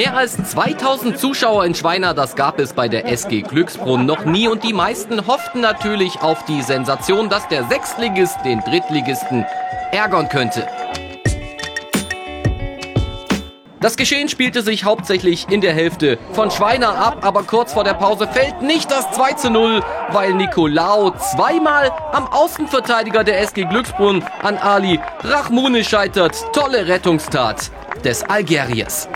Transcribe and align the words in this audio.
Mehr 0.00 0.16
als 0.16 0.34
2000 0.52 1.18
Zuschauer 1.18 1.66
in 1.66 1.74
Schweiner, 1.74 2.14
das 2.14 2.34
gab 2.34 2.58
es 2.58 2.72
bei 2.72 2.88
der 2.88 3.04
SG 3.04 3.42
Glücksbrunn 3.42 4.06
noch 4.06 4.24
nie 4.24 4.48
und 4.48 4.64
die 4.64 4.72
meisten 4.72 5.26
hofften 5.26 5.60
natürlich 5.60 6.22
auf 6.22 6.42
die 6.46 6.62
Sensation, 6.62 7.28
dass 7.28 7.46
der 7.48 7.64
Sechstligist 7.64 8.38
den 8.42 8.60
Drittligisten 8.60 9.44
ärgern 9.92 10.30
könnte. 10.30 10.66
Das 13.80 13.98
Geschehen 13.98 14.30
spielte 14.30 14.62
sich 14.62 14.84
hauptsächlich 14.84 15.46
in 15.50 15.60
der 15.60 15.74
Hälfte 15.74 16.18
von 16.32 16.50
Schweiner 16.50 16.96
ab, 16.96 17.18
aber 17.20 17.42
kurz 17.42 17.74
vor 17.74 17.84
der 17.84 17.92
Pause 17.92 18.26
fällt 18.26 18.62
nicht 18.62 18.90
das 18.90 19.10
2 19.10 19.34
zu 19.34 19.50
0, 19.50 19.82
weil 20.12 20.32
Nicolao 20.32 21.10
zweimal 21.10 21.92
am 22.12 22.26
Außenverteidiger 22.26 23.22
der 23.22 23.38
SG 23.42 23.66
Glücksbrunn 23.66 24.24
an 24.42 24.56
Ali 24.56 24.98
Rachmune 25.24 25.84
scheitert. 25.84 26.42
Tolle 26.54 26.88
Rettungstat 26.88 27.70
des 28.02 28.22
Algeriers. 28.22 29.06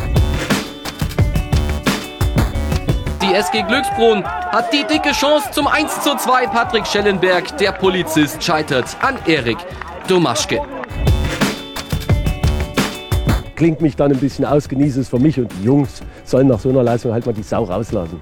Die 3.25 3.33
SG 3.33 3.63
Glücksbrunn 3.63 4.23
hat 4.23 4.71
die 4.71 4.85
dicke 4.85 5.13
Chance 5.13 5.51
zum 5.51 5.67
1 5.67 6.03
zu 6.03 6.15
2. 6.15 6.47
Patrick 6.49 6.87
Schellenberg, 6.87 7.57
der 7.57 7.73
Polizist, 7.73 8.45
scheitert 8.45 8.85
an 9.01 9.17
Erik 9.25 9.57
Domaschke. 10.07 10.61
Klingt 13.57 13.81
mich 13.81 13.97
dann 13.97 14.13
ein 14.13 14.19
bisschen 14.19 14.45
aus, 14.45 14.69
genieße 14.69 15.01
es 15.01 15.09
für 15.09 15.19
mich 15.19 15.39
und 15.41 15.51
die 15.59 15.65
Jungs 15.65 16.03
sollen 16.25 16.49
nach 16.49 16.59
so 16.59 16.69
einer 16.69 16.83
Leistung 16.83 17.13
halt 17.13 17.25
mal 17.25 17.33
die 17.33 17.43
Sau 17.43 17.65
rauslassen. 17.65 18.21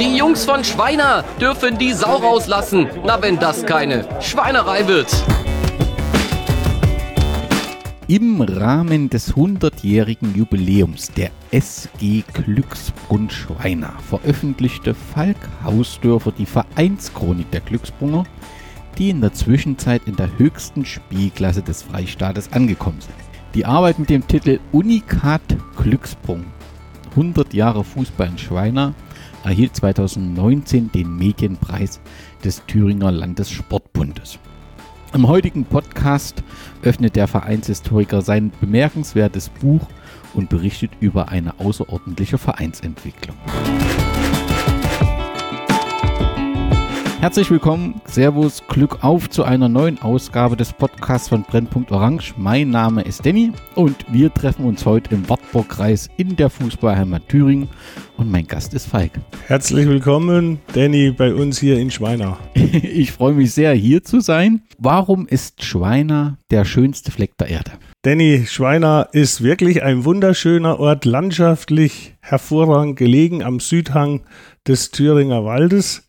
Die 0.00 0.16
Jungs 0.16 0.44
von 0.44 0.64
Schweiner 0.64 1.22
dürfen 1.40 1.78
die 1.78 1.92
Sau 1.92 2.16
rauslassen. 2.16 2.88
Na, 3.04 3.22
wenn 3.22 3.38
das 3.38 3.64
keine 3.64 4.04
Schweinerei 4.20 4.88
wird. 4.88 5.14
Im 8.06 8.42
Rahmen 8.42 9.08
des 9.08 9.32
100-jährigen 9.32 10.34
Jubiläums 10.34 11.10
der 11.12 11.30
SG 11.52 12.22
Glücksbrunn 12.34 13.30
Schweiner 13.30 13.94
veröffentlichte 14.10 14.92
Falk 14.92 15.38
Hausdörfer 15.62 16.30
die 16.30 16.44
Vereinschronik 16.44 17.50
der 17.50 17.62
Glücksbrunner, 17.62 18.24
die 18.98 19.08
in 19.08 19.22
der 19.22 19.32
Zwischenzeit 19.32 20.02
in 20.04 20.16
der 20.16 20.38
höchsten 20.38 20.84
Spielklasse 20.84 21.62
des 21.62 21.82
Freistaates 21.82 22.52
angekommen 22.52 23.00
sind. 23.00 23.14
Die 23.54 23.64
Arbeit 23.64 23.98
mit 23.98 24.10
dem 24.10 24.26
Titel 24.26 24.60
Unikat 24.72 25.40
Glücksprung 25.74 26.44
100 27.12 27.54
Jahre 27.54 27.84
Fußball 27.84 28.28
in 28.28 28.36
Schweiner 28.36 28.92
erhielt 29.44 29.76
2019 29.76 30.92
den 30.92 31.16
Medienpreis 31.16 32.02
des 32.44 32.66
Thüringer 32.66 33.12
Landessportbundes. 33.12 34.38
Im 35.14 35.28
heutigen 35.28 35.64
Podcast 35.64 36.42
öffnet 36.82 37.14
der 37.14 37.28
Vereinshistoriker 37.28 38.20
sein 38.20 38.50
bemerkenswertes 38.60 39.48
Buch 39.48 39.86
und 40.34 40.48
berichtet 40.48 40.90
über 40.98 41.28
eine 41.28 41.60
außerordentliche 41.60 42.36
Vereinsentwicklung. 42.36 43.36
Herzlich 47.24 47.50
willkommen, 47.50 48.02
Servus, 48.04 48.62
Glück 48.68 49.02
auf 49.02 49.30
zu 49.30 49.44
einer 49.44 49.70
neuen 49.70 49.98
Ausgabe 50.02 50.58
des 50.58 50.74
Podcasts 50.74 51.30
von 51.30 51.42
Brennpunkt 51.42 51.90
Orange. 51.90 52.34
Mein 52.36 52.68
Name 52.68 53.00
ist 53.00 53.24
Danny 53.24 53.50
und 53.76 53.96
wir 54.12 54.34
treffen 54.34 54.66
uns 54.66 54.84
heute 54.84 55.14
im 55.14 55.26
Wartburgkreis 55.26 56.10
in 56.18 56.36
der 56.36 56.50
Fußballheimat 56.50 57.26
Thüringen 57.26 57.70
und 58.18 58.30
mein 58.30 58.46
Gast 58.46 58.74
ist 58.74 58.88
Falk. 58.88 59.12
Herzlich 59.46 59.88
willkommen, 59.88 60.58
Danny, 60.74 61.12
bei 61.12 61.32
uns 61.32 61.58
hier 61.58 61.78
in 61.78 61.90
Schweiner. 61.90 62.36
ich 62.54 63.12
freue 63.12 63.32
mich 63.32 63.54
sehr, 63.54 63.72
hier 63.72 64.04
zu 64.04 64.20
sein. 64.20 64.60
Warum 64.76 65.26
ist 65.26 65.64
Schweiner 65.64 66.36
der 66.50 66.66
schönste 66.66 67.10
Fleck 67.10 67.38
der 67.38 67.48
Erde? 67.48 67.70
Danny, 68.02 68.44
Schweiner 68.46 69.08
ist 69.12 69.42
wirklich 69.42 69.82
ein 69.82 70.04
wunderschöner 70.04 70.78
Ort, 70.78 71.06
landschaftlich 71.06 72.16
hervorragend 72.20 72.98
gelegen 72.98 73.42
am 73.42 73.60
Südhang 73.60 74.20
des 74.68 74.90
Thüringer 74.90 75.46
Waldes 75.46 76.03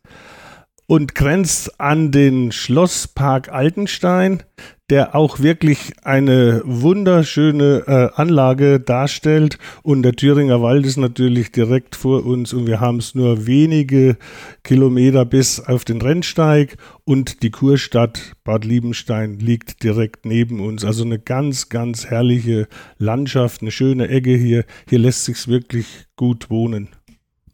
und 0.88 1.16
grenzt 1.16 1.79
an 1.79 2.12
den 2.12 2.51
Schlosspark 2.51 3.51
Altenstein, 3.51 4.44
der 4.90 5.16
auch 5.16 5.40
wirklich 5.40 5.94
eine 6.03 6.62
wunderschöne 6.63 7.84
äh, 7.88 8.22
Anlage 8.22 8.79
darstellt. 8.79 9.57
Und 9.81 10.03
der 10.03 10.13
Thüringer 10.13 10.62
Wald 10.62 10.85
ist 10.85 10.97
natürlich 10.97 11.51
direkt 11.51 11.95
vor 11.95 12.24
uns 12.24 12.53
und 12.53 12.68
wir 12.68 12.79
haben 12.79 12.97
es 12.97 13.16
nur 13.16 13.47
wenige 13.47 14.18
Kilometer 14.63 15.25
bis 15.25 15.59
auf 15.59 15.85
den 15.85 16.01
Rennsteig 16.01 16.78
und 17.03 17.41
die 17.41 17.50
Kurstadt 17.50 18.35
Bad 18.44 18.63
Liebenstein 18.63 19.40
liegt 19.40 19.81
direkt 19.84 20.25
neben 20.25 20.59
uns. 20.59 20.85
Also 20.85 21.03
eine 21.03 21.18
ganz, 21.18 21.69
ganz 21.69 22.06
herrliche 22.06 22.68
Landschaft, 23.00 23.62
eine 23.62 23.72
schöne 23.72 24.07
Ecke 24.07 24.35
hier. 24.35 24.66
Hier 24.88 25.00
lässt 25.00 25.25
sich's 25.25 25.47
wirklich 25.47 26.06
gut 26.16 26.51
wohnen. 26.51 26.90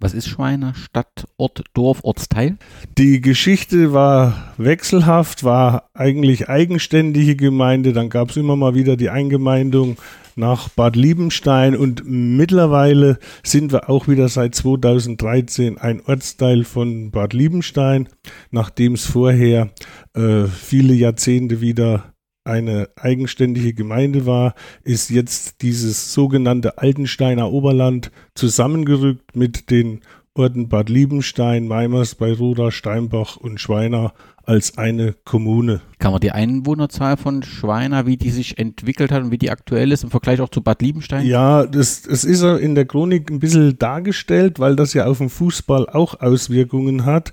Was 0.02 0.16
ist 0.16 0.28
Schweiner? 0.28 0.74
Stadt, 0.74 1.28
Ort, 1.38 1.64
Dorf, 1.76 2.00
Ortsteil? 2.04 2.58
Die 2.98 3.22
Geschichte 3.22 3.94
war 3.94 4.52
wechselhaft, 4.58 5.44
war 5.44 5.92
eigentlich 5.94 6.50
eigenständige 6.50 7.36
Gemeinde. 7.36 7.94
Dann 7.94 8.10
gab 8.10 8.32
es 8.32 8.38
immer 8.38 8.56
mal 8.56 8.74
wieder 8.74 8.98
die 8.98 9.12
Eingemeindung 9.12 9.98
nach 10.36 10.70
Bad 10.70 10.96
Liebenstein 10.96 11.76
und 11.76 12.02
mittlerweile 12.06 13.20
sind 13.44 13.72
wir 13.72 13.92
auch 13.92 14.08
wieder 14.08 14.28
seit 14.28 14.56
2013 14.56 15.78
ein 15.78 16.02
Ortsteil 16.04 16.64
von 16.64 17.12
Bad 17.12 17.34
Liebenstein, 17.34 18.10
nachdem 18.50 18.94
es 18.94 19.06
vorher 19.06 19.70
äh, 20.16 20.46
viele 20.46 20.96
Jahrzehnte 20.96 21.62
wieder 21.62 22.11
eine 22.44 22.90
eigenständige 22.96 23.74
Gemeinde 23.74 24.26
war, 24.26 24.56
ist 24.84 25.10
jetzt 25.10 25.62
dieses 25.62 26.14
sogenannte 26.14 26.78
Altensteiner 26.78 27.52
Oberland 27.52 28.12
zusammengerückt 28.36 29.36
mit 29.36 29.70
den 29.70 30.02
Orten 30.34 30.70
Bad 30.70 30.90
Liebenstein, 30.90 31.68
Meimers, 31.68 32.16
Beiruda, 32.16 32.72
Steinbach 32.72 33.36
und 33.36 33.60
Schweiner 33.60 34.14
als 34.44 34.78
eine 34.78 35.14
Kommune. 35.26 35.82
Kann 36.00 36.14
man 36.14 36.22
die 36.22 36.32
Einwohnerzahl 36.32 37.18
von 37.18 37.44
Schweiner, 37.44 38.06
wie 38.06 38.18
die 38.18 38.32
sich 38.32 38.58
entwickelt 38.58 39.12
hat 39.12 39.24
und 39.24 39.32
wie 39.32 39.38
die 39.38 39.52
aktuell 39.52 39.92
ist 39.92 40.04
im 40.04 40.10
Vergleich 40.10 40.40
auch 40.42 40.50
zu 40.50 40.62
Bad 40.62 40.82
Liebenstein? 40.82 41.26
Ja, 41.26 41.66
das, 41.66 42.04
das 42.04 42.24
ist 42.24 42.42
in 42.44 42.76
der 42.76 42.86
Chronik 42.86 43.30
ein 43.30 43.40
bisschen 43.40 43.78
dargestellt, 43.78 44.60
weil 44.60 44.76
das 44.76 44.94
ja 44.94 45.06
auf 45.06 45.20
den 45.20 45.30
Fußball 45.30 45.90
auch 45.90 46.20
Auswirkungen 46.22 47.06
hat. 47.06 47.32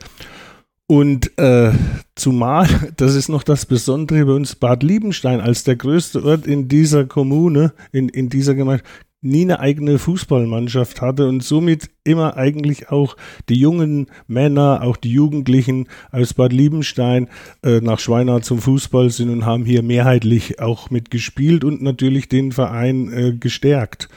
Und 0.90 1.38
äh, 1.38 1.72
zumal, 2.14 2.66
das 2.96 3.14
ist 3.14 3.28
noch 3.28 3.42
das 3.42 3.66
Besondere 3.66 4.24
bei 4.24 4.32
uns, 4.32 4.56
Bad 4.56 4.82
Liebenstein 4.82 5.40
als 5.40 5.62
der 5.62 5.76
größte 5.76 6.24
Ort 6.24 6.46
in 6.46 6.68
dieser 6.68 7.04
Kommune, 7.04 7.74
in, 7.92 8.08
in 8.08 8.30
dieser 8.30 8.54
Gemeinde, 8.54 8.82
nie 9.20 9.42
eine 9.42 9.60
eigene 9.60 9.98
Fußballmannschaft 9.98 11.02
hatte 11.02 11.28
und 11.28 11.42
somit 11.42 11.90
immer 12.04 12.36
eigentlich 12.36 12.90
auch 12.90 13.16
die 13.48 13.56
jungen 13.56 14.06
Männer, 14.28 14.80
auch 14.82 14.96
die 14.96 15.12
Jugendlichen 15.12 15.88
aus 16.12 16.34
Bad 16.34 16.52
Liebenstein 16.52 17.28
äh, 17.62 17.80
nach 17.80 17.98
Schweinau 17.98 18.38
zum 18.40 18.58
Fußball 18.58 19.10
sind 19.10 19.28
und 19.30 19.44
haben 19.44 19.64
hier 19.64 19.82
mehrheitlich 19.82 20.60
auch 20.60 20.90
mitgespielt 20.90 21.64
und 21.64 21.82
natürlich 21.82 22.28
den 22.28 22.52
Verein 22.52 23.12
äh, 23.12 23.32
gestärkt. 23.32 24.08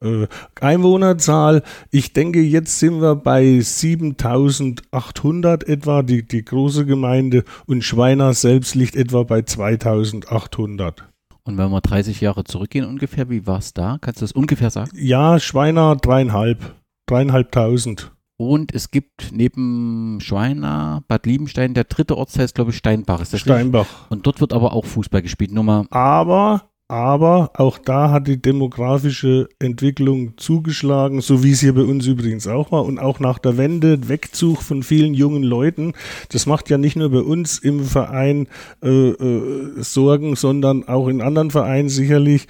Äh, 0.00 0.28
Einwohnerzahl, 0.60 1.64
ich 1.90 2.12
denke, 2.12 2.40
jetzt 2.40 2.78
sind 2.78 3.00
wir 3.00 3.16
bei 3.16 3.58
7800 3.60 5.68
etwa, 5.68 6.02
die, 6.02 6.24
die 6.26 6.44
große 6.44 6.86
Gemeinde, 6.86 7.42
und 7.66 7.82
Schweiner 7.82 8.32
selbst 8.32 8.76
liegt 8.76 8.94
etwa 8.94 9.24
bei 9.24 9.42
2800. 9.42 11.08
Und 11.42 11.58
wenn 11.58 11.70
wir 11.70 11.80
30 11.80 12.20
Jahre 12.20 12.44
zurückgehen 12.44 12.84
ungefähr, 12.84 13.28
wie 13.30 13.46
war 13.46 13.58
es 13.58 13.72
da? 13.72 13.98
Kannst 14.00 14.20
du 14.20 14.24
das 14.24 14.32
ungefähr 14.32 14.70
sagen? 14.70 14.90
Ja, 14.94 15.40
Schweiner 15.40 15.96
dreieinhalb, 15.96 16.76
dreieinhalbtausend. 17.06 18.12
Und 18.36 18.72
es 18.72 18.92
gibt 18.92 19.32
neben 19.32 20.20
Schweiner, 20.20 21.02
Bad 21.08 21.26
Liebenstein, 21.26 21.74
der 21.74 21.82
dritte 21.84 22.16
Ortsteil 22.16 22.44
ist, 22.44 22.54
glaube 22.54 22.70
ich, 22.70 22.76
Steinbach. 22.76 23.20
Ist 23.20 23.32
das 23.32 23.40
Steinbach. 23.40 23.80
Richtig? 23.80 24.10
Und 24.10 24.26
dort 24.26 24.40
wird 24.40 24.52
aber 24.52 24.74
auch 24.74 24.84
Fußball 24.84 25.22
gespielt. 25.22 25.50
Nummer. 25.50 25.86
Aber 25.90 26.68
aber 26.88 27.50
auch 27.54 27.76
da 27.76 28.10
hat 28.10 28.28
die 28.28 28.40
demografische 28.40 29.50
Entwicklung 29.58 30.38
zugeschlagen, 30.38 31.20
so 31.20 31.44
wie 31.44 31.52
es 31.52 31.60
hier 31.60 31.74
bei 31.74 31.82
uns 31.82 32.06
übrigens 32.06 32.46
auch 32.46 32.72
war. 32.72 32.86
Und 32.86 32.98
auch 32.98 33.20
nach 33.20 33.38
der 33.38 33.58
Wende, 33.58 34.08
Wegzug 34.08 34.62
von 34.62 34.82
vielen 34.82 35.12
jungen 35.12 35.42
Leuten. 35.42 35.92
Das 36.30 36.46
macht 36.46 36.70
ja 36.70 36.78
nicht 36.78 36.96
nur 36.96 37.10
bei 37.10 37.20
uns 37.20 37.58
im 37.58 37.84
Verein 37.84 38.48
äh, 38.82 39.10
äh, 39.10 39.82
Sorgen, 39.82 40.34
sondern 40.34 40.88
auch 40.88 41.08
in 41.08 41.20
anderen 41.20 41.50
Vereinen 41.50 41.90
sicherlich. 41.90 42.46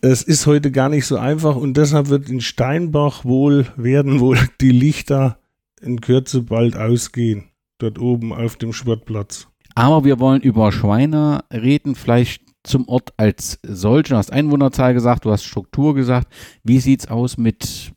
Es 0.00 0.22
ist 0.22 0.46
heute 0.46 0.70
gar 0.70 0.88
nicht 0.88 1.06
so 1.06 1.16
einfach 1.16 1.56
und 1.56 1.76
deshalb 1.76 2.08
wird 2.08 2.28
in 2.28 2.40
Steinbach 2.40 3.24
wohl, 3.24 3.66
werden 3.76 4.20
wohl 4.20 4.38
die 4.60 4.70
Lichter 4.70 5.38
in 5.80 6.00
Kürze 6.00 6.42
bald 6.42 6.76
ausgehen. 6.76 7.50
Dort 7.78 7.98
oben 7.98 8.32
auf 8.32 8.54
dem 8.54 8.72
Sportplatz. 8.72 9.48
Aber 9.74 10.04
wir 10.04 10.20
wollen 10.20 10.40
über 10.40 10.70
Schweiner 10.70 11.44
reden, 11.52 11.96
vielleicht 11.96 12.51
zum 12.64 12.88
Ort 12.88 13.12
als 13.16 13.58
solchen. 13.62 14.12
Du 14.12 14.16
hast 14.16 14.32
Einwohnerzahl 14.32 14.94
gesagt, 14.94 15.24
du 15.24 15.30
hast 15.30 15.44
Struktur 15.44 15.94
gesagt. 15.94 16.28
Wie 16.62 16.80
sieht 16.80 17.00
es 17.00 17.08
aus 17.08 17.36
mit 17.36 17.92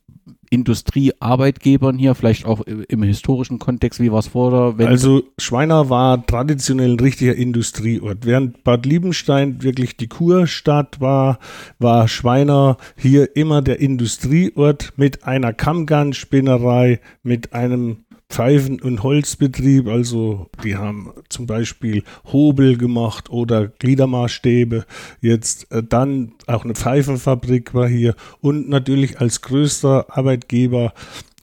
Industriearbeitgebern 0.50 1.97
hier, 1.97 2.15
vielleicht 2.15 2.45
auch 2.45 2.62
im 2.62 3.03
historischen 3.03 3.59
Kontext, 3.59 4.00
wie 4.00 4.12
war 4.12 4.19
es 4.19 4.27
vor 4.27 4.75
der 4.77 4.88
Also 4.88 5.23
Schweiner 5.38 5.89
war 5.89 6.25
traditionell 6.25 6.94
ein 6.94 7.00
richtiger 7.00 7.35
Industrieort. 7.35 8.25
Während 8.25 8.63
Bad 8.63 8.85
Liebenstein 8.85 9.63
wirklich 9.63 9.97
die 9.97 10.07
Kurstadt 10.07 11.01
war, 11.01 11.39
war 11.79 12.07
Schweiner 12.07 12.77
hier 12.95 13.35
immer 13.35 13.62
der 13.62 13.79
Industrieort 13.79 14.94
mit 14.95 15.25
einer 15.25 15.51
Kammgarnspinnerei, 15.51 17.00
mit 17.23 17.53
einem 17.53 18.05
Pfeifen- 18.30 18.81
und 18.81 19.04
Holzbetrieb, 19.04 19.88
also 19.88 20.50
die 20.63 20.75
haben 20.75 21.12
zum 21.30 21.45
Beispiel 21.45 22.04
Hobel 22.31 22.77
gemacht 22.77 23.30
oder 23.30 23.68
Gliedermaßstäbe. 23.68 24.86
Jetzt 25.22 25.72
äh, 25.72 25.83
dann 25.83 26.33
auch 26.48 26.63
eine 26.63 26.75
Pfeifenfabrik 26.75 27.74
war 27.74 27.88
hier 27.88 28.16
und 28.42 28.68
natürlich 28.68 29.19
als 29.19 29.42
größter 29.42 30.07
Arbeitgeber 30.10 30.94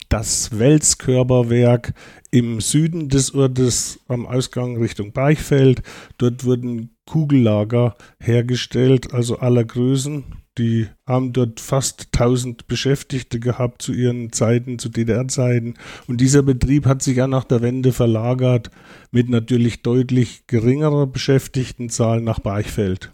das 0.08 0.58
Welskörperwerk 0.58 1.94
im 2.32 2.61
Süden 2.61 3.11
des 3.11 3.34
Ortes 3.34 4.00
am 4.08 4.26
Ausgang 4.26 4.79
Richtung 4.79 5.12
Beichfeld. 5.12 5.82
Dort 6.19 6.44
wurden 6.44 6.96
Kugellager 7.06 7.94
hergestellt, 8.19 9.12
also 9.12 9.38
aller 9.38 9.64
Größen. 9.64 10.25
Die 10.58 10.88
haben 11.06 11.32
dort 11.32 11.61
fast 11.61 12.08
1000 12.12 12.67
Beschäftigte 12.67 13.38
gehabt 13.38 13.82
zu 13.82 13.93
ihren 13.93 14.32
Zeiten, 14.32 14.79
zu 14.79 14.88
DDR-Zeiten. 14.88 15.75
Und 16.06 16.20
dieser 16.20 16.43
Betrieb 16.43 16.87
hat 16.87 17.02
sich 17.02 17.17
ja 17.19 17.26
nach 17.26 17.44
der 17.44 17.62
Wende 17.62 17.93
verlagert 17.93 18.70
mit 19.11 19.29
natürlich 19.29 19.82
deutlich 19.82 20.46
geringerer 20.46 21.06
Beschäftigtenzahl 21.06 22.23
nach 22.23 22.40
Beichfeld. 22.40 23.12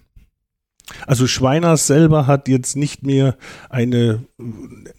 Also 1.07 1.27
Schweiner 1.27 1.77
selber 1.77 2.27
hat 2.27 2.49
jetzt 2.49 2.77
nicht 2.77 3.03
mehr 3.03 3.37
eine 3.69 4.25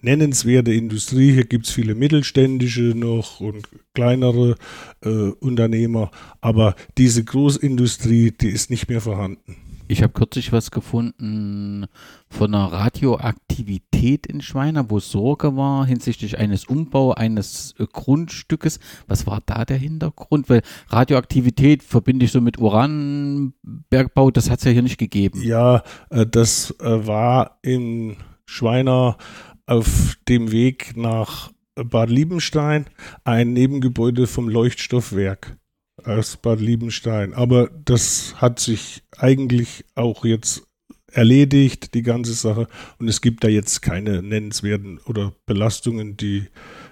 nennenswerte 0.01 0.74
Industrie. 0.74 1.33
Hier 1.33 1.45
gibt 1.45 1.68
es 1.68 1.71
viele 1.71 1.95
mittelständische 1.95 2.94
noch 2.95 3.39
und 3.39 3.68
kleinere 3.94 4.56
äh, 5.03 5.09
Unternehmer, 5.09 6.12
aber 6.41 6.75
diese 6.97 7.24
Großindustrie, 7.24 8.31
die 8.31 8.50
ist 8.50 8.69
nicht 8.69 8.89
mehr 8.89 9.01
vorhanden. 9.01 9.69
Ich 9.91 10.03
habe 10.03 10.13
kürzlich 10.13 10.51
was 10.51 10.69
gefunden 10.69 11.88
von 12.30 12.53
einer 12.53 12.71
Radioaktivität 12.71 14.27
in 14.27 14.39
Schweiner, 14.39 14.91
wo 14.91 15.00
Sorge 15.00 15.57
war 15.57 15.83
hinsichtlich 15.83 16.38
eines 16.38 16.65
Umbau 16.65 17.13
eines 17.13 17.74
äh, 17.80 17.88
Grundstückes. 17.91 18.80
Was 19.07 19.25
war 19.25 19.41
da 19.47 19.65
der 19.65 19.77
Hintergrund? 19.77 20.47
Weil 20.47 20.62
Radioaktivität 20.89 21.81
verbinde 21.81 22.25
ich 22.25 22.31
so 22.31 22.39
mit 22.39 22.59
Uranbergbau, 22.59 24.30
das 24.30 24.51
hat 24.51 24.59
es 24.59 24.65
ja 24.65 24.71
hier 24.71 24.83
nicht 24.83 25.00
gegeben. 25.00 25.41
Ja, 25.41 25.81
äh, 26.12 26.27
das 26.27 26.75
äh, 26.80 27.07
war 27.07 27.57
in 27.63 28.18
Schweiner 28.45 29.18
auf 29.65 30.18
dem 30.27 30.51
Weg 30.51 30.95
nach 30.97 31.50
Bad 31.74 32.12
Liebenstein 32.12 32.85
ein 33.24 33.53
Nebengebäude 33.53 34.27
vom 34.27 34.50
Leuchtstoffwerk 34.50 35.57
aus 36.06 36.38
Bad 36.38 36.60
Liebenstein. 36.60 37.34
Aber 37.34 37.69
das 37.86 38.36
hat 38.38 38.60
sich 38.60 39.04
eigentlich 39.18 39.86
auch 39.96 40.25
jetzt 40.25 40.63
erledigt, 41.12 41.94
die 41.94 42.04
ganze 42.04 42.34
Sache. 42.34 42.68
Und 43.00 43.07
es 43.07 43.22
gibt 43.22 43.44
da 43.44 43.48
jetzt 43.48 43.81
keine 43.81 44.22
nennenswerten 44.22 45.00
oder 45.06 45.34
Belastungen, 45.46 46.18
die 46.18 46.48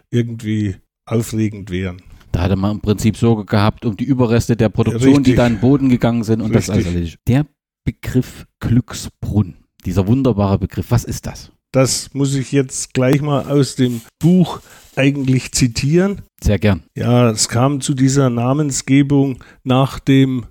irgendwie 0.10 0.76
aufregend 1.06 1.70
wären. 1.72 2.02
Da 2.32 2.42
hatte 2.44 2.56
man 2.56 2.76
im 2.76 2.82
Prinzip 2.82 3.18
Sorge 3.18 3.46
gehabt 3.46 3.86
um 3.86 3.96
die 3.96 4.04
Überreste 4.04 4.56
der 4.56 4.70
Produktion, 4.70 5.16
Richtig. 5.16 5.24
die 5.26 5.36
da 5.36 5.48
in 5.48 5.56
den 5.56 5.62
Boden 5.62 5.90
gegangen 5.90 6.24
sind 6.24 6.42
und 6.42 6.52
Richtig. 6.52 6.68
das 6.68 6.70
alles 6.70 6.86
erledigt. 6.86 7.20
Der 7.28 7.46
Begriff 7.84 8.46
Glücksbrunn, 8.60 9.56
dieser 9.86 10.08
wunderbare 10.08 10.60
Begriff, 10.60 10.92
was 10.92 11.04
ist 11.04 11.26
das? 11.26 11.52
Das 11.72 12.14
muss 12.14 12.36
ich 12.36 12.52
jetzt 12.52 12.94
gleich 12.94 13.22
mal 13.22 13.46
aus 13.50 13.76
dem 13.76 14.02
Buch 14.20 14.62
eigentlich 14.96 15.52
zitieren. 15.52 16.22
Sehr 16.42 16.60
gern. 16.60 16.84
Ja, 16.96 17.30
es 17.30 17.50
kam 17.50 17.82
zu 17.82 17.94
dieser 17.94 18.30
Namensgebung 18.30 19.44
nach 19.64 20.00
dem 20.00 20.46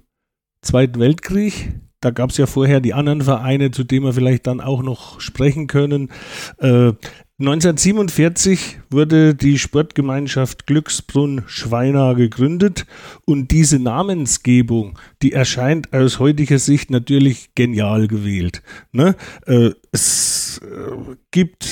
Zweiten 0.62 1.00
Weltkrieg. 1.00 1.72
Da 2.00 2.10
gab 2.10 2.30
es 2.30 2.36
ja 2.36 2.46
vorher 2.46 2.80
die 2.80 2.94
anderen 2.94 3.22
Vereine, 3.22 3.70
zu 3.70 3.82
denen 3.82 4.04
wir 4.04 4.12
vielleicht 4.12 4.46
dann 4.46 4.60
auch 4.60 4.82
noch 4.82 5.20
sprechen 5.20 5.66
können. 5.66 6.10
Äh, 6.58 6.92
1947 7.38 8.78
wurde 8.88 9.34
die 9.34 9.58
Sportgemeinschaft 9.58 10.66
Glücksbrunn 10.66 11.42
Schweina 11.46 12.14
gegründet 12.14 12.86
und 13.26 13.50
diese 13.50 13.78
Namensgebung, 13.78 14.98
die 15.20 15.32
erscheint 15.32 15.92
aus 15.92 16.18
heutiger 16.18 16.58
Sicht 16.58 16.90
natürlich 16.90 17.54
genial 17.54 18.08
gewählt. 18.08 18.62
Ne? 18.92 19.16
Äh, 19.44 19.72
es 19.92 20.60
äh, 20.62 21.16
gibt, 21.30 21.68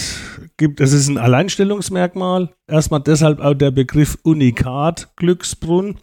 gibt, 0.57 0.81
es 0.81 0.93
ist 0.93 1.09
ein 1.09 1.19
Alleinstellungsmerkmal. 1.19 2.55
Erstmal 2.67 3.01
deshalb 3.01 3.41
auch 3.41 3.55
der 3.55 3.71
Begriff 3.71 4.17
Unikat 4.23 5.13
Glücksbrunn. 5.17 5.97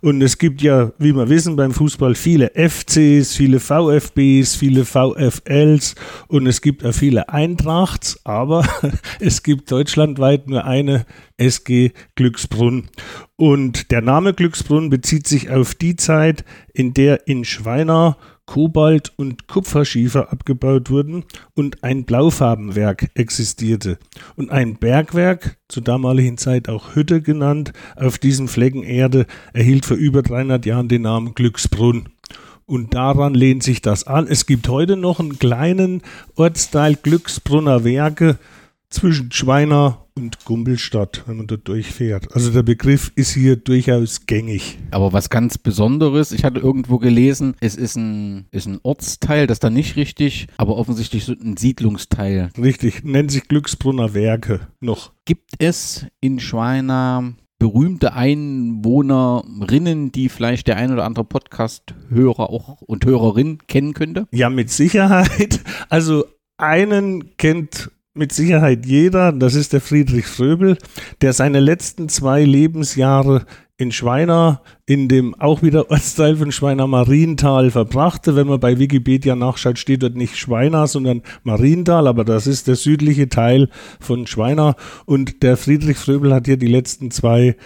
Und 0.00 0.22
es 0.22 0.38
gibt 0.38 0.62
ja, 0.62 0.92
wie 0.98 1.12
wir 1.12 1.28
wissen, 1.28 1.56
beim 1.56 1.72
Fußball 1.72 2.14
viele 2.14 2.50
FCs, 2.54 3.36
viele 3.36 3.60
VfBs, 3.60 4.56
viele 4.56 4.84
VfLs 4.84 5.94
und 6.28 6.46
es 6.46 6.60
gibt 6.60 6.84
auch 6.84 6.92
viele 6.92 7.28
Eintrachts, 7.28 8.20
aber 8.24 8.66
es 9.20 9.42
gibt 9.42 9.70
deutschlandweit 9.70 10.48
nur 10.48 10.64
eine 10.64 11.06
SG 11.36 11.92
Glücksbrunn. 12.16 12.88
Und 13.36 13.92
der 13.92 14.02
Name 14.02 14.34
Glücksbrunn 14.34 14.90
bezieht 14.90 15.26
sich 15.28 15.50
auf 15.50 15.74
die 15.74 15.96
Zeit, 15.96 16.44
in 16.72 16.94
der 16.94 17.28
in 17.28 17.44
Schweiner 17.44 18.16
Kobalt- 18.48 19.12
und 19.16 19.46
Kupferschiefer 19.46 20.32
abgebaut 20.32 20.88
wurden 20.88 21.24
und 21.54 21.84
ein 21.84 22.04
Blaufarbenwerk 22.04 23.10
existierte. 23.14 23.98
Und 24.36 24.50
ein 24.50 24.76
Bergwerk, 24.76 25.58
zur 25.68 25.82
damaligen 25.82 26.38
Zeit 26.38 26.70
auch 26.70 26.94
Hütte 26.94 27.20
genannt, 27.20 27.74
auf 27.94 28.16
diesem 28.16 28.48
Flecken 28.48 28.82
Erde 28.82 29.26
erhielt 29.52 29.84
vor 29.84 29.98
über 29.98 30.22
300 30.22 30.64
Jahren 30.64 30.88
den 30.88 31.02
Namen 31.02 31.34
Glücksbrunn. 31.34 32.08
Und 32.64 32.94
daran 32.94 33.34
lehnt 33.34 33.62
sich 33.62 33.82
das 33.82 34.06
an. 34.06 34.26
Es 34.26 34.46
gibt 34.46 34.66
heute 34.68 34.96
noch 34.96 35.20
einen 35.20 35.38
kleinen 35.38 36.00
Ortsteil 36.34 36.96
Glücksbrunner 36.96 37.84
Werke 37.84 38.38
zwischen 38.90 39.30
Schweiner 39.32 40.06
und 40.14 40.44
Gumbelstadt, 40.44 41.22
wenn 41.26 41.36
man 41.36 41.46
dort 41.46 41.68
durchfährt. 41.68 42.34
Also 42.34 42.50
der 42.50 42.62
Begriff 42.62 43.12
ist 43.14 43.32
hier 43.32 43.56
durchaus 43.56 44.26
gängig. 44.26 44.78
Aber 44.90 45.12
was 45.12 45.30
ganz 45.30 45.58
Besonderes, 45.58 46.32
ich 46.32 46.44
hatte 46.44 46.60
irgendwo 46.60 46.98
gelesen, 46.98 47.54
es 47.60 47.76
ist 47.76 47.96
ein, 47.96 48.46
ist 48.50 48.66
ein 48.66 48.80
Ortsteil, 48.82 49.46
das 49.46 49.60
da 49.60 49.70
nicht 49.70 49.96
richtig, 49.96 50.48
aber 50.56 50.76
offensichtlich 50.76 51.24
so 51.24 51.32
ein 51.32 51.56
Siedlungsteil. 51.56 52.50
Richtig, 52.60 53.04
nennt 53.04 53.30
sich 53.30 53.46
Glücksbrunner 53.46 54.14
Werke 54.14 54.60
noch. 54.80 55.12
Gibt 55.24 55.52
es 55.58 56.06
in 56.20 56.40
Schweiner 56.40 57.34
berühmte 57.58 58.12
Einwohnerinnen, 58.12 60.12
die 60.12 60.28
vielleicht 60.28 60.68
der 60.68 60.76
ein 60.76 60.92
oder 60.92 61.04
andere 61.04 61.24
Podcast-Hörer 61.24 62.50
auch 62.50 62.80
und 62.82 63.04
Hörerin 63.04 63.58
kennen 63.66 63.94
könnte? 63.94 64.28
Ja, 64.32 64.48
mit 64.48 64.70
Sicherheit. 64.70 65.60
Also 65.88 66.24
einen 66.56 67.36
kennt 67.36 67.90
mit 68.18 68.32
Sicherheit 68.32 68.84
jeder, 68.84 69.32
das 69.32 69.54
ist 69.54 69.72
der 69.72 69.80
Friedrich 69.80 70.26
Fröbel, 70.26 70.76
der 71.22 71.32
seine 71.32 71.60
letzten 71.60 72.08
zwei 72.08 72.44
Lebensjahre 72.44 73.46
in 73.78 73.92
Schweiner, 73.92 74.60
in 74.86 75.08
dem 75.08 75.34
auch 75.36 75.62
wieder 75.62 75.90
Ortsteil 75.90 76.36
von 76.36 76.52
Schweiner 76.52 76.86
Mariental 76.86 77.70
verbrachte. 77.70 78.34
Wenn 78.34 78.48
man 78.48 78.60
bei 78.60 78.78
Wikipedia 78.78 79.36
nachschaut, 79.36 79.78
steht 79.78 80.02
dort 80.02 80.16
nicht 80.16 80.36
Schweiner, 80.36 80.86
sondern 80.88 81.22
Mariental, 81.44 82.08
aber 82.08 82.24
das 82.24 82.46
ist 82.46 82.66
der 82.66 82.76
südliche 82.76 83.28
Teil 83.28 83.70
von 84.00 84.26
Schweiner. 84.26 84.74
Und 85.06 85.42
der 85.42 85.56
Friedrich 85.56 85.96
Fröbel 85.96 86.34
hat 86.34 86.46
hier 86.46 86.56
die 86.56 86.66
letzten 86.66 87.10
zwei 87.10 87.56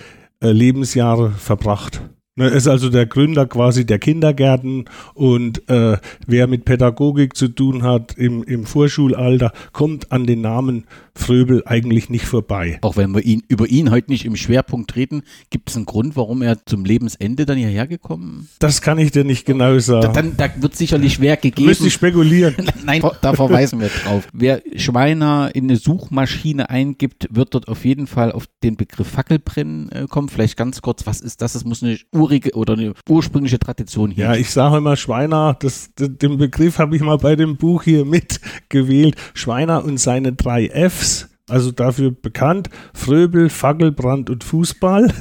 äh, 0.40 0.52
Lebensjahre 0.52 1.30
verbracht. 1.30 2.02
Er 2.36 2.50
ist 2.50 2.66
also 2.66 2.88
der 2.88 3.04
Gründer 3.04 3.44
quasi 3.44 3.84
der 3.84 3.98
Kindergärten 3.98 4.86
und 5.12 5.68
äh, 5.68 5.98
wer 6.26 6.46
mit 6.46 6.64
Pädagogik 6.64 7.36
zu 7.36 7.48
tun 7.48 7.82
hat 7.82 8.16
im, 8.16 8.42
im 8.44 8.64
Vorschulalter, 8.64 9.52
kommt 9.72 10.10
an 10.12 10.24
den 10.24 10.40
Namen 10.40 10.84
Fröbel 11.14 11.62
eigentlich 11.66 12.08
nicht 12.08 12.24
vorbei. 12.24 12.78
Auch 12.80 12.96
wenn 12.96 13.10
wir 13.10 13.22
ihn, 13.22 13.42
über 13.48 13.66
ihn 13.68 13.90
heute 13.90 14.10
nicht 14.10 14.24
im 14.24 14.36
Schwerpunkt 14.36 14.96
reden, 14.96 15.24
gibt 15.50 15.68
es 15.68 15.76
einen 15.76 15.84
Grund, 15.84 16.16
warum 16.16 16.40
er 16.40 16.64
zum 16.64 16.86
Lebensende 16.86 17.44
dann 17.44 17.58
hierher 17.58 17.86
gekommen 17.86 18.48
Das 18.60 18.80
kann 18.80 18.98
ich 18.98 19.10
dir 19.10 19.24
nicht 19.24 19.44
genau 19.44 19.78
sagen. 19.78 20.00
Da, 20.00 20.12
dann, 20.12 20.36
da 20.38 20.48
wird 20.56 20.74
sicherlich 20.74 21.20
Werk 21.20 21.42
gegeben. 21.42 21.68
Müsste 21.68 21.88
ich 21.88 21.92
spekulieren. 21.92 22.56
Nein, 22.84 23.02
da 23.20 23.34
verweisen 23.34 23.78
wir 23.78 23.88
drauf. 23.88 24.26
Wer 24.32 24.62
Schweiner 24.76 25.50
in 25.52 25.64
eine 25.64 25.76
Suchmaschine 25.76 26.70
eingibt, 26.70 27.28
wird 27.30 27.52
dort 27.52 27.68
auf 27.68 27.84
jeden 27.84 28.06
Fall 28.06 28.32
auf 28.32 28.46
den 28.62 28.76
Begriff 28.76 29.08
Fackelbrennen 29.08 29.92
äh, 29.92 30.06
kommen. 30.08 30.30
Vielleicht 30.30 30.56
ganz 30.56 30.80
kurz, 30.80 31.04
was 31.06 31.20
ist 31.20 31.42
das? 31.42 31.54
Es 31.54 31.66
muss 31.66 31.82
eine 31.82 31.98
urige 32.22 32.54
oder 32.54 32.74
eine 32.74 32.94
ursprüngliche 33.08 33.58
Tradition 33.58 34.10
hier. 34.10 34.26
Ja, 34.26 34.34
ich 34.34 34.50
sage 34.50 34.76
immer 34.76 34.96
Schweiner, 34.96 35.56
das, 35.58 35.90
den 35.96 36.38
Begriff 36.38 36.78
habe 36.78 36.96
ich 36.96 37.02
mal 37.02 37.18
bei 37.18 37.36
dem 37.36 37.56
Buch 37.56 37.82
hier 37.82 38.04
mitgewählt. 38.16 39.16
Schweiner 39.34 39.84
und 39.84 39.98
seine 39.98 40.32
drei 40.32 40.68
Fs 40.68 41.28
also 41.48 41.70
dafür 41.70 42.12
bekannt, 42.12 42.70
Fröbel, 42.94 43.50
Fackelbrand 43.50 44.30
und 44.30 44.42
Fußball, 44.42 45.12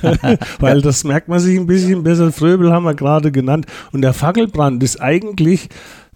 weil 0.60 0.82
das 0.82 1.02
merkt 1.02 1.28
man 1.28 1.40
sich 1.40 1.58
ein 1.58 1.66
bisschen 1.66 2.04
besser. 2.04 2.30
Fröbel 2.30 2.70
haben 2.70 2.84
wir 2.84 2.94
gerade 2.94 3.32
genannt 3.32 3.66
und 3.90 4.02
der 4.02 4.12
Fackelbrand 4.12 4.82
ist 4.84 5.00
eigentlich 5.00 5.70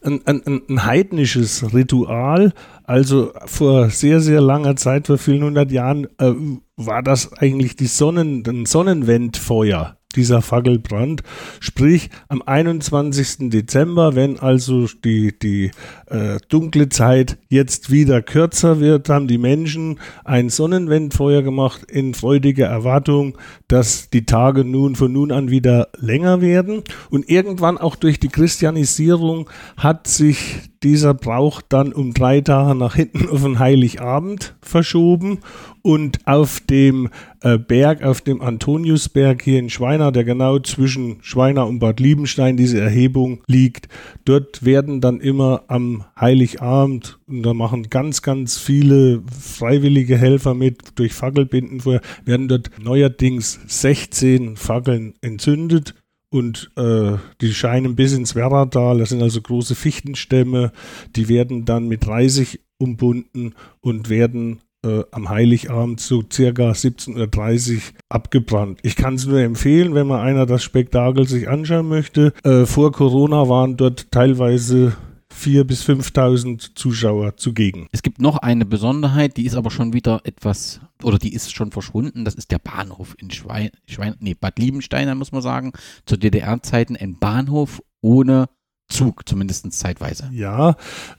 ein, 0.04 0.20
ein, 0.26 0.62
ein 0.68 0.85
heidnisches 0.85 1.73
Ritual. 1.75 2.52
Also 2.85 3.32
vor 3.47 3.90
sehr, 3.90 4.20
sehr 4.20 4.40
langer 4.40 4.76
Zeit, 4.76 5.08
vor 5.08 5.18
vielen 5.18 5.42
hundert 5.42 5.73
Jahren, 5.73 6.06
äh, 6.18 6.32
war 6.76 7.02
das 7.02 7.32
eigentlich 7.32 7.75
die 7.75 7.87
Sonnen, 7.87 8.44
ein 8.47 8.64
Sonnenwendfeuer 8.64 9.98
dieser 10.19 10.43
Fackelbrand. 10.43 11.23
Sprich, 11.61 12.11
am 12.29 12.43
21. 12.43 13.51
Dezember, 13.51 14.15
wenn 14.17 14.39
also 14.39 14.87
die, 15.05 15.39
die 15.39 15.71
äh, 16.11 16.38
dunkle 16.49 16.88
Zeit 16.88 17.38
jetzt 17.49 17.91
wieder 17.91 18.23
kürzer 18.23 18.81
wird, 18.81 19.09
haben 19.09 19.29
die 19.29 19.38
Menschen 19.38 20.00
ein 20.25 20.49
Sonnenwendfeuer 20.49 21.43
gemacht 21.43 21.83
in 21.91 22.15
freudiger 22.15 22.67
Erwartung, 22.67 23.37
dass 23.69 24.11
die 24.11 24.27
Tage 24.27 24.65
nun 24.65 24.97
von 24.97 25.12
nun 25.12 25.33
an 25.33 25.50
wieder 25.50 25.88
länger 25.99 26.41
werden. 26.41 26.83
Und 27.11 27.29
irgendwann 27.29 27.79
auch 27.79 27.97
durch 27.97 28.21
die 28.21 28.29
Christianisierung 28.29 29.49
hat 29.77 30.07
sich 30.09 30.61
dieser 30.83 31.15
Brauch 31.15 31.61
dann 31.61 31.93
um 31.93 32.15
drei 32.15 32.41
Tage 32.41 32.75
nach 32.75 32.95
hinten 32.95 33.29
auf 33.29 33.43
den 33.43 33.59
Heiligabend 33.59 34.55
verschoben 34.62 35.41
und 35.83 36.27
auf 36.27 36.61
dem 36.61 37.09
äh, 37.43 37.59
Berg, 37.59 38.03
auf 38.03 38.21
dem 38.21 38.43
Antoniusberg 38.43 39.43
hier 39.43 39.59
in 39.59 39.71
Schweina, 39.71 40.11
der 40.11 40.25
genau 40.25 40.59
zwischen 40.61 41.19
Schweina 41.23 41.62
und 41.62 41.79
Bad 41.79 42.00
Liebenstein 42.00 42.57
diese 42.57 42.81
Erhebung 42.81 43.43
liegt, 43.47 43.88
dort 44.25 44.65
werden 44.65 45.00
dann 45.00 45.21
immer 45.21 45.65
am 45.69 45.98
Heiligabend, 46.19 47.19
und 47.26 47.43
da 47.43 47.55
machen 47.55 47.90
ganz, 47.90 48.23
ganz 48.23 48.59
viele 48.59 49.23
freiwillige 49.31 50.17
Helfer 50.17 50.55
mit, 50.55 50.99
durch 50.99 51.12
Fackelbinden 51.12 51.81
vorher, 51.81 52.02
werden 52.25 52.49
dort 52.49 52.71
neuerdings 52.81 53.61
16 53.67 54.57
Fackeln 54.57 55.14
entzündet 55.21 55.95
und 56.31 56.71
äh, 56.76 57.12
die 57.40 57.55
scheinen 57.55 57.97
bis 57.97 58.12
ins 58.12 58.35
Werratal, 58.35 58.99
das 58.99 59.11
sind 59.11 59.23
also 59.23 59.40
große 59.40 59.75
Fichtenstämme, 59.75 60.73
die 61.17 61.28
werden 61.28 61.64
dann 61.64 61.88
mit 61.88 62.07
Reisig 62.07 62.61
umbunden 62.78 63.55
und 63.81 64.09
werden 64.09 64.61
äh, 64.85 65.05
am 65.11 65.28
Heiligabend 65.28 66.00
so 66.00 66.23
circa 66.31 66.71
17.30 66.71 67.75
Uhr 67.75 67.81
abgebrannt. 68.09 68.78
Ich 68.83 68.97
kann 68.97 69.14
es 69.14 69.26
nur 69.26 69.40
empfehlen, 69.40 69.95
wenn 69.95 70.07
man 70.07 70.21
einer 70.21 70.47
das 70.47 70.62
Spektakel 70.62 71.26
sich 71.26 71.49
anschauen 71.49 71.88
möchte. 71.88 72.33
Äh, 72.45 72.67
vor 72.67 72.93
Corona 72.93 73.49
waren 73.49 73.76
dort 73.76 74.11
teilweise 74.12 74.97
4.000 75.32 75.64
bis 75.64 75.85
5.000 75.85 76.75
Zuschauer 76.75 77.37
zugegen. 77.37 77.87
Es 77.92 78.02
gibt 78.02 78.20
noch 78.20 78.38
eine 78.38 78.64
Besonderheit, 78.64 79.37
die 79.37 79.47
ist 79.47 79.54
aber 79.54 79.70
schon 79.70 79.92
wieder 79.92 80.20
etwas, 80.25 80.80
oder 81.02 81.18
die 81.18 81.35
ist 81.35 81.54
schon 81.54 81.70
verschwunden. 81.70 82.25
Das 82.25 82.35
ist 82.35 82.50
der 82.50 82.58
Bahnhof 82.58 83.14
in 83.18 83.30
Schwein, 83.30 83.70
Schwein 83.87 84.14
nee, 84.20 84.35
Bad 84.35 84.58
Liebenstein, 84.58 85.16
muss 85.16 85.32
man 85.32 85.42
sagen. 85.42 85.73
Zu 86.06 86.16
DDR-Zeiten 86.16 86.97
ein 86.97 87.18
Bahnhof 87.18 87.82
ohne 88.00 88.49
Zug, 88.88 89.28
zumindest 89.28 89.70
zeitweise. 89.73 90.30
Ja, 90.32 90.76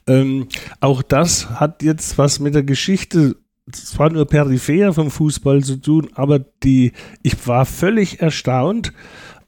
ähm, 0.07 0.47
auch 0.79 1.03
das 1.03 1.51
hat 1.51 1.83
jetzt 1.83 2.17
was 2.17 2.39
mit 2.39 2.55
der 2.55 2.63
Geschichte 2.63 3.35
zwar 3.71 4.09
nur 4.09 4.25
peripher 4.25 4.93
vom 4.93 5.11
Fußball 5.11 5.63
zu 5.63 5.77
tun, 5.77 6.09
aber 6.15 6.39
die, 6.39 6.93
ich 7.21 7.47
war 7.47 7.65
völlig 7.65 8.21
erstaunt, 8.21 8.91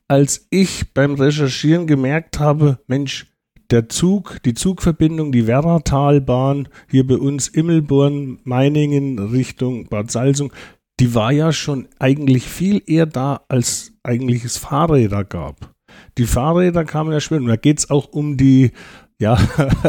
als 0.08 0.48
ich 0.50 0.94
beim 0.94 1.16
Recherchieren 1.16 1.88
gemerkt 1.88 2.40
habe, 2.40 2.80
Mensch, 2.88 3.31
der 3.72 3.90
Zug, 3.90 4.42
die 4.44 4.54
Zugverbindung, 4.54 5.32
die 5.32 5.48
Werratalbahn 5.48 6.68
hier 6.90 7.08
bei 7.08 7.16
uns 7.16 7.48
Immelborn, 7.48 8.40
Meiningen 8.44 9.20
Richtung 9.20 9.88
Bad 9.88 10.12
Salzung, 10.12 10.52
die 11.00 11.16
war 11.16 11.32
ja 11.32 11.52
schon 11.52 11.88
eigentlich 11.98 12.48
viel 12.48 12.82
eher 12.86 13.06
da, 13.06 13.42
als 13.48 13.94
eigentlich 14.04 14.44
es 14.44 14.58
Fahrräder 14.58 15.24
gab. 15.24 15.74
Die 16.18 16.26
Fahrräder 16.26 16.86
kamen 16.86 17.12
ja 17.12 17.20
schwer. 17.20 17.40
Und 17.40 17.48
da 17.48 17.56
geht 17.56 17.80
es 17.80 17.90
auch 17.90 18.10
um 18.12 18.38
die, 18.38 18.72
ja, 19.20 19.38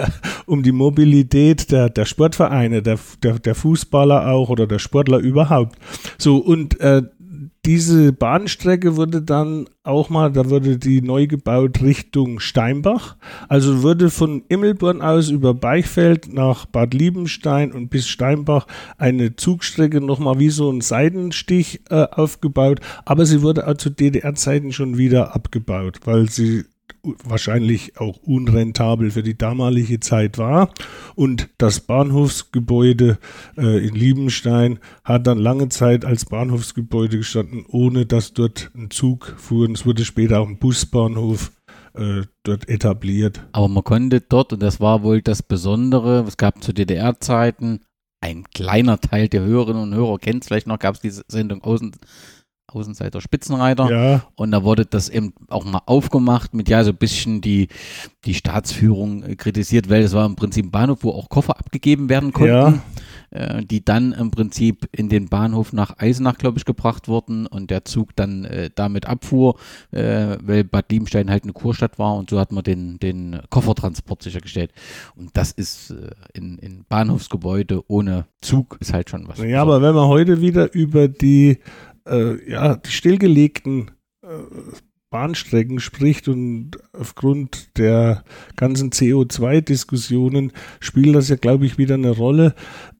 um 0.47 0.63
die 0.63 0.73
Mobilität 0.73 1.71
der, 1.71 1.91
der 1.91 2.05
Sportvereine, 2.05 2.83
der, 2.83 2.99
der, 3.23 3.39
der 3.39 3.55
Fußballer 3.55 4.29
auch 4.29 4.49
oder 4.49 4.67
der 4.67 4.79
Sportler 4.79 5.19
überhaupt. 5.19 5.77
So, 6.19 6.39
und 6.39 6.81
äh, 6.81 7.03
diese 7.65 8.13
Bahnstrecke 8.13 8.97
wurde 8.97 9.23
dann 9.23 9.69
auch 9.85 10.11
mal, 10.11 10.33
da 10.33 10.51
wurde 10.51 10.79
die 10.79 11.01
neu 11.01 11.29
gebaut 11.29 11.81
Richtung 11.81 12.41
Steinbach. 12.41 13.17
Also 13.49 13.83
wurde 13.83 14.11
von 14.11 14.43
Immelborn 14.49 15.01
aus 15.01 15.31
über 15.31 15.55
Beichfeld 15.55 16.33
nach 16.33 16.67
Bad 16.67 16.93
Liebenstein 16.93 17.71
und 17.71 17.89
bis 17.89 18.09
Steinbach 18.09 18.67
eine 18.99 19.37
Zugstrecke 19.37 20.01
nochmal 20.01 20.41
wie 20.41 20.51
so 20.51 20.71
ein 20.71 20.81
Seitenstich 20.81 21.83
äh, 21.89 22.07
aufgebaut. 22.11 22.81
Aber 23.05 23.27
sie 23.27 23.43
wurde 23.43 23.69
auch 23.69 23.77
zu 23.77 23.91
DDR-Zeiten 23.91 24.73
schon 24.73 24.99
wieder 24.99 25.35
abgebaut, 25.35 26.01
weil 26.05 26.29
sie 26.29 26.65
wahrscheinlich 27.25 27.99
auch 27.99 28.19
unrentabel 28.19 29.11
für 29.11 29.23
die 29.23 29.37
damalige 29.37 30.01
Zeit 30.01 30.39
war. 30.39 30.73
Und 31.15 31.49
das 31.59 31.81
Bahnhofsgebäude 31.81 33.19
äh, 33.57 33.87
in 33.87 33.95
Liebenstein 33.95 34.79
hat 35.05 35.27
dann 35.27 35.39
lange 35.39 35.69
Zeit 35.69 36.05
als 36.05 36.25
Bahnhofsgebäude 36.25 37.19
gestanden, 37.19 37.65
ohne 37.69 38.07
dass 38.07 38.33
dort 38.33 38.71
ein 38.75 38.91
Zug 38.91 39.35
fuhr. 39.39 39.67
Und 39.67 39.77
es 39.79 39.87
wurde 39.87 40.05
später 40.05 40.41
auch 40.41 40.49
ein 40.49 40.59
Busbahnhof 40.59 41.53
äh, 41.95 42.23
dort 42.43 42.69
etabliert. 42.69 43.45
Aber 43.53 43.69
man 43.69 43.85
konnte 43.85 44.21
dort, 44.21 44.53
und 44.53 44.63
das 44.63 44.81
war 44.81 45.03
wohl 45.03 45.23
das 45.23 45.43
Besondere, 45.43 46.25
es 46.27 46.37
gab 46.37 46.63
zu 46.63 46.73
DDR-Zeiten, 46.73 47.81
ein 48.21 48.45
kleiner 48.55 49.01
Teil 49.01 49.29
der 49.29 49.43
Hörerinnen 49.43 49.83
und 49.83 49.95
Hörer 49.95 50.19
kennt 50.19 50.43
es 50.43 50.49
vielleicht 50.49 50.69
noch, 50.69 50.79
gab 50.79 50.95
es 50.95 51.01
diese 51.01 51.25
Sendung 51.27 51.63
Außen 51.63 51.93
Außenseiter 52.75 53.21
Spitzenreiter. 53.21 53.91
Ja. 53.91 54.23
Und 54.35 54.51
da 54.53 54.65
wurde 54.65 54.87
das 54.87 55.09
eben 55.09 55.33
auch 55.49 55.65
mal 55.65 55.83
aufgemacht 55.87 56.55
mit, 56.55 56.69
ja, 56.69 56.83
so 56.85 56.91
ein 56.91 56.97
bisschen 56.97 57.41
die, 57.41 57.69
die 58.25 58.35
Staatsführung 58.35 59.23
äh, 59.23 59.37
kritisiert, 59.37 59.89
weil 59.91 60.03
es 60.03 60.13
war 60.13 60.27
im 60.27 60.37
Prinzip 60.37 60.67
ein 60.67 60.71
Bahnhof, 60.71 60.99
wo 61.03 61.11
auch 61.11 61.29
Koffer 61.29 61.59
abgegeben 61.59 62.09
werden 62.09 62.33
konnten, 62.33 62.53
Ja. 62.53 62.75
äh, 63.31 63.65
die 63.65 63.85
dann 63.85 64.13
im 64.13 64.31
Prinzip 64.31 64.89
in 64.93 65.09
den 65.09 65.29
Bahnhof 65.29 65.73
nach 65.73 65.99
Eisenach, 65.99 66.39
glaube 66.39 66.59
ich, 66.59 66.65
gebracht 66.65 67.09
wurden 67.09 67.47
und 67.47 67.71
der 67.71 67.85
Zug 67.85 68.15
dann 68.17 68.45
äh, 68.45 68.71
damit 68.75 69.07
abfuhr, 69.07 69.57
äh, 69.91 70.37
weil 70.43 70.65
Bad 70.65 70.91
Liebenstein 70.91 71.31
halt 71.31 71.45
eine 71.45 71.53
Kurstadt 71.53 71.99
war 71.99 72.15
und 72.17 72.31
so 72.31 72.39
hat 72.39 72.53
man 72.53 72.63
den, 72.65 72.99
den 72.99 73.41
Koffertransport 73.51 74.23
sichergestellt. 74.23 74.73
Und 75.17 75.31
das 75.37 75.51
ist 75.53 75.91
äh, 75.91 76.11
in, 76.35 76.59
in 76.59 76.85
Bahnhofsgebäude 76.89 77.83
ohne 77.89 78.27
Zug 78.41 78.77
ist 78.81 78.93
halt 78.93 79.11
schon 79.11 79.29
was. 79.29 79.39
Ja, 79.39 79.63
aber 79.63 79.83
wenn 79.83 79.95
man 79.95 80.09
heute 80.09 80.41
wieder 80.41 80.73
über 80.75 81.09
die, 81.09 81.59
äh, 82.07 82.51
ja, 82.51 82.77
die 82.77 82.91
stillgelegten 82.91 83.91
äh, 84.23 84.29
Bahnstrecken 85.11 85.79
spricht 85.79 86.27
und 86.27 86.79
aufgrund 86.93 87.77
der 87.79 88.25
ganzen 88.57 88.91
CO2-Diskussionen 88.91 90.53
spielt 90.81 91.15
das 91.15 91.29
ja, 91.29 91.37
glaube 91.37 91.67
ich, 91.67 91.79
wieder 91.79 91.95
eine 91.95 92.11
Rolle, 92.11 92.55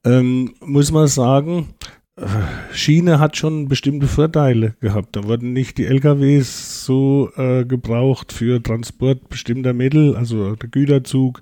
ähm, 0.05 0.53
muss 0.61 0.91
man 0.91 1.07
sagen, 1.07 1.73
äh, 2.15 2.25
Schiene 2.71 3.19
hat 3.19 3.35
schon 3.35 3.67
bestimmte 3.67 4.07
Vorteile 4.07 4.75
gehabt. 4.79 5.15
Da 5.15 5.23
wurden 5.23 5.53
nicht 5.53 5.79
die 5.79 5.85
LKWs 5.85 6.85
so 6.85 7.31
äh, 7.35 7.65
gebraucht 7.65 8.31
für 8.31 8.61
Transport 8.61 9.27
bestimmter 9.29 9.73
Mittel, 9.73 10.15
also 10.15 10.55
der 10.55 10.69
Güterzug. 10.69 11.41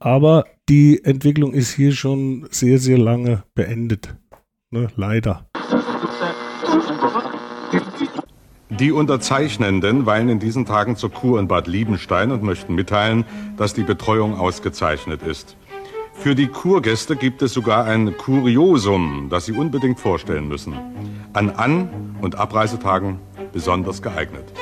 Aber 0.00 0.44
die 0.68 1.02
Entwicklung 1.04 1.52
ist 1.54 1.72
hier 1.72 1.92
schon 1.92 2.48
sehr, 2.50 2.78
sehr 2.78 2.98
lange 2.98 3.44
beendet. 3.54 4.16
Ne, 4.70 4.88
leider. 4.96 5.48
Die 8.70 8.92
Unterzeichnenden 8.92 10.04
weilen 10.04 10.28
in 10.28 10.40
diesen 10.40 10.66
Tagen 10.66 10.94
zur 10.96 11.10
Kur 11.10 11.40
in 11.40 11.48
Bad 11.48 11.66
Liebenstein 11.66 12.30
und 12.30 12.42
möchten 12.42 12.74
mitteilen, 12.74 13.24
dass 13.56 13.72
die 13.72 13.82
Betreuung 13.82 14.38
ausgezeichnet 14.38 15.22
ist. 15.22 15.56
Für 16.12 16.34
die 16.34 16.48
Kurgäste 16.48 17.16
gibt 17.16 17.40
es 17.40 17.54
sogar 17.54 17.86
ein 17.86 18.16
Kuriosum, 18.18 19.28
das 19.30 19.46
sie 19.46 19.52
unbedingt 19.52 19.98
vorstellen 19.98 20.48
müssen. 20.48 20.74
An 21.32 21.48
An- 21.50 22.16
und 22.20 22.36
Abreisetagen 22.36 23.20
besonders 23.52 24.02
geeignet. 24.02 24.52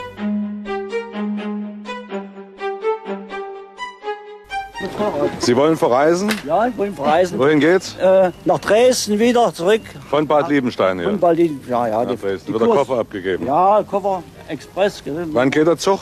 Sie 5.38 5.56
wollen 5.56 5.76
verreisen? 5.76 6.30
Ja, 6.46 6.66
ich 6.66 6.76
wollte 6.76 6.94
verreisen. 6.94 7.38
Wohin 7.38 7.60
geht's? 7.60 7.96
Äh, 7.96 8.30
nach 8.44 8.58
Dresden 8.58 9.18
wieder 9.18 9.52
zurück. 9.54 9.80
Von 10.10 10.26
Bad 10.26 10.48
Liebenstein 10.50 10.98
Und 10.98 11.04
her. 11.04 11.12
bald 11.18 11.38
die, 11.38 11.58
ja, 11.68 11.86
ja, 11.88 12.02
Nach 12.04 12.10
die, 12.10 12.16
Dresden. 12.16 12.46
die 12.48 12.52
Wird 12.52 12.62
der 12.62 12.68
Koffer 12.76 12.98
abgegeben. 12.98 13.46
Ja, 13.46 13.82
Koffer, 13.88 14.22
Express. 14.48 15.02
Wann 15.32 15.50
geht 15.50 15.66
der 15.66 15.78
Zug? 15.78 16.00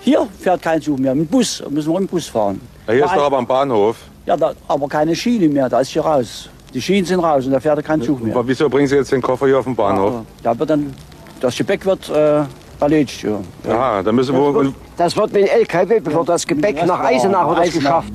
Hier 0.00 0.26
fährt 0.40 0.62
kein 0.62 0.80
Zug 0.82 0.98
mehr, 0.98 1.14
mit 1.14 1.30
Bus. 1.30 1.60
Da 1.62 1.70
müssen 1.70 1.92
wir 1.92 2.00
mit 2.00 2.08
dem 2.10 2.12
Bus 2.12 2.26
fahren. 2.26 2.60
Ja, 2.86 2.92
hier 2.94 3.04
ist 3.04 3.10
Nein. 3.10 3.18
doch 3.18 3.26
aber 3.26 3.38
am 3.38 3.46
Bahnhof. 3.46 3.96
Ja, 4.26 4.36
da, 4.36 4.52
aber 4.66 4.88
keine 4.88 5.14
Schiene 5.14 5.48
mehr, 5.48 5.68
da 5.68 5.80
ist 5.80 5.88
hier 5.90 6.02
raus. 6.02 6.48
Die 6.74 6.82
Schienen 6.82 7.06
sind 7.06 7.20
raus 7.20 7.46
und 7.46 7.52
da 7.52 7.60
fährt 7.60 7.82
kein 7.84 8.02
Zug 8.02 8.22
mehr. 8.22 8.34
Aber 8.34 8.46
wieso 8.46 8.68
bringen 8.68 8.88
Sie 8.88 8.96
jetzt 8.96 9.10
den 9.12 9.22
Koffer 9.22 9.46
hier 9.46 9.58
auf 9.58 9.64
den 9.64 9.74
Bahnhof? 9.76 10.12
Ja, 10.12 10.22
Da 10.42 10.58
wird 10.58 10.70
dann, 10.70 10.94
das 11.40 11.56
Gepäck 11.56 11.84
wird 11.86 12.08
äh, 12.10 12.42
erledigt. 12.80 13.22
Ja. 13.22 13.40
Aha, 13.72 14.02
dann 14.02 14.14
müssen 14.14 14.34
wir. 14.34 14.72
Das 14.96 15.16
wird 15.16 15.32
mit 15.32 15.42
dem 15.46 15.48
LKW, 15.48 16.00
bevor 16.00 16.24
das 16.24 16.46
Gepäck 16.46 16.76
Das 16.78 16.86
nach 16.86 17.00
Eisenach 17.00 17.48
wird 17.48 17.58
das 17.66 17.74
geschafft. 17.74 18.12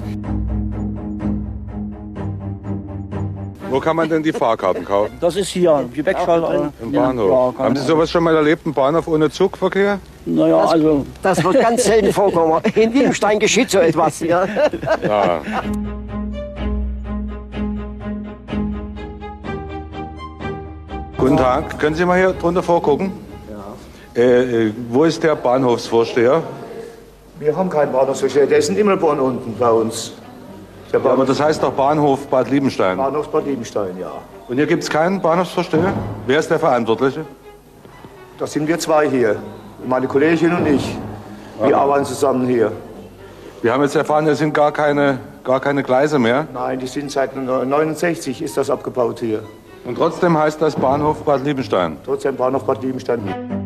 Wo 3.70 3.80
kann 3.80 3.96
man 3.96 4.08
denn 4.08 4.22
die 4.22 4.32
Fahrkarten 4.32 4.86
kaufen? 4.86 5.18
Das 5.20 5.36
ist 5.36 5.48
hier, 5.50 5.84
Gepäckschalter. 5.92 6.72
Im 6.80 6.94
Ja, 6.94 7.08
Bahnhof. 7.08 7.56
Ja, 7.58 7.64
Haben 7.66 7.76
Sie 7.76 7.84
sowas 7.84 8.12
schon 8.12 8.24
mal 8.24 8.36
erlebt, 8.36 8.68
ein 8.68 8.74
Bahnhof 8.74 9.08
ohne 9.08 9.32
Zugverkehr? 9.32 9.98
Naja, 10.28 10.62
Das, 10.62 10.72
also 10.74 11.06
das 11.24 11.44
wird 11.44 11.60
ganz 11.60 11.84
selten 11.86 12.14
vorkommen. 12.14 12.62
In 12.76 12.94
Wildenstein 12.94 13.40
geschieht 13.40 13.72
so 13.72 13.80
etwas. 13.80 14.20
Ja. 14.20 14.46
Ja. 15.04 15.42
Guten 21.18 21.38
Tag, 21.38 21.80
können 21.80 21.96
Sie 21.96 22.06
mal 22.06 22.18
hier 22.20 22.34
drunter 22.34 22.62
vorgucken? 22.64 23.12
Ja. 24.16 24.22
Äh, 24.22 24.68
äh, 24.68 24.74
wo 24.90 25.04
ist 25.04 25.24
der 25.24 25.36
Bahnhofsvorsteher? 25.36 26.44
Wir 27.40 27.56
haben 27.56 27.70
keinen 27.70 27.92
Bahnhofsverkehr, 27.92 28.46
der 28.46 28.60
ist 28.60 28.70
in 28.70 28.78
Immelborn 28.78 29.20
unten 29.20 29.56
bei 29.58 29.70
uns. 29.70 30.14
Ja, 30.92 31.00
aber 31.00 31.26
das 31.26 31.42
heißt 31.42 31.64
doch 31.64 31.72
Bahnhof 31.72 32.28
Bad 32.28 32.50
Liebenstein. 32.52 32.98
Bahnhof 32.98 33.28
Bad 33.30 33.46
Liebenstein, 33.46 33.98
ja. 34.00 34.12
Und 34.48 34.58
hier 34.58 34.68
gibt 34.68 34.84
es 34.84 34.90
keinen 34.90 35.20
Bahnhofsvorsteher? 35.20 35.94
Wer 36.28 36.40
ist 36.40 36.52
der 36.52 36.60
Verantwortliche? 36.60 37.26
Das 38.38 38.52
sind 38.52 38.68
wir 38.68 38.78
zwei 38.78 39.10
hier, 39.10 39.38
meine 39.88 40.08
Kollegin 40.08 40.54
und 40.56 40.68
ich. 40.68 40.96
Wir 41.62 41.78
arbeiten 41.78 42.06
zusammen 42.06 42.48
hier. 42.48 42.72
Wir 43.64 43.74
haben 43.74 43.82
jetzt 43.82 43.96
erfahren, 43.96 44.28
es 44.28 44.40
sind 44.40 44.54
gar 44.54 44.72
keine, 44.72 45.20
gar 45.44 45.60
keine 45.60 45.82
Gleise 45.82 46.20
mehr. 46.20 46.48
Nein, 46.54 46.80
die 46.80 46.88
sind 46.88 47.12
seit 47.12 47.36
69 47.36 48.42
ist 48.42 48.58
das 48.58 48.70
abgebaut 48.70 49.20
hier. 49.20 49.44
Und 49.86 49.98
trotzdem 49.98 50.38
heißt 50.38 50.62
das 50.62 50.76
Bahnhof 50.76 51.24
Bad 51.24 51.44
Liebenstein. 51.44 51.98
Trotzdem 52.06 52.36
Bahnhof 52.36 52.64
Bad 52.66 52.84
Liebenstein. 52.84 53.63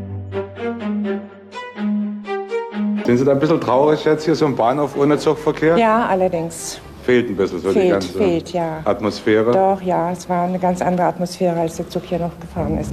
Sind 3.07 3.19
Sie 3.19 3.23
da 3.23 3.31
ein 3.31 3.39
bisschen 3.39 3.61
traurig 3.61 4.03
jetzt 4.03 4.25
hier 4.25 4.35
so 4.35 4.45
ein 4.45 4.53
Bahnhof 4.57 4.97
ohne 4.97 5.17
Zugverkehr? 5.17 5.77
Ja, 5.77 6.07
allerdings. 6.07 6.81
Fehlt 7.05 7.29
ein 7.29 7.37
bisschen 7.37 7.61
so 7.61 7.69
die 7.69 7.79
Fehlt, 7.79 7.91
ganze 7.91 8.17
fehlt, 8.17 8.51
ja. 8.51 8.81
Atmosphäre. 8.83 9.53
Doch, 9.53 9.81
ja, 9.81 10.11
es 10.11 10.27
war 10.27 10.43
eine 10.43 10.59
ganz 10.59 10.81
andere 10.81 11.07
Atmosphäre, 11.07 11.57
als 11.57 11.77
der 11.77 11.89
Zug 11.89 12.03
hier 12.03 12.19
noch 12.19 12.37
gefahren 12.37 12.77
ist. 12.77 12.91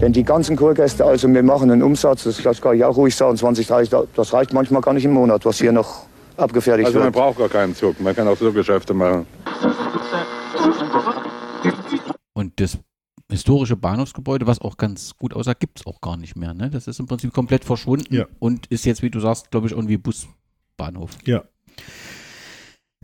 Denn 0.00 0.12
die 0.12 0.24
ganzen 0.24 0.56
Kurgäste, 0.56 1.04
also 1.04 1.32
wir 1.32 1.44
machen 1.44 1.70
einen 1.70 1.84
Umsatz, 1.84 2.24
das 2.24 2.60
kann 2.60 2.74
ich 2.74 2.84
auch 2.84 2.96
ruhig 2.96 3.14
sagen, 3.14 3.36
20, 3.36 3.68
30, 3.68 3.96
das 4.16 4.32
reicht 4.32 4.52
manchmal 4.52 4.82
gar 4.82 4.94
nicht 4.94 5.04
im 5.04 5.12
Monat, 5.12 5.46
was 5.46 5.58
hier 5.58 5.70
noch 5.70 6.06
abgefertigt 6.36 6.88
Also 6.88 6.98
man 6.98 7.04
wird. 7.06 7.14
braucht 7.14 7.38
gar 7.38 7.48
keinen 7.48 7.76
Zug, 7.76 8.00
man 8.00 8.16
kann 8.16 8.26
auch 8.26 8.36
so 8.36 8.50
Geschäfte 8.50 8.94
machen. 8.94 9.28
Und 12.34 12.58
das 12.58 12.78
historische 13.30 13.76
Bahnhofsgebäude, 13.76 14.46
was 14.46 14.60
auch 14.60 14.76
ganz 14.76 15.16
gut 15.16 15.34
aussah, 15.34 15.52
gibt 15.54 15.80
es 15.80 15.86
auch 15.86 16.00
gar 16.00 16.16
nicht 16.16 16.36
mehr. 16.36 16.54
Ne? 16.54 16.70
Das 16.70 16.86
ist 16.86 16.98
im 16.98 17.06
Prinzip 17.06 17.32
komplett 17.32 17.64
verschwunden 17.64 18.14
Ja. 18.14 18.26
und 18.38 18.66
ist 18.66 18.86
jetzt, 18.86 19.02
wie 19.02 19.10
du 19.10 19.20
sagst, 19.20 19.50
glaube 19.50 19.66
ich, 19.66 19.72
irgendwie 19.72 19.98
Busbahnhof. 19.98 21.18
Ja. 21.26 21.44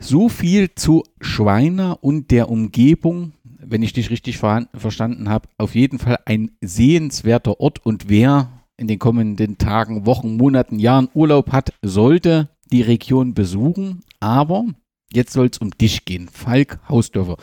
So 0.00 0.28
viel 0.28 0.74
zu 0.74 1.04
Schweiner 1.20 2.02
und 2.02 2.30
der 2.30 2.50
Umgebung, 2.50 3.32
wenn 3.44 3.82
ich 3.82 3.92
dich 3.92 4.10
richtig 4.10 4.38
ver 4.38 4.66
verstanden 4.74 5.28
habe. 5.28 5.48
Auf 5.58 5.74
jeden 5.74 5.98
Fall 5.98 6.18
ein 6.24 6.50
sehenswerter 6.60 7.60
Ort 7.60 7.84
und 7.86 8.08
wer 8.08 8.48
in 8.76 8.88
den 8.88 8.98
kommenden 8.98 9.56
Tagen, 9.56 10.04
Wochen, 10.04 10.36
Monaten, 10.36 10.80
Jahren 10.80 11.08
Urlaub 11.14 11.52
hat, 11.52 11.72
sollte 11.82 12.48
die 12.72 12.82
Region 12.82 13.34
besuchen. 13.34 14.02
Aber 14.18 14.64
jetzt 15.12 15.32
soll 15.32 15.46
es 15.52 15.58
um 15.58 15.70
dich 15.70 16.04
gehen. 16.04 16.28
Falk 16.28 16.80
Hausdörfer. 16.88 17.36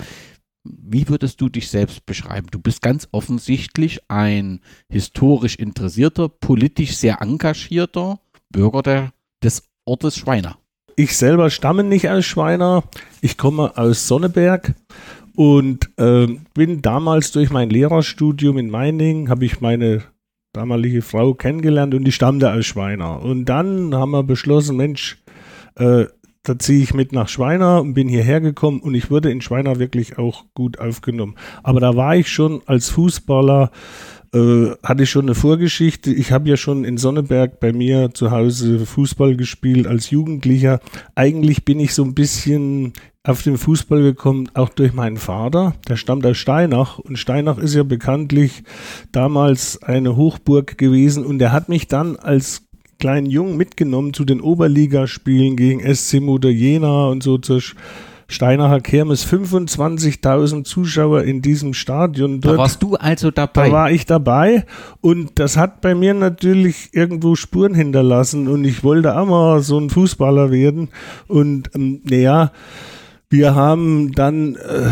Wie 0.63 1.10
würdest 1.10 1.41
du 1.41 1.50
dich 1.50 1.70
selbst 1.70 2.06
beschreiben? 2.06 2.48
Du 2.51 2.60
bist 2.60 2.82
ganz 2.82 3.08
offensichtlich 3.12 4.00
ein 4.10 4.62
historisch 4.89 5.56
interessierter, 5.56 6.30
politisch 6.30 6.96
sehr 6.98 7.22
engagierter 7.22 8.20
Bürger 8.50 8.82
der, 8.84 9.13
des 9.44 9.63
Ortes 9.86 10.18
Schweiner. 10.18 10.58
Ich 10.96 11.18
selber 11.18 11.50
stamme 11.50 11.84
nicht 11.84 12.10
aus 12.10 12.25
Schweiner. 12.25 12.84
Ich 13.22 13.38
komme 13.38 13.75
aus 13.75 14.08
Sonneberg 14.08 14.75
und 15.36 15.89
ähm, 15.98 16.41
bin 16.53 16.82
damals 16.82 17.32
durch 17.32 17.50
mein 17.50 17.70
Lehrerstudium 17.70 18.58
in 18.58 18.70
Meiningen, 18.70 19.30
habe 19.30 19.46
ich 19.46 19.62
meine 19.62 20.03
damalige 20.53 21.01
Frau 21.01 21.34
kennengelernt 21.34 21.96
und 21.96 22.03
die 22.03 22.12
stammte 22.12 22.51
aus 22.51 22.65
Schweiner. 22.65 23.22
Und 23.22 23.46
dann 23.46 23.96
haben 23.96 24.12
wir 24.12 24.24
beschlossen, 24.24 24.77
Mensch, 24.77 25.18
äh, 25.75 26.06
da 26.43 26.57
ziehe 26.57 26.81
ich 26.81 26.93
mit 26.93 27.12
nach 27.12 27.29
Schweiner 27.29 27.81
und 27.81 27.93
bin 27.93 28.07
hierher 28.07 28.41
gekommen 28.41 28.79
und 28.79 28.95
ich 28.95 29.12
wurde 29.12 29.31
in 29.31 29.41
Schweiner 29.41 29.77
wirklich 29.77 30.17
auch 30.17 30.45
gut 30.53 30.79
aufgenommen. 30.79 31.36
Aber 31.62 31.79
da 31.79 31.95
war 31.95 32.15
ich 32.15 32.29
schon 32.29 32.62
als 32.65 32.89
Fußballer, 32.89 33.71
äh, 34.33 34.71
hatte 34.83 35.03
ich 35.03 35.10
schon 35.10 35.25
eine 35.25 35.36
Vorgeschichte. 35.36 36.12
Ich 36.12 36.31
habe 36.31 36.50
ja 36.50 36.57
schon 36.57 36.83
in 36.83 36.98
Sonneberg 36.98 37.60
bei 37.60 37.74
mir 37.74 38.13
zu 38.13 38.31
Hause 38.31 38.86
Fußball 38.86 39.36
gespielt 39.36 39.86
als 39.86 40.10
Jugendlicher. 40.10 40.79
Eigentlich 41.13 41.63
bin 41.63 41.79
ich 41.79 41.93
so 41.93 42.03
ein 42.03 42.15
bisschen 42.15 42.93
auf 43.24 43.43
den 43.43 43.57
Fußball 43.60 44.01
gekommen, 44.01 44.50
auch 44.55 44.70
durch 44.70 44.94
meinen 44.94 45.18
Vater. 45.18 45.75
Der 45.87 45.96
stammt 45.96 46.25
aus 46.25 46.37
Steinach 46.37 46.98
und 46.98 47.20
Steinach 47.20 47.59
ist 47.59 47.75
ja 47.75 47.83
bekanntlich 47.83 48.63
damals 49.11 49.83
eine 49.83 50.16
Hochburg 50.16 50.79
gewesen 50.79 51.24
und 51.24 51.37
der 51.37 51.51
hat 51.51 51.70
mich 51.70 51.87
dann 51.87 52.16
als 52.16 52.63
kleinen 53.01 53.25
Jungen 53.25 53.57
mitgenommen 53.57 54.14
zu 54.14 54.24
den 54.24 54.40
Oberligaspielen 54.40 55.57
gegen 55.57 55.81
SC 55.94 56.22
Moder 56.22 56.51
Jena 56.51 57.07
und 57.07 57.24
so 57.24 57.40
zur 57.40 57.59
Steinacher 58.27 58.79
Kirmes. 58.79 59.25
25.000 59.25 60.64
Zuschauer 60.64 61.24
in 61.24 61.42
diesem 61.42 61.74
Stadion. 61.74 62.40
Da 62.40 62.50
Dort 62.50 62.59
warst 62.59 62.83
du 62.83 62.96
also 62.96 63.31
dabei. 63.31 63.68
da 63.68 63.74
war 63.74 63.92
ich 63.92 64.05
dabei 64.05 64.66
und 65.01 65.31
das 65.40 65.57
hat 65.57 65.81
bei 65.81 65.96
mir 65.96 66.14
natürlich 66.14 66.90
irgendwo 66.94 67.35
Spuren 67.35 67.74
hinterlassen 67.74 68.48
und 68.48 68.64
ich 68.66 68.83
wollte 68.83 69.18
auch 69.18 69.25
mal 69.25 69.61
so 69.61 69.79
ein 69.79 69.90
Fußballer 69.90 70.51
werden 70.51 70.90
und 71.27 71.72
ähm, 71.74 72.01
naja, 72.03 72.51
wir 73.31 73.55
haben 73.55 74.11
dann 74.11 74.55
äh, 74.55 74.89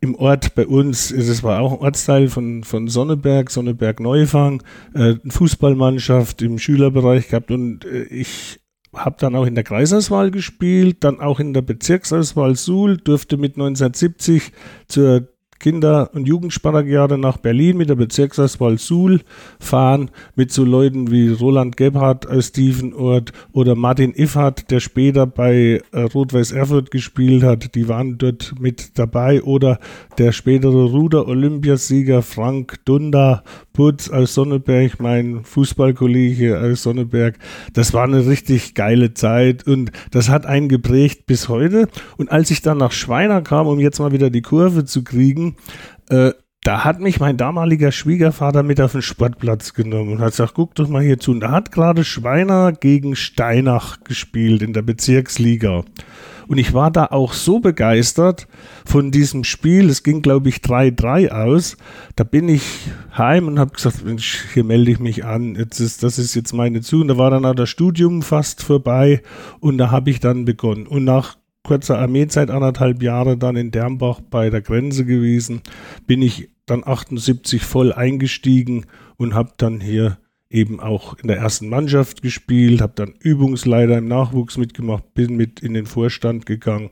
im 0.00 0.16
Ort 0.16 0.54
bei 0.56 0.66
uns, 0.66 1.14
das 1.16 1.42
war 1.44 1.60
auch 1.60 1.74
ein 1.74 1.78
Ortsteil 1.78 2.28
von, 2.28 2.64
von 2.64 2.88
Sonneberg, 2.88 3.50
Sonneberg 3.50 4.00
Neufang, 4.00 4.62
äh, 4.94 4.98
eine 4.98 5.20
Fußballmannschaft 5.28 6.42
im 6.42 6.58
Schülerbereich 6.58 7.28
gehabt 7.28 7.52
und 7.52 7.84
äh, 7.84 8.02
ich 8.04 8.60
habe 8.92 9.16
dann 9.20 9.36
auch 9.36 9.46
in 9.46 9.54
der 9.54 9.62
Kreisauswahl 9.62 10.30
gespielt, 10.30 11.04
dann 11.04 11.20
auch 11.20 11.38
in 11.38 11.54
der 11.54 11.62
Bezirksauswahl 11.62 12.56
Suhl, 12.56 12.96
durfte 12.96 13.36
mit 13.36 13.54
1970 13.54 14.52
zur 14.88 15.28
Kinder- 15.58 16.10
und 16.14 16.26
Jugendspartagiade 16.26 17.18
nach 17.18 17.38
Berlin 17.38 17.76
mit 17.76 17.88
der 17.88 17.94
Bezirksauswahl 17.94 18.78
Suhl 18.78 19.20
fahren, 19.58 20.10
mit 20.34 20.52
so 20.52 20.64
Leuten 20.64 21.10
wie 21.10 21.28
Roland 21.28 21.76
Gebhardt 21.76 22.26
aus 22.26 22.52
Tiefenort 22.52 23.32
oder 23.52 23.74
Martin 23.74 24.12
Iffert, 24.12 24.70
der 24.70 24.80
später 24.80 25.26
bei 25.26 25.80
äh, 25.92 26.00
Rot-Weiß 26.00 26.52
Erfurt 26.52 26.90
gespielt 26.90 27.42
hat, 27.42 27.74
die 27.74 27.88
waren 27.88 28.18
dort 28.18 28.54
mit 28.58 28.98
dabei 28.98 29.42
oder 29.42 29.78
der 30.18 30.32
spätere 30.32 30.84
Ruder-Olympiasieger 30.90 32.22
Frank 32.22 32.84
Dunda 32.84 33.42
Putz 33.76 34.08
aus 34.08 34.32
Sonneberg, 34.32 35.00
mein 35.00 35.44
Fußballkollege 35.44 36.58
aus 36.58 36.82
Sonneberg. 36.82 37.38
Das 37.74 37.92
war 37.92 38.04
eine 38.04 38.26
richtig 38.26 38.74
geile 38.74 39.12
Zeit 39.12 39.66
und 39.66 39.92
das 40.10 40.30
hat 40.30 40.46
einen 40.46 40.70
geprägt 40.70 41.26
bis 41.26 41.50
heute. 41.50 41.88
Und 42.16 42.32
als 42.32 42.50
ich 42.50 42.62
dann 42.62 42.78
nach 42.78 42.92
Schweiner 42.92 43.42
kam, 43.42 43.66
um 43.66 43.78
jetzt 43.78 43.98
mal 43.98 44.12
wieder 44.12 44.30
die 44.30 44.40
Kurve 44.40 44.86
zu 44.86 45.04
kriegen, 45.04 45.45
äh, 46.08 46.32
da 46.66 46.82
hat 46.82 47.00
mich 47.00 47.20
mein 47.20 47.36
damaliger 47.36 47.92
Schwiegervater 47.92 48.64
mit 48.64 48.80
auf 48.80 48.90
den 48.90 49.02
Sportplatz 49.02 49.72
genommen 49.72 50.14
und 50.14 50.18
hat 50.18 50.32
gesagt, 50.32 50.54
guck 50.54 50.74
doch 50.74 50.88
mal 50.88 51.02
hier 51.02 51.20
zu. 51.20 51.30
Und 51.30 51.40
da 51.40 51.52
hat 51.52 51.70
gerade 51.70 52.02
Schweiner 52.02 52.72
gegen 52.72 53.14
Steinach 53.14 54.02
gespielt 54.02 54.62
in 54.62 54.72
der 54.72 54.82
Bezirksliga. 54.82 55.84
Und 56.48 56.58
ich 56.58 56.74
war 56.74 56.90
da 56.90 57.06
auch 57.06 57.34
so 57.34 57.60
begeistert 57.60 58.48
von 58.84 59.12
diesem 59.12 59.44
Spiel. 59.44 59.88
Es 59.88 60.02
ging, 60.02 60.22
glaube 60.22 60.48
ich, 60.48 60.56
3-3 60.56 61.30
aus. 61.30 61.76
Da 62.16 62.24
bin 62.24 62.48
ich 62.48 62.64
heim 63.16 63.46
und 63.46 63.60
habe 63.60 63.72
gesagt, 63.72 64.04
Mensch, 64.04 64.44
hier 64.52 64.64
melde 64.64 64.90
ich 64.90 64.98
mich 64.98 65.24
an. 65.24 65.54
Jetzt 65.54 65.78
ist, 65.78 66.02
das 66.02 66.18
ist 66.18 66.34
jetzt 66.34 66.52
meine 66.52 66.80
Zu. 66.80 67.00
Und 67.00 67.08
da 67.08 67.16
war 67.16 67.30
dann 67.30 67.44
auch 67.44 67.54
das 67.54 67.70
Studium 67.70 68.22
fast 68.22 68.62
vorbei. 68.62 69.22
Und 69.60 69.78
da 69.78 69.92
habe 69.92 70.10
ich 70.10 70.18
dann 70.18 70.44
begonnen. 70.44 70.86
Und 70.86 71.04
nach 71.04 71.36
kurzer 71.66 71.98
Armeezeit, 71.98 72.50
anderthalb 72.50 73.02
Jahre 73.02 73.36
dann 73.36 73.56
in 73.56 73.72
Dermbach 73.72 74.20
bei 74.20 74.50
der 74.50 74.62
Grenze 74.62 75.04
gewesen, 75.04 75.62
bin 76.06 76.22
ich 76.22 76.50
dann 76.64 76.86
78 76.86 77.62
voll 77.62 77.92
eingestiegen 77.92 78.86
und 79.16 79.34
habe 79.34 79.50
dann 79.56 79.80
hier 79.80 80.18
eben 80.48 80.78
auch 80.78 81.18
in 81.18 81.28
der 81.28 81.38
ersten 81.38 81.68
Mannschaft 81.68 82.22
gespielt, 82.22 82.80
habe 82.80 82.92
dann 82.94 83.14
Übungsleiter 83.18 83.98
im 83.98 84.06
Nachwuchs 84.06 84.58
mitgemacht, 84.58 85.12
bin 85.14 85.36
mit 85.36 85.60
in 85.60 85.74
den 85.74 85.86
Vorstand 85.86 86.46
gegangen. 86.46 86.90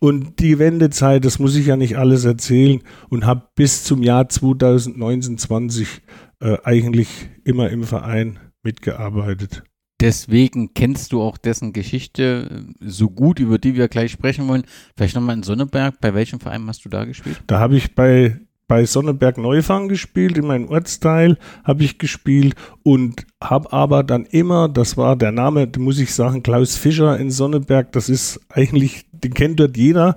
Und 0.00 0.40
die 0.40 0.58
Wendezeit, 0.58 1.24
das 1.24 1.38
muss 1.38 1.56
ich 1.56 1.66
ja 1.66 1.76
nicht 1.76 1.96
alles 1.96 2.24
erzählen, 2.24 2.82
und 3.08 3.24
habe 3.24 3.48
bis 3.54 3.84
zum 3.84 4.02
Jahr 4.02 4.28
2019, 4.28 5.38
20 5.38 6.02
äh, 6.40 6.56
eigentlich 6.64 7.08
immer 7.44 7.70
im 7.70 7.84
Verein 7.84 8.38
mitgearbeitet. 8.62 9.62
Deswegen 10.00 10.74
kennst 10.74 11.12
du 11.12 11.22
auch 11.22 11.38
dessen 11.38 11.72
Geschichte 11.72 12.48
äh, 12.80 12.88
so 12.88 13.10
gut, 13.10 13.40
über 13.40 13.58
die 13.58 13.74
wir 13.74 13.88
gleich 13.88 14.12
sprechen 14.12 14.46
wollen. 14.48 14.64
Vielleicht 14.96 15.16
nochmal 15.16 15.36
in 15.36 15.42
Sonneberg. 15.42 16.00
Bei 16.00 16.14
welchem 16.14 16.38
Verein 16.38 16.66
hast 16.68 16.84
du 16.84 16.88
da 16.88 17.04
gespielt? 17.04 17.42
Da 17.48 17.58
habe 17.58 17.76
ich 17.76 17.96
bei, 17.96 18.38
bei 18.68 18.84
Sonneberg 18.84 19.38
Neufang 19.38 19.88
gespielt, 19.88 20.38
in 20.38 20.46
meinem 20.46 20.68
Ortsteil 20.68 21.36
habe 21.64 21.82
ich 21.82 21.98
gespielt 21.98 22.54
und 22.84 23.26
habe 23.42 23.72
aber 23.72 24.04
dann 24.04 24.24
immer, 24.24 24.68
das 24.68 24.96
war 24.96 25.16
der 25.16 25.32
Name, 25.32 25.68
muss 25.78 25.98
ich 25.98 26.14
sagen, 26.14 26.42
Klaus 26.44 26.76
Fischer 26.76 27.18
in 27.18 27.30
Sonneberg, 27.30 27.90
das 27.92 28.08
ist 28.08 28.40
eigentlich, 28.50 29.06
den 29.10 29.34
kennt 29.34 29.58
dort 29.58 29.76
jeder. 29.76 30.16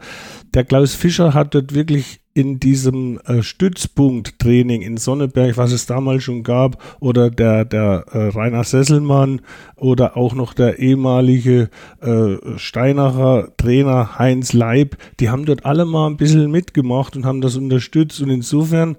Der 0.54 0.64
Klaus 0.64 0.94
Fischer 0.94 1.34
hat 1.34 1.56
dort 1.56 1.74
wirklich 1.74 2.21
in 2.34 2.60
diesem 2.60 3.20
äh, 3.26 3.44
Stützpunkt-Training 3.44 4.82
in 4.82 4.98
Sonneberg, 4.98 5.58
was 5.58 5.72
es 5.72 5.86
damals 5.86 6.24
schon 6.24 6.44
gab, 6.44 6.82
oder 7.00 7.30
der, 7.30 7.66
der 7.66 8.06
äh, 8.12 8.28
Rainer 8.30 8.64
Sesselmann 8.64 9.42
oder 9.76 10.18
auch 10.18 10.34
noch 10.34 10.54
der 10.54 10.80
ehemalige 10.80 11.70
äh, 12.02 12.36
Steinacher 12.58 13.50
Trainer 13.58 14.18
Heinz 14.18 14.54
Leib, 14.54 14.98
die 15.20 15.30
haben 15.30 15.46
dort 15.46 15.66
alle 15.66 15.86
mal 15.86 16.08
ein 16.08 16.18
bisschen 16.18 16.50
mitgemacht 16.52 17.16
und 17.16 17.26
haben 17.26 17.42
das 17.42 17.56
unterstützt. 17.56 18.22
Und 18.22 18.30
insofern, 18.30 18.98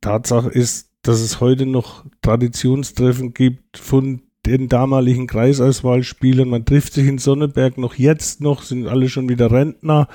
Tatsache 0.00 0.48
ist, 0.48 0.90
dass 1.02 1.20
es 1.20 1.40
heute 1.40 1.66
noch 1.66 2.04
Traditionstreffen 2.22 3.32
gibt 3.32 3.78
von 3.78 4.22
den 4.46 4.68
damaligen 4.68 5.26
Kreisauswahlspielern. 5.26 6.48
Man 6.48 6.64
trifft 6.64 6.94
sich 6.94 7.06
in 7.06 7.18
Sonneberg 7.18 7.78
noch 7.78 7.94
jetzt 7.94 8.40
noch, 8.40 8.62
sind 8.62 8.86
alle 8.86 9.08
schon 9.08 9.28
wieder 9.28 9.50
Rentner 9.50 10.08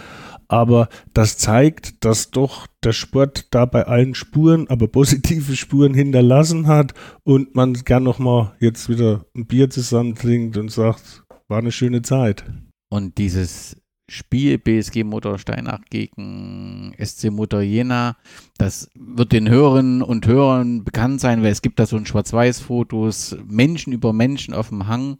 aber 0.51 0.89
das 1.13 1.37
zeigt, 1.37 2.03
dass 2.03 2.29
doch 2.29 2.67
der 2.83 2.91
Sport 2.91 3.47
da 3.51 3.65
bei 3.65 3.87
allen 3.87 4.15
Spuren, 4.15 4.67
aber 4.69 4.89
positive 4.89 5.55
Spuren 5.55 5.93
hinterlassen 5.93 6.67
hat 6.67 6.93
und 7.23 7.55
man 7.55 7.73
gern 7.73 8.03
nochmal 8.03 8.51
jetzt 8.59 8.89
wieder 8.89 9.25
ein 9.33 9.45
Bier 9.45 9.69
zusammen 9.69 10.13
trinkt 10.13 10.57
und 10.57 10.69
sagt, 10.69 11.23
war 11.47 11.59
eine 11.59 11.71
schöne 11.71 12.01
Zeit. 12.01 12.43
Und 12.89 13.17
dieses 13.17 13.77
Spiel 14.09 14.57
BSG 14.57 15.05
Motor 15.05 15.39
Steinach 15.39 15.79
gegen 15.89 16.93
SC 17.01 17.31
Motor 17.31 17.61
Jena, 17.61 18.17
das 18.57 18.89
wird 18.93 19.31
den 19.31 19.47
Hörerinnen 19.47 20.01
und 20.01 20.27
Hörern 20.27 20.83
bekannt 20.83 21.21
sein, 21.21 21.43
weil 21.43 21.53
es 21.53 21.61
gibt 21.61 21.79
da 21.79 21.85
so 21.85 21.95
ein 21.95 22.05
Schwarz-Weiß-Fotos, 22.05 23.37
Menschen 23.45 23.93
über 23.93 24.11
Menschen 24.11 24.53
auf 24.53 24.67
dem 24.67 24.89
Hang 24.89 25.17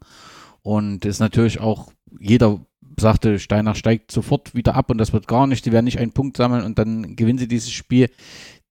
und 0.62 1.06
ist 1.06 1.22
natürlich 1.22 1.62
auch 1.62 1.94
jeder 2.20 2.60
sagte, 3.02 3.40
Steinach 3.40 3.76
steigt 3.76 4.12
sofort 4.12 4.56
wieder 4.56 4.76
ab 4.76 4.90
und 4.90 4.98
das 4.98 5.14
wird 5.14 5.28
gar 5.28 5.48
nicht, 5.48 5.66
die 5.66 5.72
werden 5.72 5.86
nicht 5.86 6.00
einen 6.00 6.14
Punkt 6.14 6.38
sammeln 6.38 6.64
und 6.64 6.80
dann 6.80 7.16
gewinnen 7.16 7.40
sie 7.40 7.48
dieses 7.48 7.72
Spiel. 7.72 8.10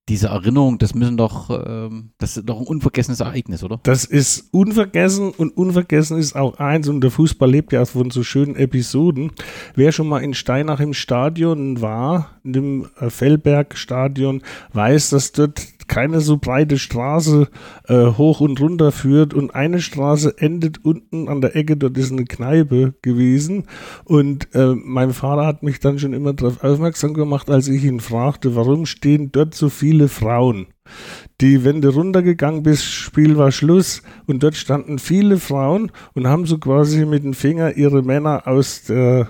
Diese 0.09 0.29
Erinnerung, 0.29 0.79
das 0.79 0.95
müssen 0.95 1.15
doch, 1.15 1.49
ähm, 1.51 2.11
das 2.17 2.35
ist 2.35 2.49
doch 2.49 2.59
ein 2.59 2.65
unvergessenes 2.65 3.19
Ereignis, 3.19 3.63
oder? 3.63 3.79
Das 3.83 4.03
ist 4.03 4.49
unvergessen 4.51 5.29
und 5.29 5.55
unvergessen 5.55 6.17
ist 6.17 6.35
auch 6.35 6.57
eins 6.57 6.89
und 6.89 7.01
der 7.01 7.11
Fußball 7.11 7.49
lebt 7.49 7.71
ja 7.71 7.85
von 7.85 8.09
so 8.09 8.23
schönen 8.23 8.55
Episoden. 8.55 9.31
Wer 9.75 9.91
schon 9.91 10.09
mal 10.09 10.23
in 10.23 10.33
Steinach 10.33 10.79
im 10.79 10.93
Stadion 10.93 11.81
war, 11.81 12.31
in 12.43 12.53
dem 12.53 12.87
äh, 12.99 13.11
Fellberg-Stadion, 13.11 14.41
weiß, 14.73 15.11
dass 15.11 15.33
dort 15.33 15.61
keine 15.91 16.21
so 16.21 16.37
breite 16.37 16.79
Straße 16.79 17.49
äh, 17.89 18.05
hoch 18.05 18.39
und 18.39 18.61
runter 18.61 18.93
führt 18.93 19.33
und 19.33 19.53
eine 19.53 19.81
Straße 19.81 20.37
endet 20.37 20.85
unten 20.85 21.27
an 21.27 21.41
der 21.41 21.57
Ecke, 21.57 21.75
dort 21.75 21.97
ist 21.97 22.13
eine 22.13 22.23
Kneipe 22.23 22.93
gewesen 23.01 23.65
und 24.05 24.47
äh, 24.55 24.73
mein 24.73 25.11
Vater 25.11 25.45
hat 25.45 25.63
mich 25.63 25.81
dann 25.81 25.99
schon 25.99 26.13
immer 26.13 26.31
darauf 26.31 26.63
aufmerksam 26.63 27.13
gemacht, 27.13 27.49
als 27.49 27.67
ich 27.67 27.83
ihn 27.83 27.99
fragte, 27.99 28.55
warum 28.55 28.85
stehen 28.85 29.33
dort 29.33 29.53
so 29.53 29.67
viele 29.67 30.07
Frauen? 30.07 30.67
Die, 31.41 31.65
wenn 31.65 31.81
du 31.81 31.89
runtergegangen 31.89 32.63
bist, 32.63 32.85
Spiel 32.85 33.35
war 33.35 33.51
Schluss 33.51 34.01
und 34.27 34.43
dort 34.43 34.55
standen 34.55 34.97
viele 34.97 35.39
Frauen 35.39 35.91
und 36.13 36.25
haben 36.25 36.45
so 36.45 36.57
quasi 36.57 37.05
mit 37.05 37.25
dem 37.25 37.33
Finger 37.33 37.75
ihre 37.75 38.01
Männer 38.01 38.47
aus 38.47 38.83
der 38.83 39.27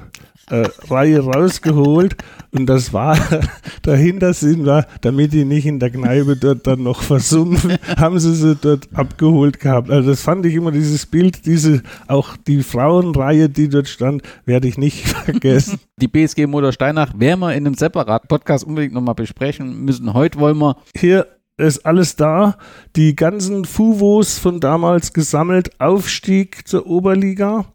äh, 0.52 0.68
Reihe 0.90 1.20
rausgeholt 1.20 2.16
und 2.52 2.66
das 2.66 2.92
war, 2.92 3.18
dahinter 3.82 4.34
sind 4.34 4.66
wir, 4.66 4.86
damit 5.02 5.32
die 5.32 5.46
nicht 5.46 5.66
in 5.66 5.80
der 5.80 5.90
Kneipe 5.90 6.36
dort 6.36 6.68
dann 6.68 6.84
noch 6.84 7.02
versumpfen, 7.02 7.78
haben 7.98 8.20
sie 8.20 8.36
sie 8.36 8.56
dort 8.56 8.90
abgeholt 8.94 9.60
gehabt. 9.60 9.90
Also 9.90 10.10
das 10.10 10.22
fand 10.22 10.46
ich 10.46 10.56
immer, 10.56 10.72
dieses 10.72 11.06
Bild, 11.06 11.46
diese, 11.46 11.82
auch 12.08 12.36
die 12.36 12.62
Frauenreihe, 12.62 13.48
die 13.48 13.70
dort 13.70 13.88
stand, 13.88 14.22
werde 14.46 14.68
ich 14.68 14.78
nicht 14.78 15.08
vergessen. 15.08 15.80
Die 15.98 16.10
BSG 16.10 16.46
Motor 16.48 16.74
Steinach 16.74 17.14
werden 17.18 17.40
wir 17.40 17.54
in 17.54 17.66
einem 17.66 17.76
separaten 17.76 18.28
Podcast 18.28 18.66
unbedingt 18.66 18.94
nochmal 18.94 19.16
besprechen 19.16 19.86
müssen. 19.86 20.14
Heute 20.14 20.40
wollen 20.40 20.58
wir 20.58 20.76
hier 20.96 21.28
ist 21.58 21.86
alles 21.86 22.16
da. 22.16 22.58
Die 22.96 23.16
ganzen 23.16 23.66
Fuvos 23.66 24.40
von 24.40 24.60
damals 24.60 25.14
gesammelt, 25.14 25.80
Aufstieg 25.80 26.68
zur 26.68 26.88
Oberliga, 26.88 27.66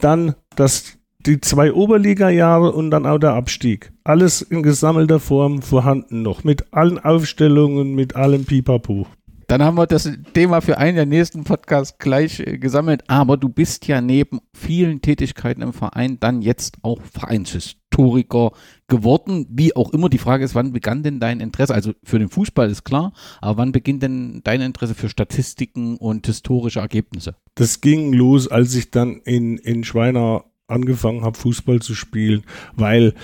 dann 0.00 0.34
das 0.56 0.97
die 1.28 1.40
zwei 1.40 1.72
Oberliga-Jahre 1.72 2.72
und 2.72 2.90
dann 2.90 3.06
auch 3.06 3.18
der 3.18 3.34
Abstieg. 3.34 3.92
Alles 4.02 4.40
in 4.40 4.62
gesammelter 4.62 5.20
Form 5.20 5.60
vorhanden 5.60 6.22
noch, 6.22 6.42
mit 6.42 6.72
allen 6.72 6.98
Aufstellungen, 6.98 7.94
mit 7.94 8.16
allem 8.16 8.46
Pipapo. 8.46 9.06
Dann 9.46 9.62
haben 9.62 9.78
wir 9.78 9.86
das 9.86 10.10
Thema 10.34 10.60
für 10.60 10.76
einen 10.76 10.96
der 10.96 11.06
nächsten 11.06 11.44
Podcasts 11.44 11.98
gleich 11.98 12.40
äh, 12.40 12.58
gesammelt. 12.58 13.04
Aber 13.08 13.38
du 13.38 13.48
bist 13.48 13.86
ja 13.86 14.02
neben 14.02 14.40
vielen 14.52 15.00
Tätigkeiten 15.00 15.62
im 15.62 15.72
Verein 15.72 16.20
dann 16.20 16.42
jetzt 16.42 16.76
auch 16.82 17.00
Vereinshistoriker 17.00 18.52
geworden. 18.88 19.46
Wie 19.48 19.74
auch 19.74 19.94
immer, 19.94 20.10
die 20.10 20.18
Frage 20.18 20.44
ist, 20.44 20.54
wann 20.54 20.72
begann 20.72 21.02
denn 21.02 21.18
dein 21.18 21.40
Interesse? 21.40 21.74
Also 21.74 21.92
für 22.04 22.18
den 22.18 22.28
Fußball 22.28 22.70
ist 22.70 22.84
klar, 22.84 23.14
aber 23.40 23.56
wann 23.56 23.72
beginnt 23.72 24.02
denn 24.02 24.42
dein 24.44 24.60
Interesse 24.60 24.94
für 24.94 25.08
Statistiken 25.08 25.96
und 25.96 26.26
historische 26.26 26.80
Ergebnisse? 26.80 27.34
Das 27.54 27.80
ging 27.80 28.12
los, 28.12 28.48
als 28.48 28.74
ich 28.74 28.90
dann 28.90 29.22
in, 29.24 29.56
in 29.56 29.82
Schweiner 29.82 30.44
angefangen 30.68 31.24
habe, 31.24 31.36
Fußball 31.36 31.80
zu 31.80 31.94
spielen, 31.94 32.44
weil 32.74 33.14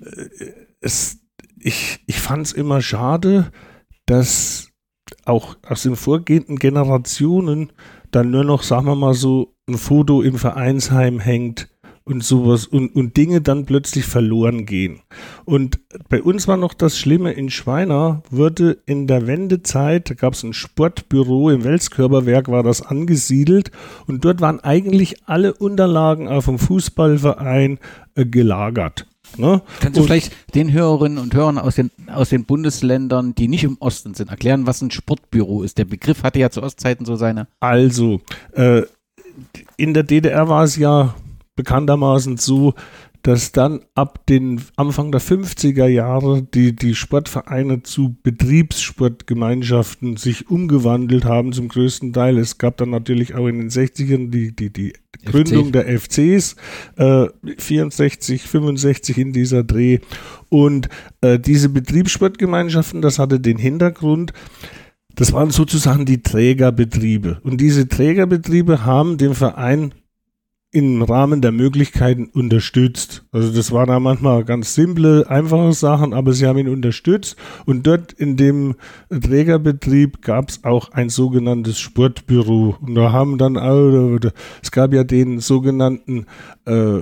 äh, 0.00 0.26
es, 0.80 1.18
ich, 1.58 2.00
ich 2.06 2.18
fand 2.18 2.46
es 2.46 2.52
immer 2.52 2.80
schade, 2.80 3.52
dass 4.06 4.70
auch 5.24 5.56
aus 5.66 5.82
den 5.82 5.96
vorgehenden 5.96 6.56
Generationen 6.56 7.72
dann 8.10 8.30
nur 8.30 8.44
noch, 8.44 8.62
sagen 8.62 8.86
wir 8.86 8.94
mal 8.94 9.14
so, 9.14 9.54
ein 9.68 9.78
Foto 9.78 10.22
im 10.22 10.38
Vereinsheim 10.38 11.20
hängt 11.20 11.68
und 12.04 12.24
sowas 12.24 12.66
und, 12.66 12.94
und 12.94 13.16
Dinge 13.16 13.40
dann 13.40 13.64
plötzlich 13.64 14.04
verloren 14.04 14.66
gehen. 14.66 15.00
Und 15.44 15.78
bei 16.08 16.22
uns 16.22 16.48
war 16.48 16.56
noch 16.56 16.74
das 16.74 16.98
Schlimme, 16.98 17.32
in 17.32 17.50
Schweiner 17.50 18.22
wurde 18.30 18.78
in 18.86 19.06
der 19.06 19.26
Wendezeit, 19.26 20.10
da 20.10 20.14
gab 20.14 20.34
es 20.34 20.42
ein 20.42 20.52
Sportbüro 20.52 21.50
im 21.50 21.64
Welskörperwerk, 21.64 22.48
war 22.48 22.62
das 22.62 22.82
angesiedelt 22.82 23.70
und 24.06 24.24
dort 24.24 24.40
waren 24.40 24.60
eigentlich 24.60 25.26
alle 25.26 25.54
Unterlagen 25.54 26.28
auf 26.28 26.46
dem 26.46 26.58
Fußballverein 26.58 27.78
äh, 28.14 28.26
gelagert. 28.26 29.06
Ne? 29.38 29.62
Kannst 29.80 29.96
du 29.96 30.02
und 30.02 30.06
vielleicht 30.06 30.54
den 30.54 30.72
Hörerinnen 30.72 31.18
und 31.18 31.34
Hörern 31.34 31.58
aus 31.58 31.76
den, 31.76 31.90
aus 32.12 32.28
den 32.28 32.44
Bundesländern, 32.44 33.34
die 33.34 33.48
nicht 33.48 33.64
im 33.64 33.76
Osten 33.80 34.14
sind, 34.14 34.30
erklären, 34.30 34.66
was 34.66 34.82
ein 34.82 34.90
Sportbüro 34.90 35.62
ist? 35.62 35.78
Der 35.78 35.84
Begriff 35.84 36.22
hatte 36.22 36.38
ja 36.38 36.50
zu 36.50 36.62
Ostzeiten 36.62 37.06
so 37.06 37.16
seine. 37.16 37.48
Also, 37.60 38.20
äh, 38.52 38.82
in 39.76 39.94
der 39.94 40.02
DDR 40.02 40.48
war 40.48 40.64
es 40.64 40.76
ja 40.76 41.14
bekanntermaßen 41.56 42.36
so, 42.36 42.74
dass 43.22 43.52
dann 43.52 43.80
ab 43.94 44.26
den 44.26 44.60
Anfang 44.76 45.12
der 45.12 45.20
50er 45.20 45.86
Jahre 45.86 46.42
die, 46.42 46.74
die 46.74 46.96
Sportvereine 46.96 47.84
zu 47.84 48.16
Betriebssportgemeinschaften 48.22 50.16
sich 50.16 50.50
umgewandelt 50.50 51.24
haben 51.24 51.52
zum 51.52 51.68
größten 51.68 52.12
Teil. 52.12 52.36
Es 52.36 52.58
gab 52.58 52.78
dann 52.78 52.90
natürlich 52.90 53.36
auch 53.36 53.46
in 53.46 53.58
den 53.58 53.70
60ern 53.70 54.30
die, 54.30 54.54
die, 54.54 54.72
die 54.72 54.94
Gründung 55.24 55.66
FC. 55.66 55.72
der 55.72 56.00
FCs, 56.00 56.56
äh, 56.96 57.26
64, 57.58 58.42
65 58.42 59.18
in 59.18 59.32
dieser 59.32 59.62
Dreh. 59.62 60.00
Und 60.48 60.88
äh, 61.20 61.38
diese 61.38 61.68
Betriebssportgemeinschaften, 61.68 63.02
das 63.02 63.20
hatte 63.20 63.38
den 63.38 63.58
Hintergrund, 63.58 64.32
das 65.14 65.32
waren 65.32 65.50
sozusagen 65.50 66.06
die 66.06 66.22
Trägerbetriebe. 66.22 67.38
Und 67.44 67.60
diese 67.60 67.86
Trägerbetriebe 67.86 68.84
haben 68.84 69.16
dem 69.16 69.34
Verein 69.34 69.92
im 70.72 71.02
Rahmen 71.02 71.42
der 71.42 71.52
Möglichkeiten 71.52 72.30
unterstützt. 72.32 73.24
Also 73.30 73.52
das 73.52 73.72
waren 73.72 73.88
da 73.88 74.00
manchmal 74.00 74.42
ganz 74.44 74.74
simple, 74.74 75.28
einfache 75.28 75.74
Sachen, 75.74 76.14
aber 76.14 76.32
sie 76.32 76.46
haben 76.46 76.58
ihn 76.58 76.68
unterstützt 76.68 77.36
und 77.66 77.86
dort 77.86 78.12
in 78.14 78.38
dem 78.38 78.76
Trägerbetrieb 79.10 80.22
gab 80.22 80.48
es 80.48 80.64
auch 80.64 80.90
ein 80.92 81.10
sogenanntes 81.10 81.78
Sportbüro 81.78 82.76
und 82.80 82.94
da 82.94 83.12
haben 83.12 83.36
dann 83.36 83.56
es 84.62 84.70
gab 84.70 84.94
ja 84.94 85.04
den 85.04 85.40
sogenannten 85.40 86.24
äh, 86.64 87.00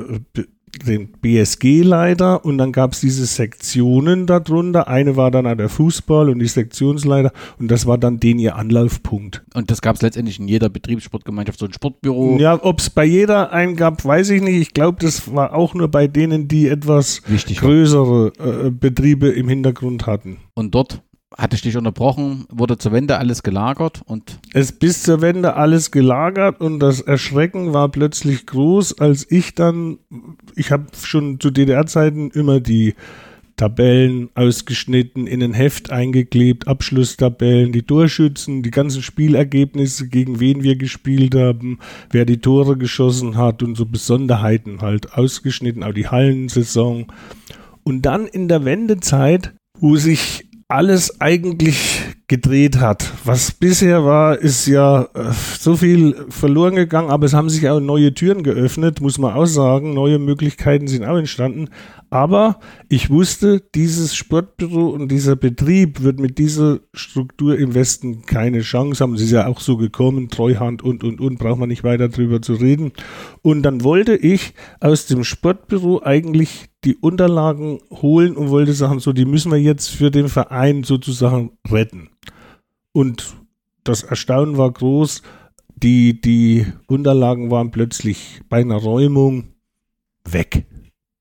den 0.86 1.12
BSG-Leiter 1.12 2.44
und 2.44 2.58
dann 2.58 2.72
gab 2.72 2.92
es 2.92 3.00
diese 3.00 3.26
Sektionen 3.26 4.26
darunter. 4.26 4.88
Eine 4.88 5.16
war 5.16 5.30
dann 5.30 5.44
der 5.56 5.68
Fußball 5.68 6.28
und 6.28 6.38
die 6.38 6.46
Sektionsleiter 6.46 7.32
und 7.58 7.70
das 7.70 7.86
war 7.86 7.98
dann 7.98 8.20
den 8.20 8.38
ihr 8.38 8.56
Anlaufpunkt. 8.56 9.42
Und 9.54 9.70
das 9.70 9.82
gab 9.82 9.96
es 9.96 10.02
letztendlich 10.02 10.38
in 10.38 10.48
jeder 10.48 10.68
Betriebssportgemeinschaft, 10.68 11.58
so 11.58 11.66
ein 11.66 11.72
Sportbüro? 11.72 12.38
Ja, 12.38 12.58
ob 12.62 12.80
es 12.80 12.90
bei 12.90 13.04
jeder 13.04 13.52
einen 13.52 13.76
gab, 13.76 14.04
weiß 14.04 14.30
ich 14.30 14.42
nicht. 14.42 14.60
Ich 14.60 14.74
glaube, 14.74 14.98
das 15.00 15.32
war 15.34 15.54
auch 15.54 15.74
nur 15.74 15.88
bei 15.88 16.06
denen, 16.06 16.48
die 16.48 16.68
etwas 16.68 17.22
Wichtig 17.26 17.58
größere 17.58 18.32
äh, 18.38 18.70
Betriebe 18.70 19.28
im 19.28 19.48
Hintergrund 19.48 20.06
hatten. 20.06 20.38
Und 20.54 20.74
dort 20.74 21.02
hatte 21.36 21.54
ich 21.56 21.62
dich 21.62 21.76
unterbrochen, 21.76 22.46
wurde 22.50 22.76
zur 22.78 22.92
Wende 22.92 23.18
alles 23.18 23.42
gelagert 23.42 24.02
und. 24.04 24.38
Es 24.52 24.72
bis 24.72 25.02
zur 25.02 25.20
Wende 25.20 25.54
alles 25.54 25.90
gelagert 25.90 26.60
und 26.60 26.80
das 26.80 27.00
Erschrecken 27.00 27.72
war 27.72 27.88
plötzlich 27.88 28.46
groß, 28.46 28.98
als 28.98 29.30
ich 29.30 29.54
dann, 29.54 29.98
ich 30.56 30.72
habe 30.72 30.86
schon 31.00 31.38
zu 31.38 31.50
DDR-Zeiten 31.50 32.30
immer 32.30 32.60
die 32.60 32.94
Tabellen 33.56 34.30
ausgeschnitten, 34.34 35.26
in 35.26 35.42
ein 35.42 35.52
Heft 35.52 35.90
eingeklebt, 35.90 36.66
Abschlusstabellen, 36.66 37.72
die 37.72 37.82
Torschützen, 37.82 38.62
die 38.62 38.70
ganzen 38.70 39.02
Spielergebnisse, 39.02 40.08
gegen 40.08 40.40
wen 40.40 40.62
wir 40.62 40.76
gespielt 40.76 41.34
haben, 41.34 41.78
wer 42.10 42.24
die 42.24 42.38
Tore 42.38 42.76
geschossen 42.76 43.36
hat 43.36 43.62
und 43.62 43.76
so 43.76 43.84
Besonderheiten 43.84 44.80
halt 44.80 45.12
ausgeschnitten, 45.12 45.84
auch 45.84 45.92
die 45.92 46.08
Hallensaison. 46.08 47.06
Und 47.84 48.02
dann 48.02 48.26
in 48.26 48.48
der 48.48 48.64
Wendezeit 48.64 49.52
wo 49.80 49.96
sich 49.96 50.46
alles 50.70 51.20
eigentlich 51.20 52.02
gedreht 52.28 52.78
hat. 52.78 53.12
Was 53.24 53.50
bisher 53.50 54.04
war, 54.04 54.38
ist 54.38 54.66
ja 54.66 55.02
äh, 55.14 55.32
so 55.58 55.76
viel 55.76 56.14
verloren 56.28 56.76
gegangen, 56.76 57.10
aber 57.10 57.26
es 57.26 57.34
haben 57.34 57.50
sich 57.50 57.68
auch 57.68 57.80
neue 57.80 58.14
Türen 58.14 58.44
geöffnet, 58.44 59.00
muss 59.00 59.18
man 59.18 59.34
auch 59.34 59.46
sagen. 59.46 59.94
Neue 59.94 60.18
Möglichkeiten 60.18 60.86
sind 60.86 61.04
auch 61.04 61.16
entstanden. 61.16 61.68
Aber 62.10 62.58
ich 62.88 63.08
wusste, 63.08 63.62
dieses 63.74 64.16
Sportbüro 64.16 64.88
und 64.88 65.08
dieser 65.08 65.36
Betrieb 65.36 66.02
wird 66.02 66.18
mit 66.18 66.38
dieser 66.38 66.80
Struktur 66.92 67.56
im 67.56 67.74
Westen 67.74 68.22
keine 68.26 68.62
Chance 68.62 69.02
haben. 69.02 69.14
Es 69.14 69.22
ist 69.22 69.30
ja 69.30 69.46
auch 69.46 69.60
so 69.60 69.76
gekommen, 69.76 70.28
Treuhand 70.28 70.82
und, 70.82 71.04
und, 71.04 71.20
und, 71.20 71.38
braucht 71.38 71.60
man 71.60 71.68
nicht 71.68 71.84
weiter 71.84 72.08
drüber 72.08 72.42
zu 72.42 72.54
reden. 72.54 72.90
Und 73.42 73.62
dann 73.62 73.84
wollte 73.84 74.16
ich 74.16 74.54
aus 74.80 75.06
dem 75.06 75.22
Sportbüro 75.22 76.02
eigentlich 76.02 76.70
die 76.84 76.96
Unterlagen 76.96 77.78
holen 77.92 78.36
und 78.36 78.50
wollte 78.50 78.72
sagen, 78.72 78.98
so, 78.98 79.12
die 79.12 79.24
müssen 79.24 79.52
wir 79.52 79.60
jetzt 79.60 79.88
für 79.88 80.10
den 80.10 80.28
Verein 80.28 80.82
sozusagen 80.82 81.52
retten. 81.70 82.10
Und 82.90 83.36
das 83.84 84.02
Erstaunen 84.02 84.58
war 84.58 84.72
groß. 84.72 85.22
Die, 85.76 86.20
die 86.20 86.66
Unterlagen 86.88 87.52
waren 87.52 87.70
plötzlich 87.70 88.40
bei 88.48 88.60
einer 88.60 88.76
Räumung 88.76 89.54
weg. 90.24 90.66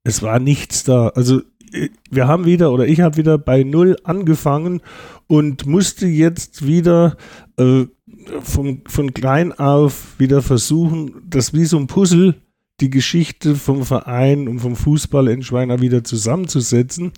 Es 0.04 0.22
war 0.22 0.40
nichts 0.40 0.84
da. 0.84 1.10
Also 1.10 1.42
äh, 1.72 1.90
wir 2.10 2.28
haben 2.28 2.46
wieder 2.46 2.72
oder 2.72 2.88
ich 2.88 3.02
habe 3.02 3.18
wieder 3.18 3.38
bei 3.38 3.64
Null 3.64 3.98
angefangen 4.04 4.82
und 5.28 5.66
musste 5.66 6.08
jetzt 6.08 6.66
wieder 6.66 7.18
äh, 7.58 7.86
vom, 8.42 8.82
von 8.88 9.14
klein 9.14 9.52
auf 9.54 10.20
wieder 10.20 10.42
versuchen, 10.42 11.22
das 11.28 11.54
wie 11.54 11.66
so 11.66 11.78
ein 11.78 11.88
Puzzle 11.88 12.36
die 12.82 12.90
Geschichte 12.90 13.56
vom 13.56 13.84
Verein 13.84 14.48
und 14.48 14.60
vom 14.60 14.76
Fußball 14.76 15.28
in 15.28 15.44
Schweiner 15.44 15.82
wieder 15.82 16.04
zusammenzusetzen. 16.04 17.12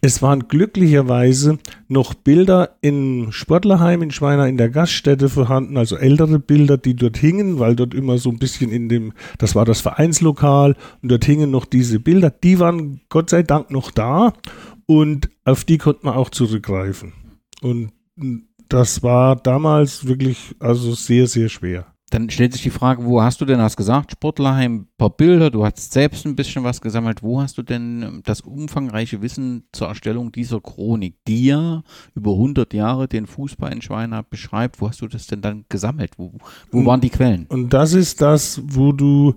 Es 0.00 0.22
waren 0.22 0.48
glücklicherweise 0.48 1.58
noch 1.88 2.14
Bilder 2.14 2.76
im 2.80 3.32
Sportlerheim 3.32 4.02
in 4.02 4.10
Schweiner 4.10 4.48
in 4.48 4.56
der 4.56 4.70
Gaststätte 4.70 5.28
vorhanden, 5.28 5.76
also 5.76 5.96
ältere 5.96 6.38
Bilder, 6.38 6.78
die 6.78 6.94
dort 6.94 7.16
hingen, 7.16 7.58
weil 7.58 7.76
dort 7.76 7.94
immer 7.94 8.18
so 8.18 8.30
ein 8.30 8.38
bisschen 8.38 8.70
in 8.70 8.88
dem, 8.88 9.12
das 9.38 9.54
war 9.54 9.64
das 9.64 9.80
Vereinslokal 9.80 10.76
und 11.02 11.10
dort 11.10 11.24
hingen 11.24 11.50
noch 11.50 11.64
diese 11.64 12.00
Bilder. 12.00 12.30
Die 12.30 12.58
waren 12.58 13.00
Gott 13.08 13.30
sei 13.30 13.42
Dank 13.42 13.70
noch 13.70 13.90
da 13.90 14.32
und 14.86 15.28
auf 15.44 15.64
die 15.64 15.78
konnte 15.78 16.06
man 16.06 16.14
auch 16.14 16.30
zurückgreifen. 16.30 17.12
Und 17.60 17.92
das 18.68 19.02
war 19.02 19.36
damals 19.36 20.06
wirklich 20.06 20.54
also 20.58 20.94
sehr, 20.94 21.26
sehr 21.26 21.48
schwer. 21.48 21.91
Dann 22.12 22.28
stellt 22.28 22.52
sich 22.52 22.62
die 22.62 22.68
Frage, 22.68 23.06
wo 23.06 23.22
hast 23.22 23.40
du 23.40 23.46
denn, 23.46 23.58
hast 23.58 23.78
gesagt, 23.78 24.12
Sportlerheim, 24.12 24.74
ein 24.74 24.88
paar 24.98 25.08
Bilder, 25.08 25.50
du 25.50 25.64
hast 25.64 25.94
selbst 25.94 26.26
ein 26.26 26.36
bisschen 26.36 26.62
was 26.62 26.82
gesammelt. 26.82 27.22
Wo 27.22 27.40
hast 27.40 27.56
du 27.56 27.62
denn 27.62 28.02
ähm, 28.02 28.20
das 28.22 28.42
umfangreiche 28.42 29.22
Wissen 29.22 29.64
zur 29.72 29.88
Erstellung 29.88 30.30
dieser 30.30 30.60
Chronik, 30.60 31.16
die 31.26 31.46
ja 31.46 31.82
über 32.14 32.32
100 32.32 32.74
Jahre 32.74 33.08
den 33.08 33.26
Fußball 33.26 33.72
in 33.72 33.80
Schweina 33.80 34.20
beschreibt? 34.20 34.78
Wo 34.82 34.90
hast 34.90 35.00
du 35.00 35.08
das 35.08 35.26
denn 35.26 35.40
dann 35.40 35.64
gesammelt? 35.70 36.18
Wo, 36.18 36.34
wo 36.70 36.84
waren 36.84 37.00
die 37.00 37.08
Quellen? 37.08 37.46
Und 37.48 37.72
das 37.72 37.94
ist 37.94 38.20
das, 38.20 38.60
wo 38.62 38.92
du 38.92 39.34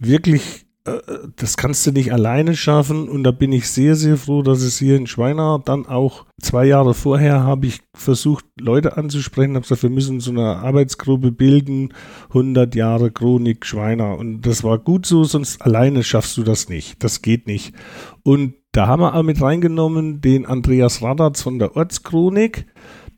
wirklich 0.00 0.66
äh, 0.84 0.98
das 1.36 1.56
kannst 1.56 1.86
du 1.86 1.92
nicht 1.92 2.12
alleine 2.12 2.56
schaffen 2.56 3.08
und 3.08 3.22
da 3.22 3.30
bin 3.30 3.52
ich 3.52 3.70
sehr, 3.70 3.94
sehr 3.94 4.16
froh, 4.16 4.42
dass 4.42 4.62
es 4.62 4.78
hier 4.78 4.96
in 4.96 5.06
Schweinar 5.06 5.60
dann 5.64 5.86
auch 5.86 6.25
zwei 6.40 6.66
Jahre 6.66 6.94
vorher 6.94 7.42
habe 7.42 7.66
ich 7.66 7.80
versucht, 7.94 8.44
Leute 8.60 8.96
anzusprechen, 8.96 9.54
habe 9.54 9.62
gesagt, 9.62 9.82
wir 9.82 9.90
müssen 9.90 10.20
so 10.20 10.30
eine 10.30 10.56
Arbeitsgruppe 10.56 11.32
bilden, 11.32 11.94
100 12.28 12.74
Jahre 12.74 13.10
Chronik 13.10 13.64
Schweiner. 13.64 14.18
Und 14.18 14.42
das 14.42 14.62
war 14.62 14.78
gut 14.78 15.06
so, 15.06 15.24
sonst 15.24 15.62
alleine 15.62 16.04
schaffst 16.04 16.36
du 16.36 16.42
das 16.42 16.68
nicht, 16.68 17.02
das 17.02 17.22
geht 17.22 17.46
nicht. 17.46 17.74
Und 18.22 18.54
da 18.72 18.86
haben 18.86 19.00
wir 19.00 19.14
auch 19.14 19.22
mit 19.22 19.40
reingenommen 19.40 20.20
den 20.20 20.44
Andreas 20.44 21.02
Radatz 21.02 21.40
von 21.40 21.58
der 21.58 21.76
Ortschronik, 21.76 22.66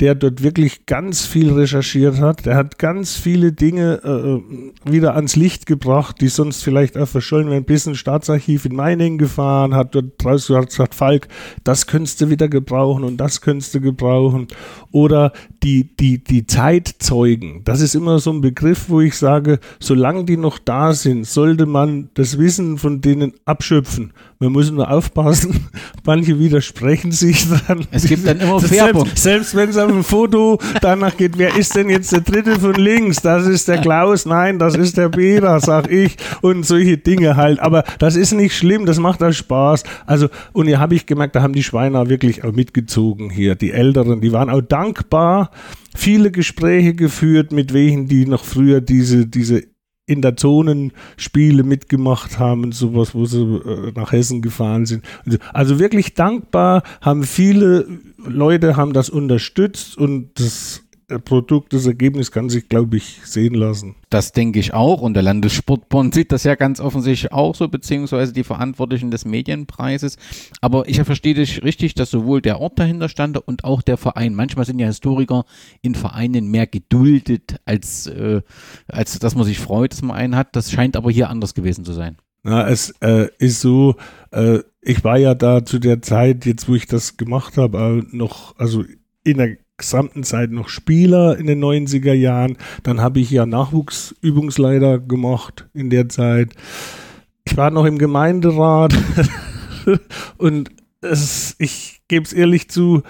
der 0.01 0.15
dort 0.15 0.43
wirklich 0.43 0.87
ganz 0.87 1.27
viel 1.27 1.53
recherchiert 1.53 2.21
hat. 2.21 2.47
Der 2.47 2.55
hat 2.55 2.79
ganz 2.79 3.17
viele 3.17 3.53
Dinge 3.53 4.01
äh, 4.05 4.91
wieder 4.91 5.17
ans 5.17 5.35
Licht 5.35 5.67
gebracht, 5.67 6.21
die 6.21 6.29
sonst 6.29 6.63
vielleicht 6.63 6.97
auch 6.97 7.09
verschollen 7.09 7.51
werden. 7.51 7.65
Bis 7.65 7.87
ins 7.87 7.99
Staatsarchiv 7.99 8.65
in 8.65 8.77
Meiningen 8.77 9.19
gefahren, 9.19 9.75
hat 9.75 9.95
dort 9.95 10.13
draußen 10.19 10.65
gesagt, 10.65 10.95
Falk, 10.95 11.29
das 11.65 11.87
könntest 11.87 12.21
du 12.21 12.31
wieder 12.31 12.49
gebrauchen 12.49 13.03
und 13.03 13.17
das 13.17 13.41
könntest 13.41 13.75
du 13.75 13.81
gebrauchen. 13.81 14.47
Oder 14.93 15.33
die, 15.63 15.97
die, 15.97 16.23
die 16.23 16.47
Zeitzeugen. 16.47 17.63
Das 17.65 17.81
ist 17.81 17.95
immer 17.95 18.21
so 18.21 18.31
ein 18.31 18.41
Begriff, 18.41 18.89
wo 18.89 19.01
ich 19.01 19.17
sage, 19.17 19.59
solange 19.81 20.25
die 20.25 20.37
noch 20.37 20.59
da 20.59 20.93
sind, 20.93 21.27
sollte 21.27 21.67
man 21.67 22.11
das 22.15 22.39
Wissen 22.39 22.79
von 22.79 23.01
denen 23.01 23.33
abschöpfen. 23.45 24.13
Man 24.39 24.53
muss 24.53 24.71
nur 24.71 24.89
aufpassen, 24.89 25.67
manche 26.07 26.39
widersprechen 26.39 27.11
sich 27.11 27.49
dann. 27.67 27.87
Es 27.91 28.05
gibt 28.05 28.27
dann 28.27 28.39
immer 28.39 28.61
Färbung. 28.61 29.09
Selbst, 29.15 29.23
selbst 29.23 29.55
wenn 29.57 29.71
es 29.71 29.77
dem 29.89 30.05
Foto 30.05 30.59
danach 30.81 31.17
geht, 31.17 31.39
wer 31.39 31.57
ist 31.57 31.75
denn 31.75 31.91
jetzt 31.91 32.13
der 32.13 32.21
dritte 32.21 32.59
von 32.61 32.75
links? 32.75 33.21
Das 33.23 33.47
ist 33.47 33.69
der 33.69 33.79
Klaus, 33.79 34.27
nein, 34.27 34.59
das 34.59 34.77
ist 34.77 34.97
der 34.97 35.09
Peter, 35.09 35.59
sag 35.61 35.91
ich. 35.91 36.17
Und 36.43 36.65
solche 36.65 36.99
Dinge 36.99 37.37
halt. 37.37 37.61
Aber 37.61 37.85
das 37.99 38.17
ist 38.17 38.33
nicht 38.33 38.57
schlimm, 38.57 38.87
das 38.87 38.99
macht 38.99 39.23
auch 39.23 39.33
Spaß. 39.33 39.85
Also, 40.07 40.29
und 40.53 40.67
hier 40.67 40.79
habe 40.79 40.95
ich 40.95 41.07
gemerkt, 41.07 41.37
da 41.37 41.43
haben 41.43 41.53
die 41.53 41.63
Schweiner 41.63 42.09
wirklich 42.09 42.45
auch 42.45 42.53
mitgezogen 42.53 43.31
hier. 43.31 43.55
Die 43.55 43.73
Älteren, 43.73 44.21
die 44.21 44.33
waren 44.33 44.51
auch 44.51 44.63
dankbar, 44.63 45.51
viele 45.97 46.31
Gespräche 46.31 46.95
geführt, 46.95 47.53
mit 47.53 47.73
welchen 47.73 48.07
die 48.07 48.27
noch 48.27 48.45
früher 48.45 48.81
diese, 48.81 49.27
diese 49.27 49.65
in 50.09 50.23
der 50.23 50.37
Zonenspiele 50.37 51.63
mitgemacht 51.63 52.39
haben 52.39 52.65
und 52.65 52.75
sowas, 52.75 53.15
wo 53.15 53.27
sie 53.27 53.43
äh, 53.43 53.93
nach 53.95 54.11
Hessen 54.11 54.41
gefahren 54.41 54.87
sind. 54.87 55.05
Also 55.53 55.79
wirklich 55.79 56.15
dankbar, 56.15 56.83
haben 57.03 57.25
viele 57.25 57.87
Leute 58.17 58.77
haben 58.77 58.95
das 58.95 59.11
unterstützt 59.11 59.99
und 59.99 60.31
das 60.41 60.83
Produkt, 61.25 61.73
das 61.73 61.87
Ergebnis 61.87 62.31
kann 62.31 62.51
sich, 62.51 62.69
glaube 62.69 62.99
ich, 62.99 63.21
sehen 63.25 63.55
lassen. 63.55 63.95
Das 64.11 64.33
denke 64.33 64.59
ich 64.59 64.75
auch 64.75 65.01
und 65.01 65.15
der 65.15 65.23
Landessportbund 65.23 66.13
sieht 66.15 66.33
das 66.33 66.45
ja 66.45 66.55
ganz 66.55 66.81
offensichtlich 66.81 67.33
auch 67.33 67.55
so, 67.55 67.69
beziehungsweise 67.69 68.35
die 68.35 68.45
Verantwortlichen 68.45 69.11
des 69.11 69.25
Medienpreises. 69.25 70.19
Aber 70.61 70.87
ich 70.87 71.01
verstehe 71.01 71.33
dich 71.33 71.63
richtig, 71.63 71.95
dass 71.95 72.11
sowohl 72.11 72.43
der 72.43 72.61
Ort 72.61 72.79
dahinter 72.79 73.09
stand 73.09 73.39
und 73.39 73.65
auch 73.65 73.81
der 73.81 73.97
Verein. 73.97 74.35
Manchmal 74.35 74.67
sind 74.67 74.79
ja 74.79 74.87
Historiker 74.87 75.47
in 75.81 75.95
Vereinen 75.95 76.51
mehr 76.51 76.67
geduldet, 76.67 77.57
als, 77.65 78.07
äh, 78.07 78.43
als 78.87 79.19
dass 79.19 79.35
man 79.35 79.45
sich 79.45 79.59
freut, 79.59 79.93
dass 79.93 80.03
man 80.03 80.17
einen 80.17 80.37
hat. 80.37 80.55
Das 80.57 80.71
scheint 80.71 80.95
aber 80.95 81.11
hier 81.11 81.31
anders 81.31 81.55
gewesen 81.55 81.87
zu 81.87 81.95
sein. 81.95 82.19
Na, 82.43 82.69
es 82.69 82.95
äh, 83.01 83.29
ist 83.39 83.63
so, 83.63 83.97
äh, 84.31 84.59
ich 84.83 85.05
war 85.05 85.17
ja 85.17 85.35
da 85.35 85.65
zu 85.65 85.79
der 85.79 86.03
Zeit, 86.03 86.45
jetzt 86.45 86.69
wo 86.69 86.75
ich 86.75 86.87
das 86.87 87.17
gemacht 87.17 87.57
habe, 87.57 88.05
noch, 88.13 88.57
also 88.59 88.85
in 89.25 89.39
der 89.39 89.57
gesamten 89.79 90.25
Zeit 90.25 90.51
noch 90.51 90.69
Spieler 90.69 91.39
in 91.39 91.47
den 91.47 91.65
90er 91.65 92.13
Jahren. 92.13 92.59
Dann 92.83 93.01
habe 93.01 93.21
ich 93.21 93.31
ja 93.31 93.47
Nachwuchsübungsleiter 93.47 94.99
gemacht 94.99 95.69
in 95.73 95.89
der 95.89 96.09
Zeit. 96.09 96.53
Ich 97.45 97.57
war 97.57 97.71
noch 97.71 97.87
im 97.87 97.99
Gemeinderat 97.99 98.95
und 100.37 100.71
es, 101.01 101.55
ich 101.59 102.03
gebe 102.09 102.25
es 102.25 102.33
ehrlich 102.33 102.69
zu, 102.69 103.03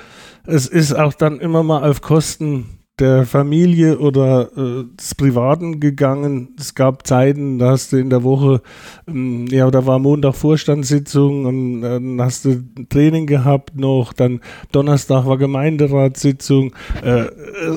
es 0.45 0.67
ist 0.67 0.93
auch 0.93 1.15
dann 1.15 1.41
immer 1.41 1.63
mal 1.63 1.89
auf 1.89 2.03
Kosten 2.03 2.78
der 2.99 3.25
Familie 3.25 3.99
oder 3.99 4.51
äh, 4.57 4.85
des 4.97 5.15
Privaten 5.15 5.81
gegangen. 5.81 6.55
Es 6.59 6.75
gab 6.75 7.07
Zeiten, 7.07 7.59
da 7.59 7.71
hast 7.71 7.93
du 7.93 7.97
in 7.97 8.11
der 8.11 8.25
Woche, 8.25 8.63
ähm, 9.07 9.47
ja, 9.49 9.71
da 9.71 9.87
war 9.87 9.99
Montag 9.99 10.35
Vorstandssitzung 10.35 11.45
und 11.47 11.83
dann 11.83 12.21
hast 12.21 12.45
du 12.45 12.63
Training 12.89 13.27
gehabt 13.27 13.77
noch, 13.77 14.13
dann 14.13 14.41
Donnerstag 14.73 15.27
war 15.27 15.39
Gemeinderatssitzung. 15.39 16.75
Äh, 17.03 17.27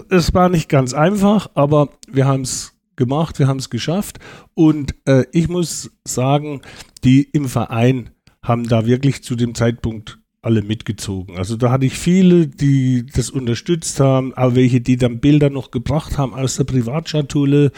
es 0.10 0.34
war 0.34 0.50
nicht 0.50 0.70
ganz 0.70 0.94
einfach, 0.94 1.50
aber 1.54 1.90
wir 2.12 2.26
haben 2.26 2.42
es 2.42 2.74
gemacht, 2.96 3.40
wir 3.40 3.48
haben 3.48 3.60
es 3.60 3.70
geschafft 3.70 4.20
und 4.54 4.96
äh, 5.06 5.24
ich 5.32 5.50
muss 5.50 5.92
sagen, 6.06 6.62
die 7.04 7.24
im 7.24 7.46
Verein 7.46 8.12
haben 8.44 8.68
da 8.68 8.86
wirklich 8.86 9.24
zu 9.24 9.36
dem 9.36 9.56
Zeitpunkt 9.56 10.21
alle 10.41 10.63
mitgezogen. 10.63 11.38
Also 11.38 11.56
da 11.56 11.71
hatte 11.71 11.86
ich 11.86 11.93
viele, 11.93 12.47
die 12.47 13.06
das 13.06 13.30
unterstützt 13.30 13.99
haben, 13.99 14.34
auch 14.34 14.56
welche, 14.56 14.82
die 14.82 14.97
dann 14.97 15.19
Bilder 15.19 15.49
noch 15.49 15.69
gebracht 15.69 16.17
haben 16.17 16.34
aus 16.34 16.56
der 16.56 16.63
Privatschatulle 16.63 17.71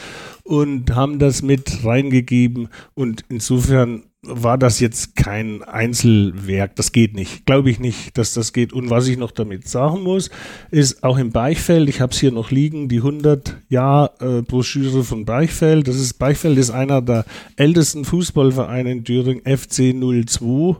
und 0.43 0.95
haben 0.95 1.19
das 1.19 1.41
mit 1.41 1.83
reingegeben. 1.83 2.69
Und 2.93 3.25
insofern 3.27 4.03
war 4.25 4.57
das 4.57 4.79
jetzt 4.79 5.17
kein 5.17 5.61
Einzelwerk. 5.63 6.77
Das 6.77 6.93
geht 6.93 7.13
nicht. 7.13 7.45
Glaube 7.45 7.69
ich 7.69 7.79
nicht, 7.81 8.17
dass 8.17 8.33
das 8.33 8.53
geht. 8.53 8.71
Und 8.71 8.89
was 8.89 9.09
ich 9.09 9.17
noch 9.17 9.31
damit 9.31 9.67
sagen 9.67 10.01
muss, 10.01 10.29
ist 10.71 11.03
auch 11.03 11.17
im 11.17 11.31
Beichfeld, 11.31 11.89
ich 11.89 11.99
habe 11.99 12.13
es 12.13 12.19
hier 12.19 12.31
noch 12.31 12.49
liegen, 12.49 12.87
die 12.87 13.01
100-Jahr-Broschüre 13.01 14.99
äh, 14.99 15.03
von 15.03 15.25
Beichfeld. 15.25 15.89
Das 15.89 15.97
ist, 15.97 16.13
Beichfeld 16.13 16.57
ist 16.57 16.69
einer 16.69 17.01
der 17.01 17.25
ältesten 17.57 18.05
Fußballvereine 18.05 18.91
in 18.91 19.03
Thüringen, 19.03 19.41
FC 19.41 19.93
02. 19.93 20.77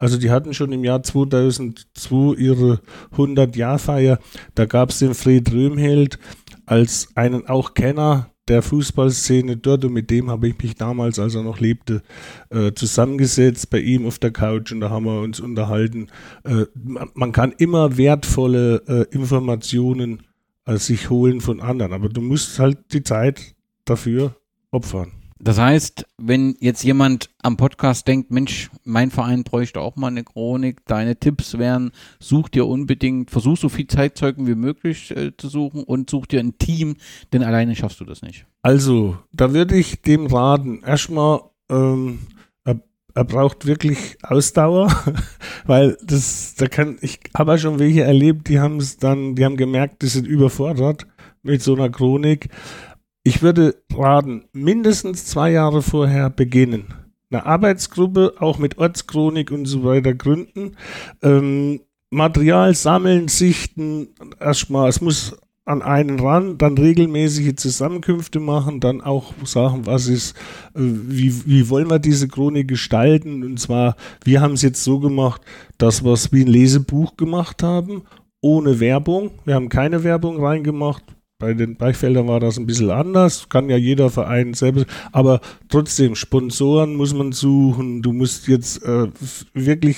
Also 0.00 0.16
die 0.16 0.30
hatten 0.30 0.54
schon 0.54 0.72
im 0.72 0.82
Jahr 0.82 1.02
2002 1.02 2.34
ihre 2.36 2.80
100-Jahr-Feier. 3.16 4.18
Da 4.54 4.64
gab 4.64 4.90
es 4.90 4.98
den 4.98 5.14
Fred 5.14 5.52
Röhmheld 5.52 6.18
als 6.64 7.08
einen 7.14 7.46
auch 7.46 7.74
Kenner 7.74 8.30
der 8.48 8.62
Fußballszene 8.62 9.58
dort 9.58 9.84
und 9.84 9.92
mit 9.92 10.10
dem 10.10 10.30
habe 10.30 10.48
ich 10.48 10.58
mich 10.60 10.74
damals, 10.74 11.18
als 11.18 11.34
er 11.34 11.42
noch 11.42 11.60
lebte, 11.60 12.02
äh, 12.48 12.72
zusammengesetzt 12.72 13.70
bei 13.70 13.78
ihm 13.78 14.06
auf 14.06 14.18
der 14.18 14.32
Couch 14.32 14.72
und 14.72 14.80
da 14.80 14.90
haben 14.90 15.04
wir 15.04 15.20
uns 15.20 15.38
unterhalten. 15.38 16.08
Äh, 16.44 16.64
man, 17.14 17.30
kann 17.30 17.52
immer 17.58 17.96
wertvolle 17.96 18.82
äh, 18.88 19.14
Informationen 19.14 20.22
äh, 20.64 20.78
sich 20.78 21.10
holen 21.10 21.40
von 21.40 21.60
anderen, 21.60 21.92
aber 21.92 22.08
du 22.08 22.22
musst 22.22 22.58
halt 22.58 22.78
die 22.92 23.04
Zeit 23.04 23.54
dafür 23.84 24.34
opfern. 24.72 25.19
Das 25.42 25.58
heißt, 25.58 26.06
wenn 26.18 26.54
jetzt 26.60 26.84
jemand 26.84 27.30
am 27.42 27.56
Podcast 27.56 28.06
denkt, 28.06 28.30
Mensch, 28.30 28.68
mein 28.84 29.10
Verein 29.10 29.42
bräuchte 29.42 29.80
auch 29.80 29.96
mal 29.96 30.08
eine 30.08 30.22
Chronik, 30.22 30.84
deine 30.84 31.16
Tipps 31.16 31.56
wären, 31.56 31.92
such 32.18 32.50
dir 32.50 32.66
unbedingt, 32.66 33.30
versuch 33.30 33.56
so 33.56 33.70
viel 33.70 33.86
Zeitzeugen 33.86 34.46
wie 34.46 34.54
möglich 34.54 35.16
äh, 35.16 35.34
zu 35.34 35.48
suchen 35.48 35.82
und 35.82 36.10
such 36.10 36.26
dir 36.26 36.40
ein 36.40 36.58
Team, 36.58 36.96
denn 37.32 37.42
alleine 37.42 37.74
schaffst 37.74 38.00
du 38.00 38.04
das 38.04 38.20
nicht. 38.20 38.44
Also, 38.60 39.16
da 39.32 39.54
würde 39.54 39.76
ich 39.76 40.02
dem 40.02 40.26
raten, 40.26 40.82
erstmal, 40.82 41.40
ähm, 41.70 42.18
er, 42.64 42.82
er, 43.14 43.24
braucht 43.24 43.64
wirklich 43.64 44.18
Ausdauer, 44.22 44.94
weil 45.64 45.96
das, 46.04 46.54
da 46.56 46.66
kann, 46.66 46.98
ich 47.00 47.18
habe 47.34 47.52
ja 47.52 47.58
schon 47.58 47.78
welche 47.78 48.02
erlebt, 48.02 48.46
die 48.48 48.60
haben 48.60 48.76
es 48.76 48.98
dann, 48.98 49.36
die 49.36 49.46
haben 49.46 49.56
gemerkt, 49.56 50.02
die 50.02 50.08
sind 50.08 50.26
überfordert 50.26 51.06
mit 51.42 51.62
so 51.62 51.74
einer 51.74 51.88
Chronik 51.88 52.50
ich 53.22 53.42
würde 53.42 53.82
raten, 53.92 54.44
mindestens 54.52 55.26
zwei 55.26 55.50
Jahre 55.50 55.82
vorher 55.82 56.30
beginnen. 56.30 56.86
Eine 57.30 57.46
Arbeitsgruppe, 57.46 58.34
auch 58.38 58.58
mit 58.58 58.78
Ortschronik 58.78 59.50
und 59.50 59.66
so 59.66 59.84
weiter 59.84 60.14
gründen. 60.14 60.76
Ähm, 61.22 61.80
Material 62.10 62.74
sammeln, 62.74 63.28
sichten, 63.28 64.08
erstmal, 64.40 64.88
es 64.88 65.00
muss 65.00 65.36
an 65.64 65.82
einen 65.82 66.18
ran, 66.18 66.58
dann 66.58 66.76
regelmäßige 66.76 67.54
Zusammenkünfte 67.54 68.40
machen, 68.40 68.80
dann 68.80 69.00
auch 69.00 69.32
sagen, 69.44 69.86
was 69.86 70.08
ist, 70.08 70.36
äh, 70.74 70.80
wie, 70.80 71.46
wie 71.46 71.68
wollen 71.68 71.88
wir 71.88 72.00
diese 72.00 72.26
Chronik 72.26 72.66
gestalten? 72.66 73.44
Und 73.44 73.60
zwar, 73.60 73.94
wir 74.24 74.40
haben 74.40 74.54
es 74.54 74.62
jetzt 74.62 74.82
so 74.82 74.98
gemacht, 74.98 75.42
dass 75.78 76.02
wir 76.02 76.12
es 76.12 76.32
wie 76.32 76.42
ein 76.42 76.48
Lesebuch 76.48 77.16
gemacht 77.16 77.62
haben, 77.62 78.02
ohne 78.40 78.80
Werbung. 78.80 79.30
Wir 79.44 79.54
haben 79.54 79.68
keine 79.68 80.02
Werbung 80.02 80.42
reingemacht, 80.44 81.04
bei 81.40 81.54
den 81.54 81.74
Beichfeldern 81.74 82.28
war 82.28 82.38
das 82.38 82.58
ein 82.58 82.66
bisschen 82.66 82.90
anders, 82.90 83.48
kann 83.48 83.68
ja 83.68 83.76
jeder 83.76 84.10
Verein 84.10 84.54
selbst, 84.54 84.86
aber 85.10 85.40
trotzdem, 85.68 86.14
Sponsoren 86.14 86.94
muss 86.94 87.12
man 87.14 87.32
suchen, 87.32 88.02
du 88.02 88.12
musst 88.12 88.46
jetzt 88.46 88.84
äh, 88.84 89.08
wirklich, 89.54 89.96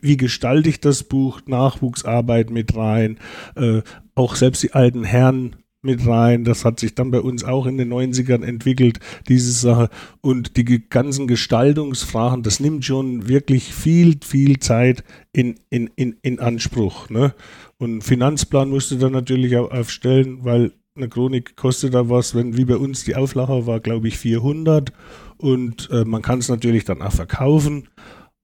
wie, 0.00 0.16
gestalte 0.16 0.70
ich 0.70 0.80
das 0.80 1.02
Buch, 1.02 1.40
Nachwuchsarbeit 1.46 2.50
mit 2.50 2.74
rein, 2.74 3.18
äh, 3.56 3.82
auch 4.14 4.36
selbst 4.36 4.62
die 4.62 4.72
alten 4.72 5.04
Herren 5.04 5.56
mit 5.82 6.06
rein. 6.06 6.44
Das 6.44 6.64
hat 6.64 6.80
sich 6.80 6.94
dann 6.94 7.10
bei 7.10 7.20
uns 7.20 7.44
auch 7.44 7.66
in 7.66 7.76
den 7.76 7.92
90ern 7.92 8.44
entwickelt, 8.44 9.00
diese 9.28 9.52
Sache. 9.52 9.90
Und 10.20 10.56
die 10.56 10.88
ganzen 10.88 11.26
Gestaltungsfragen, 11.26 12.42
das 12.42 12.60
nimmt 12.60 12.84
schon 12.84 13.28
wirklich 13.28 13.74
viel, 13.74 14.18
viel 14.24 14.58
Zeit 14.60 15.04
in, 15.32 15.56
in, 15.70 15.90
in, 15.96 16.16
in 16.22 16.38
Anspruch. 16.38 17.10
Ne? 17.10 17.34
Und 17.78 18.02
Finanzplan 18.02 18.70
musst 18.70 18.90
du 18.92 18.96
dann 18.96 19.12
natürlich 19.12 19.56
auch 19.56 19.70
aufstellen, 19.70 20.38
weil 20.42 20.72
eine 20.94 21.08
Chronik 21.08 21.56
kostet 21.56 21.94
da 21.94 22.08
was, 22.08 22.34
wenn 22.34 22.56
wie 22.56 22.64
bei 22.64 22.76
uns 22.76 23.04
die 23.04 23.16
Auflache 23.16 23.66
war, 23.66 23.80
glaube 23.80 24.08
ich, 24.08 24.18
400 24.18 24.92
und 25.38 25.88
äh, 25.90 26.04
man 26.04 26.20
kann 26.20 26.38
es 26.38 26.50
natürlich 26.50 26.84
dann 26.84 27.00
auch 27.00 27.12
verkaufen 27.12 27.88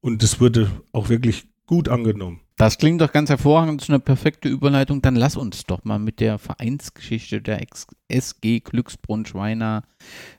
und 0.01 0.23
das 0.23 0.41
wurde 0.41 0.71
auch 0.93 1.11
wirklich 1.11 1.47
gut 1.69 1.89
angenommen. 1.89 2.41
Das 2.57 2.79
klingt 2.79 3.01
doch 3.01 3.13
ganz 3.13 3.31
hervorragend, 3.31 3.81
das 3.81 3.87
ist 3.87 3.91
eine 3.91 4.01
perfekte 4.01 4.49
Überleitung. 4.49 5.01
Dann 5.01 5.15
lass 5.15 5.37
uns 5.37 5.63
doch 5.65 5.85
mal 5.85 6.01
mit 6.01 6.19
der 6.19 6.39
Vereinsgeschichte 6.39 7.41
der 7.41 7.65
SG 8.09 8.61
Glücksbrunn 8.61 9.25
Schweiner 9.27 9.85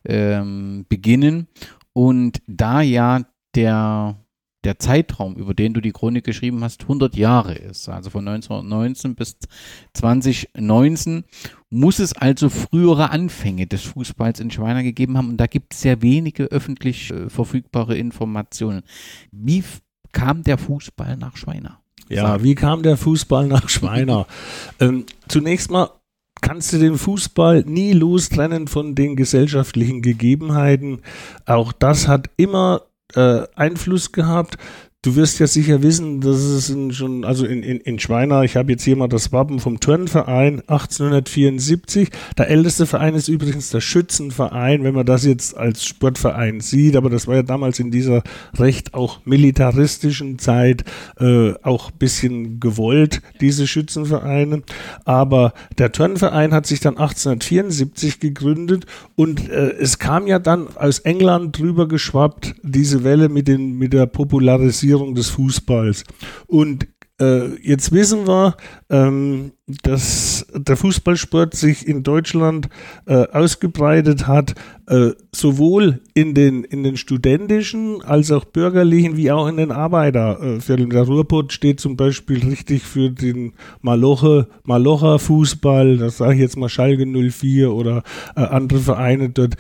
ähm, 0.04 0.86
beginnen. 0.90 1.48
Und 1.94 2.42
da 2.48 2.82
ja 2.82 3.22
der 3.56 4.18
der 4.66 4.78
Zeitraum, 4.78 5.36
über 5.36 5.54
den 5.54 5.74
du 5.74 5.80
die 5.80 5.92
Chronik 5.94 6.26
geschrieben 6.26 6.64
hast, 6.64 6.82
100 6.82 7.16
Jahre 7.16 7.56
ist, 7.56 7.88
also 7.88 8.10
von 8.10 8.28
1919 8.28 9.16
bis 9.16 9.38
2019, 9.94 11.24
muss 11.70 12.00
es 12.00 12.14
also 12.14 12.50
frühere 12.50 13.12
Anfänge 13.12 13.68
des 13.68 13.84
Fußballs 13.84 14.40
in 14.42 14.52
Schweiner 14.52 14.84
gegeben 14.84 15.18
haben 15.18 15.30
und 15.30 15.38
da 15.38 15.48
gibt 15.48 15.74
es 15.74 15.82
sehr 15.82 16.02
wenige 16.02 16.46
öffentlich 16.46 17.10
äh, 17.12 17.30
verfügbare 17.30 17.98
Informationen. 17.98 18.84
Wie 19.32 19.64
kam 20.12 20.44
der 20.44 20.58
Fußball 20.58 21.18
nach 21.18 21.38
Schweiner? 21.38 21.80
Ja, 22.10 22.42
wie 22.42 22.56
kam 22.56 22.82
der 22.82 22.98
Fußball 22.98 23.48
nach 23.48 23.70
Schweiner? 23.70 24.26
ähm, 24.80 25.06
zunächst 25.28 25.70
mal 25.70 25.92
kannst 26.42 26.74
du 26.74 26.80
den 26.80 26.98
Fußball 26.98 27.64
nie 27.68 27.94
lostrennen 27.94 28.68
von 28.68 28.96
den 28.96 29.16
gesellschaftlichen 29.16 30.02
Gegebenheiten. 30.02 31.02
Auch 31.46 31.72
das 31.72 32.08
hat 32.08 32.30
immer 32.38 32.84
äh, 33.14 33.44
Einfluss 33.56 34.12
gehabt. 34.12 34.58
Du 35.02 35.16
wirst 35.16 35.40
ja 35.40 35.48
sicher 35.48 35.82
wissen, 35.82 36.20
dass 36.20 36.40
es 36.40 36.70
in 36.70 36.92
schon, 36.92 37.24
also 37.24 37.46
in, 37.46 37.64
in, 37.64 37.80
in 37.80 38.00
Schweiner, 38.00 38.44
ich 38.44 38.58
habe 38.58 38.74
jetzt 38.74 38.84
hier 38.84 38.98
mal 38.98 39.08
das 39.08 39.32
Wappen 39.32 39.62
vom 39.62 39.80
Turnverein 39.80 40.60
1874. 40.68 42.10
Der 42.38 42.50
älteste 42.50 42.86
Verein 42.86 43.16
ist 43.16 43.30
übrigens 43.30 43.70
der 43.70 43.80
Schützenverein, 43.80 44.84
wenn 44.84 44.94
man 44.94 45.06
das 45.06 45.24
jetzt 45.24 45.56
als 45.56 45.86
Sportverein 45.86 46.60
sieht, 46.60 46.98
aber 46.98 47.10
das 47.10 47.28
war 47.28 47.36
ja 47.36 47.44
damals 47.44 47.80
in 47.80 47.92
dieser 47.92 48.24
recht 48.58 48.94
auch 48.94 49.22
militaristischen 49.24 50.38
Zeit 50.38 50.84
äh, 51.18 51.54
auch 51.64 51.92
bisschen 51.92 52.60
gewollt, 52.60 53.22
diese 53.40 53.68
Schützenvereine. 53.68 54.64
Aber 55.06 55.54
der 55.78 55.94
Turnverein 55.94 56.54
hat 56.54 56.68
sich 56.68 56.82
dann 56.82 56.98
1874 56.98 58.20
gegründet 58.20 58.86
und 59.16 59.50
äh, 59.50 59.76
es 59.80 59.98
kam 59.98 60.28
ja 60.28 60.40
dann 60.40 60.68
aus 60.76 61.00
England 61.00 61.58
drüber 61.58 61.88
geschwappt, 61.88 62.56
diese 62.64 63.06
Welle 63.06 63.30
mit, 63.30 63.48
den, 63.48 63.78
mit 63.78 63.94
der 63.94 64.06
Popularisierung 64.06 64.89
Globalisierung 64.90 65.16
des 65.16 65.30
Fußballs. 65.30 66.04
Und 66.48 66.88
äh, 67.22 67.56
jetzt 67.62 67.92
wissen 67.92 68.28
wir, 68.28 68.56
ähm, 68.90 69.54
dass 69.84 70.48
der 70.54 70.78
Fußballsport 70.78 71.56
sich 71.56 71.88
in 71.88 72.04
Deutschland 72.04 72.70
äh, 73.06 73.28
ausgebreitet 73.28 74.28
hat, 74.28 74.56
äh, 74.88 75.12
sowohl 75.32 76.02
in 76.16 76.34
den, 76.34 76.64
in 76.64 76.84
den 76.84 76.98
studentischen 76.98 78.02
als 78.02 78.32
auch 78.32 78.46
bürgerlichen 78.46 79.16
wie 79.16 79.32
auch 79.32 79.48
in 79.48 79.58
den 79.58 79.72
Arbeitervierteln. 79.72 80.90
Der 80.90 81.04
Ruhrpott 81.04 81.54
steht 81.54 81.80
zum 81.80 81.96
Beispiel 81.96 82.44
richtig 82.44 82.82
für 82.82 83.12
den 83.12 83.54
Maloche, 83.82 84.48
Malocher 84.64 85.20
Fußball, 85.20 85.98
das 85.98 86.18
sage 86.18 86.34
ich 86.34 86.40
jetzt 86.40 86.58
mal 86.58 86.70
Schalke 86.70 87.06
04 87.06 87.72
oder 87.72 88.04
äh, 88.36 88.42
andere 88.42 88.80
Vereine 88.80 89.30
dort, 89.30 89.56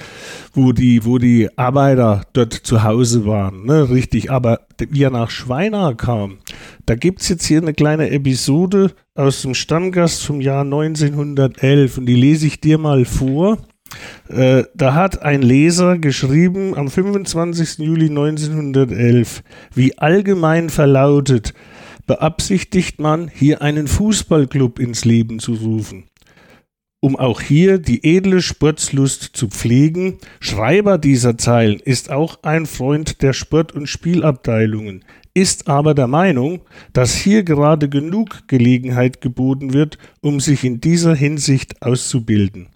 wo 0.53 0.71
die, 0.71 1.05
wo 1.05 1.19
die 1.19 1.55
Arbeiter 1.57 2.23
dort 2.33 2.53
zu 2.53 2.83
Hause 2.83 3.25
waren. 3.25 3.65
Ne? 3.65 3.89
Richtig, 3.89 4.31
aber 4.31 4.61
wie 4.79 5.03
er 5.03 5.11
nach 5.11 5.29
Schweiner 5.29 5.93
kam, 5.93 6.37
da 6.87 6.95
gibt 6.95 7.21
es 7.21 7.29
jetzt 7.29 7.45
hier 7.45 7.61
eine 7.61 7.75
kleine 7.75 8.09
Episode 8.09 8.91
aus 9.19 9.41
dem 9.41 9.53
Stammgast 9.53 10.25
vom 10.25 10.39
Jahr 10.39 10.61
1911 10.61 11.97
und 11.97 12.05
die 12.05 12.15
lese 12.15 12.47
ich 12.47 12.61
dir 12.61 12.77
mal 12.77 13.03
vor. 13.03 13.57
Äh, 14.29 14.63
da 14.73 14.93
hat 14.93 15.21
ein 15.23 15.41
Leser 15.41 15.97
geschrieben 15.97 16.75
am 16.77 16.89
25. 16.89 17.79
Juli 17.79 18.07
1911, 18.07 19.43
wie 19.75 19.97
allgemein 19.97 20.69
verlautet, 20.69 21.53
beabsichtigt 22.07 23.01
man, 23.01 23.27
hier 23.27 23.61
einen 23.61 23.87
Fußballclub 23.87 24.79
ins 24.79 25.03
Leben 25.03 25.39
zu 25.39 25.53
rufen. 25.53 26.05
Um 27.01 27.15
auch 27.15 27.41
hier 27.41 27.77
die 27.77 28.03
edle 28.03 28.41
Sportslust 28.41 29.31
zu 29.33 29.47
pflegen, 29.47 30.17
Schreiber 30.39 30.97
dieser 30.97 31.37
Zeilen 31.37 31.79
ist 31.79 32.09
auch 32.09 32.39
ein 32.43 32.65
Freund 32.65 33.21
der 33.21 33.33
Sport- 33.33 33.73
und 33.73 33.87
Spielabteilungen, 33.87 35.03
ist 35.33 35.67
aber 35.67 35.93
der 35.93 36.07
Meinung, 36.07 36.61
dass 36.93 37.15
hier 37.15 37.43
gerade 37.43 37.89
genug 37.89 38.47
Gelegenheit 38.47 39.21
geboten 39.21 39.73
wird, 39.73 39.97
um 40.21 40.39
sich 40.39 40.63
in 40.63 40.81
dieser 40.81 41.15
Hinsicht 41.15 41.81
auszubilden. 41.81 42.69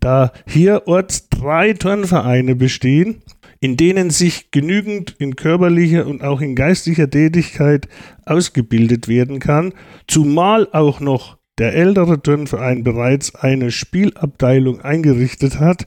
Da 0.00 0.32
hier 0.46 0.86
orts 0.86 1.28
drei 1.28 1.72
Turnvereine 1.72 2.56
bestehen, 2.56 3.22
in 3.60 3.76
denen 3.76 4.10
sich 4.10 4.50
genügend 4.50 5.14
in 5.18 5.36
körperlicher 5.36 6.06
und 6.06 6.22
auch 6.22 6.40
in 6.40 6.56
geistlicher 6.56 7.08
Tätigkeit 7.08 7.88
ausgebildet 8.24 9.06
werden 9.06 9.38
kann, 9.38 9.74
zumal 10.06 10.68
auch 10.72 11.00
noch 11.00 11.39
der 11.60 11.74
ältere 11.74 12.22
Turnverein 12.22 12.84
bereits 12.84 13.34
eine 13.34 13.70
Spielabteilung 13.70 14.80
eingerichtet 14.80 15.60
hat, 15.60 15.86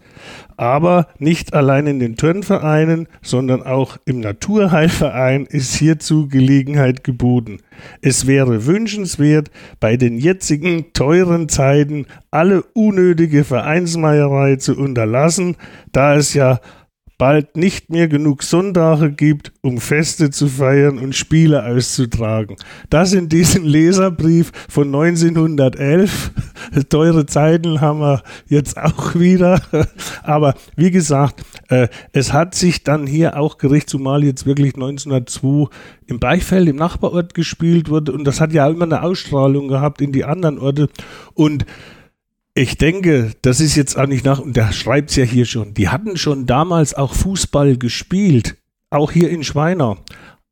aber 0.56 1.08
nicht 1.18 1.56
allein 1.56 1.88
in 1.88 2.00
den 2.00 2.16
Turnvereinen, 2.16 3.08
sondern 3.24 3.64
auch 3.64 3.98
im 4.06 4.20
Naturheilverein 4.20 5.48
ist 5.48 5.74
hierzu 5.74 6.28
Gelegenheit 6.28 7.04
geboten. 7.04 7.58
Es 8.04 8.28
wäre 8.28 8.68
wünschenswert, 8.68 9.50
bei 9.80 9.98
den 9.98 10.20
jetzigen 10.20 10.94
teuren 10.94 11.50
Zeiten 11.50 12.06
alle 12.30 12.62
unnötige 12.74 13.44
Vereinsmeierei 13.44 14.58
zu 14.58 14.78
unterlassen, 14.78 15.58
da 15.92 16.14
es 16.14 16.36
ja 16.36 16.60
bald 17.18 17.56
nicht 17.56 17.90
mehr 17.90 18.08
genug 18.08 18.44
Sonntage 18.44 19.12
gibt, 19.12 19.52
um 19.62 19.78
Feste 19.78 20.30
zu 20.30 20.48
feiern 20.48 20.98
und 20.98 21.16
Spiele 21.16 21.66
auszutragen. 21.66 22.58
Das 22.90 23.14
in 23.14 23.30
diesem 23.30 23.66
Leserbrief 23.66 24.52
von 24.70 24.88
1911. 24.88 26.32
Teure 26.90 27.26
Zeiten 27.26 27.82
haben 27.82 28.00
wir 28.00 28.24
jetzt 28.48 28.78
auch 28.78 29.16
wieder. 29.16 29.62
Aber 30.24 30.56
wie 30.76 30.92
gesagt, 30.92 31.44
äh, 31.70 31.88
es 32.12 32.34
hat 32.34 32.56
sich 32.56 32.84
dann 32.84 33.06
hier 33.06 33.38
auch 33.38 33.58
gericht, 33.58 33.90
zumal 33.90 34.24
jetzt 34.24 34.46
wirklich 34.46 34.74
1902 34.74 35.70
im 36.08 36.20
Beichfeld, 36.20 36.68
im 36.68 36.78
Nachbarort 36.78 37.34
gespielt 37.34 37.90
wurde. 37.90 38.12
Und 38.12 38.26
das 38.26 38.42
hat 38.42 38.54
ja 38.54 38.68
immer 38.68 38.86
eine 38.86 39.04
Ausstrahlung 39.04 39.68
gehabt 39.68 40.02
in 40.02 40.12
die 40.12 40.26
anderen 40.26 40.60
Orte. 40.60 40.90
Und 41.34 41.66
ich 42.56 42.78
denke, 42.78 43.32
das 43.42 43.60
ist 43.60 43.76
jetzt 43.76 43.98
nicht 44.08 44.26
nach, 44.26 44.40
und 44.40 44.56
der 44.56 44.72
schreibt 44.72 45.10
es 45.10 45.16
ja 45.16 45.24
hier 45.24 45.46
schon, 45.46 45.74
die 45.74 45.90
hatten 45.90 46.18
schon 46.18 46.46
damals 46.46 46.94
auch 46.94 47.14
Fußball 47.14 47.78
gespielt, 47.78 48.58
auch 48.90 49.12
hier 49.12 49.30
in 49.30 49.44
Schweiner. 49.44 49.98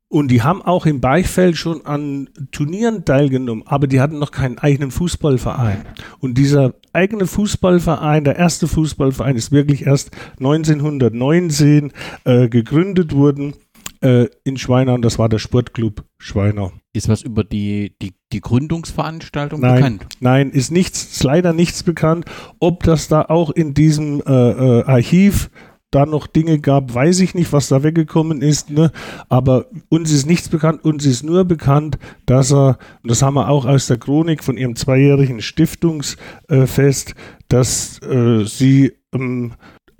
Und 0.08 0.28
die 0.28 0.42
haben 0.42 0.60
auch 0.60 0.84
im 0.84 1.00
Beichfeld 1.00 1.56
schon 1.56 1.86
an 1.86 2.28
Turnieren 2.50 3.06
teilgenommen, 3.06 3.62
aber 3.66 3.86
die 3.86 3.98
hatten 3.98 4.18
noch 4.18 4.30
keinen 4.30 4.58
eigenen 4.58 4.90
Fußballverein. 4.90 5.86
Und 6.18 6.36
dieser 6.36 6.74
eigene 6.92 7.26
Fußballverein, 7.26 8.24
der 8.24 8.36
erste 8.36 8.68
Fußballverein, 8.68 9.36
ist 9.36 9.52
wirklich 9.52 9.86
erst 9.86 10.10
1919 10.38 11.92
äh, 12.24 12.48
gegründet 12.48 13.14
worden 13.14 13.54
äh, 14.02 14.28
in 14.44 14.56
Schweiner 14.56 14.94
und 14.94 15.02
das 15.02 15.18
war 15.18 15.28
der 15.28 15.38
Sportclub 15.38 16.04
Schweiner. 16.18 16.72
Ist 16.92 17.08
was 17.08 17.22
über 17.22 17.44
die, 17.44 17.94
die, 18.02 18.14
die 18.32 18.40
Gründungsveranstaltung 18.40 19.60
nein, 19.60 19.74
bekannt? 19.74 20.06
Nein, 20.20 20.50
ist 20.50 20.70
nichts, 20.70 21.04
ist 21.04 21.24
leider 21.24 21.52
nichts 21.52 21.82
bekannt. 21.82 22.26
Ob 22.60 22.82
das 22.82 23.08
da 23.08 23.22
auch 23.22 23.50
in 23.50 23.74
diesem 23.74 24.20
äh, 24.20 24.50
äh, 24.50 24.84
Archiv 24.84 25.50
da 25.92 26.06
noch 26.06 26.26
Dinge 26.26 26.58
gab, 26.58 26.94
weiß 26.94 27.20
ich 27.20 27.34
nicht, 27.34 27.52
was 27.52 27.68
da 27.68 27.82
weggekommen 27.82 28.42
ist. 28.42 28.70
Ne? 28.70 28.90
Aber 29.28 29.66
uns 29.88 30.10
ist 30.10 30.26
nichts 30.26 30.48
bekannt. 30.48 30.84
Uns 30.84 31.04
ist 31.06 31.22
nur 31.22 31.44
bekannt, 31.44 31.98
dass 32.26 32.52
er, 32.52 32.78
und 33.02 33.10
das 33.10 33.22
haben 33.22 33.34
wir 33.34 33.48
auch 33.48 33.66
aus 33.66 33.86
der 33.86 33.98
Chronik 33.98 34.42
von 34.42 34.56
ihrem 34.56 34.74
zweijährigen 34.74 35.40
Stiftungsfest, 35.40 37.14
dass 37.48 38.02
äh, 38.02 38.44
sie 38.44 38.92
ähm, 39.14 39.52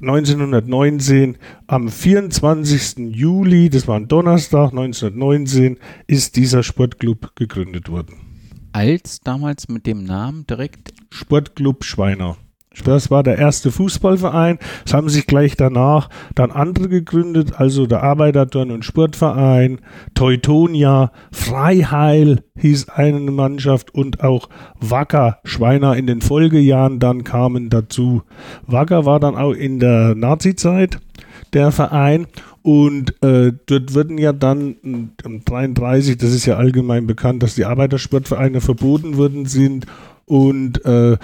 1919 0.03 1.39
am 1.69 1.89
24. 1.89 3.15
Juli, 3.15 3.71
das 3.71 3.87
war 3.87 3.95
ein 3.95 4.09
Donnerstag 4.09 4.71
1919, 4.71 5.79
ist 6.09 6.35
dieser 6.35 6.65
Sportclub 6.65 7.37
gegründet 7.37 7.89
worden. 7.89 8.17
Als 8.73 9.21
damals 9.21 9.69
mit 9.69 9.87
dem 9.87 10.03
Namen 10.03 10.45
direkt 10.49 10.93
Sportclub 11.11 11.85
Schweiner. 11.85 12.37
Das 12.85 13.11
war 13.11 13.23
der 13.23 13.39
erste 13.39 13.71
Fußballverein. 13.71 14.59
Es 14.85 14.95
haben 14.95 15.09
sich 15.09 15.27
gleich 15.27 15.57
danach 15.57 16.09
dann 16.35 16.51
andere 16.51 16.89
gegründet, 16.89 17.53
also 17.59 17.87
der 17.87 18.03
Arbeiterturn- 18.03 18.71
und 18.71 18.85
Sportverein, 18.85 19.81
Teutonia, 20.15 21.13
Freiheil 21.33 22.41
hieß 22.57 22.89
eine 22.89 23.19
Mannschaft 23.19 23.95
und 23.95 24.23
auch 24.23 24.49
Wacker 24.81 25.39
Schweiner 25.45 25.97
in 25.97 26.07
den 26.07 26.21
Folgejahren 26.21 26.99
dann 26.99 27.25
kamen 27.25 27.71
dazu. 27.71 28.23
Wacker 28.67 29.07
war 29.07 29.21
dann 29.21 29.37
auch 29.37 29.53
in 29.53 29.79
der 29.79 30.15
Nazizeit 30.15 30.99
der 31.53 31.73
Verein 31.73 32.27
und 32.63 33.23
äh, 33.23 33.53
dort 33.67 33.95
würden 33.95 34.19
ja 34.19 34.33
dann 34.33 34.77
um 35.25 35.45
33, 35.45 36.17
das 36.17 36.33
ist 36.33 36.47
ja 36.47 36.57
allgemein 36.57 37.07
bekannt, 37.07 37.43
dass 37.43 37.57
die 37.57 37.65
Arbeitersportvereine 37.65 38.61
verboten 38.61 39.17
worden 39.17 39.47
sind 39.47 39.87
und 40.27 40.85
äh, 40.85 41.17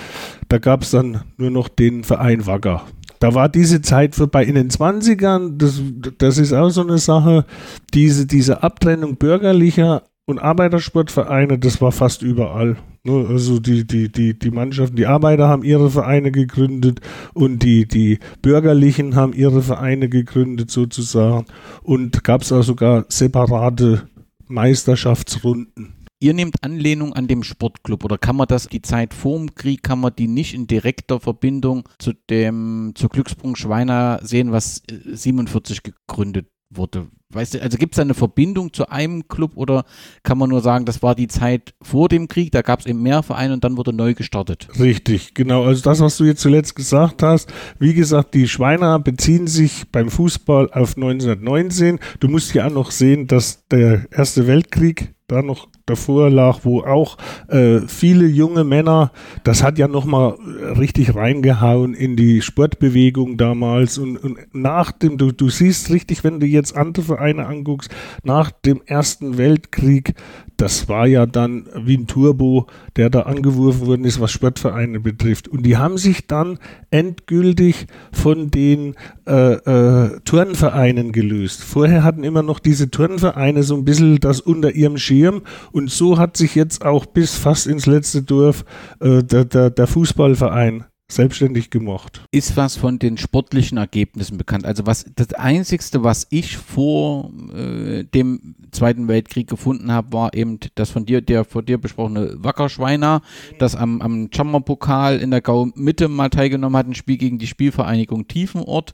da 0.48 0.58
gab 0.58 0.82
es 0.82 0.90
dann 0.90 1.22
nur 1.36 1.50
noch 1.50 1.68
den 1.68 2.04
Verein 2.04 2.46
Wagger. 2.46 2.82
Da 3.20 3.34
war 3.34 3.48
diese 3.48 3.80
Zeit 3.80 4.14
vorbei. 4.14 4.44
In 4.44 4.54
den 4.54 4.70
20ern, 4.70 5.56
das, 5.56 5.80
das 6.18 6.38
ist 6.38 6.52
auch 6.52 6.70
so 6.70 6.82
eine 6.82 6.98
Sache, 6.98 7.44
diese, 7.92 8.26
diese 8.26 8.62
Abtrennung 8.62 9.16
bürgerlicher 9.16 10.04
und 10.26 10.38
Arbeitersportvereine, 10.38 11.58
das 11.58 11.80
war 11.80 11.90
fast 11.90 12.22
überall. 12.22 12.76
Ne? 13.02 13.26
Also 13.28 13.58
die, 13.58 13.86
die, 13.86 14.10
die, 14.10 14.38
die 14.38 14.50
Mannschaften, 14.50 14.96
die 14.96 15.06
Arbeiter 15.06 15.48
haben 15.48 15.64
ihre 15.64 15.90
Vereine 15.90 16.30
gegründet 16.30 17.00
und 17.34 17.62
die, 17.62 17.86
die 17.88 18.18
Bürgerlichen 18.42 19.16
haben 19.16 19.32
ihre 19.32 19.62
Vereine 19.62 20.08
gegründet 20.08 20.70
sozusagen. 20.70 21.46
Und 21.82 22.22
gab 22.24 22.42
es 22.42 22.52
auch 22.52 22.62
sogar 22.62 23.04
separate 23.08 24.08
Meisterschaftsrunden. 24.46 25.94
Ihr 26.20 26.34
nehmt 26.34 26.64
Anlehnung 26.64 27.12
an 27.12 27.28
dem 27.28 27.44
Sportclub 27.44 28.04
oder 28.04 28.18
kann 28.18 28.34
man 28.34 28.48
das 28.48 28.66
die 28.66 28.82
Zeit 28.82 29.14
vor 29.14 29.38
dem 29.38 29.54
Krieg, 29.54 29.84
kann 29.84 30.00
man 30.00 30.12
die 30.16 30.26
nicht 30.26 30.52
in 30.52 30.66
direkter 30.66 31.20
Verbindung 31.20 31.88
zu 32.00 32.12
dem 32.28 32.92
zur 32.96 33.08
Glücksprung 33.08 33.54
Schweiner 33.54 34.18
sehen, 34.22 34.50
was 34.50 34.82
47 34.88 35.78
äh, 35.78 35.80
gegründet 35.90 36.48
wurde? 36.70 37.06
Weißt 37.30 37.54
du, 37.54 37.62
also 37.62 37.78
gibt 37.78 37.94
es 37.94 37.96
da 37.96 38.02
eine 38.02 38.14
Verbindung 38.14 38.72
zu 38.72 38.88
einem 38.88 39.28
Club 39.28 39.52
oder 39.54 39.84
kann 40.24 40.38
man 40.38 40.48
nur 40.48 40.60
sagen, 40.60 40.86
das 40.86 41.02
war 41.02 41.14
die 41.14 41.28
Zeit 41.28 41.74
vor 41.82 42.08
dem 42.08 42.26
Krieg, 42.26 42.50
da 42.50 42.62
gab 42.62 42.80
es 42.80 42.86
eben 42.86 43.02
mehr 43.02 43.22
Vereine 43.22 43.52
und 43.52 43.62
dann 43.62 43.76
wurde 43.76 43.92
neu 43.92 44.14
gestartet? 44.14 44.66
Richtig, 44.78 45.34
genau. 45.34 45.64
Also 45.64 45.82
das, 45.82 46.00
was 46.00 46.16
du 46.16 46.24
jetzt 46.24 46.40
zuletzt 46.40 46.74
gesagt 46.74 47.22
hast, 47.22 47.52
wie 47.78 47.94
gesagt, 47.94 48.34
die 48.34 48.48
Schweiner 48.48 48.98
beziehen 48.98 49.46
sich 49.46 49.84
beim 49.92 50.10
Fußball 50.10 50.72
auf 50.72 50.96
1919. 50.96 52.00
Du 52.18 52.28
musst 52.28 52.54
ja 52.54 52.66
auch 52.66 52.72
noch 52.72 52.90
sehen, 52.90 53.28
dass 53.28 53.66
der 53.68 54.10
Erste 54.10 54.46
Weltkrieg 54.48 55.14
da 55.28 55.42
noch 55.42 55.68
davor 55.88 56.30
lag, 56.30 56.60
wo 56.62 56.82
auch 56.82 57.16
äh, 57.48 57.80
viele 57.86 58.26
junge 58.26 58.64
Männer, 58.64 59.12
das 59.44 59.62
hat 59.62 59.78
ja 59.78 59.88
nochmal 59.88 60.36
richtig 60.78 61.14
reingehauen 61.14 61.94
in 61.94 62.16
die 62.16 62.42
Sportbewegung 62.42 63.36
damals 63.36 63.98
und, 63.98 64.16
und 64.16 64.38
nach 64.52 64.92
dem, 64.92 65.18
du, 65.18 65.32
du 65.32 65.48
siehst 65.48 65.90
richtig, 65.90 66.24
wenn 66.24 66.40
du 66.40 66.46
jetzt 66.46 66.76
andere 66.76 67.04
Vereine 67.04 67.46
anguckst, 67.46 67.90
nach 68.22 68.50
dem 68.50 68.82
Ersten 68.86 69.38
Weltkrieg, 69.38 70.14
das 70.58 70.88
war 70.88 71.06
ja 71.06 71.24
dann 71.24 71.66
wie 71.76 71.96
ein 71.96 72.08
Turbo, 72.08 72.66
der 72.96 73.10
da 73.10 73.22
angeworfen 73.22 73.86
worden 73.86 74.04
ist, 74.04 74.20
was 74.20 74.32
Sportvereine 74.32 74.98
betrifft. 74.98 75.46
Und 75.46 75.62
die 75.62 75.76
haben 75.76 75.98
sich 75.98 76.26
dann 76.26 76.58
endgültig 76.90 77.86
von 78.12 78.50
den 78.50 78.96
äh, 79.26 79.52
äh, 79.52 80.20
Turnvereinen 80.24 81.12
gelöst. 81.12 81.62
Vorher 81.62 82.02
hatten 82.02 82.24
immer 82.24 82.42
noch 82.42 82.58
diese 82.58 82.90
Turnvereine 82.90 83.62
so 83.62 83.76
ein 83.76 83.84
bisschen 83.84 84.18
das 84.18 84.40
unter 84.40 84.72
ihrem 84.72 84.98
Schirm 84.98 85.42
und 85.70 85.90
so 85.90 86.18
hat 86.18 86.36
sich 86.36 86.56
jetzt 86.56 86.84
auch 86.84 87.06
bis 87.06 87.36
fast 87.36 87.68
ins 87.68 87.86
letzte 87.86 88.22
Dorf 88.22 88.64
äh, 89.00 89.22
der, 89.22 89.44
der, 89.44 89.70
der 89.70 89.86
Fußballverein 89.86 90.84
selbstständig 91.10 91.70
gemacht. 91.70 92.22
Ist 92.30 92.56
was 92.56 92.76
von 92.76 92.98
den 92.98 93.16
sportlichen 93.16 93.78
Ergebnissen 93.78 94.36
bekannt? 94.36 94.66
Also 94.66 94.86
was 94.86 95.06
das 95.16 95.32
Einzigste, 95.32 96.04
was 96.04 96.26
ich 96.30 96.56
vor 96.58 97.32
äh, 97.54 98.04
dem 98.04 98.54
Zweiten 98.70 99.08
Weltkrieg 99.08 99.48
gefunden 99.48 99.90
habe, 99.90 100.12
war 100.12 100.34
eben 100.34 100.58
das 100.74 100.90
von 100.90 101.06
dir, 101.06 101.22
der 101.22 101.44
von 101.44 101.64
dir 101.64 101.78
besprochene 101.78 102.34
Wackerschweiner, 102.36 103.22
das 103.58 103.74
am, 103.74 104.02
am 104.02 104.28
Chammerpokal 104.32 105.18
in 105.18 105.30
der 105.30 105.40
Gau 105.40 105.68
Mitte 105.74 106.08
mal 106.08 106.28
teilgenommen 106.28 106.76
hat, 106.76 106.86
ein 106.86 106.94
Spiel 106.94 107.16
gegen 107.16 107.38
die 107.38 107.46
Spielvereinigung 107.46 108.28
Tiefenort 108.28 108.92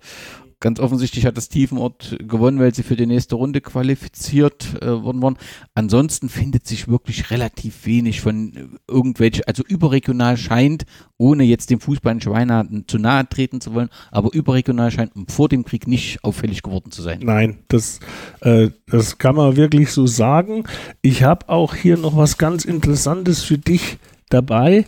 Ganz 0.64 0.80
offensichtlich 0.80 1.26
hat 1.26 1.36
das 1.36 1.50
Tiefenort 1.50 2.16
gewonnen, 2.26 2.58
weil 2.58 2.74
sie 2.74 2.84
für 2.84 2.96
die 2.96 3.04
nächste 3.04 3.34
Runde 3.34 3.60
qualifiziert 3.60 4.80
äh, 4.80 5.02
worden 5.02 5.20
waren. 5.20 5.36
Ansonsten 5.74 6.30
findet 6.30 6.66
sich 6.66 6.88
wirklich 6.88 7.30
relativ 7.30 7.84
wenig 7.84 8.22
von 8.22 8.78
irgendwelchen, 8.88 9.44
also 9.46 9.62
überregional 9.62 10.38
scheint, 10.38 10.86
ohne 11.18 11.44
jetzt 11.44 11.68
dem 11.68 11.80
Fußball 11.80 12.14
in 12.14 12.22
Schweiner 12.22 12.66
zu 12.86 12.96
nahe 12.96 13.28
treten 13.28 13.60
zu 13.60 13.74
wollen, 13.74 13.90
aber 14.10 14.32
überregional 14.32 14.90
scheint 14.90 15.12
vor 15.28 15.50
dem 15.50 15.66
Krieg 15.66 15.86
nicht 15.86 16.24
auffällig 16.24 16.62
geworden 16.62 16.90
zu 16.90 17.02
sein. 17.02 17.20
Nein, 17.22 17.58
das, 17.68 18.00
äh, 18.40 18.70
das 18.86 19.18
kann 19.18 19.36
man 19.36 19.56
wirklich 19.56 19.92
so 19.92 20.06
sagen. 20.06 20.64
Ich 21.02 21.24
habe 21.24 21.50
auch 21.50 21.74
hier 21.74 21.98
noch 21.98 22.16
was 22.16 22.38
ganz 22.38 22.64
Interessantes 22.64 23.42
für 23.42 23.58
dich 23.58 23.98
dabei. 24.30 24.86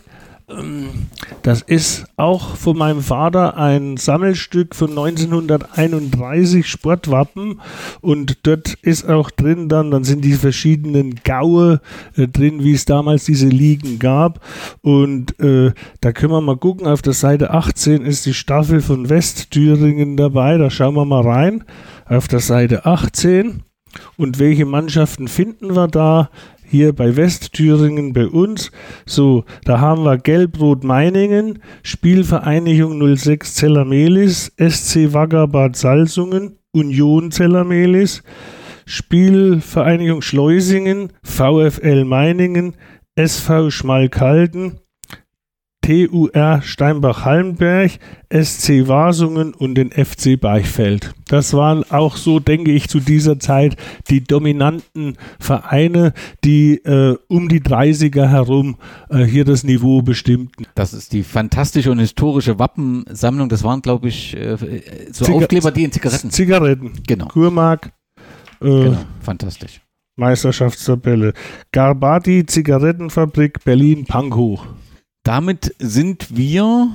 Das 1.41 1.61
ist 1.61 2.05
auch 2.15 2.55
von 2.55 2.77
meinem 2.77 3.01
Vater 3.01 3.57
ein 3.57 3.97
Sammelstück 3.97 4.75
von 4.75 4.91
1931 4.91 6.65
Sportwappen. 6.65 7.59
Und 7.99 8.47
dort 8.47 8.75
ist 8.75 9.09
auch 9.09 9.29
drin 9.29 9.67
dann, 9.67 9.91
dann 9.91 10.05
sind 10.05 10.23
die 10.23 10.35
verschiedenen 10.35 11.15
Gaue 11.25 11.81
äh, 12.15 12.29
drin, 12.29 12.63
wie 12.63 12.71
es 12.71 12.85
damals 12.85 13.25
diese 13.25 13.49
Ligen 13.49 13.99
gab. 13.99 14.39
Und 14.81 15.37
äh, 15.41 15.73
da 15.99 16.13
können 16.13 16.31
wir 16.31 16.39
mal 16.39 16.55
gucken, 16.55 16.87
auf 16.87 17.01
der 17.01 17.11
Seite 17.11 17.51
18 17.51 18.03
ist 18.03 18.25
die 18.25 18.33
Staffel 18.33 18.79
von 18.79 19.09
Westthüringen 19.09 20.15
dabei, 20.15 20.57
da 20.57 20.69
schauen 20.69 20.95
wir 20.95 21.03
mal 21.03 21.27
rein, 21.27 21.65
auf 22.05 22.29
der 22.29 22.39
Seite 22.39 22.85
18 22.85 23.63
und 24.15 24.39
welche 24.39 24.65
Mannschaften 24.65 25.27
finden 25.27 25.75
wir 25.75 25.87
da? 25.87 26.29
Hier 26.69 26.93
bei 26.93 27.15
Westthüringen 27.15 28.13
bei 28.13 28.27
uns. 28.27 28.71
So, 29.05 29.45
da 29.63 29.79
haben 29.79 30.03
wir 30.03 30.17
Gelbrot 30.17 30.83
Meiningen, 30.83 31.59
Spielvereinigung 31.83 33.15
06 33.15 33.55
Zellermelis, 33.55 34.51
SC 34.57 35.13
Wagger 35.13 35.47
Bad 35.47 35.75
Salzungen, 35.75 36.57
Union 36.73 37.31
Zellermelis, 37.31 38.21
Spielvereinigung 38.85 40.21
Schleusingen, 40.21 41.13
VfL 41.23 42.03
Meiningen, 42.05 42.75
SV 43.15 43.71
Schmalkalden, 43.71 44.79
TUR 45.87 46.61
Steinbach-Hallenberg, 46.63 47.91
SC 48.29 48.89
Wasungen 48.89 49.53
und 49.53 49.75
den 49.75 49.91
FC 49.91 50.37
Beichfeld. 50.37 51.13
Das 51.29 51.53
waren 51.53 51.89
auch 51.89 52.17
so, 52.17 52.41
denke 52.41 52.71
ich, 52.71 52.89
zu 52.89 52.99
dieser 52.99 53.39
Zeit 53.39 53.77
die 54.09 54.21
dominanten 54.21 55.15
Vereine, 55.39 56.11
die 56.43 56.75
äh, 56.83 57.15
um 57.29 57.47
die 57.47 57.61
30er 57.61 58.27
herum 58.27 58.75
äh, 59.09 59.23
hier 59.23 59.45
das 59.45 59.63
Niveau 59.63 60.01
bestimmten. 60.01 60.65
Das 60.75 60.93
ist 60.93 61.13
die 61.13 61.23
fantastische 61.23 61.89
und 61.89 61.99
historische 61.99 62.59
Wappensammlung. 62.59 63.47
Das 63.47 63.63
waren, 63.63 63.81
glaube 63.81 64.09
ich, 64.09 64.35
äh, 64.35 64.57
so 65.13 65.23
Ziga 65.23 65.37
Aufkleber, 65.37 65.71
die 65.71 65.85
in 65.85 65.93
Zigaretten. 65.93 66.31
Zigaretten. 66.31 66.91
Genau. 67.07 67.27
Kurmark. 67.27 67.93
Äh, 68.59 68.65
Genau, 68.65 68.97
fantastisch. 69.21 69.79
Meisterschaftstabelle. 70.17 71.33
Garbati 71.71 72.45
Zigarettenfabrik 72.45 73.63
Berlin 73.63 74.03
Pankow. 74.03 74.59
Damit 75.27 75.75
sind 75.77 76.37
wir 76.37 76.89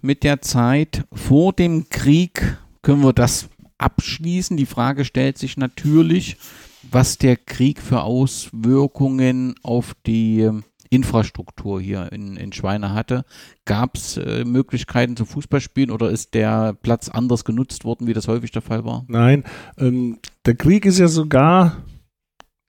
mit 0.00 0.24
der 0.24 0.40
Zeit 0.40 1.04
vor 1.12 1.52
dem 1.52 1.90
Krieg, 1.90 2.56
können 2.80 3.02
wir 3.02 3.12
das 3.12 3.50
abschließen. 3.76 4.56
Die 4.56 4.64
Frage 4.64 5.04
stellt 5.04 5.36
sich 5.36 5.58
natürlich, 5.58 6.38
was 6.90 7.18
der 7.18 7.36
Krieg 7.36 7.82
für 7.82 8.04
Auswirkungen 8.04 9.54
auf 9.62 9.94
die 10.06 10.40
ähm, 10.40 10.64
Infrastruktur 10.88 11.78
hier 11.78 12.10
in, 12.10 12.38
in 12.38 12.54
Schweine 12.54 12.94
hatte. 12.94 13.26
Gab 13.66 13.96
es 13.96 14.16
äh, 14.16 14.46
Möglichkeiten 14.46 15.14
zu 15.14 15.26
Fußballspielen 15.26 15.90
oder 15.90 16.08
ist 16.08 16.32
der 16.32 16.72
Platz 16.72 17.10
anders 17.10 17.44
genutzt 17.44 17.84
worden, 17.84 18.06
wie 18.06 18.14
das 18.14 18.28
häufig 18.28 18.50
der 18.50 18.62
Fall 18.62 18.86
war? 18.86 19.04
Nein, 19.08 19.44
ähm, 19.76 20.20
der 20.46 20.54
Krieg 20.54 20.86
ist 20.86 20.98
ja 20.98 21.08
sogar 21.08 21.76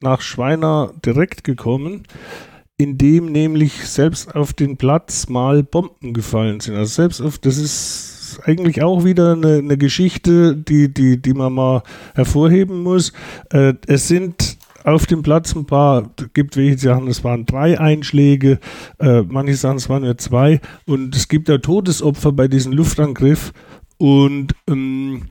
nach 0.01 0.19
Schweiner 0.19 0.91
direkt 1.05 1.45
gekommen, 1.45 2.03
indem 2.79 3.25
nämlich 3.25 3.87
selbst 3.87 4.33
auf 4.35 4.53
den 4.53 4.77
Platz 4.77 5.27
mal 5.27 5.63
Bomben 5.63 6.13
gefallen 6.13 6.61
sind. 6.61 6.75
Also 6.75 6.93
selbst 6.93 7.21
auf, 7.21 7.37
das 7.37 7.57
ist 7.57 8.39
eigentlich 8.45 8.81
auch 8.81 9.03
wieder 9.03 9.33
eine, 9.33 9.57
eine 9.57 9.77
Geschichte, 9.77 10.55
die, 10.55 10.91
die, 10.91 11.21
die 11.21 11.33
man 11.33 11.53
mal 11.53 11.83
hervorheben 12.15 12.81
muss. 12.81 13.11
Äh, 13.51 13.73
es 13.85 14.07
sind 14.07 14.57
auf 14.85 15.07
dem 15.07 15.23
Platz 15.23 15.53
ein 15.55 15.65
paar, 15.65 16.09
gibt 16.33 16.55
welche, 16.55 16.77
die 16.77 16.81
sagen, 16.83 17.07
es 17.07 17.21
waren 17.25 17.45
drei 17.45 17.77
Einschläge, 17.77 18.59
äh, 18.99 19.23
manche 19.23 19.55
sagen, 19.55 19.77
es 19.77 19.89
waren 19.89 20.03
nur 20.03 20.17
zwei 20.17 20.61
und 20.85 21.13
es 21.13 21.27
gibt 21.27 21.49
ja 21.49 21.57
Todesopfer 21.57 22.31
bei 22.31 22.47
diesem 22.47 22.71
Luftangriff 22.71 23.51
und 23.97 24.55
ähm, 24.69 25.23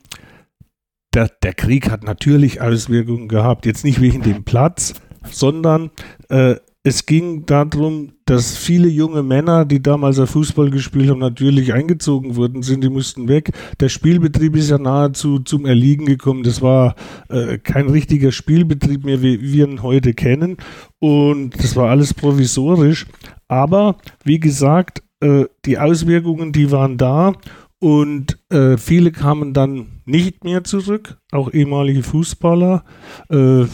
der, 1.14 1.30
der 1.42 1.54
Krieg 1.54 1.90
hat 1.90 2.04
natürlich 2.04 2.60
Auswirkungen 2.60 3.28
gehabt, 3.28 3.64
jetzt 3.64 3.84
nicht 3.86 4.02
wegen 4.02 4.20
dem 4.20 4.44
Platz, 4.44 4.92
sondern 5.30 5.90
äh, 6.28 6.56
es 6.88 7.04
ging 7.04 7.44
darum, 7.44 8.12
dass 8.24 8.56
viele 8.56 8.88
junge 8.88 9.22
Männer, 9.22 9.66
die 9.66 9.82
damals 9.82 10.18
Fußball 10.18 10.70
gespielt 10.70 11.10
haben, 11.10 11.18
natürlich 11.18 11.74
eingezogen 11.74 12.36
worden 12.36 12.62
sind, 12.62 12.82
die 12.82 12.88
mussten 12.88 13.28
weg. 13.28 13.52
Der 13.78 13.90
Spielbetrieb 13.90 14.56
ist 14.56 14.70
ja 14.70 14.78
nahezu 14.78 15.38
zum 15.38 15.66
Erliegen 15.66 16.06
gekommen. 16.06 16.44
Das 16.44 16.62
war 16.62 16.94
äh, 17.28 17.58
kein 17.58 17.90
richtiger 17.90 18.32
Spielbetrieb 18.32 19.04
mehr, 19.04 19.20
wie 19.20 19.40
wir 19.52 19.68
ihn 19.68 19.82
heute 19.82 20.14
kennen. 20.14 20.56
Und 20.98 21.62
das 21.62 21.76
war 21.76 21.90
alles 21.90 22.14
provisorisch. 22.14 23.06
Aber 23.48 23.98
wie 24.24 24.40
gesagt, 24.40 25.02
äh, 25.20 25.44
die 25.66 25.78
Auswirkungen, 25.78 26.52
die 26.52 26.70
waren 26.70 26.96
da. 26.96 27.34
Und 27.80 28.38
äh, 28.50 28.78
viele 28.78 29.12
kamen 29.12 29.52
dann 29.52 30.00
nicht 30.06 30.42
mehr 30.42 30.64
zurück, 30.64 31.18
auch 31.32 31.52
ehemalige 31.52 32.02
Fußballer, 32.02 32.82
äh, 33.28 33.66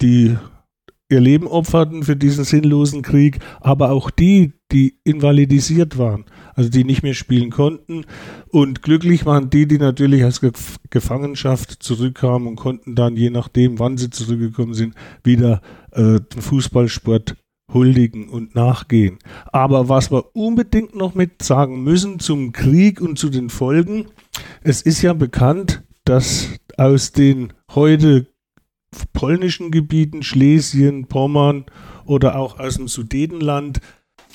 die 0.00 0.36
ihr 1.08 1.20
Leben 1.20 1.46
opferten 1.46 2.02
für 2.02 2.16
diesen 2.16 2.44
sinnlosen 2.44 3.02
Krieg, 3.02 3.38
aber 3.60 3.90
auch 3.90 4.10
die, 4.10 4.54
die 4.72 4.98
invalidisiert 5.04 5.98
waren, 5.98 6.24
also 6.54 6.70
die 6.70 6.84
nicht 6.84 7.02
mehr 7.02 7.14
spielen 7.14 7.50
konnten. 7.50 8.04
Und 8.48 8.82
glücklich 8.82 9.26
waren 9.26 9.50
die, 9.50 9.66
die 9.66 9.78
natürlich 9.78 10.24
aus 10.24 10.40
Gef 10.40 10.78
Gefangenschaft 10.90 11.82
zurückkamen 11.82 12.48
und 12.48 12.56
konnten 12.56 12.94
dann, 12.94 13.16
je 13.16 13.30
nachdem, 13.30 13.78
wann 13.78 13.96
sie 13.96 14.10
zurückgekommen 14.10 14.74
sind, 14.74 14.94
wieder 15.22 15.60
äh, 15.92 16.20
den 16.20 16.40
Fußballsport 16.40 17.36
huldigen 17.72 18.28
und 18.28 18.54
nachgehen. 18.54 19.18
Aber 19.46 19.88
was 19.88 20.10
wir 20.10 20.34
unbedingt 20.34 20.94
noch 20.94 21.14
mit 21.14 21.42
sagen 21.42 21.82
müssen 21.82 22.20
zum 22.20 22.52
Krieg 22.52 23.00
und 23.00 23.18
zu 23.18 23.30
den 23.30 23.50
Folgen, 23.50 24.06
es 24.62 24.82
ist 24.82 25.02
ja 25.02 25.12
bekannt, 25.12 25.82
dass 26.04 26.50
aus 26.76 27.12
den 27.12 27.52
heute 27.74 28.26
polnischen 29.12 29.70
Gebieten, 29.70 30.22
Schlesien, 30.22 31.06
Pommern 31.06 31.64
oder 32.04 32.36
auch 32.36 32.58
aus 32.58 32.76
dem 32.76 32.88
Sudetenland 32.88 33.80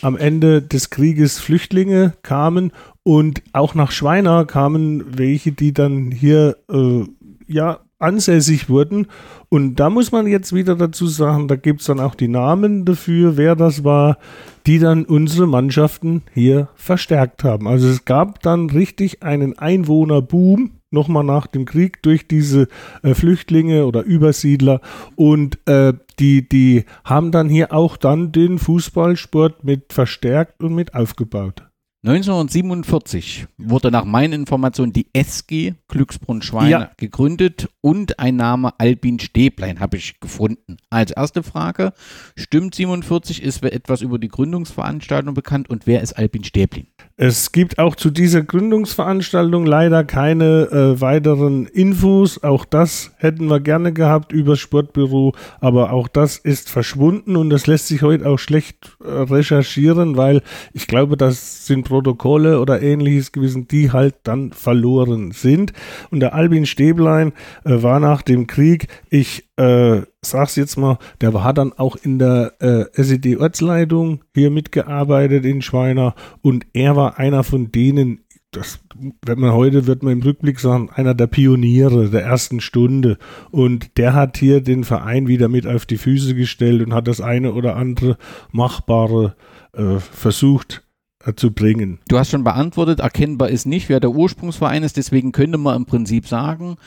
am 0.02 0.18
Ende 0.18 0.62
des 0.62 0.90
Krieges 0.90 1.40
Flüchtlinge 1.40 2.14
kamen 2.24 2.72
und 3.04 3.42
auch 3.54 3.76
nach 3.76 3.92
Schweiner 3.92 4.46
kamen 4.46 5.18
welche, 5.18 5.52
die 5.52 5.74
dann 5.74 6.12
hier 6.12 6.58
äh, 6.70 7.04
ja 7.48 7.80
ansässig 8.00 8.70
wurden. 8.70 9.08
Und 9.50 9.76
da 9.76 9.90
muss 9.90 10.12
man 10.12 10.26
jetzt 10.26 10.54
wieder 10.54 10.76
dazu 10.76 11.08
sagen, 11.08 11.48
da 11.48 11.56
gibt 11.56 11.82
es 11.82 11.88
dann 11.88 12.00
auch 12.00 12.16
die 12.16 12.28
Namen 12.28 12.86
dafür, 12.86 13.36
wer 13.36 13.56
das 13.56 13.84
war, 13.84 14.18
die 14.66 14.80
dann 14.80 15.06
unsere 15.06 15.48
Mannschaften 15.48 16.24
hier 16.34 16.70
verstärkt 16.76 17.44
haben. 17.44 17.68
Also 17.68 17.90
es 17.90 18.06
gab 18.06 18.42
dann 18.42 18.70
richtig 18.70 19.22
einen 19.22 19.58
Einwohnerboom 19.58 20.79
nochmal 20.92 21.24
nach 21.24 21.48
dem 21.48 21.66
Krieg 21.66 22.02
durch 22.04 22.28
diese 22.28 22.68
äh, 23.04 23.14
Flüchtlinge 23.14 23.86
oder 23.86 24.04
Übersiedler 24.04 24.82
und 25.16 25.60
äh, 25.68 25.94
die, 26.20 26.48
die 26.48 26.86
haben 27.04 27.32
dann 27.32 27.50
hier 27.50 27.74
auch 27.74 27.98
dann 27.98 28.32
den 28.32 28.60
Fußballsport 28.60 29.64
mit 29.64 29.94
verstärkt 29.94 30.64
und 30.64 30.76
mit 30.76 30.94
aufgebaut. 30.96 31.64
1947 32.06 33.48
wurde 33.58 33.92
nach 33.92 34.06
meinen 34.06 34.32
Informationen 34.32 34.94
die 34.94 35.08
SG 35.12 35.74
Glücksbrunn-Schweine 35.90 36.70
Ja. 36.70 36.92
gegründet 36.96 37.68
und 37.82 38.20
ein 38.20 38.38
Name 38.38 38.74
Albin 38.80 39.20
Stäblein 39.20 39.82
habe 39.82 39.98
ich 39.98 40.20
gefunden. 40.22 40.78
Als 40.90 41.12
erste 41.12 41.44
Frage, 41.44 41.92
stimmt 42.38 42.74
47, 42.76 43.44
ist 43.44 43.64
etwas 43.64 44.02
über 44.02 44.18
die 44.18 44.30
Gründungsveranstaltung 44.30 45.34
bekannt 45.34 45.70
und 45.70 45.88
wer 45.88 46.02
ist 46.02 46.14
Albin 46.14 46.46
Stäblein? 46.46 46.88
Es 47.22 47.52
gibt 47.52 47.80
auch 47.80 47.98
zu 47.98 48.12
dieser 48.12 48.44
Gründungsveranstaltung 48.44 49.66
leider 49.66 50.06
keine 50.06 50.70
äh, 50.72 51.02
weiteren 51.02 51.66
Infos. 51.66 52.42
Auch 52.44 52.64
das 52.64 53.12
hätten 53.18 53.48
wir 53.48 53.60
gerne 53.60 53.92
gehabt 53.92 54.32
über 54.32 54.56
Sportbüro, 54.56 55.34
aber 55.60 55.92
auch 55.92 56.08
das 56.08 56.38
ist 56.38 56.70
verschwunden 56.70 57.36
und 57.36 57.50
das 57.50 57.68
lässt 57.68 57.88
sich 57.88 58.04
heute 58.04 58.26
auch 58.26 58.40
schlecht 58.40 58.96
äh, 59.04 59.10
recherchieren, 59.10 60.16
weil 60.16 60.42
ich 60.72 60.88
glaube, 60.88 61.18
das 61.18 61.68
sind 61.68 61.90
Protokolle 61.90 62.62
oder 62.62 62.82
ähnliches 62.82 63.34
gewesen, 63.34 63.68
die 63.68 63.92
halt 63.92 64.16
dann 64.24 64.54
verloren 64.54 65.32
sind. 65.32 65.74
Und 66.12 66.22
der 66.22 66.34
Albin 66.34 66.66
Stäblein 66.66 67.34
äh, 67.66 67.84
war 67.84 68.00
nach 68.00 68.22
dem 68.22 68.48
Krieg, 68.48 68.88
ich 69.10 69.50
äh, 69.58 70.04
sag's 70.22 70.56
jetzt 70.56 70.78
mal, 70.78 70.98
der 71.22 71.34
war 71.34 71.54
dann 71.54 71.74
auch 71.74 71.96
in 71.96 72.20
der 72.20 72.54
äh, 72.60 72.86
SED-Ortsleitung 72.94 74.24
hier 74.34 74.52
mitgearbeitet 74.52 75.46
in 75.46 75.62
Schweiner 75.62 76.16
und 76.42 76.66
er 76.74 76.96
war 76.96 77.18
einer 77.18 77.44
von 77.44 77.72
denen, 77.72 78.22
das, 78.52 78.80
wenn 79.26 79.40
man 79.40 79.54
heute, 79.54 79.86
wird 79.86 80.04
man 80.04 80.14
im 80.14 80.22
Rückblick 80.24 80.60
sagen, 80.60 80.90
einer 80.92 81.14
der 81.14 81.28
Pioniere 81.28 82.10
der 82.10 82.24
ersten 82.24 82.62
Stunde. 82.62 83.20
Und 83.52 83.98
der 83.98 84.14
hat 84.14 84.38
hier 84.38 84.62
den 84.62 84.84
Verein 84.84 85.28
wieder 85.28 85.50
mit 85.50 85.68
auf 85.68 85.86
die 85.86 85.98
Füße 85.98 86.34
gestellt 86.34 86.82
und 86.82 86.94
hat 86.94 87.08
das 87.08 87.22
eine 87.22 87.54
oder 87.54 87.76
andere 87.76 88.18
Machbare 88.52 89.36
äh, 89.74 90.00
versucht 90.00 90.84
äh, 91.24 91.34
zu 91.36 91.52
bringen. 91.52 92.00
Du 92.08 92.18
hast 92.18 92.32
schon 92.32 92.44
beantwortet, 92.44 93.02
erkennbar 93.02 93.50
ist 93.50 93.68
nicht, 93.68 93.88
wer 93.88 94.00
der 94.00 94.12
Ursprungsverein 94.12 94.84
ist, 94.84 94.98
deswegen 94.98 95.32
könnte 95.32 95.60
man 95.60 95.76
im 95.76 95.86
Prinzip 95.86 96.28
sagen, 96.28 96.78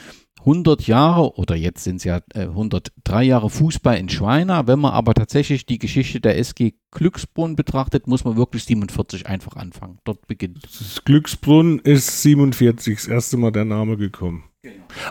100 0.43 0.87
Jahre 0.87 1.37
oder 1.37 1.55
jetzt 1.55 1.85
sind 1.85 1.97
es 1.97 2.05
ja 2.05 2.21
äh, 2.35 2.43
103 2.43 3.23
Jahre 3.23 3.49
Fußball 3.49 3.97
in 3.97 4.09
Schweina. 4.09 4.67
Wenn 4.67 4.81
man 4.81 4.93
aber 4.93 5.15
tatsächlich 5.15 5.67
die 5.67 5.79
Geschichte 5.79 6.21
der 6.21 6.37
SG 6.39 6.75
Glücksbrunn 6.91 7.57
betrachtet, 7.57 8.07
muss 8.07 8.25
man 8.25 8.37
wirklich 8.37 8.65
47 8.65 9.27
einfach 9.27 9.57
anfangen. 9.57 9.99
Dort 10.05 10.27
beginnt. 10.27 10.65
Das 10.65 11.03
Glücksbrunn 11.05 11.79
ist 11.79 12.23
47 12.23 12.97
das 12.97 13.07
erste 13.07 13.37
Mal 13.37 13.53
der 13.53 13.65
Name 13.65 13.97
gekommen. 13.97 14.45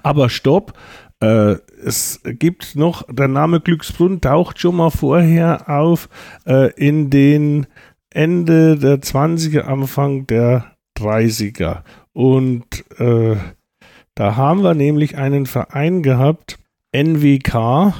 Aber 0.04 0.30
stopp, 0.30 0.74
äh, 1.22 1.56
es 1.84 2.22
gibt 2.24 2.76
noch, 2.76 3.04
der 3.10 3.28
Name 3.28 3.62
Glücksbrunn 3.62 4.22
taucht 4.22 4.60
schon 4.60 4.76
mal 4.76 4.90
vorher 4.90 5.70
auf 5.70 6.10
äh, 6.46 6.72
in 6.74 7.10
den 7.10 7.68
Ende 8.10 8.78
der 8.78 9.02
20er, 9.02 9.62
Anfang 9.62 10.28
der 10.28 10.76
30er. 10.98 11.84
Und 12.14 12.66
äh, 13.00 13.38
da 14.16 14.36
haben 14.36 14.64
wir 14.64 14.74
nämlich 14.74 15.18
einen 15.18 15.46
Verein 15.46 16.04
gehabt, 16.04 16.60
NWK. 16.94 17.94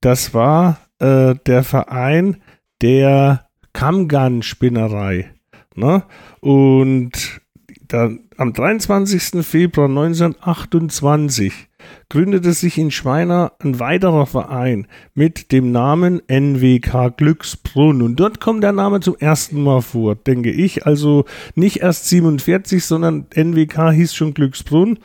Das 0.00 0.34
war 0.34 0.78
äh, 0.98 1.34
der 1.46 1.62
Verein 1.62 2.42
der 2.80 3.46
Kammgarn-Spinnerei. 3.72 5.30
Ne? 5.74 6.02
Und 6.40 7.40
dann, 7.88 8.20
am 8.36 8.52
23. 8.52 9.44
Februar 9.44 9.88
1928 9.88 11.68
gründete 12.08 12.52
sich 12.52 12.78
in 12.78 12.90
Schweiner 12.90 13.52
ein 13.58 13.78
weiterer 13.78 14.26
Verein 14.26 14.86
mit 15.14 15.52
dem 15.52 15.72
Namen 15.72 16.20
NWK 16.28 17.16
Glücksbrunn. 17.16 18.02
Und 18.02 18.16
dort 18.16 18.40
kommt 18.40 18.62
der 18.62 18.72
Name 18.72 19.00
zum 19.00 19.16
ersten 19.16 19.62
Mal 19.62 19.82
vor, 19.82 20.14
denke 20.14 20.50
ich. 20.50 20.86
Also 20.86 21.24
nicht 21.54 21.78
erst 21.78 22.08
47, 22.08 22.84
sondern 22.84 23.26
NWK 23.34 23.92
hieß 23.92 24.14
schon 24.14 24.34
Glücksbrunn. 24.34 24.98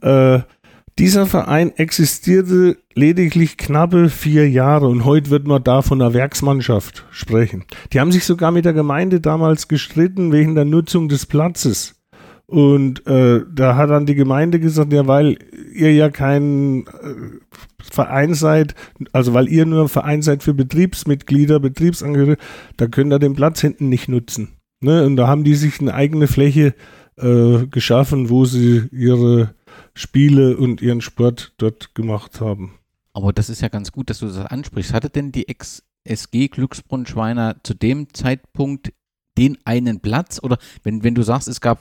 Äh, 0.00 0.40
dieser 0.98 1.26
Verein 1.26 1.76
existierte 1.76 2.76
lediglich 2.94 3.56
knappe 3.56 4.08
vier 4.10 4.48
Jahre 4.48 4.86
und 4.86 5.04
heute 5.04 5.30
wird 5.30 5.44
man 5.44 5.64
da 5.64 5.82
von 5.82 6.00
einer 6.00 6.14
Werksmannschaft 6.14 7.04
sprechen. 7.10 7.64
Die 7.92 7.98
haben 7.98 8.12
sich 8.12 8.24
sogar 8.24 8.52
mit 8.52 8.64
der 8.64 8.74
Gemeinde 8.74 9.20
damals 9.20 9.66
gestritten 9.66 10.30
wegen 10.30 10.54
der 10.54 10.64
Nutzung 10.64 11.08
des 11.08 11.26
Platzes. 11.26 11.96
Und 12.46 13.06
äh, 13.06 13.40
da 13.52 13.76
hat 13.76 13.90
dann 13.90 14.06
die 14.06 14.14
Gemeinde 14.14 14.60
gesagt, 14.60 14.92
ja, 14.92 15.06
weil 15.06 15.38
ihr 15.72 15.94
ja 15.94 16.10
kein 16.10 16.86
äh, 16.86 17.40
Verein 17.82 18.34
seid, 18.34 18.74
also 19.12 19.32
weil 19.32 19.48
ihr 19.48 19.64
nur 19.64 19.82
ein 19.82 19.88
Verein 19.88 20.20
seid 20.20 20.42
für 20.42 20.52
Betriebsmitglieder, 20.52 21.58
Betriebsangehörige, 21.58 22.36
da 22.76 22.86
könnt 22.86 23.12
ihr 23.12 23.18
den 23.18 23.34
Platz 23.34 23.60
hinten 23.60 23.88
nicht 23.88 24.08
nutzen. 24.08 24.48
Ne? 24.80 25.04
Und 25.04 25.16
da 25.16 25.26
haben 25.26 25.44
die 25.44 25.54
sich 25.54 25.80
eine 25.80 25.94
eigene 25.94 26.26
Fläche 26.26 26.74
äh, 27.16 27.66
geschaffen, 27.66 28.28
wo 28.28 28.44
sie 28.44 28.88
ihre 28.92 29.54
Spiele 29.94 30.56
und 30.56 30.82
ihren 30.82 31.00
Sport 31.00 31.54
dort 31.56 31.94
gemacht 31.94 32.40
haben. 32.40 32.74
Aber 33.14 33.32
das 33.32 33.48
ist 33.48 33.62
ja 33.62 33.68
ganz 33.68 33.92
gut, 33.92 34.10
dass 34.10 34.18
du 34.18 34.26
das 34.26 34.36
ansprichst. 34.36 34.92
Hatte 34.92 35.08
denn 35.08 35.32
die 35.32 35.48
Ex-SG 35.48 36.48
Glücksbrunn 36.48 37.06
Schweiner 37.06 37.56
zu 37.62 37.74
dem 37.74 38.12
Zeitpunkt 38.12 38.92
den 39.38 39.58
einen 39.64 40.00
Platz? 40.00 40.40
Oder 40.42 40.58
wenn, 40.82 41.02
wenn 41.02 41.14
du 41.14 41.22
sagst, 41.22 41.48
es 41.48 41.60
gab 41.60 41.80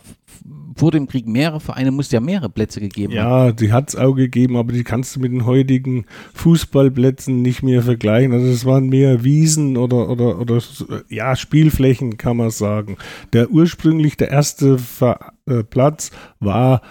vor 0.75 0.91
dem 0.91 1.07
Krieg 1.07 1.27
mehrere 1.27 1.59
Vereine, 1.59 1.91
muss 1.91 2.11
ja 2.11 2.19
mehrere 2.19 2.49
Plätze 2.49 2.79
gegeben 2.79 3.13
ja, 3.13 3.23
haben. 3.23 3.45
Ja, 3.47 3.51
die 3.51 3.71
hat 3.71 3.89
es 3.89 3.95
auch 3.95 4.13
gegeben, 4.13 4.57
aber 4.57 4.73
die 4.73 4.83
kannst 4.83 5.15
du 5.15 5.19
mit 5.19 5.31
den 5.31 5.45
heutigen 5.45 6.05
Fußballplätzen 6.33 7.41
nicht 7.41 7.63
mehr 7.63 7.83
vergleichen. 7.83 8.33
Also 8.33 8.47
es 8.47 8.65
waren 8.65 8.89
mehr 8.89 9.23
Wiesen 9.23 9.77
oder, 9.77 10.09
oder, 10.09 10.39
oder 10.39 10.61
ja, 11.09 11.35
Spielflächen, 11.35 12.17
kann 12.17 12.37
man 12.37 12.49
sagen. 12.49 12.97
Der 13.33 13.51
ursprünglich 13.51 14.17
der 14.17 14.31
erste 14.31 14.77
Ver 14.77 15.33
äh, 15.45 15.63
Platz 15.63 16.11
war 16.39 16.81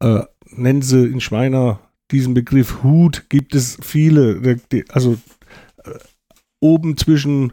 äh, 0.00 0.22
nennen 0.50 0.82
sie 0.82 1.06
in 1.06 1.20
Schweiner 1.20 1.80
diesen 2.10 2.34
Begriff 2.34 2.82
Hut, 2.82 3.28
gibt 3.28 3.54
es 3.54 3.78
viele, 3.82 4.58
also 4.90 5.16
äh, 5.84 5.90
oben 6.60 6.96
zwischen 6.96 7.52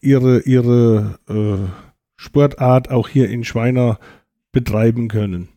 ihre, 0.00 0.40
ihre 0.40 1.18
äh, 1.28 1.87
Sportart 2.18 2.90
auch 2.90 3.08
hier 3.08 3.30
in 3.30 3.44
Schweiner 3.44 3.98
betreiben 4.52 5.08
können. 5.08 5.48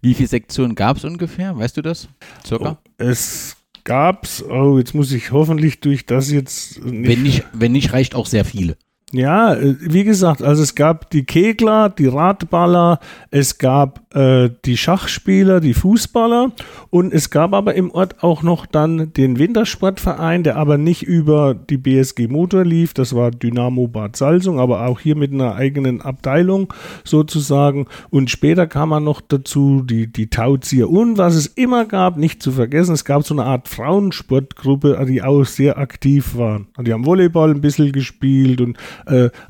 Wie 0.00 0.14
viele 0.14 0.28
Sektionen 0.28 0.74
gab 0.74 0.96
es 0.96 1.04
ungefähr? 1.04 1.56
Weißt 1.56 1.76
du 1.76 1.82
das? 1.82 2.08
Circa? 2.44 2.78
Oh, 2.82 2.90
es 2.96 3.56
gab's, 3.84 4.42
oh, 4.42 4.78
jetzt 4.78 4.94
muss 4.94 5.12
ich 5.12 5.30
hoffentlich 5.30 5.80
durch 5.80 6.06
das 6.06 6.30
jetzt 6.30 6.82
nicht. 6.84 7.08
Wenn 7.08 7.22
nicht, 7.22 7.44
wenn 7.52 7.72
nicht 7.72 7.92
reicht 7.92 8.14
auch 8.14 8.26
sehr 8.26 8.44
viele. 8.44 8.76
Ja, 9.12 9.54
äh, 9.54 9.76
wie 9.78 10.02
gesagt, 10.02 10.42
also 10.42 10.64
es 10.64 10.74
gab 10.74 11.10
die 11.10 11.24
Kegler, 11.24 11.90
die 11.90 12.08
Radballer, 12.08 12.98
es 13.30 13.58
gab 13.58 14.00
äh, 14.16 14.50
die 14.64 14.76
Schachspieler, 14.76 15.60
die 15.60 15.74
Fußballer 15.74 16.50
und 16.90 17.14
es 17.14 17.30
gab 17.30 17.54
aber 17.54 17.76
im 17.76 17.92
Ort 17.92 18.24
auch 18.24 18.42
noch 18.42 18.66
dann 18.66 19.12
den 19.12 19.38
Wintersportverein, 19.38 20.42
der 20.42 20.56
aber 20.56 20.76
nicht 20.76 21.04
über 21.04 21.54
die 21.54 21.76
BSG 21.76 22.26
Motor 22.26 22.64
lief, 22.64 22.94
das 22.94 23.14
war 23.14 23.30
Dynamo 23.30 23.86
Bad 23.86 24.16
Salzung, 24.16 24.58
aber 24.58 24.84
auch 24.84 24.98
hier 24.98 25.14
mit 25.14 25.32
einer 25.32 25.54
eigenen 25.54 26.00
Abteilung 26.00 26.72
sozusagen 27.04 27.86
und 28.10 28.28
später 28.28 28.66
kam 28.66 28.88
man 28.88 29.04
noch 29.04 29.20
dazu 29.20 29.82
die, 29.84 30.10
die 30.10 30.30
Tauzier 30.30 30.90
und 30.90 31.16
was 31.16 31.36
es 31.36 31.46
immer 31.46 31.84
gab, 31.84 32.16
nicht 32.16 32.42
zu 32.42 32.50
vergessen, 32.50 32.94
es 32.94 33.04
gab 33.04 33.24
so 33.24 33.34
eine 33.34 33.44
Art 33.44 33.68
Frauensportgruppe, 33.68 35.06
die 35.08 35.22
auch 35.22 35.44
sehr 35.44 35.78
aktiv 35.78 36.36
waren. 36.36 36.66
Die 36.80 36.92
haben 36.92 37.06
Volleyball 37.06 37.52
ein 37.52 37.60
bisschen 37.60 37.92
gespielt 37.92 38.60
und 38.60 38.76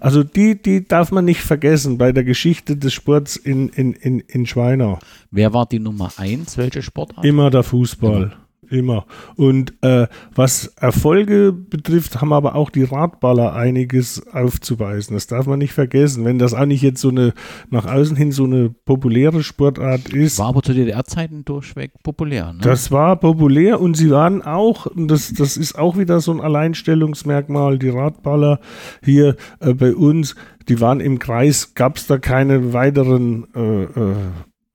also 0.00 0.22
die, 0.22 0.60
die 0.60 0.86
darf 0.86 1.12
man 1.12 1.24
nicht 1.24 1.40
vergessen 1.40 1.98
bei 1.98 2.12
der 2.12 2.24
Geschichte 2.24 2.76
des 2.76 2.92
Sports 2.92 3.36
in, 3.36 3.68
in, 3.70 3.92
in, 3.92 4.20
in 4.20 4.46
Schweinau. 4.46 4.98
Wer 5.30 5.52
war 5.52 5.66
die 5.66 5.78
Nummer 5.78 6.12
eins? 6.16 6.56
Welche 6.56 6.82
Sportart? 6.82 7.24
Immer 7.24 7.50
der 7.50 7.62
Fußball. 7.62 8.22
Immer. 8.22 8.45
Immer. 8.70 9.06
Und 9.36 9.74
äh, 9.82 10.06
was 10.34 10.66
Erfolge 10.78 11.52
betrifft, 11.52 12.20
haben 12.20 12.32
aber 12.32 12.54
auch 12.54 12.70
die 12.70 12.84
Radballer 12.84 13.54
einiges 13.54 14.26
aufzuweisen. 14.28 15.14
Das 15.14 15.26
darf 15.26 15.46
man 15.46 15.58
nicht 15.58 15.72
vergessen. 15.72 16.24
Wenn 16.24 16.38
das 16.38 16.54
eigentlich 16.54 16.82
jetzt 16.82 17.00
so 17.00 17.08
eine, 17.08 17.32
nach 17.70 17.86
außen 17.86 18.16
hin 18.16 18.32
so 18.32 18.44
eine 18.44 18.70
populäre 18.70 19.42
Sportart 19.42 20.08
ist. 20.10 20.38
War 20.38 20.48
aber 20.48 20.62
zu 20.62 20.74
DDR-Zeiten 20.74 21.44
durchweg 21.44 21.92
populär. 22.02 22.52
Ne? 22.52 22.60
Das 22.62 22.90
war 22.90 23.16
populär 23.16 23.80
und 23.80 23.96
sie 23.96 24.10
waren 24.10 24.42
auch, 24.42 24.86
das, 24.94 25.32
das 25.32 25.56
ist 25.56 25.78
auch 25.78 25.96
wieder 25.96 26.20
so 26.20 26.32
ein 26.32 26.40
Alleinstellungsmerkmal, 26.40 27.78
die 27.78 27.88
Radballer 27.88 28.60
hier 29.02 29.36
äh, 29.60 29.74
bei 29.74 29.94
uns, 29.94 30.34
die 30.68 30.80
waren 30.80 31.00
im 31.00 31.18
Kreis, 31.18 31.74
gab 31.74 31.96
es 31.96 32.06
da 32.06 32.18
keine 32.18 32.72
weiteren 32.72 33.46
äh, 33.54 33.82
äh, 33.84 34.14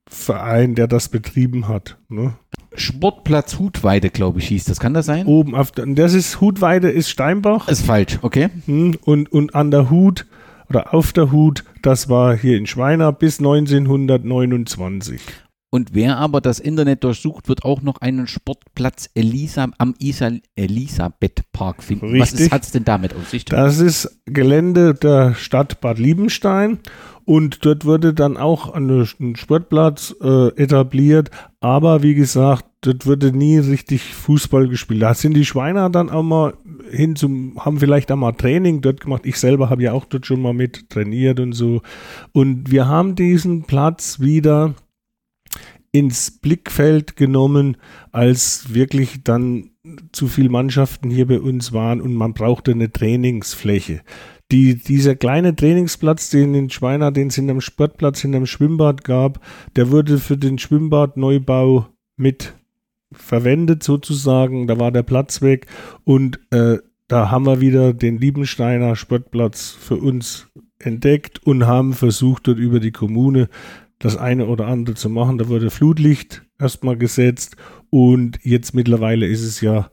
Verein, 0.08 0.74
der 0.74 0.88
das 0.88 1.08
betrieben 1.08 1.68
hat. 1.68 1.98
Ne? 2.08 2.34
Sportplatz 2.74 3.58
Hutweide, 3.58 4.10
glaube 4.10 4.40
ich, 4.40 4.48
hieß 4.48 4.64
das. 4.64 4.80
Kann 4.80 4.94
das 4.94 5.06
sein? 5.06 5.26
Oben 5.26 5.54
auf 5.54 5.72
der, 5.72 5.86
das 5.86 6.14
ist 6.14 6.40
Hutweide 6.40 6.90
ist 6.90 7.10
Steinbach. 7.10 7.68
Ist 7.68 7.84
falsch, 7.86 8.18
okay. 8.22 8.48
Hm, 8.66 8.96
und, 9.04 9.30
und 9.32 9.54
an 9.54 9.70
der 9.70 9.90
Hut 9.90 10.26
oder 10.68 10.94
auf 10.94 11.12
der 11.12 11.32
Hut, 11.32 11.64
das 11.82 12.08
war 12.08 12.36
hier 12.36 12.56
in 12.56 12.66
Schweiner 12.66 13.12
bis 13.12 13.38
1929. 13.38 15.20
Und 15.74 15.94
wer 15.94 16.18
aber 16.18 16.42
das 16.42 16.60
Internet 16.60 17.02
durchsucht, 17.02 17.48
wird 17.48 17.64
auch 17.64 17.80
noch 17.80 18.02
einen 18.02 18.26
Sportplatz 18.26 19.08
Elisa, 19.14 19.68
am 19.78 19.94
Isa, 19.98 20.30
Elisabeth 20.54 21.50
Park 21.52 21.82
finden. 21.82 22.10
Richtig. 22.10 22.46
Was 22.46 22.50
hat 22.52 22.62
es 22.64 22.72
denn 22.72 22.84
damit 22.84 23.14
auf 23.14 23.30
sich? 23.30 23.46
Das 23.46 23.78
ist 23.78 24.20
Gelände 24.26 24.92
der 24.92 25.34
Stadt 25.34 25.80
Bad 25.80 25.98
Liebenstein 25.98 26.78
und 27.24 27.64
dort 27.64 27.86
wurde 27.86 28.12
dann 28.12 28.36
auch 28.36 28.74
ein 28.74 29.06
Sportplatz 29.36 30.14
äh, 30.20 30.48
etabliert. 30.56 31.30
Aber 31.62 32.02
wie 32.02 32.14
gesagt, 32.16 32.64
dort 32.80 33.06
wurde 33.06 33.30
nie 33.30 33.56
richtig 33.56 34.14
Fußball 34.14 34.66
gespielt. 34.66 35.00
Da 35.02 35.14
sind 35.14 35.34
die 35.34 35.44
Schweiner 35.44 35.90
dann 35.90 36.10
auch 36.10 36.24
mal 36.24 36.54
hin 36.90 37.14
zum, 37.14 37.56
haben 37.64 37.78
vielleicht 37.78 38.10
einmal 38.10 38.32
Training 38.32 38.80
dort 38.80 39.00
gemacht. 39.00 39.22
Ich 39.26 39.38
selber 39.38 39.70
habe 39.70 39.84
ja 39.84 39.92
auch 39.92 40.04
dort 40.04 40.26
schon 40.26 40.42
mal 40.42 40.52
mit 40.52 40.90
trainiert 40.90 41.38
und 41.38 41.52
so. 41.52 41.80
Und 42.32 42.72
wir 42.72 42.88
haben 42.88 43.14
diesen 43.14 43.62
Platz 43.62 44.18
wieder 44.18 44.74
ins 45.92 46.32
Blickfeld 46.32 47.14
genommen, 47.14 47.76
als 48.10 48.74
wirklich 48.74 49.22
dann 49.22 49.70
zu 50.10 50.26
viele 50.26 50.48
Mannschaften 50.48 51.10
hier 51.10 51.28
bei 51.28 51.40
uns 51.40 51.72
waren 51.72 52.00
und 52.00 52.14
man 52.14 52.34
brauchte 52.34 52.72
eine 52.72 52.90
Trainingsfläche. 52.90 54.00
Die, 54.52 54.74
dieser 54.74 55.16
kleine 55.16 55.56
Trainingsplatz, 55.56 56.28
den 56.28 56.54
in 56.54 56.68
Schweiner, 56.68 57.10
den 57.10 57.28
es 57.28 57.38
in 57.38 57.48
einem 57.48 57.62
Sportplatz 57.62 58.22
in 58.22 58.34
einem 58.34 58.44
Schwimmbad 58.44 59.02
gab, 59.02 59.40
der 59.76 59.90
wurde 59.90 60.18
für 60.18 60.36
den 60.36 60.58
Schwimmbadneubau 60.58 61.86
mit 62.18 62.52
verwendet 63.10 63.82
sozusagen. 63.82 64.66
Da 64.66 64.78
war 64.78 64.92
der 64.92 65.04
Platz 65.04 65.40
weg 65.40 65.66
und 66.04 66.38
äh, 66.50 66.78
da 67.08 67.30
haben 67.30 67.46
wir 67.46 67.60
wieder 67.62 67.94
den 67.94 68.18
Liebensteiner 68.18 68.94
Sportplatz 68.94 69.70
für 69.70 69.96
uns 69.96 70.48
entdeckt 70.78 71.42
und 71.46 71.66
haben 71.66 71.94
versucht, 71.94 72.46
dort 72.46 72.58
über 72.58 72.78
die 72.78 72.92
Kommune 72.92 73.48
das 73.98 74.18
eine 74.18 74.46
oder 74.46 74.66
andere 74.66 74.96
zu 74.96 75.08
machen. 75.08 75.38
Da 75.38 75.48
wurde 75.48 75.70
Flutlicht 75.70 76.42
erstmal 76.58 76.98
gesetzt 76.98 77.56
und 77.88 78.38
jetzt 78.42 78.74
mittlerweile 78.74 79.26
ist 79.26 79.44
es 79.44 79.62
ja 79.62 79.90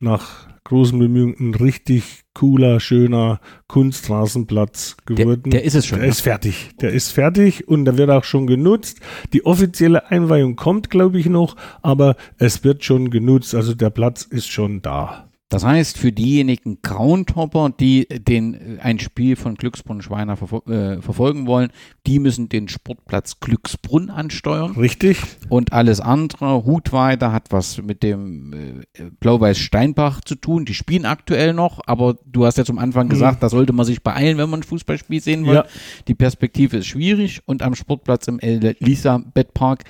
nach 0.00 0.49
großem 0.64 0.98
Bemühen 0.98 1.34
ein 1.38 1.54
richtig 1.54 2.22
cooler, 2.34 2.80
schöner 2.80 3.40
Kunstrasenplatz 3.68 4.96
geworden. 5.06 5.42
Der, 5.44 5.60
der 5.60 5.64
ist 5.64 5.74
es 5.74 5.86
schon. 5.86 5.98
Der 5.98 6.06
ja. 6.06 6.10
ist 6.10 6.20
fertig. 6.20 6.70
Der 6.80 6.90
ist 6.90 7.10
fertig 7.10 7.68
und 7.68 7.84
der 7.84 7.98
wird 7.98 8.10
auch 8.10 8.24
schon 8.24 8.46
genutzt. 8.46 9.00
Die 9.32 9.44
offizielle 9.44 10.10
Einweihung 10.10 10.56
kommt, 10.56 10.90
glaube 10.90 11.18
ich, 11.18 11.26
noch, 11.26 11.56
aber 11.82 12.16
es 12.38 12.64
wird 12.64 12.84
schon 12.84 13.10
genutzt. 13.10 13.54
Also 13.54 13.74
der 13.74 13.90
Platz 13.90 14.22
ist 14.22 14.48
schon 14.48 14.82
da. 14.82 15.29
Das 15.50 15.64
heißt, 15.64 15.98
für 15.98 16.12
diejenigen 16.12 16.78
Groundhopper, 16.80 17.70
die 17.70 18.06
den, 18.06 18.78
ein 18.80 19.00
Spiel 19.00 19.34
von 19.34 19.56
Glücksbrunn 19.56 20.00
Schweiner 20.00 20.36
verfol 20.36 20.62
äh, 20.72 21.02
verfolgen 21.02 21.48
wollen, 21.48 21.72
die 22.06 22.20
müssen 22.20 22.48
den 22.48 22.68
Sportplatz 22.68 23.40
Glücksbrunn 23.40 24.10
ansteuern. 24.10 24.76
Richtig. 24.76 25.20
Und 25.48 25.72
alles 25.72 25.98
andere, 25.98 26.64
Hutweiter 26.64 27.32
hat 27.32 27.50
was 27.50 27.82
mit 27.82 28.04
dem 28.04 28.52
äh, 28.52 29.10
Blau-Weiß 29.18 29.58
Steinbach 29.58 30.20
zu 30.20 30.36
tun. 30.36 30.66
Die 30.66 30.74
spielen 30.74 31.04
aktuell 31.04 31.52
noch, 31.52 31.80
aber 31.84 32.16
du 32.26 32.46
hast 32.46 32.56
ja 32.56 32.64
zum 32.64 32.78
Anfang 32.78 33.06
mhm. 33.06 33.10
gesagt, 33.10 33.38
mhm. 33.38 33.40
da 33.40 33.48
sollte 33.48 33.72
man 33.72 33.84
sich 33.84 34.04
beeilen, 34.04 34.38
wenn 34.38 34.50
man 34.50 34.60
ein 34.60 34.64
Fußballspiel 34.64 35.20
sehen 35.20 35.46
will. 35.46 35.54
Ja. 35.54 35.64
Die 36.06 36.14
Perspektive 36.14 36.76
ist 36.76 36.86
schwierig 36.86 37.40
und 37.46 37.62
am 37.62 37.74
Sportplatz 37.74 38.28
im 38.28 38.38
Elisabeth-Park 38.38 39.82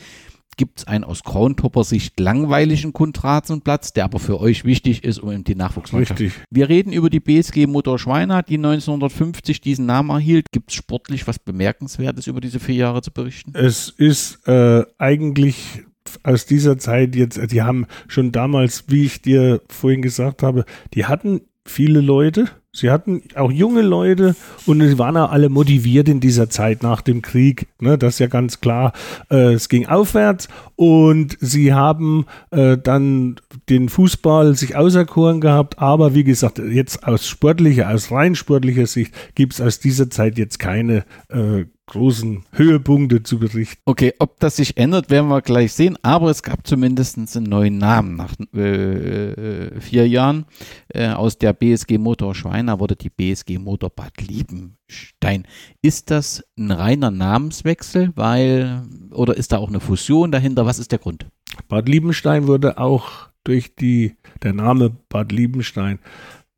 gibt 0.56 0.80
es 0.80 0.86
einen 0.86 1.04
aus 1.04 1.22
Groundhopper 1.22 1.84
Sicht 1.84 2.20
langweiligen 2.20 2.92
Kunstrasenplatz, 2.92 3.92
der 3.92 4.04
aber 4.04 4.18
für 4.18 4.40
euch 4.40 4.64
wichtig 4.64 5.04
ist, 5.04 5.18
um 5.18 5.44
die 5.44 5.54
Nachwuchsmannschaft. 5.54 6.20
Richtig. 6.20 6.40
Wir 6.50 6.68
reden 6.68 6.92
über 6.92 7.10
die 7.10 7.20
BSG 7.20 7.66
Motor 7.66 7.98
Schweiner, 7.98 8.42
die 8.42 8.56
1950 8.56 9.60
diesen 9.60 9.86
Namen 9.86 10.10
erhielt. 10.10 10.46
Gibt 10.52 10.70
es 10.70 10.76
sportlich 10.76 11.26
was 11.26 11.38
Bemerkenswertes 11.38 12.26
über 12.26 12.40
diese 12.40 12.60
vier 12.60 12.76
Jahre 12.76 13.02
zu 13.02 13.10
berichten? 13.10 13.52
Es 13.54 13.88
ist 13.88 14.46
äh, 14.46 14.84
eigentlich 14.98 15.84
aus 16.22 16.46
dieser 16.46 16.78
Zeit 16.78 17.14
jetzt, 17.14 17.40
die 17.52 17.62
haben 17.62 17.86
schon 18.08 18.32
damals, 18.32 18.84
wie 18.88 19.04
ich 19.04 19.22
dir 19.22 19.62
vorhin 19.68 20.02
gesagt 20.02 20.42
habe, 20.42 20.64
die 20.94 21.06
hatten 21.06 21.42
viele 21.64 22.00
Leute, 22.00 22.48
Sie 22.72 22.90
hatten 22.90 23.22
auch 23.34 23.50
junge 23.50 23.82
Leute 23.82 24.36
und 24.64 24.80
sie 24.80 24.96
waren 24.96 25.16
auch 25.16 25.32
alle 25.32 25.48
motiviert 25.48 26.08
in 26.08 26.20
dieser 26.20 26.48
Zeit 26.50 26.84
nach 26.84 27.00
dem 27.00 27.20
Krieg. 27.20 27.66
Ne, 27.80 27.98
das 27.98 28.14
ist 28.14 28.18
ja 28.20 28.28
ganz 28.28 28.60
klar. 28.60 28.92
Äh, 29.28 29.54
es 29.54 29.68
ging 29.68 29.86
aufwärts 29.86 30.48
und 30.76 31.36
sie 31.40 31.74
haben 31.74 32.26
äh, 32.52 32.78
dann 32.78 33.40
den 33.68 33.88
Fußball 33.88 34.54
sich 34.54 34.76
auserkoren 34.76 35.40
gehabt. 35.40 35.80
Aber 35.80 36.14
wie 36.14 36.22
gesagt, 36.22 36.60
jetzt 36.60 37.02
aus 37.02 37.26
sportlicher, 37.26 37.90
aus 37.90 38.12
rein 38.12 38.36
sportlicher 38.36 38.86
Sicht 38.86 39.14
gibt 39.34 39.54
es 39.54 39.60
aus 39.60 39.80
dieser 39.80 40.08
Zeit 40.08 40.38
jetzt 40.38 40.60
keine 40.60 41.04
äh, 41.28 41.64
großen 41.90 42.44
Höhepunkte 42.52 43.22
zu 43.22 43.38
berichten. 43.38 43.80
Okay, 43.84 44.14
ob 44.18 44.40
das 44.40 44.56
sich 44.56 44.76
ändert, 44.76 45.10
werden 45.10 45.28
wir 45.28 45.42
gleich 45.42 45.72
sehen, 45.72 45.98
aber 46.02 46.30
es 46.30 46.42
gab 46.42 46.66
zumindest 46.66 47.18
einen 47.18 47.46
neuen 47.46 47.78
Namen 47.78 48.16
nach 48.16 48.34
äh, 48.54 49.32
äh 49.32 49.80
vier 49.80 50.08
Jahren. 50.08 50.46
Äh, 50.88 51.08
aus 51.08 51.36
der 51.36 51.52
BSG 51.52 51.98
Motor 51.98 52.34
Schweiner 52.34 52.80
wurde 52.80 52.96
die 52.96 53.10
BSG 53.10 53.58
Motor 53.58 53.90
Bad 53.90 54.20
Liebenstein. 54.20 55.46
Ist 55.82 56.10
das 56.10 56.42
ein 56.56 56.70
reiner 56.70 57.10
Namenswechsel, 57.10 58.12
weil, 58.14 58.82
oder 59.10 59.36
ist 59.36 59.52
da 59.52 59.58
auch 59.58 59.68
eine 59.68 59.80
Fusion 59.80 60.32
dahinter? 60.32 60.66
Was 60.66 60.78
ist 60.78 60.92
der 60.92 60.98
Grund? 60.98 61.26
Bad 61.68 61.88
Liebenstein 61.88 62.46
wurde 62.46 62.78
auch 62.78 63.28
durch 63.44 63.74
die, 63.74 64.16
der 64.42 64.52
Name 64.52 64.90
Bad 65.08 65.32
Liebenstein 65.32 65.98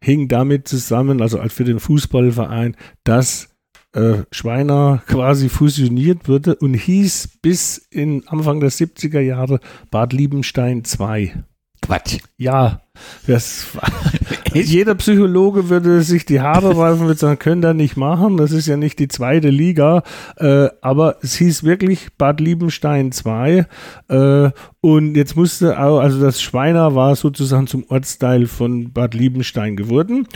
hing 0.02 0.26
damit 0.26 0.66
zusammen, 0.66 1.22
also 1.22 1.38
für 1.48 1.64
den 1.64 1.78
Fußballverein, 1.78 2.76
dass 3.04 3.51
äh, 3.92 4.24
Schweiner 4.30 5.02
quasi 5.06 5.48
fusioniert 5.48 6.28
wurde 6.28 6.56
und 6.56 6.74
hieß 6.74 7.38
bis 7.42 7.78
in 7.90 8.26
Anfang 8.28 8.60
der 8.60 8.70
70er 8.70 9.20
Jahre 9.20 9.60
Bad 9.90 10.12
Liebenstein 10.12 10.84
2. 10.84 11.44
Quatsch. 11.82 12.18
Ja, 12.36 12.80
das 13.26 13.66
jeder 14.54 14.94
Psychologe 14.94 15.68
würde 15.68 16.02
sich 16.02 16.24
die 16.24 16.40
Haare 16.40 16.76
reifen 16.78 17.06
und 17.06 17.18
sagen, 17.18 17.38
können 17.38 17.60
da 17.60 17.74
nicht 17.74 17.96
machen, 17.96 18.36
das 18.36 18.52
ist 18.52 18.68
ja 18.68 18.76
nicht 18.76 18.98
die 18.98 19.08
zweite 19.08 19.50
Liga, 19.50 20.04
äh, 20.36 20.68
aber 20.80 21.16
es 21.22 21.34
hieß 21.36 21.64
wirklich 21.64 22.16
Bad 22.16 22.40
Liebenstein 22.40 23.10
2 23.10 23.66
äh, 24.08 24.50
und 24.80 25.16
jetzt 25.16 25.36
musste 25.36 25.78
auch, 25.78 25.98
also 25.98 26.20
das 26.20 26.40
Schweiner 26.40 26.94
war 26.94 27.16
sozusagen 27.16 27.66
zum 27.66 27.84
Ortsteil 27.88 28.46
von 28.46 28.92
Bad 28.92 29.14
Liebenstein 29.14 29.76
geworden 29.76 30.28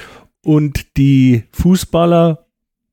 und 0.44 0.96
die 0.96 1.44
Fußballer 1.52 2.45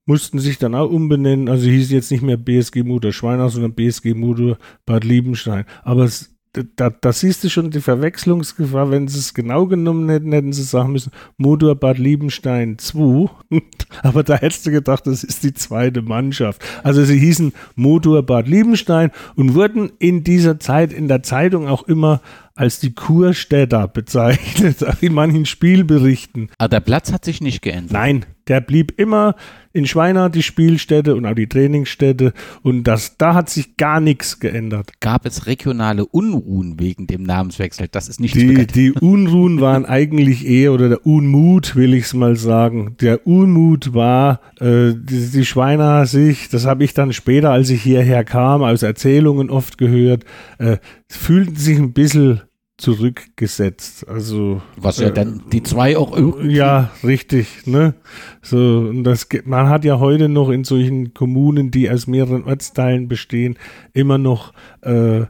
mussten 0.06 0.40
sich 0.40 0.58
dann 0.58 0.76
auch 0.76 0.90
umbenennen. 0.90 1.50
Also 1.50 1.68
hieß 1.68 1.92
jetzt 1.92 2.12
nicht 2.12 2.24
mehr 2.24 2.38
BSG 2.38 2.84
Mutter 2.84 3.12
Schweiner, 3.12 3.50
sondern 3.50 3.74
BSG 3.74 4.14
Mutter 4.14 4.58
Bad 4.86 5.04
Liebenstein. 5.04 5.66
Aber 5.84 6.04
es, 6.04 6.34
da, 6.76 6.92
da 6.92 7.12
siehst 7.12 7.44
du 7.44 7.50
schon 7.50 7.72
die 7.72 7.82
Verwechslungsgefahr. 7.82 8.92
Wenn 8.92 9.08
sie 9.08 9.18
es 9.18 9.34
genau 9.34 9.66
genommen 9.66 10.08
hätten, 10.10 10.32
hätten 10.32 10.54
sie 10.54 10.64
sagen 10.64 10.92
müssen, 10.92 11.12
Motor 11.38 11.76
Bad 11.76 11.98
Liebenstein 11.98 12.78
2. 12.78 13.30
Aber 14.04 14.24
da 14.24 14.36
hättest 14.36 14.68
du 14.68 14.72
gedacht, 14.72 15.08
das 15.08 15.24
ist 15.24 15.44
die 15.44 15.54
zweite 15.54 16.04
Mannschaft. 16.04 16.64
Also 16.84 17.04
sie 17.04 17.18
hießen 17.18 17.54
Motor 17.76 18.22
Bad 18.24 18.48
Liebenstein 18.48 19.12
und 19.36 19.56
wurden 19.56 19.92
in 19.98 20.24
dieser 20.24 20.60
Zeit 20.60 20.94
in 20.94 21.08
der 21.08 21.24
Zeitung 21.24 21.68
auch 21.68 21.84
immer 21.84 22.22
als 22.56 22.80
die 22.80 22.94
Kurstädter 22.94 23.88
bezeichnet, 23.88 24.86
in 25.02 25.14
manchen 25.14 25.46
Spielberichten. 25.46 26.50
Aber 26.60 26.70
der 26.70 26.82
Platz 26.82 27.12
hat 27.12 27.26
sich 27.26 27.42
nicht 27.42 27.64
geändert. 27.64 27.94
Nein, 27.94 28.26
der 28.48 28.62
blieb 28.62 29.00
immer 29.00 29.36
in 29.74 29.88
Schweiner 29.88 30.30
die 30.30 30.44
Spielstätte 30.44 31.16
und 31.16 31.26
auch 31.26 31.34
die 31.34 31.48
Trainingsstätte 31.48 32.34
und 32.62 32.84
das, 32.84 33.18
da 33.18 33.34
hat 33.34 33.50
sich 33.50 33.76
gar 33.76 34.00
nichts 34.00 34.40
geändert. 34.40 34.92
Gab 35.00 35.26
es 35.26 35.48
regionale 35.48 36.06
Unruhen 36.06 36.80
wegen 36.80 37.08
dem 37.08 37.24
Namenswechsel? 37.24 37.88
Das 37.90 38.08
ist 38.08 38.20
nicht 38.20 38.36
die, 38.36 38.68
die 38.68 38.92
Unruhen 38.92 39.62
waren 39.62 39.86
eigentlich 39.86 40.48
eher, 40.48 40.74
oder 40.74 40.90
der 40.90 41.06
Unmut 41.06 41.76
will 41.76 41.96
ich 41.96 42.06
es 42.06 42.14
mal 42.14 42.36
sagen, 42.36 42.96
der 43.02 43.26
Unmut 43.26 43.94
war, 43.96 44.42
äh, 44.60 44.94
die, 44.94 45.32
die 45.32 45.46
Schweiner 45.46 46.06
sich, 46.06 46.50
das 46.50 46.66
habe 46.66 46.84
ich 46.84 46.94
dann 46.94 47.12
später, 47.12 47.52
als 47.52 47.72
ich 47.72 47.82
hierher 47.82 48.24
kam, 48.24 48.62
aus 48.62 48.84
Erzählungen 48.84 49.50
oft 49.50 49.80
gehört, 49.80 50.24
äh, 50.60 50.78
fühlten 51.10 51.56
sich 51.56 51.80
ein 51.80 51.94
bisschen 51.94 52.42
zurückgesetzt. 52.78 54.08
Also 54.08 54.62
was 54.78 54.98
ja 54.98 55.10
äh, 55.10 55.14
dann 55.14 55.44
die 55.52 55.64
zwei 55.64 55.98
auch 55.98 56.16
irgendwie 56.16 56.56
ja 56.56 56.92
richtig, 57.04 57.66
ne? 57.66 57.96
So 58.42 58.58
und 58.90 59.04
das 59.04 59.28
man 59.46 59.70
hat 59.70 59.86
ja 59.86 60.00
heute 60.00 60.30
noch 60.30 60.50
in 60.50 60.64
solchen 60.64 61.14
Kommunen, 61.14 61.72
die 61.72 61.90
aus 61.90 62.08
mehreren 62.08 62.44
Ortsteilen 62.46 63.08
bestehen, 63.08 63.58
immer 63.94 64.18
noch 64.18 64.54
äh, 64.82 65.26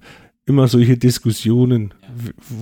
immer 0.45 0.67
solche 0.67 0.97
Diskussionen, 0.97 1.93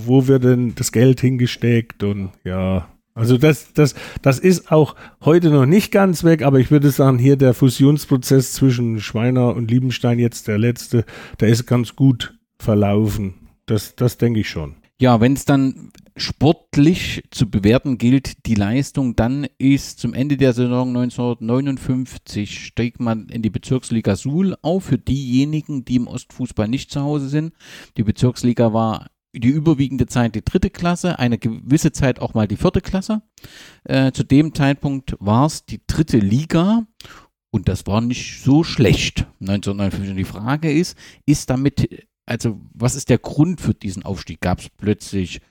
wo 0.05 0.27
wird 0.27 0.43
denn 0.43 0.75
das 0.75 0.91
Geld 0.91 1.21
hingesteckt 1.21 2.03
und 2.03 2.31
ja. 2.43 2.87
Also 3.13 3.37
das, 3.37 3.73
das, 3.73 3.93
das 4.21 4.39
ist 4.39 4.71
auch 4.71 4.95
heute 5.19 5.49
noch 5.49 5.65
nicht 5.65 5.91
ganz 5.91 6.23
weg, 6.23 6.43
aber 6.43 6.59
ich 6.59 6.71
würde 6.71 6.91
sagen, 6.91 7.17
hier 7.17 7.35
der 7.35 7.53
Fusionsprozess 7.53 8.53
zwischen 8.53 9.01
Schweiner 9.01 9.53
und 9.53 9.69
Liebenstein, 9.69 10.17
jetzt 10.17 10.47
der 10.47 10.57
letzte, 10.57 11.03
der 11.41 11.49
ist 11.49 11.65
ganz 11.65 11.97
gut 11.97 12.33
verlaufen. 12.57 13.40
Das, 13.65 13.95
das 13.95 14.17
denke 14.17 14.41
ich 14.41 14.49
schon. 14.49 14.75
Ja, 15.01 15.19
wenn 15.19 15.33
es 15.33 15.45
dann 15.45 15.91
sportlich 16.15 17.23
zu 17.31 17.49
bewerten 17.49 17.97
gilt, 17.97 18.45
die 18.45 18.53
Leistung, 18.53 19.15
dann 19.15 19.47
ist 19.57 19.99
zum 19.99 20.13
Ende 20.13 20.37
der 20.37 20.53
Saison 20.53 20.89
1959 20.89 22.65
steigt 22.65 22.99
man 22.99 23.27
in 23.29 23.41
die 23.41 23.49
Bezirksliga 23.49 24.15
Suhl 24.15 24.55
auf 24.61 24.83
für 24.85 24.99
diejenigen, 24.99 25.85
die 25.85 25.95
im 25.95 26.07
Ostfußball 26.07 26.67
nicht 26.67 26.91
zu 26.91 27.01
Hause 27.01 27.29
sind. 27.29 27.53
Die 27.97 28.03
Bezirksliga 28.03 28.73
war 28.73 29.07
die 29.33 29.49
überwiegende 29.49 30.05
Zeit 30.05 30.35
die 30.35 30.45
dritte 30.45 30.69
Klasse, 30.69 31.17
eine 31.17 31.37
gewisse 31.37 31.91
Zeit 31.91 32.19
auch 32.19 32.33
mal 32.33 32.47
die 32.47 32.57
vierte 32.57 32.81
Klasse. 32.81 33.21
Äh, 33.85 34.11
zu 34.11 34.23
dem 34.23 34.53
Zeitpunkt 34.53 35.15
war 35.19 35.47
es 35.47 35.65
die 35.65 35.81
dritte 35.87 36.17
Liga 36.17 36.85
und 37.49 37.69
das 37.69 37.87
war 37.87 38.01
nicht 38.01 38.43
so 38.43 38.63
schlecht 38.63 39.25
1959. 39.39 40.15
Die 40.15 40.23
Frage 40.25 40.71
ist, 40.71 40.97
ist 41.25 41.49
damit 41.49 42.07
also 42.31 42.61
was 42.73 42.95
ist 42.95 43.09
der 43.09 43.17
Grund 43.17 43.59
für 43.59 43.73
diesen 43.73 44.03
Aufstieg? 44.03 44.39
Gab 44.41 44.59
es 44.59 44.69
plötzlich 44.69 45.41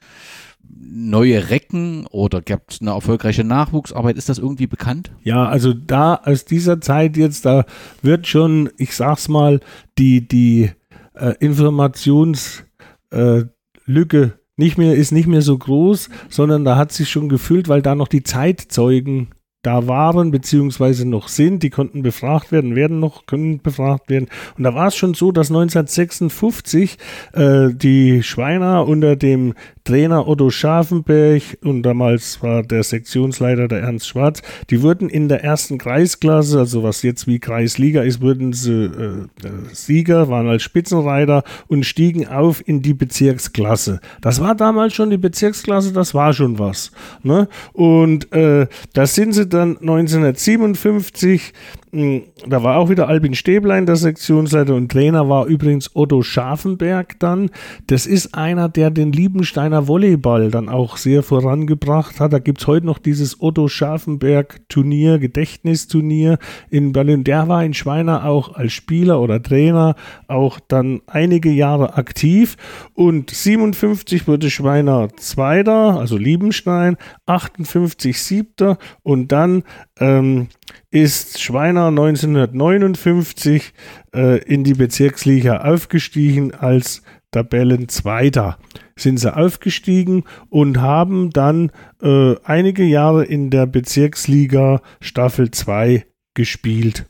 neue 0.62 1.50
Recken 1.50 2.06
oder 2.06 2.40
gab 2.40 2.70
es 2.70 2.80
eine 2.80 2.90
erfolgreiche 2.90 3.44
Nachwuchsarbeit? 3.44 4.16
Ist 4.16 4.30
das 4.30 4.38
irgendwie 4.38 4.66
bekannt? 4.66 5.12
Ja, 5.22 5.46
also 5.46 5.74
da 5.74 6.14
aus 6.14 6.46
dieser 6.46 6.80
Zeit 6.80 7.16
jetzt, 7.16 7.44
da 7.44 7.66
wird 8.02 8.26
schon, 8.26 8.70
ich 8.78 8.96
sag's 8.96 9.28
mal, 9.28 9.60
die, 9.98 10.26
die 10.26 10.70
äh, 11.14 11.34
Informationslücke 11.38 12.64
äh, 13.10 14.30
nicht 14.56 14.78
mehr, 14.78 14.94
ist 14.94 15.12
nicht 15.12 15.26
mehr 15.26 15.42
so 15.42 15.56
groß, 15.58 16.08
sondern 16.28 16.64
da 16.64 16.76
hat 16.76 16.92
sich 16.92 17.10
schon 17.10 17.28
gefüllt, 17.28 17.68
weil 17.68 17.82
da 17.82 17.94
noch 17.94 18.08
die 18.08 18.22
Zeitzeugen 18.22 19.28
da 19.62 19.86
waren 19.86 20.30
beziehungsweise 20.30 21.06
noch 21.06 21.28
sind, 21.28 21.62
die 21.62 21.70
konnten 21.70 22.02
befragt 22.02 22.50
werden, 22.50 22.74
werden 22.74 22.98
noch, 22.98 23.26
können 23.26 23.60
befragt 23.60 24.08
werden. 24.08 24.28
Und 24.56 24.64
da 24.64 24.74
war 24.74 24.86
es 24.86 24.96
schon 24.96 25.12
so, 25.12 25.32
dass 25.32 25.50
1956 25.50 26.96
äh, 27.34 27.68
die 27.74 28.22
Schweiner 28.22 28.86
unter 28.86 29.16
dem 29.16 29.54
Trainer 29.84 30.28
Otto 30.28 30.50
Scharfenberg 30.50 31.42
und 31.64 31.82
damals 31.82 32.42
war 32.42 32.62
der 32.62 32.82
Sektionsleiter 32.82 33.66
der 33.66 33.80
Ernst 33.80 34.06
Schwarz, 34.08 34.40
die 34.70 34.82
wurden 34.82 35.08
in 35.08 35.28
der 35.28 35.42
ersten 35.42 35.78
Kreisklasse, 35.78 36.58
also 36.58 36.82
was 36.82 37.02
jetzt 37.02 37.26
wie 37.26 37.38
Kreisliga 37.38 38.02
ist, 38.02 38.22
wurden 38.22 38.52
sie 38.52 38.84
äh, 38.84 39.26
Sieger, 39.72 40.28
waren 40.28 40.48
als 40.48 40.62
Spitzenreiter 40.62 41.42
und 41.66 41.84
stiegen 41.84 42.28
auf 42.28 42.66
in 42.66 42.82
die 42.82 42.94
Bezirksklasse. 42.94 44.00
Das 44.20 44.40
war 44.40 44.54
damals 44.54 44.94
schon 44.94 45.10
die 45.10 45.18
Bezirksklasse, 45.18 45.92
das 45.92 46.14
war 46.14 46.32
schon 46.32 46.58
was. 46.58 46.92
Ne? 47.22 47.48
Und 47.72 48.32
äh, 48.32 48.68
da 48.92 49.06
sind 49.06 49.32
sie 49.32 49.49
dann 49.52 49.76
1957 49.78 51.52
hm, 51.89 51.89
da 51.92 52.62
war 52.62 52.76
auch 52.76 52.88
wieder 52.88 53.08
Albin 53.08 53.34
Stäblein 53.34 53.84
der 53.84 53.96
Sektionsleiter 53.96 54.76
und 54.76 54.92
Trainer 54.92 55.28
war 55.28 55.46
übrigens 55.46 55.90
Otto 55.96 56.22
Scharfenberg 56.22 57.18
dann. 57.18 57.50
Das 57.88 58.06
ist 58.06 58.34
einer, 58.34 58.68
der 58.68 58.90
den 58.90 59.10
Liebensteiner 59.10 59.88
Volleyball 59.88 60.52
dann 60.52 60.68
auch 60.68 60.96
sehr 60.96 61.24
vorangebracht 61.24 62.20
hat. 62.20 62.32
Da 62.32 62.38
gibt 62.38 62.60
es 62.60 62.68
heute 62.68 62.86
noch 62.86 62.98
dieses 62.98 63.40
Otto 63.40 63.66
Scharfenberg 63.66 64.60
Turnier, 64.68 65.18
Gedächtnisturnier 65.18 66.38
in 66.70 66.92
Berlin. 66.92 67.24
Der 67.24 67.48
war 67.48 67.64
in 67.64 67.74
Schweiner 67.74 68.24
auch 68.24 68.54
als 68.54 68.72
Spieler 68.72 69.20
oder 69.20 69.42
Trainer 69.42 69.96
auch 70.28 70.60
dann 70.60 71.00
einige 71.08 71.50
Jahre 71.50 71.94
aktiv 71.94 72.56
und 72.94 73.30
57 73.30 74.28
wurde 74.28 74.48
Schweiner 74.48 75.08
Zweiter, 75.16 75.98
also 75.98 76.16
Liebenstein, 76.16 76.96
58 77.26 78.22
Siebter 78.22 78.78
und 79.02 79.32
dann 79.32 79.64
ähm, 80.00 80.48
ist 80.90 81.40
Schweiner 81.40 81.86
1959 81.86 83.72
äh, 84.14 84.42
in 84.42 84.64
die 84.64 84.74
Bezirksliga 84.74 85.58
aufgestiegen 85.58 86.54
als 86.54 87.02
Tabellenzweiter. 87.30 88.58
Sind 88.96 89.18
sie 89.18 89.34
aufgestiegen 89.34 90.24
und 90.48 90.80
haben 90.80 91.30
dann 91.30 91.70
äh, 92.02 92.34
einige 92.42 92.84
Jahre 92.84 93.24
in 93.24 93.50
der 93.50 93.66
Bezirksliga 93.66 94.82
Staffel 95.00 95.50
2 95.50 96.06
gespielt. 96.34 97.06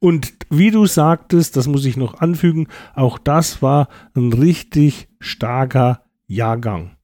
Und 0.00 0.32
wie 0.48 0.70
du 0.70 0.86
sagtest, 0.86 1.56
das 1.56 1.68
muss 1.68 1.84
ich 1.84 1.96
noch 1.96 2.20
anfügen, 2.20 2.68
auch 2.94 3.18
das 3.18 3.62
war 3.62 3.88
ein 4.14 4.32
richtig 4.32 5.08
starker 5.20 6.02
Jahrgang. 6.26 6.96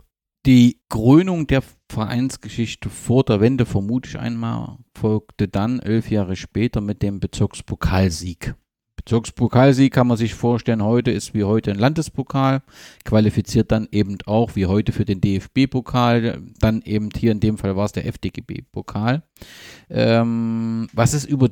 Die 0.47 0.81
Krönung 0.89 1.47
der 1.47 1.63
Vereinsgeschichte 1.89 2.91
vor 2.91 3.25
der 3.25 3.41
Wende, 3.41 3.65
vermute 3.67 4.09
ich 4.09 4.19
einmal, 4.19 4.79
folgte 4.97 5.49
dann 5.49 5.81
elf 5.81 6.11
Jahre 6.11 6.37
später 6.37 6.81
mit 6.81 7.03
dem 7.03 7.21
Bezirkspokalsieg. 7.21 8.55
Bezirkspokalsieg 8.97 9.93
kann 9.93 10.09
man 10.09 10.17
sich 10.17 10.35
vorstellen, 10.35 10.83
heute 10.83 11.13
ist 11.13 11.33
wie 11.33 11.45
heute 11.45 11.71
ein 11.71 11.79
Landespokal, 11.79 12.63
qualifiziert 13.05 13.71
dann 13.71 13.87
eben 13.93 14.19
auch 14.27 14.57
wie 14.57 14.67
heute 14.67 14.91
für 14.91 15.05
den 15.05 15.21
DFB-Pokal, 15.21 16.43
dann 16.59 16.83
eben 16.83 17.11
hier 17.17 17.31
in 17.31 17.41
dem 17.41 17.57
Fall 17.57 17.77
war 17.77 17.85
es 17.85 17.93
der 17.93 18.07
FDGB-Pokal. 18.07 19.23
Ähm, 19.89 20.89
was 20.93 21.15
ist 21.15 21.27
über 21.27 21.51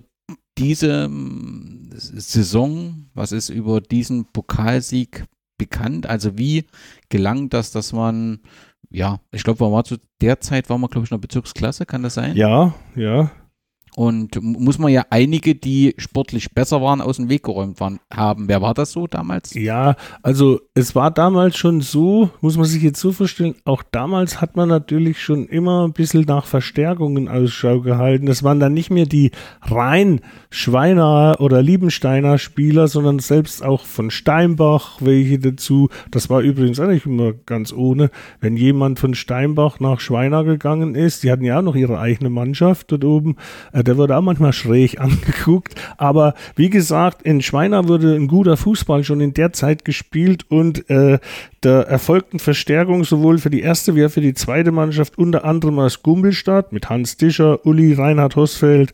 diese 0.58 1.04
ähm, 1.04 1.90
Saison, 1.92 3.06
was 3.14 3.30
ist 3.30 3.50
über 3.50 3.80
diesen 3.80 4.24
Pokalsieg 4.32 5.24
bekannt? 5.56 6.06
Also 6.06 6.36
wie 6.36 6.64
gelang 7.08 7.50
das, 7.50 7.70
dass 7.70 7.92
man 7.92 8.40
ja, 8.94 9.18
ich 9.32 9.42
glaube, 9.42 9.58
war 9.72 9.84
zu 9.84 9.96
der 10.20 10.40
Zeit 10.40 10.70
war 10.70 10.78
man, 10.78 10.88
glaube 10.88 11.04
ich, 11.04 11.10
der 11.10 11.18
Bezirksklasse, 11.18 11.84
kann 11.84 12.02
das 12.02 12.14
sein? 12.14 12.36
Ja, 12.36 12.74
ja. 12.94 13.30
Und 13.96 14.42
muss 14.42 14.78
man 14.78 14.90
ja 14.90 15.04
einige, 15.10 15.54
die 15.54 15.94
sportlich 15.98 16.50
besser 16.52 16.82
waren, 16.82 17.00
aus 17.00 17.16
dem 17.16 17.28
Weg 17.28 17.44
geräumt 17.44 17.78
waren, 17.78 18.00
haben. 18.12 18.48
Wer 18.48 18.60
war 18.60 18.74
das 18.74 18.90
so 18.90 19.06
damals? 19.06 19.54
Ja, 19.54 19.94
also 20.22 20.60
es 20.74 20.96
war 20.96 21.12
damals 21.12 21.56
schon 21.56 21.80
so, 21.80 22.30
muss 22.40 22.56
man 22.56 22.66
sich 22.66 22.82
jetzt 22.82 23.00
so 23.00 23.12
vorstellen, 23.12 23.54
auch 23.64 23.84
damals 23.92 24.40
hat 24.40 24.56
man 24.56 24.68
natürlich 24.68 25.22
schon 25.22 25.46
immer 25.46 25.86
ein 25.86 25.92
bisschen 25.92 26.24
nach 26.24 26.46
Verstärkungen 26.46 27.28
Ausschau 27.28 27.80
gehalten. 27.80 28.26
Das 28.26 28.42
waren 28.42 28.58
dann 28.58 28.74
nicht 28.74 28.90
mehr 28.90 29.06
die 29.06 29.30
rein 29.62 30.20
Schweiner 30.50 31.36
oder 31.38 31.62
Liebensteiner 31.62 32.38
Spieler, 32.38 32.88
sondern 32.88 33.20
selbst 33.20 33.64
auch 33.64 33.84
von 33.84 34.10
Steinbach 34.10 34.98
welche 35.00 35.38
dazu. 35.38 35.88
Das 36.10 36.30
war 36.30 36.40
übrigens 36.40 36.80
nicht 36.80 37.06
immer 37.06 37.32
ganz 37.32 37.72
ohne. 37.72 38.10
Wenn 38.40 38.56
jemand 38.56 38.98
von 38.98 39.14
Steinbach 39.14 39.78
nach 39.78 40.00
Schweiner 40.00 40.42
gegangen 40.42 40.96
ist, 40.96 41.22
die 41.22 41.30
hatten 41.30 41.44
ja 41.44 41.58
auch 41.58 41.62
noch 41.62 41.76
ihre 41.76 42.00
eigene 42.00 42.30
Mannschaft 42.30 42.90
dort 42.90 43.04
oben, 43.04 43.36
äh, 43.72 43.83
der 43.84 43.96
wurde 43.96 44.16
auch 44.16 44.22
manchmal 44.22 44.52
schräg 44.52 45.00
angeguckt. 45.00 45.74
Aber 45.96 46.34
wie 46.56 46.70
gesagt, 46.70 47.22
in 47.22 47.42
Schweiner 47.42 47.88
wurde 47.88 48.14
ein 48.14 48.28
guter 48.28 48.56
Fußball 48.56 49.04
schon 49.04 49.20
in 49.20 49.34
der 49.34 49.52
Zeit 49.52 49.84
gespielt 49.84 50.44
und 50.48 50.88
äh, 50.90 51.18
der 51.62 51.86
erfolgten 51.86 52.38
Verstärkung 52.38 53.04
sowohl 53.04 53.38
für 53.38 53.50
die 53.50 53.60
erste 53.60 53.94
wie 53.94 54.04
auch 54.04 54.10
für 54.10 54.20
die 54.20 54.34
zweite 54.34 54.72
Mannschaft 54.72 55.16
unter 55.18 55.44
anderem 55.44 55.78
aus 55.78 56.02
Gumbelstadt 56.02 56.72
mit 56.72 56.90
Hans 56.90 57.16
Discher, 57.16 57.64
Uli 57.64 57.94
Reinhard 57.94 58.36
Hosfeld, 58.36 58.92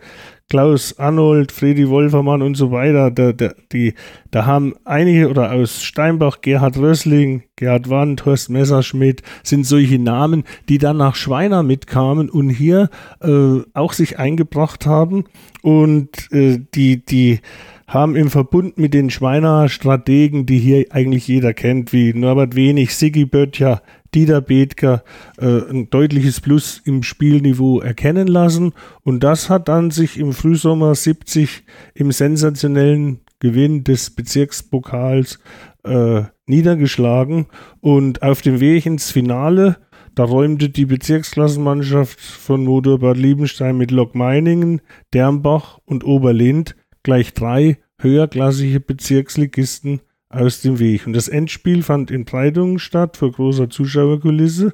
Klaus 0.50 0.98
Arnold, 0.98 1.52
Fredi 1.52 1.88
Wolfermann 1.88 2.42
und 2.42 2.56
so 2.56 2.72
weiter. 2.72 3.12
Da, 3.12 3.32
da, 3.32 3.52
die, 3.72 3.94
da 4.32 4.46
haben 4.46 4.74
einige 4.84 5.30
oder 5.30 5.52
aus 5.52 5.82
Steinbach, 5.82 6.40
Gerhard 6.42 6.76
Rössling, 6.76 7.44
Gerhard 7.54 7.88
Wand, 7.88 8.26
Horst 8.26 8.50
Messerschmidt 8.50 9.22
sind 9.44 9.64
solche 9.64 10.00
Namen, 10.00 10.42
die 10.68 10.78
dann 10.78 10.96
nach 10.96 11.14
Schweiner 11.14 11.62
mitkamen 11.62 12.28
und 12.28 12.50
hier 12.50 12.90
äh, 13.22 13.60
auch 13.74 13.92
sich 13.92 14.18
eingebracht 14.18 14.86
haben 14.86 15.24
und 15.62 16.30
äh, 16.32 16.58
die, 16.74 17.04
die 17.04 17.38
haben 17.86 18.14
im 18.16 18.30
Verbund 18.30 18.78
mit 18.78 18.94
den 18.94 19.10
Schweiner 19.10 19.68
Strategen, 19.68 20.46
die 20.46 20.58
hier 20.58 20.86
eigentlich 20.90 21.26
jeder 21.26 21.54
kennt, 21.54 21.92
wie 21.92 22.12
Norbert 22.12 22.54
Wenig, 22.54 22.94
Siggi 22.94 23.24
Böttcher, 23.24 23.82
Dieter 24.14 24.40
Bethker 24.40 25.04
äh, 25.38 25.70
ein 25.70 25.90
deutliches 25.90 26.40
Plus 26.40 26.80
im 26.84 27.02
Spielniveau 27.02 27.80
erkennen 27.80 28.26
lassen. 28.26 28.72
Und 29.02 29.22
das 29.22 29.48
hat 29.48 29.68
dann 29.68 29.90
sich 29.90 30.18
im 30.18 30.32
Frühsommer 30.32 30.94
70 30.94 31.64
im 31.94 32.12
sensationellen 32.12 33.20
Gewinn 33.38 33.84
des 33.84 34.10
Bezirkspokals 34.10 35.38
äh, 35.84 36.22
niedergeschlagen. 36.46 37.46
Und 37.80 38.22
auf 38.22 38.42
dem 38.42 38.60
Weg 38.60 38.86
ins 38.86 39.10
Finale, 39.10 39.76
da 40.14 40.24
räumte 40.24 40.68
die 40.68 40.86
Bezirksklassenmannschaft 40.86 42.20
von 42.20 42.64
Motor 42.64 42.98
Bad 42.98 43.16
Liebenstein 43.16 43.76
mit 43.76 43.90
Lok 43.90 44.14
Meiningen, 44.14 44.80
Dernbach 45.14 45.78
und 45.84 46.04
Oberlind 46.04 46.76
gleich 47.02 47.32
drei 47.32 47.78
höherklassige 47.98 48.80
Bezirksligisten 48.80 50.00
aus 50.30 50.62
dem 50.62 50.78
Weg. 50.78 51.06
Und 51.06 51.12
das 51.12 51.28
Endspiel 51.28 51.82
fand 51.82 52.10
in 52.10 52.24
Breitungen 52.24 52.78
statt, 52.78 53.16
vor 53.16 53.32
großer 53.32 53.68
Zuschauerkulisse, 53.68 54.72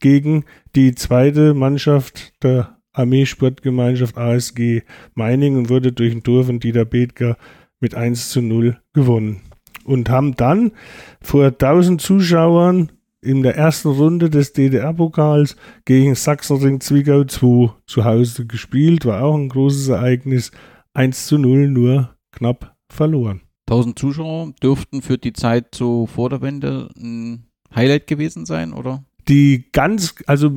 gegen 0.00 0.44
die 0.74 0.94
zweite 0.94 1.54
Mannschaft 1.54 2.34
der 2.42 2.76
Armeesportgemeinschaft 2.92 4.18
ASG 4.18 4.82
Meiningen 5.14 5.58
und 5.60 5.70
wurde 5.70 5.92
durch 5.92 6.12
ein 6.12 6.22
Tor 6.22 6.44
von 6.44 6.60
Dieter 6.60 6.84
Bethger 6.84 7.36
mit 7.80 7.94
1 7.94 8.30
zu 8.30 8.42
0 8.42 8.78
gewonnen. 8.92 9.42
Und 9.84 10.10
haben 10.10 10.34
dann 10.34 10.72
vor 11.22 11.46
1000 11.46 12.00
Zuschauern 12.00 12.90
in 13.20 13.42
der 13.42 13.56
ersten 13.56 13.88
Runde 13.88 14.30
des 14.30 14.52
DDR-Pokals 14.52 15.56
gegen 15.84 16.14
Sachsenring 16.14 16.80
Zwickau 16.80 17.24
2 17.24 17.72
zu 17.86 18.04
Hause 18.04 18.46
gespielt. 18.46 19.04
War 19.04 19.22
auch 19.22 19.36
ein 19.36 19.48
großes 19.48 19.88
Ereignis. 19.88 20.50
1 20.94 21.26
zu 21.26 21.38
0 21.38 21.68
nur 21.68 22.16
knapp 22.32 22.76
verloren. 22.88 23.45
1000 23.68 23.98
Zuschauer 23.98 24.52
dürften 24.62 25.02
für 25.02 25.18
die 25.18 25.32
Zeit 25.32 25.74
so 25.74 26.06
vor 26.06 26.30
der 26.30 26.40
Wende 26.40 26.90
ein 26.96 27.46
Highlight 27.74 28.06
gewesen 28.06 28.46
sein, 28.46 28.72
oder? 28.72 29.04
Die 29.28 29.66
ganz, 29.72 30.14
also 30.26 30.52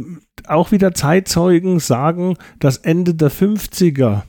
auch 0.48 0.72
wieder 0.72 0.94
Zeitzeugen 0.94 1.80
sagen, 1.80 2.38
dass 2.60 2.78
Ende 2.78 3.16
der 3.16 3.32
50er 3.32 4.24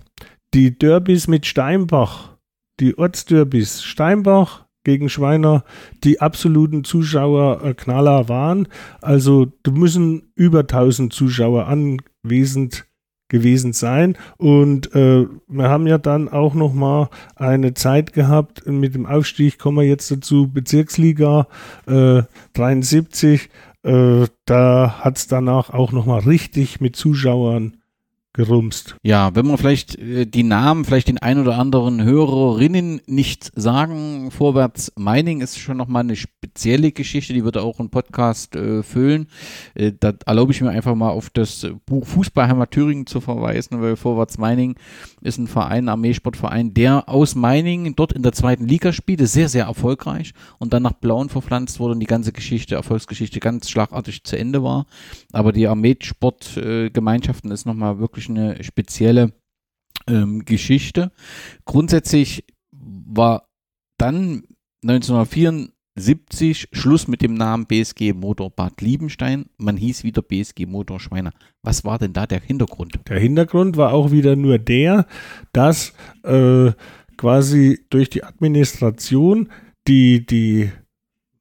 die 0.55 0.77
Derbys 0.77 1.29
mit 1.29 1.47
Steinbach, 1.47 2.37
die 2.81 2.97
Ortsderbys 2.97 3.83
Steinbach 3.83 4.67
gegen 4.83 5.09
Schweiner, 5.09 5.65
die 6.03 6.21
absoluten 6.21 6.85
Zuschauerknaller 6.85 8.29
waren. 8.29 8.67
Also 9.03 9.53
da 9.63 9.71
müssen 9.71 10.33
über 10.35 10.61
1000 10.61 11.13
Zuschauer 11.13 11.67
anwesend 11.67 12.87
gewesen 13.31 13.73
sein. 13.73 14.19
Und 14.37 14.95
äh, 14.95 15.27
wir 15.49 15.69
haben 15.71 15.87
ja 15.87 15.97
dann 15.97 16.29
auch 16.29 16.53
noch 16.53 16.75
mal 16.75 17.09
eine 17.37 17.73
Zeit 17.73 18.13
gehabt 18.13 18.67
mit 18.67 18.95
dem 18.95 19.07
Aufstieg, 19.07 19.59
kommen 19.59 19.79
wir 19.79 19.87
jetzt 19.87 20.11
dazu, 20.11 20.53
Bezirksliga 20.53 21.47
äh, 21.87 22.23
73. 22.53 23.49
Äh, 23.83 24.27
da 24.45 24.99
hat 25.01 25.17
es 25.17 25.27
danach 25.27 25.71
auch 25.71 25.93
noch 25.93 26.05
mal 26.05 26.21
richtig 26.21 26.83
mit 26.83 26.97
Zuschauern 26.97 27.80
gerumst. 28.33 28.97
Ja, 29.03 29.35
wenn 29.35 29.47
wir 29.47 29.59
vielleicht 29.59 29.97
äh, 29.99 30.25
die 30.25 30.45
Namen, 30.45 30.85
vielleicht 30.85 31.09
den 31.09 31.19
ein 31.19 31.41
oder 31.41 31.59
anderen 31.59 32.03
Hörerinnen 32.03 33.01
nicht 33.07 33.51
sagen, 33.57 34.31
Vorwärts 34.31 34.93
Mining 34.97 35.41
ist 35.41 35.59
schon 35.59 35.77
nochmal 35.77 36.05
eine 36.05 36.15
spezielle 36.15 36.93
Geschichte, 36.93 37.33
die 37.33 37.45
wird 37.45 37.59
auch 37.59 37.81
ein 37.81 37.91
Podcast 37.91 38.55
äh, 38.55 38.85
füllen. 38.85 39.27
Äh, 39.75 39.93
da 39.99 40.13
erlaube 40.27 40.53
ich 40.53 40.61
mir 40.61 40.71
einfach 40.71 40.95
mal 40.95 41.11
auf 41.11 41.31
das 41.31 41.67
Buch 41.87 42.07
Fußballheimat 42.07 42.71
Thüringen 42.71 43.07
zu 43.07 43.21
verweisen, 43.21 43.81
weil 43.83 43.97
Vorwärts 43.97 44.39
Mining 44.39 44.77
ist 45.23 45.39
ein 45.39 45.49
Verein, 45.49 45.89
Armeesportverein, 45.89 46.73
der 46.73 47.09
aus 47.09 47.35
Mining 47.35 47.97
dort 47.97 48.13
in 48.13 48.23
der 48.23 48.33
zweiten 48.33 48.67
Liga 48.67 48.93
spielte, 48.93 49.27
sehr, 49.27 49.49
sehr 49.49 49.65
erfolgreich 49.65 50.35
und 50.59 50.73
dann 50.73 50.85
nach 50.85 50.93
Blauen 50.93 51.31
verpflanzt 51.31 51.81
wurde 51.81 51.95
und 51.95 52.01
die 52.01 52.07
ganze 52.07 52.33
Geschichte, 52.33 52.77
Erfolgsgeschichte 52.77 53.41
ganz 53.41 53.69
schlagartig 53.69 54.23
zu 54.23 54.39
Ende 54.39 54.63
war. 54.63 54.87
Aber 55.33 55.53
die 55.53 55.67
Armeesportgemeinschaften 55.67 57.51
ist 57.51 57.67
nochmal 57.67 57.99
wirklich 57.99 58.20
wirklich 58.21 58.29
eine 58.29 58.63
spezielle 58.63 59.33
ähm, 60.07 60.45
Geschichte. 60.45 61.13
Grundsätzlich 61.65 62.45
war 62.73 63.49
dann 63.99 64.45
1974 64.83 66.69
Schluss 66.73 67.09
mit 67.09 67.23
dem 67.23 67.35
Namen 67.35 67.67
BSG 67.67 68.13
Motor 68.15 68.51
Bad 68.51 68.81
Liebenstein. 68.81 69.47
Man 69.59 69.77
hieß 69.77 70.05
wieder 70.05 70.23
BSG 70.23 70.67
Motor 70.67 71.01
Schweiner. 71.01 71.33
Was 71.63 71.85
war 71.85 71.99
denn 71.99 72.13
da 72.13 72.27
der 72.27 72.41
Hintergrund? 72.41 73.01
Der 73.09 73.19
Hintergrund 73.19 73.77
war 73.77 73.93
auch 73.93 74.11
wieder 74.11 74.37
nur 74.37 74.59
der, 74.59 75.07
dass 75.53 75.93
äh, 76.25 76.73
quasi 77.17 77.81
durch 77.91 78.09
die 78.11 78.25
Administration 78.25 79.51
die, 79.87 80.25
die 80.25 80.71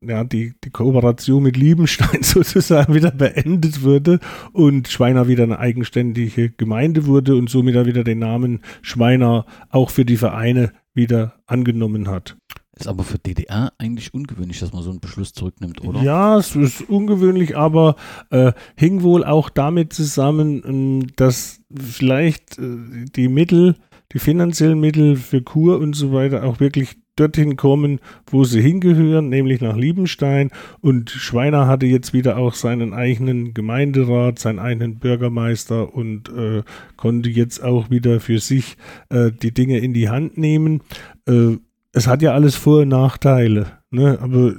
ja, 0.02 0.24
die, 0.24 0.54
die 0.64 0.70
Kooperation 0.70 1.44
mit 1.44 1.58
Liebenstein 1.58 2.22
sozusagen 2.24 2.94
wieder 2.94 3.12
beendet 3.12 3.84
wurde 3.84 4.20
und 4.54 4.88
Schweiner 4.88 5.28
wieder 5.28 5.44
eine 5.44 5.60
eigenständige 5.60 6.50
Gemeinde 6.52 7.06
wurde 7.06 7.36
und 7.36 7.50
somit 7.50 7.76
er 7.76 7.86
wieder 7.86 8.04
den 8.04 8.20
Namen 8.20 8.62
Schweiner 8.82 9.46
auch 9.70 9.90
für 9.90 10.06
die 10.06 10.18
Vereine 10.18 10.72
wieder 10.94 11.36
angenommen 11.48 12.08
hat. 12.08 12.38
Ist 12.78 12.88
aber 12.88 13.04
für 13.04 13.20
DDR 13.20 13.74
eigentlich 13.78 14.14
ungewöhnlich, 14.14 14.60
dass 14.60 14.72
man 14.72 14.84
so 14.84 14.90
einen 14.90 15.02
Beschluss 15.02 15.34
zurücknimmt, 15.34 15.84
oder? 15.84 16.02
Ja, 16.02 16.38
es 16.38 16.56
ist 16.56 16.88
ungewöhnlich, 16.88 17.58
aber 17.58 17.98
äh, 18.30 18.54
hing 18.78 19.04
wohl 19.04 19.26
auch 19.26 19.50
damit 19.50 19.92
zusammen, 19.92 20.64
ähm, 20.66 21.08
dass 21.18 21.60
vielleicht 21.76 22.58
äh, 22.58 23.06
die 23.14 23.28
Mittel, 23.28 23.76
die 24.14 24.20
finanziellen 24.20 24.80
Mittel 24.80 25.18
für 25.18 25.42
Kur 25.42 25.80
und 25.80 25.94
so 25.94 26.14
weiter 26.14 26.46
auch 26.46 26.62
wirklich 26.62 26.96
dorthin 27.20 27.56
kommen, 27.56 28.00
wo 28.28 28.44
sie 28.44 28.62
hingehören, 28.62 29.30
nämlich 29.30 29.62
nach 29.62 29.76
Liebenstein. 29.76 30.52
Und 30.82 31.10
Schweiner 31.10 31.68
hatte 31.68 31.86
jetzt 31.86 32.14
wieder 32.14 32.38
auch 32.38 32.54
seinen 32.54 32.94
eigenen 32.94 33.54
Gemeinderat, 33.54 34.40
seinen 34.40 34.60
eigenen 34.60 35.00
Bürgermeister 35.00 35.94
und 35.94 36.30
äh, 36.30 36.64
konnte 36.96 37.30
jetzt 37.30 37.64
auch 37.64 37.90
wieder 37.90 38.20
für 38.20 38.40
sich 38.40 38.78
äh, 39.10 39.32
die 39.32 39.54
Dinge 39.54 39.80
in 39.80 39.94
die 39.94 40.10
Hand 40.10 40.38
nehmen. 40.38 40.82
Äh, 41.28 41.58
es 41.92 42.08
hat 42.08 42.22
ja 42.22 42.34
alles 42.34 42.56
Vor- 42.56 42.82
und 42.82 42.90
Nachteile. 42.90 43.80
Ne? 43.92 44.20
Aber 44.22 44.54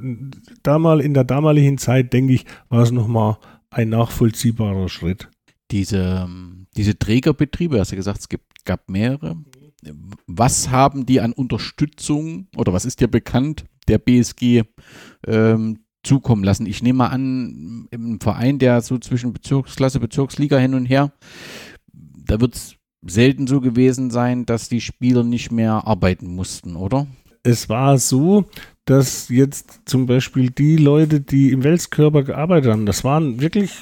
damals, 0.62 1.04
in 1.04 1.14
der 1.14 1.24
damaligen 1.24 1.78
Zeit, 1.78 2.12
denke 2.12 2.32
ich, 2.32 2.44
war 2.68 2.82
es 2.82 2.90
nochmal 2.90 3.38
ein 3.70 3.90
nachvollziehbarer 3.90 4.88
Schritt. 4.88 5.28
Diese, 5.70 6.28
diese 6.76 6.98
Trägerbetriebe, 6.98 7.78
hast 7.78 7.92
du 7.92 7.96
gesagt, 7.96 8.18
es 8.18 8.28
gibt, 8.28 8.64
gab 8.64 8.90
mehrere 8.90 9.36
was 10.26 10.70
haben 10.70 11.06
die 11.06 11.20
an 11.20 11.32
Unterstützung 11.32 12.48
oder 12.56 12.72
was 12.72 12.84
ist 12.84 13.00
dir 13.00 13.08
bekannt 13.08 13.64
der 13.88 13.98
BSG 13.98 14.62
ähm, 15.26 15.78
zukommen 16.02 16.44
lassen? 16.44 16.66
Ich 16.66 16.82
nehme 16.82 16.98
mal 16.98 17.08
an, 17.08 17.88
im 17.90 18.20
Verein, 18.20 18.58
der 18.58 18.80
so 18.82 18.98
zwischen 18.98 19.32
Bezirksklasse, 19.32 20.00
Bezirksliga 20.00 20.58
hin 20.58 20.74
und 20.74 20.86
her, 20.86 21.12
da 21.92 22.40
wird 22.40 22.54
es 22.54 22.76
selten 23.06 23.46
so 23.46 23.60
gewesen 23.60 24.10
sein, 24.10 24.46
dass 24.46 24.68
die 24.68 24.80
Spieler 24.80 25.24
nicht 25.24 25.50
mehr 25.50 25.86
arbeiten 25.86 26.34
mussten, 26.34 26.76
oder? 26.76 27.06
Es 27.42 27.68
war 27.70 27.96
so, 27.98 28.44
dass 28.84 29.30
jetzt 29.30 29.80
zum 29.86 30.06
Beispiel 30.06 30.50
die 30.50 30.76
Leute, 30.76 31.20
die 31.20 31.52
im 31.52 31.64
Welskörper 31.64 32.22
gearbeitet 32.22 32.70
haben, 32.70 32.86
das 32.86 33.02
waren 33.02 33.40
wirklich, 33.40 33.72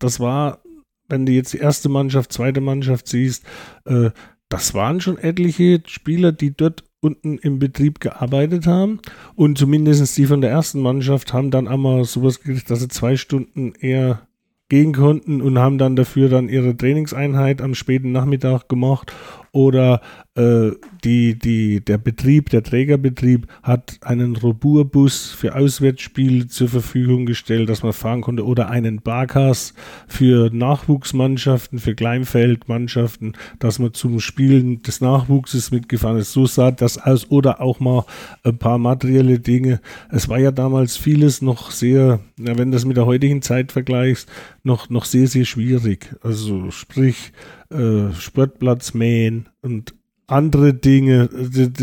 das 0.00 0.18
war, 0.18 0.60
wenn 1.08 1.24
du 1.26 1.32
jetzt 1.32 1.52
die 1.52 1.58
erste 1.58 1.88
Mannschaft, 1.88 2.32
zweite 2.32 2.60
Mannschaft 2.60 3.06
siehst, 3.06 3.44
äh, 3.84 4.10
das 4.54 4.72
waren 4.72 5.00
schon 5.00 5.18
etliche 5.18 5.82
Spieler, 5.84 6.30
die 6.30 6.56
dort 6.56 6.84
unten 7.00 7.38
im 7.38 7.58
Betrieb 7.58 7.98
gearbeitet 7.98 8.68
haben. 8.68 9.00
Und 9.34 9.58
zumindest 9.58 10.16
die 10.16 10.26
von 10.26 10.40
der 10.40 10.50
ersten 10.50 10.80
Mannschaft 10.80 11.32
haben 11.32 11.50
dann 11.50 11.66
einmal 11.66 12.04
sowas 12.04 12.40
gekriegt, 12.40 12.70
dass 12.70 12.78
sie 12.78 12.86
zwei 12.86 13.16
Stunden 13.16 13.72
eher 13.74 14.28
gehen 14.68 14.92
konnten 14.92 15.42
und 15.42 15.58
haben 15.58 15.76
dann 15.76 15.96
dafür 15.96 16.28
dann 16.28 16.48
ihre 16.48 16.76
Trainingseinheit 16.76 17.62
am 17.62 17.74
späten 17.74 18.12
Nachmittag 18.12 18.68
gemacht 18.68 19.12
oder 19.54 20.00
äh, 20.34 20.72
die, 21.04 21.38
die, 21.38 21.84
der 21.84 21.96
Betrieb, 21.96 22.50
der 22.50 22.64
Trägerbetrieb 22.64 23.46
hat 23.62 23.98
einen 24.00 24.34
Roburbus 24.34 25.30
für 25.30 25.54
Auswärtsspiele 25.54 26.48
zur 26.48 26.68
Verfügung 26.68 27.24
gestellt, 27.24 27.68
dass 27.68 27.84
man 27.84 27.92
fahren 27.92 28.20
konnte 28.20 28.44
oder 28.44 28.68
einen 28.68 29.00
Barkas 29.00 29.74
für 30.08 30.50
Nachwuchsmannschaften, 30.52 31.78
für 31.78 31.94
Kleinfeldmannschaften, 31.94 33.36
dass 33.60 33.78
man 33.78 33.94
zum 33.94 34.18
Spielen 34.18 34.82
des 34.82 35.00
Nachwuchses 35.00 35.70
mitgefahren 35.70 36.18
ist. 36.18 36.32
So 36.32 36.46
sah 36.46 36.72
das 36.72 36.98
aus 36.98 37.30
oder 37.30 37.60
auch 37.60 37.78
mal 37.78 38.04
ein 38.42 38.58
paar 38.58 38.78
materielle 38.78 39.38
Dinge. 39.38 39.80
Es 40.10 40.28
war 40.28 40.38
ja 40.40 40.50
damals 40.50 40.96
vieles 40.96 41.42
noch 41.42 41.70
sehr, 41.70 42.18
wenn 42.36 42.72
du 42.72 42.76
das 42.76 42.84
mit 42.84 42.96
der 42.96 43.06
heutigen 43.06 43.40
Zeit 43.40 43.70
vergleichst, 43.70 44.28
noch, 44.64 44.90
noch 44.90 45.04
sehr, 45.04 45.28
sehr 45.28 45.44
schwierig. 45.44 46.16
Also 46.22 46.72
sprich, 46.72 47.32
äh, 47.74 48.12
Sportplatz 48.14 48.94
mähen 48.94 49.48
und 49.62 49.94
andere 50.26 50.72
Dinge, 50.72 51.28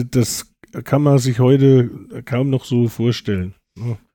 das 0.10 0.54
kann 0.84 1.04
man 1.04 1.20
sich 1.20 1.40
heute 1.40 1.90
kaum 2.26 2.50
noch 2.50 2.66
so 2.66 2.88
vorstellen. 2.88 3.54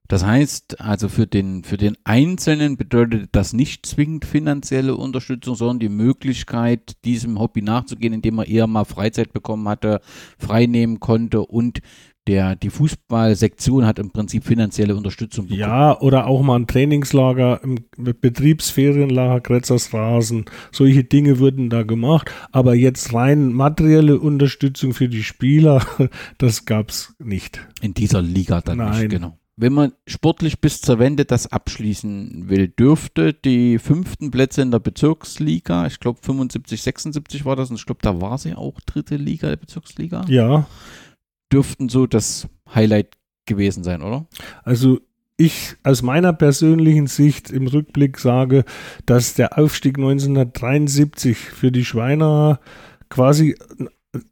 Das 0.09 0.25
heißt, 0.25 0.81
also 0.81 1.09
für 1.09 1.27
den, 1.27 1.65
für 1.65 1.77
den 1.77 1.97
Einzelnen 2.05 2.77
bedeutet 2.77 3.31
das 3.33 3.53
nicht 3.53 3.87
zwingend 3.87 4.25
finanzielle 4.25 4.97
Unterstützung, 4.97 5.57
sondern 5.57 5.81
die 5.81 5.89
Möglichkeit, 5.89 6.97
diesem 7.05 7.41
Hobby 7.41 7.63
nachzugehen, 7.63 8.13
indem 8.13 8.39
er 8.39 8.47
eher 8.47 8.67
mal 8.67 8.85
Freizeit 8.85 9.33
bekommen 9.33 9.69
hatte, 9.69 10.01
frei 10.39 10.67
nehmen 10.67 11.01
konnte 11.01 11.43
und 11.43 11.81
der, 12.27 12.57
die 12.57 12.71
Fußballsektion 12.71 13.87
hat 13.87 13.99
im 13.99 14.11
Prinzip 14.11 14.45
finanzielle 14.45 14.97
Unterstützung 14.97 15.47
bekommen. 15.47 15.61
Ja, 15.61 16.01
oder 16.01 16.27
auch 16.27 16.43
mal 16.43 16.57
ein 16.57 16.67
Trainingslager, 16.67 17.61
im 17.63 17.79
Betriebsferienlager, 17.97 19.41
Kretzers 19.41 19.93
Rasen, 19.95 20.47
solche 20.73 21.05
Dinge 21.05 21.39
wurden 21.39 21.71
da 21.71 21.83
gemacht, 21.83 22.31
aber 22.53 22.75
jetzt 22.75 23.15
rein 23.15 23.53
materielle 23.53 24.19
Unterstützung 24.19 24.93
für 24.93 25.09
die 25.09 25.23
Spieler, 25.23 25.85
das 26.39 26.65
gab 26.65 26.91
es 26.91 27.15
nicht. 27.19 27.61
In 27.81 27.95
dieser 27.95 28.23
Liga 28.23 28.61
dann 28.61 28.79
Nein. 28.79 28.99
nicht, 28.99 29.11
genau. 29.11 29.39
Wenn 29.59 29.73
man 29.73 29.93
sportlich 30.07 30.61
bis 30.61 30.83
zur 30.83 30.99
Wende 30.99 31.25
das 31.25 31.47
abschließen 31.51 32.51
will, 32.51 32.69
dürfte 32.69 33.33
die 33.33 33.79
fünften 33.79 34.31
Plätze 34.31 34.61
in 34.61 34.71
der 34.71 34.81
Bezirksliga, 34.81 35.87
ich 35.87 35.99
glaube 35.99 36.19
75, 36.21 36.83
76 36.83 37.47
war 37.47 37.57
das, 37.57 37.71
und 37.71 37.77
ich 37.77 37.87
glaube, 37.87 38.01
da 38.03 38.21
war 38.21 38.37
sie 38.37 38.55
auch 38.55 38.79
dritte 38.85 39.17
Liga 39.17 39.49
der 39.49 39.57
Bezirksliga. 39.57 40.27
Ja 40.29 40.67
dürften 41.53 41.89
so 41.89 42.07
das 42.07 42.49
Highlight 42.75 43.17
gewesen 43.47 43.85
sein, 43.85 44.03
oder? 44.03 44.27
Also 44.65 45.01
ich 45.37 45.77
aus 45.83 46.03
meiner 46.03 46.33
persönlichen 46.33 47.07
Sicht 47.07 47.51
im 47.51 47.67
Rückblick 47.67 48.19
sage, 48.19 48.65
dass 49.05 49.35
der 49.35 49.59
Aufstieg 49.59 49.99
1973 49.99 51.37
für 51.37 51.71
die 51.71 51.85
Schweiner 51.85 52.59
quasi 53.09 53.57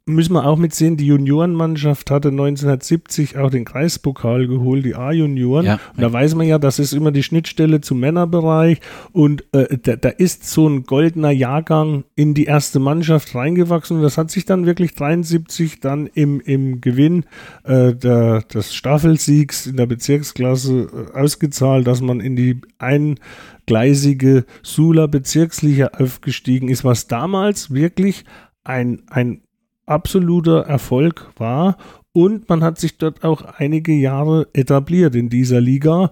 müssen 0.05 0.33
wir 0.33 0.45
auch 0.45 0.57
mitsehen, 0.57 0.97
die 0.97 1.07
Juniorenmannschaft 1.07 2.11
hatte 2.11 2.29
1970 2.29 3.37
auch 3.37 3.49
den 3.49 3.65
Kreispokal 3.65 4.47
geholt, 4.47 4.85
die 4.85 4.95
A-Junioren. 4.95 5.65
Ja, 5.65 5.79
und 5.95 6.01
da 6.01 6.11
weiß 6.11 6.35
man 6.35 6.47
ja, 6.47 6.59
das 6.59 6.79
ist 6.79 6.93
immer 6.93 7.11
die 7.11 7.23
Schnittstelle 7.23 7.81
zum 7.81 7.99
Männerbereich. 7.99 8.79
Und 9.11 9.43
äh, 9.53 9.77
da, 9.77 9.95
da, 9.95 10.09
ist 10.09 10.45
so 10.45 10.67
ein 10.67 10.83
goldener 10.83 11.31
Jahrgang 11.31 12.03
in 12.15 12.33
die 12.33 12.45
erste 12.45 12.79
Mannschaft 12.79 13.33
reingewachsen. 13.35 13.97
Und 13.97 14.03
das 14.03 14.17
hat 14.17 14.31
sich 14.31 14.45
dann 14.45 14.65
wirklich 14.65 14.93
73 14.93 15.79
dann 15.79 16.07
im, 16.07 16.39
im 16.39 16.81
Gewinn 16.81 17.25
äh, 17.63 17.93
der, 17.93 18.41
des 18.41 18.73
Staffelsiegs 18.73 19.67
in 19.67 19.77
der 19.77 19.85
Bezirksklasse 19.85 21.09
äh, 21.13 21.17
ausgezahlt, 21.17 21.87
dass 21.87 22.01
man 22.01 22.19
in 22.19 22.35
die 22.35 22.61
eingleisige 22.77 24.45
Sula 24.63 25.07
Bezirksliga 25.07 25.87
aufgestiegen 25.97 26.69
ist, 26.69 26.83
was 26.83 27.07
damals 27.07 27.73
wirklich 27.73 28.25
ein, 28.63 29.03
ein 29.09 29.41
absoluter 29.85 30.61
Erfolg 30.61 31.31
war 31.37 31.77
und 32.13 32.47
man 32.47 32.63
hat 32.63 32.79
sich 32.79 32.97
dort 32.97 33.23
auch 33.23 33.41
einige 33.57 33.91
Jahre 33.91 34.47
etabliert 34.53 35.15
in 35.15 35.29
dieser 35.29 35.59
Liga. 35.59 36.11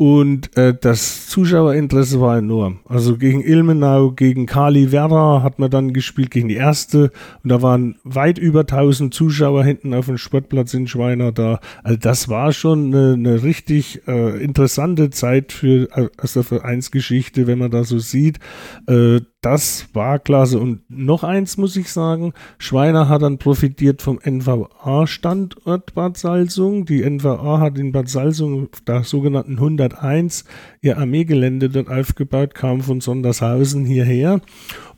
Und 0.00 0.56
äh, 0.56 0.76
das 0.80 1.26
Zuschauerinteresse 1.26 2.20
war 2.20 2.38
enorm. 2.38 2.78
Also 2.88 3.16
gegen 3.18 3.42
Ilmenau, 3.42 4.12
gegen 4.12 4.46
Kali 4.46 4.92
Werra 4.92 5.42
hat 5.42 5.58
man 5.58 5.72
dann 5.72 5.92
gespielt, 5.92 6.30
gegen 6.30 6.46
die 6.46 6.54
erste. 6.54 7.10
Und 7.42 7.50
da 7.50 7.62
waren 7.62 7.96
weit 8.04 8.38
über 8.38 8.60
1000 8.60 9.12
Zuschauer 9.12 9.64
hinten 9.64 9.94
auf 9.94 10.06
dem 10.06 10.16
Sportplatz 10.16 10.72
in 10.72 10.86
Schweiner 10.86 11.32
da. 11.32 11.58
Also 11.82 11.98
das 11.98 12.28
war 12.28 12.52
schon 12.52 12.94
eine, 12.94 13.14
eine 13.14 13.42
richtig 13.42 14.06
äh, 14.06 14.40
interessante 14.40 15.10
Zeit 15.10 15.50
für 15.50 15.88
äh, 15.90 16.08
aus 16.16 16.34
der 16.34 16.44
Vereinsgeschichte, 16.44 17.48
wenn 17.48 17.58
man 17.58 17.72
da 17.72 17.82
so 17.82 17.98
sieht. 17.98 18.38
Äh, 18.86 19.22
das 19.40 19.86
war 19.92 20.18
klasse. 20.18 20.58
Und 20.58 20.82
noch 20.88 21.22
eins 21.22 21.56
muss 21.56 21.76
ich 21.76 21.90
sagen, 21.90 22.32
Schweiner 22.58 23.08
hat 23.08 23.22
dann 23.22 23.38
profitiert 23.38 24.02
vom 24.02 24.18
NVA-Standort 24.18 25.94
Bad 25.94 26.16
Salzung. 26.16 26.86
Die 26.86 27.08
NVA 27.08 27.60
hat 27.60 27.78
in 27.78 27.92
Bad 27.92 28.08
Salzung 28.08 28.68
der 28.86 29.04
sogenannten 29.04 29.60
101 29.94 30.44
ihr 30.80 30.98
Armeegelände 30.98 31.70
dort 31.70 31.88
aufgebaut, 31.88 32.54
kam 32.54 32.80
von 32.80 33.00
Sondershausen 33.00 33.84
hierher. 33.84 34.40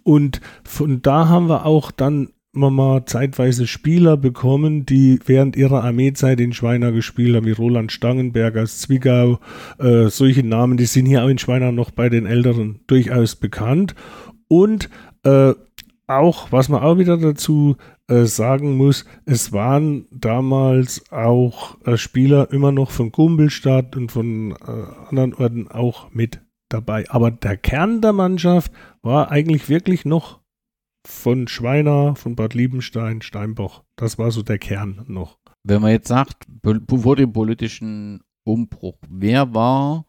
Und 0.03 0.41
von 0.65 1.03
da 1.03 1.29
haben 1.29 1.49
wir 1.49 1.67
auch 1.67 1.91
dann 1.91 2.31
mal 2.53 3.05
zeitweise 3.05 3.67
Spieler 3.67 4.17
bekommen, 4.17 4.85
die 4.85 5.21
während 5.25 5.57
ihrer 5.57 5.85
Armeezeit 5.85 6.41
in 6.41 6.53
Schweiner 6.53 6.91
gespielt 6.91 7.37
haben, 7.37 7.47
wie 7.47 7.53
Roland 7.53 7.93
Stangenberg 7.93 8.57
aus 8.57 8.81
Zwickau. 8.81 9.39
Äh, 9.79 10.09
solche 10.09 10.43
Namen, 10.43 10.77
die 10.77 10.87
sind 10.87 11.07
hier 11.07 11.25
auch 11.25 11.29
in 11.29 11.39
Schweiner 11.39 11.71
noch 11.71 11.91
bei 11.91 12.09
den 12.09 12.27
Älteren 12.27 12.81
durchaus 12.87 13.37
bekannt. 13.37 13.95
Und 14.49 14.91
äh, 15.23 15.55
auch, 16.11 16.53
was 16.53 16.69
man 16.69 16.83
auch 16.83 16.99
wieder 16.99 17.17
dazu 17.17 17.77
äh, 18.09 18.25
sagen 18.25 18.77
muss, 18.77 19.05
es 19.25 19.53
waren 19.53 20.07
damals 20.11 21.11
auch 21.11 21.79
äh, 21.87 21.97
Spieler 21.97 22.53
immer 22.53 22.73
noch 22.73 22.91
von 22.91 23.13
Kumpelstadt 23.13 23.97
und 23.97 24.13
von 24.13 24.53
äh, 24.53 25.09
anderen 25.09 25.35
Orten 25.35 25.69
auch 25.69 26.11
mit 26.11 26.41
dabei. 26.69 27.09
Aber 27.09 27.31
der 27.31 27.57
Kern 27.57 28.01
der 28.01 28.13
Mannschaft 28.13 28.73
war 29.03 29.31
eigentlich 29.31 29.69
wirklich 29.69 30.05
noch 30.05 30.41
von 31.07 31.49
Schweiner, 31.49 32.15
von 32.17 32.37
Bad 32.37 32.55
Liebenstein, 32.55 33.23
Steinbach. 33.23 33.83
Das 33.97 34.19
war 34.19 34.31
so 34.31 34.43
der 34.43 34.59
Kern 34.59 35.05
noch. 35.07 35.39
Wenn 35.63 35.83
man 35.83 35.93
jetzt 35.93 36.09
sagt, 36.09 36.47
vor 36.89 37.17
dem 37.17 37.33
politischen 37.33 38.23
Umbruch, 38.45 38.99
wer 39.09 39.55
war 39.55 40.07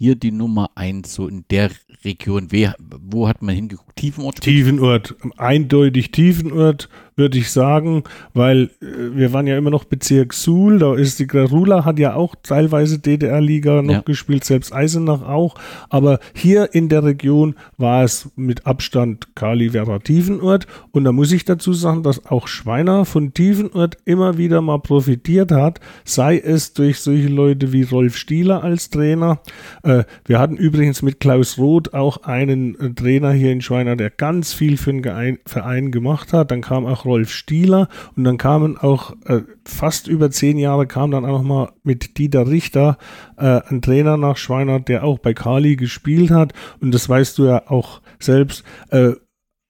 hier 0.00 0.14
die 0.14 0.32
Nummer 0.32 0.70
eins 0.76 1.14
so 1.14 1.28
in 1.28 1.44
der 1.50 1.70
Region? 2.04 2.46
Wer, 2.48 2.74
wo 2.78 3.28
hat 3.28 3.42
man 3.42 3.54
hingeguckt? 3.54 3.96
Tiefenort? 3.96 4.40
Tiefenort, 4.40 5.14
eindeutig 5.36 6.10
Tiefenort 6.10 6.88
würde 7.20 7.38
ich 7.38 7.50
sagen, 7.50 8.02
weil 8.34 8.70
äh, 8.80 9.14
wir 9.14 9.32
waren 9.32 9.46
ja 9.46 9.56
immer 9.56 9.70
noch 9.70 9.84
Bezirk 9.84 10.32
Suhl, 10.32 10.78
da 10.78 10.94
ist 10.94 11.20
die 11.20 11.26
Grarula 11.26 11.84
hat 11.84 11.98
ja 11.98 12.14
auch 12.14 12.34
teilweise 12.42 12.98
DDR-Liga 12.98 13.82
noch 13.82 13.92
ja. 13.92 14.00
gespielt, 14.00 14.44
selbst 14.44 14.72
Eisenach 14.72 15.22
auch, 15.22 15.54
aber 15.90 16.18
hier 16.34 16.74
in 16.74 16.88
der 16.88 17.04
Region 17.04 17.54
war 17.76 18.02
es 18.02 18.30
mit 18.34 18.66
Abstand 18.66 19.36
Kali 19.36 19.70
Vera 19.70 19.98
Tiefenort 19.98 20.66
und 20.90 21.04
da 21.04 21.12
muss 21.12 21.30
ich 21.30 21.44
dazu 21.44 21.74
sagen, 21.74 22.02
dass 22.02 22.26
auch 22.26 22.48
Schweiner 22.48 23.04
von 23.04 23.34
Tiefenort 23.34 23.98
immer 24.06 24.38
wieder 24.38 24.62
mal 24.62 24.78
profitiert 24.78 25.52
hat, 25.52 25.80
sei 26.04 26.38
es 26.38 26.72
durch 26.72 27.00
solche 27.00 27.28
Leute 27.28 27.72
wie 27.72 27.82
Rolf 27.82 28.16
Stieler 28.16 28.64
als 28.64 28.90
Trainer. 28.90 29.40
Äh, 29.82 30.04
wir 30.24 30.38
hatten 30.38 30.56
übrigens 30.56 31.02
mit 31.02 31.20
Klaus 31.20 31.58
Roth 31.58 31.92
auch 31.92 32.22
einen 32.22 32.78
äh, 32.80 32.90
Trainer 32.94 33.32
hier 33.32 33.52
in 33.52 33.60
Schweiner, 33.60 33.96
der 33.96 34.10
ganz 34.10 34.52
viel 34.52 34.76
für 34.76 34.92
den 34.92 35.38
Verein 35.46 35.90
gemacht 35.90 36.32
hat. 36.32 36.50
Dann 36.50 36.60
kam 36.60 36.86
auch 36.86 37.04
Rolf 37.10 37.30
Stieler 37.30 37.88
und 38.16 38.24
dann 38.24 38.38
kamen 38.38 38.78
auch 38.78 39.14
äh, 39.26 39.42
fast 39.64 40.06
über 40.06 40.30
zehn 40.30 40.58
Jahre 40.58 40.86
kam 40.86 41.10
dann 41.10 41.24
auch 41.24 41.42
noch 41.42 41.42
mal 41.42 41.72
mit 41.82 42.18
Dieter 42.18 42.46
Richter 42.46 42.98
äh, 43.36 43.60
ein 43.68 43.82
Trainer 43.82 44.16
nach 44.16 44.36
Schweinert, 44.36 44.88
der 44.88 45.02
auch 45.02 45.18
bei 45.18 45.34
Kali 45.34 45.74
gespielt 45.74 46.30
hat 46.30 46.52
und 46.80 46.94
das 46.94 47.08
weißt 47.08 47.36
du 47.38 47.46
ja 47.46 47.68
auch 47.68 48.00
selbst. 48.20 48.64
Äh, 48.90 49.12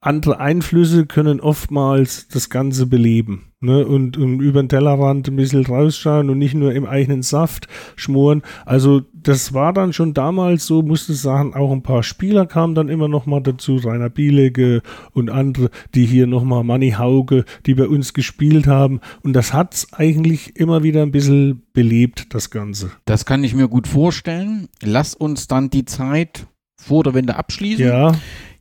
andere 0.01 0.40
Einflüsse 0.40 1.07
können 1.07 1.40
oftmals 1.40 2.28
das 2.28 2.48
Ganze 2.48 2.86
beleben. 2.86 3.46
Ne, 3.62 3.86
und, 3.86 4.16
und 4.16 4.40
über 4.40 4.62
den 4.62 4.70
Tellerrand 4.70 5.28
ein 5.28 5.36
bisschen 5.36 5.66
rausschauen 5.66 6.30
und 6.30 6.38
nicht 6.38 6.55
nur 6.55 6.72
im 6.72 6.86
eigenen 6.86 7.20
Saft 7.20 7.68
schmoren. 7.94 8.40
Also 8.64 9.03
das 9.12 9.53
war 9.53 9.74
dann 9.74 9.92
schon 9.92 10.14
damals 10.14 10.64
so, 10.64 10.80
musste 10.80 11.12
sagen, 11.12 11.53
auch 11.53 11.70
ein 11.70 11.82
paar 11.82 12.03
Spieler 12.03 12.46
kamen 12.46 12.74
dann 12.74 12.88
immer 12.88 13.07
noch 13.07 13.26
mal 13.26 13.40
dazu, 13.40 13.76
Rainer 13.76 14.09
Bielege 14.09 14.80
und 15.12 15.28
andere, 15.28 15.68
die 15.94 16.07
hier 16.07 16.26
noch 16.26 16.42
mal 16.42 16.64
Manni 16.64 16.92
Hauge, 16.92 17.44
die 17.66 17.74
bei 17.74 17.86
uns 17.86 18.14
gespielt 18.14 18.66
haben. 18.66 19.01
Und 19.22 19.34
das 19.34 19.53
hat's 19.53 19.92
eigentlich 19.92 20.57
immer 20.57 20.82
wieder 20.82 21.03
ein 21.03 21.12
bisschen 21.12 21.64
belebt, 21.74 22.32
das 22.34 22.48
Ganze. 22.48 22.92
Das 23.05 23.26
kann 23.26 23.44
ich 23.44 23.55
mir 23.55 23.68
gut 23.68 23.86
vorstellen. 23.86 24.68
Lass 24.82 25.14
uns 25.14 25.48
dann 25.48 25.68
die 25.68 25.84
Zeit 25.84 26.46
vor 26.76 27.05
der 27.05 27.12
Wende 27.12 27.36
abschließen. 27.36 27.86
Ja. 27.86 28.12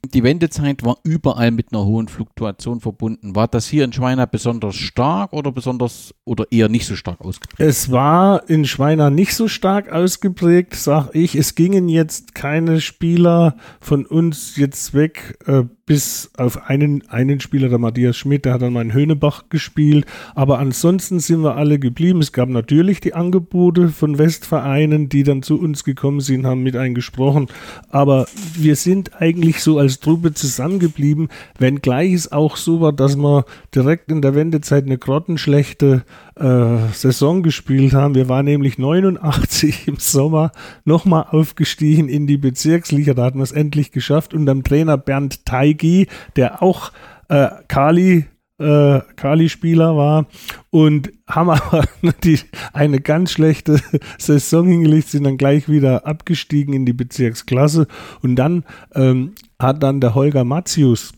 Die 0.06 0.24
Wendezeit 0.24 0.84
war 0.84 0.98
überall 1.04 1.52
mit 1.52 1.72
einer 1.72 1.86
hohen 1.86 2.08
Fluktuation 2.08 2.80
verbunden. 2.80 3.36
War 3.36 3.48
das 3.48 3.68
hier 3.68 3.84
in 3.84 3.94
Schweiner 3.94 4.28
besonders 4.28 4.76
stark 4.76 5.34
oder 5.34 5.52
besonders 5.52 6.14
oder 6.26 6.46
eher 6.52 6.70
nicht 6.70 6.86
so 6.86 6.96
stark 6.96 7.22
ausgeprägt? 7.22 7.60
Es 7.60 7.92
war 7.92 8.50
in 8.50 8.66
Schweiner 8.66 9.10
nicht 9.10 9.36
so 9.36 9.48
stark 9.48 9.92
ausgeprägt, 9.92 10.76
sag 10.76 11.10
ich. 11.14 11.36
Es 11.36 11.56
gingen 11.56 11.90
jetzt 11.90 12.34
keine 12.34 12.82
Spieler 12.82 13.58
von 13.82 14.06
uns 14.06 14.56
jetzt 14.56 14.94
weg, 14.94 15.38
äh, 15.46 15.64
bis 15.90 16.30
auf 16.38 16.70
einen, 16.70 17.10
einen 17.10 17.40
Spieler, 17.40 17.68
der 17.68 17.80
Matthias 17.80 18.16
Schmidt, 18.16 18.46
der 18.46 18.54
hat 18.54 18.62
dann 18.62 18.74
mal 18.74 18.84
in 18.84 18.94
Höhnebach 18.94 19.46
gespielt. 19.50 20.06
Aber 20.36 20.60
ansonsten 20.60 21.20
sind 21.20 21.42
wir 21.42 21.56
alle 21.56 21.80
geblieben. 21.80 22.20
Es 22.20 22.32
gab 22.32 22.48
natürlich 22.48 23.00
die 23.02 23.16
Angebote 23.16 23.90
von 23.90 24.20
Westvereinen, 24.20 25.10
die 25.10 25.24
dann 25.24 25.42
zu 25.42 25.60
uns 25.60 25.84
gekommen 25.84 26.20
sind, 26.20 26.46
haben 26.46 26.62
mit 26.62 26.76
eingesprochen. 26.76 27.48
Aber 27.90 28.28
wir 28.54 28.76
sind 28.76 29.20
eigentlich 29.20 29.64
so 29.64 29.80
als 29.80 30.00
Truppe 30.00 30.36
zusammengeblieben, 30.36 31.30
wenngleich 31.58 32.14
es 32.14 32.32
auch 32.32 32.56
so 32.56 32.82
war, 32.82 32.94
dass 32.94 33.16
wir 33.16 33.46
direkt 33.74 34.12
in 34.12 34.22
der 34.22 34.36
Wendezeit 34.36 34.86
eine 34.86 35.00
grottenschlechte 35.00 36.04
äh, 36.40 36.92
Saison 36.94 37.44
gespielt 37.44 37.94
haben. 37.94 38.16
Wir 38.16 38.30
waren 38.30 38.46
nämlich 38.46 38.78
89 38.78 39.88
im 39.88 39.98
Sommer 39.98 40.52
nochmal 40.86 41.26
aufgestiegen 41.30 42.10
in 42.10 42.28
die 42.28 42.38
Bezirksliga. 42.38 43.14
Da 43.14 43.26
hatten 43.26 43.40
wir 43.40 43.44
es 43.44 43.52
endlich 43.52 43.92
geschafft. 43.92 44.34
Und 44.34 44.50
am 44.50 44.64
Trainer 44.64 44.98
Bernd 44.98 45.46
Teigi, 45.46 46.08
der 46.36 46.64
auch 46.64 46.92
äh, 47.28 47.50
Kali 47.68 48.26
äh, 48.60 49.00
Kali-Spieler 49.16 49.96
war 49.96 50.28
und 50.70 51.12
haben 51.28 51.50
aber 51.50 51.86
die, 52.24 52.40
eine 52.74 53.00
ganz 53.00 53.32
schlechte 53.32 53.80
Saison 54.18 54.68
hingelegt, 54.68 55.10
sind 55.10 55.24
dann 55.24 55.38
gleich 55.38 55.70
wieder 55.70 56.06
abgestiegen 56.06 56.74
in 56.74 56.86
die 56.86 56.94
Bezirksklasse 56.94 57.88
und 58.22 58.36
dann 58.36 58.66
ähm, 58.94 59.34
hat 59.58 59.82
dann 59.82 60.02
der 60.02 60.14
Holger 60.14 60.44
Matzius 60.44 61.14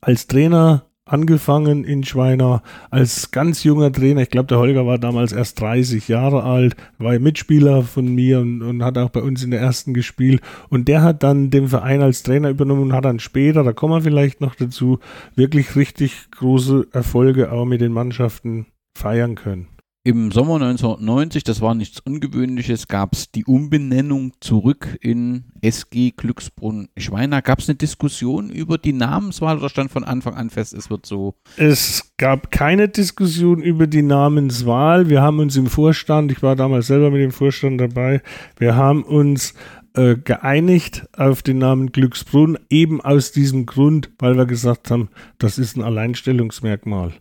als 0.00 0.26
Trainer 0.26 0.86
angefangen 1.06 1.84
in 1.84 2.04
Schweiner 2.04 2.62
als 2.90 3.30
ganz 3.30 3.62
junger 3.62 3.92
Trainer. 3.92 4.22
Ich 4.22 4.30
glaube, 4.30 4.46
der 4.46 4.58
Holger 4.58 4.86
war 4.86 4.98
damals 4.98 5.32
erst 5.32 5.60
30 5.60 6.08
Jahre 6.08 6.44
alt, 6.44 6.76
war 6.98 7.18
Mitspieler 7.18 7.82
von 7.82 8.14
mir 8.14 8.40
und, 8.40 8.62
und, 8.62 8.82
hat 8.82 8.96
auch 8.96 9.10
bei 9.10 9.20
uns 9.20 9.44
in 9.44 9.50
der 9.50 9.60
ersten 9.60 9.92
gespielt. 9.92 10.40
Und 10.70 10.88
der 10.88 11.02
hat 11.02 11.22
dann 11.22 11.50
den 11.50 11.68
Verein 11.68 12.00
als 12.00 12.22
Trainer 12.22 12.48
übernommen 12.48 12.82
und 12.82 12.92
hat 12.92 13.04
dann 13.04 13.20
später, 13.20 13.62
da 13.64 13.72
kommen 13.72 13.94
wir 13.94 14.02
vielleicht 14.02 14.40
noch 14.40 14.54
dazu, 14.54 14.98
wirklich 15.34 15.76
richtig 15.76 16.30
große 16.30 16.88
Erfolge 16.92 17.52
auch 17.52 17.66
mit 17.66 17.80
den 17.80 17.92
Mannschaften 17.92 18.66
feiern 18.96 19.34
können. 19.34 19.73
Im 20.06 20.32
Sommer 20.32 20.56
1990, 20.56 21.44
das 21.44 21.62
war 21.62 21.74
nichts 21.74 21.98
Ungewöhnliches, 21.98 22.88
gab 22.88 23.14
es 23.14 23.30
die 23.30 23.46
Umbenennung 23.46 24.34
zurück 24.38 24.98
in 25.00 25.44
SG 25.62 26.10
Glücksbrunn 26.10 26.88
Schweiner. 26.98 27.40
Gab 27.40 27.60
es 27.60 27.70
eine 27.70 27.76
Diskussion 27.76 28.50
über 28.50 28.76
die 28.76 28.92
Namenswahl 28.92 29.56
oder 29.56 29.70
stand 29.70 29.90
von 29.90 30.04
Anfang 30.04 30.34
an 30.34 30.50
fest, 30.50 30.74
es 30.74 30.90
wird 30.90 31.06
so? 31.06 31.36
Es 31.56 32.12
gab 32.18 32.50
keine 32.50 32.90
Diskussion 32.90 33.62
über 33.62 33.86
die 33.86 34.02
Namenswahl. 34.02 35.08
Wir 35.08 35.22
haben 35.22 35.38
uns 35.38 35.56
im 35.56 35.68
Vorstand, 35.68 36.30
ich 36.30 36.42
war 36.42 36.54
damals 36.54 36.88
selber 36.88 37.10
mit 37.10 37.22
dem 37.22 37.32
Vorstand 37.32 37.80
dabei, 37.80 38.20
wir 38.58 38.76
haben 38.76 39.04
uns 39.04 39.54
äh, 39.94 40.16
geeinigt 40.16 41.06
auf 41.16 41.40
den 41.40 41.56
Namen 41.56 41.92
Glücksbrunn, 41.92 42.58
eben 42.68 43.00
aus 43.00 43.32
diesem 43.32 43.64
Grund, 43.64 44.10
weil 44.18 44.36
wir 44.36 44.44
gesagt 44.44 44.90
haben, 44.90 45.08
das 45.38 45.56
ist 45.56 45.78
ein 45.78 45.82
Alleinstellungsmerkmal. 45.82 47.14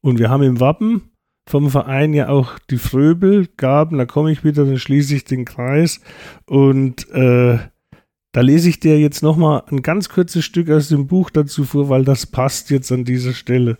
Und 0.00 0.20
wir 0.20 0.30
haben 0.30 0.44
im 0.44 0.60
Wappen 0.60 1.02
vom 1.48 1.70
Verein 1.70 2.12
ja 2.12 2.28
auch 2.28 2.58
die 2.70 2.78
Fröbel 2.78 3.48
gaben. 3.56 3.98
Da 3.98 4.06
komme 4.06 4.30
ich 4.30 4.44
wieder, 4.44 4.64
dann 4.64 4.78
schließe 4.78 5.16
ich 5.16 5.24
den 5.24 5.44
Kreis. 5.44 6.00
Und 6.46 7.10
äh, 7.10 7.58
da 8.32 8.40
lese 8.40 8.68
ich 8.68 8.80
dir 8.80 8.98
jetzt 9.00 9.22
nochmal 9.22 9.62
ein 9.70 9.82
ganz 9.82 10.08
kurzes 10.08 10.44
Stück 10.44 10.70
aus 10.70 10.88
dem 10.88 11.06
Buch 11.06 11.30
dazu 11.30 11.64
vor, 11.64 11.88
weil 11.88 12.04
das 12.04 12.26
passt 12.26 12.70
jetzt 12.70 12.92
an 12.92 13.04
dieser 13.04 13.32
Stelle. 13.32 13.78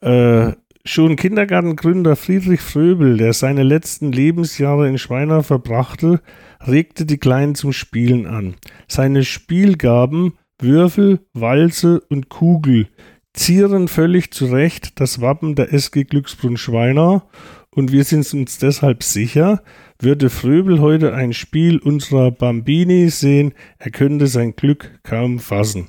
Äh, 0.00 0.52
schon 0.84 1.16
Kindergartengründer 1.16 2.14
Friedrich 2.14 2.60
Fröbel, 2.60 3.16
der 3.16 3.32
seine 3.32 3.62
letzten 3.62 4.12
Lebensjahre 4.12 4.88
in 4.88 4.98
Schweiner 4.98 5.42
verbrachte, 5.42 6.20
regte 6.64 7.06
die 7.06 7.18
Kleinen 7.18 7.54
zum 7.54 7.72
Spielen 7.72 8.26
an. 8.26 8.54
Seine 8.86 9.24
Spielgaben 9.24 10.34
Würfel, 10.60 11.20
Walze 11.32 12.00
und 12.08 12.28
Kugel 12.28 12.88
zieren 13.34 13.88
völlig 13.88 14.32
zu 14.32 14.46
Recht 14.46 15.00
das 15.00 15.20
Wappen 15.20 15.54
der 15.54 15.72
SG 15.72 16.04
Glücksbrunn 16.04 16.56
Schweiner 16.56 17.26
und 17.70 17.92
wir 17.92 18.04
sind 18.04 18.32
uns 18.32 18.58
deshalb 18.58 19.02
sicher, 19.02 19.62
würde 20.00 20.30
Fröbel 20.30 20.80
heute 20.80 21.14
ein 21.14 21.32
Spiel 21.32 21.78
unserer 21.78 22.30
Bambini 22.30 23.10
sehen, 23.10 23.52
er 23.78 23.90
könnte 23.90 24.28
sein 24.28 24.54
Glück 24.54 25.00
kaum 25.02 25.40
fassen. 25.40 25.88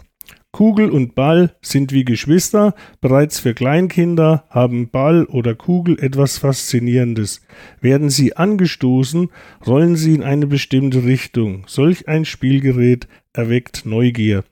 Kugel 0.51 0.89
und 0.89 1.15
Ball 1.15 1.53
sind 1.61 1.91
wie 1.91 2.05
Geschwister, 2.05 2.75
bereits 3.01 3.39
für 3.39 3.53
Kleinkinder 3.53 4.45
haben 4.49 4.89
Ball 4.89 5.25
oder 5.25 5.53
Kugel 5.53 5.99
etwas 5.99 6.37
Faszinierendes. 6.37 7.41
Werden 7.81 8.09
sie 8.09 8.37
angestoßen, 8.37 9.27
rollen 9.67 9.97
sie 9.97 10.15
in 10.15 10.23
eine 10.23 10.47
bestimmte 10.47 11.03
Richtung. 11.03 11.65
Solch 11.67 12.07
ein 12.07 12.23
Spielgerät 12.23 13.09
erweckt 13.33 13.85
Neugier. 13.85 14.45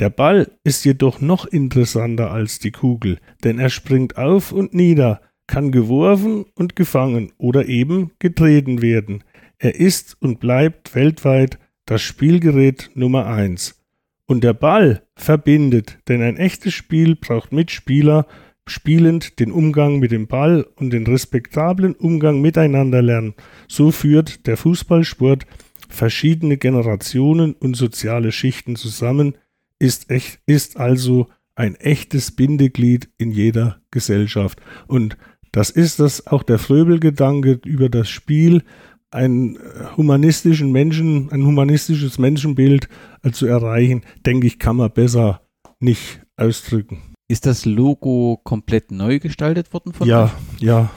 Der 0.00 0.10
Ball 0.10 0.50
ist 0.64 0.84
jedoch 0.84 1.20
noch 1.20 1.46
interessanter 1.46 2.30
als 2.32 2.58
die 2.58 2.72
Kugel, 2.72 3.18
denn 3.44 3.58
er 3.58 3.70
springt 3.70 4.16
auf 4.16 4.50
und 4.50 4.74
nieder, 4.74 5.20
kann 5.46 5.70
geworfen 5.70 6.46
und 6.54 6.74
gefangen 6.74 7.32
oder 7.38 7.66
eben 7.66 8.10
getreten 8.18 8.82
werden. 8.82 9.22
Er 9.58 9.76
ist 9.76 10.16
und 10.20 10.40
bleibt 10.40 10.94
weltweit 10.94 11.58
das 11.86 12.02
Spielgerät 12.02 12.90
Nummer 12.94 13.26
eins. 13.26 13.80
Und 14.26 14.42
der 14.42 14.54
Ball 14.54 15.02
verbindet, 15.14 15.98
denn 16.08 16.22
ein 16.22 16.38
echtes 16.38 16.72
Spiel 16.72 17.14
braucht 17.14 17.52
Mitspieler, 17.52 18.26
spielend 18.66 19.38
den 19.38 19.52
Umgang 19.52 19.98
mit 19.98 20.10
dem 20.10 20.26
Ball 20.26 20.66
und 20.76 20.90
den 20.90 21.06
respektablen 21.06 21.94
Umgang 21.94 22.40
miteinander 22.40 23.02
lernen. 23.02 23.34
So 23.68 23.90
führt 23.90 24.46
der 24.46 24.56
Fußballsport 24.56 25.46
verschiedene 25.88 26.56
Generationen 26.56 27.52
und 27.52 27.76
soziale 27.76 28.32
Schichten 28.32 28.76
zusammen, 28.76 29.36
ist, 29.84 30.10
echt, 30.10 30.40
ist 30.46 30.78
also 30.78 31.28
ein 31.54 31.74
echtes 31.76 32.32
Bindeglied 32.32 33.10
in 33.18 33.30
jeder 33.30 33.80
Gesellschaft. 33.90 34.60
Und 34.86 35.16
das 35.52 35.70
ist 35.70 36.00
das 36.00 36.26
auch 36.26 36.42
der 36.42 36.58
Fröbel-Gedanke 36.58 37.60
über 37.64 37.88
das 37.88 38.08
Spiel, 38.08 38.62
einen 39.10 39.58
humanistischen 39.96 40.72
Menschen, 40.72 41.30
ein 41.30 41.44
humanistisches 41.46 42.18
Menschenbild 42.18 42.88
äh, 43.22 43.30
zu 43.30 43.46
erreichen, 43.46 44.02
denke 44.26 44.48
ich, 44.48 44.58
kann 44.58 44.76
man 44.76 44.90
besser 44.90 45.42
nicht 45.78 46.20
ausdrücken. 46.36 47.14
Ist 47.28 47.46
das 47.46 47.64
Logo 47.64 48.40
komplett 48.42 48.90
neu 48.90 49.20
gestaltet 49.20 49.72
worden 49.72 49.92
von 49.92 50.08
Ja, 50.08 50.24
euch? 50.24 50.62
ja 50.62 50.90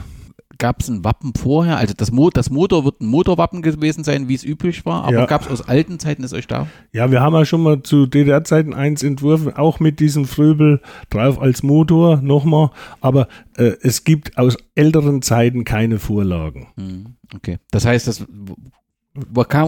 gab 0.58 0.80
es 0.80 0.88
ein 0.88 1.04
Wappen 1.04 1.32
vorher? 1.34 1.78
Also 1.78 1.94
das, 1.96 2.10
Mo 2.10 2.30
das 2.30 2.50
Motor 2.50 2.84
wird 2.84 3.00
ein 3.00 3.06
Motorwappen 3.06 3.62
gewesen 3.62 4.04
sein, 4.04 4.28
wie 4.28 4.34
es 4.34 4.44
üblich 4.44 4.84
war, 4.84 5.04
aber 5.04 5.12
ja. 5.12 5.26
gab 5.26 5.42
es 5.42 5.48
aus 5.48 5.62
alten 5.62 5.98
Zeiten, 5.98 6.24
ist 6.24 6.34
euch 6.34 6.46
da? 6.46 6.66
Ja, 6.92 7.10
wir 7.10 7.20
haben 7.20 7.34
ja 7.34 7.44
schon 7.44 7.62
mal 7.62 7.82
zu 7.82 8.06
DDR-Zeiten 8.06 8.74
eins 8.74 9.02
entworfen, 9.02 9.54
auch 9.54 9.80
mit 9.80 10.00
diesem 10.00 10.26
Fröbel 10.26 10.80
drauf 11.10 11.40
als 11.40 11.62
Motor 11.62 12.20
nochmal, 12.20 12.70
aber 13.00 13.28
äh, 13.56 13.72
es 13.82 14.04
gibt 14.04 14.36
aus 14.36 14.56
älteren 14.74 15.22
Zeiten 15.22 15.64
keine 15.64 15.98
Vorlagen. 15.98 16.68
Hm, 16.76 17.16
okay, 17.34 17.58
das 17.70 17.84
heißt, 17.86 18.08
das 18.08 18.26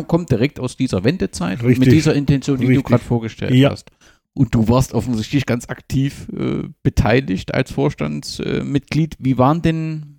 kommt 0.06 0.30
direkt 0.30 0.60
aus 0.60 0.76
dieser 0.76 1.04
Wendezeit 1.04 1.62
Richtig. 1.62 1.78
mit 1.78 1.92
dieser 1.92 2.14
Intention, 2.14 2.58
die 2.58 2.66
Richtig. 2.66 2.84
du 2.84 2.88
gerade 2.88 3.04
vorgestellt 3.04 3.54
ja. 3.54 3.70
hast. 3.70 3.90
Und 4.32 4.54
du 4.54 4.68
warst 4.68 4.94
offensichtlich 4.94 5.44
ganz 5.44 5.68
aktiv 5.68 6.28
äh, 6.36 6.68
beteiligt 6.84 7.52
als 7.52 7.72
Vorstandsmitglied. 7.72 9.14
Äh, 9.14 9.16
Wie 9.18 9.38
waren 9.38 9.60
denn 9.60 10.09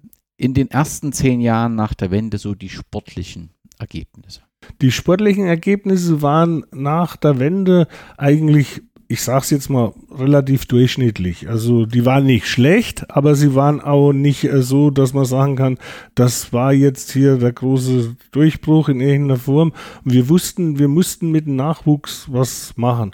in 0.42 0.54
den 0.56 0.72
ersten 0.72 1.14
zehn 1.14 1.40
Jahren 1.40 1.76
nach 1.76 1.94
der 1.94 2.10
Wende 2.10 2.40
so 2.40 2.56
die 2.56 2.70
sportlichen 2.70 3.52
Ergebnisse? 3.78 4.42
Die 4.82 4.92
sportlichen 4.92 5.46
Ergebnisse 5.46 6.22
waren 6.22 6.66
nach 6.72 7.16
der 7.16 7.38
Wende 7.40 7.88
eigentlich, 8.18 8.82
ich 9.08 9.22
sage 9.22 9.42
es 9.42 9.50
jetzt 9.52 9.70
mal, 9.70 9.94
relativ 10.10 10.66
durchschnittlich. 10.66 11.48
Also 11.48 11.86
die 11.86 12.06
waren 12.06 12.26
nicht 12.26 12.48
schlecht, 12.48 13.12
aber 13.12 13.36
sie 13.36 13.54
waren 13.54 13.82
auch 13.82 14.14
nicht 14.14 14.44
äh, 14.44 14.64
so, 14.64 14.90
dass 14.90 15.14
man 15.14 15.26
sagen 15.26 15.56
kann, 15.56 15.78
das 16.16 16.52
war 16.54 16.74
jetzt 16.74 17.12
hier 17.12 17.38
der 17.38 17.54
große 17.54 18.16
Durchbruch 18.32 18.90
in 18.90 19.00
irgendeiner 19.00 19.40
Form. 19.40 19.74
wir 20.04 20.28
wussten, 20.28 20.80
wir 20.80 20.88
mussten 20.88 21.32
mit 21.32 21.46
dem 21.46 21.56
Nachwuchs 21.56 22.28
was 22.32 22.74
machen. 22.78 23.12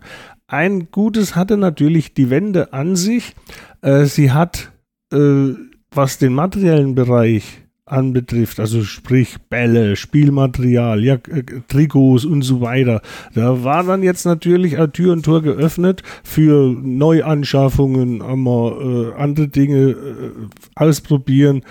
Ein 0.48 0.92
Gutes 0.92 1.36
hatte 1.36 1.58
natürlich 1.58 2.14
die 2.14 2.30
Wende 2.30 2.72
an 2.72 2.96
sich. 2.96 3.36
Äh, 3.82 4.06
sie 4.06 4.32
hat 4.32 4.72
äh, 5.12 5.56
was 5.98 6.20
den 6.20 6.34
materiellen 6.34 6.96
Bereich 6.96 7.64
anbetrifft, 7.86 8.60
also 8.60 8.84
sprich 8.84 9.38
Bälle, 9.50 9.96
Spielmaterial, 9.96 11.04
ja, 11.04 11.16
äh, 11.16 11.44
Trikots 11.68 12.26
und 12.26 12.42
so 12.42 12.62
weiter. 12.62 13.02
Da 13.34 13.64
war 13.64 13.84
dann 13.84 14.04
jetzt 14.04 14.26
natürlich 14.26 14.78
auch 14.78 14.88
Tür 14.88 15.14
und 15.14 15.24
Tor 15.24 15.42
geöffnet 15.42 16.04
für 16.24 16.74
Neuanschaffungen, 16.74 18.22
einmal 18.22 19.14
äh, 19.16 19.22
andere 19.22 19.48
Dinge 19.48 19.90
äh, 19.92 20.32
ausprobieren 20.76 21.64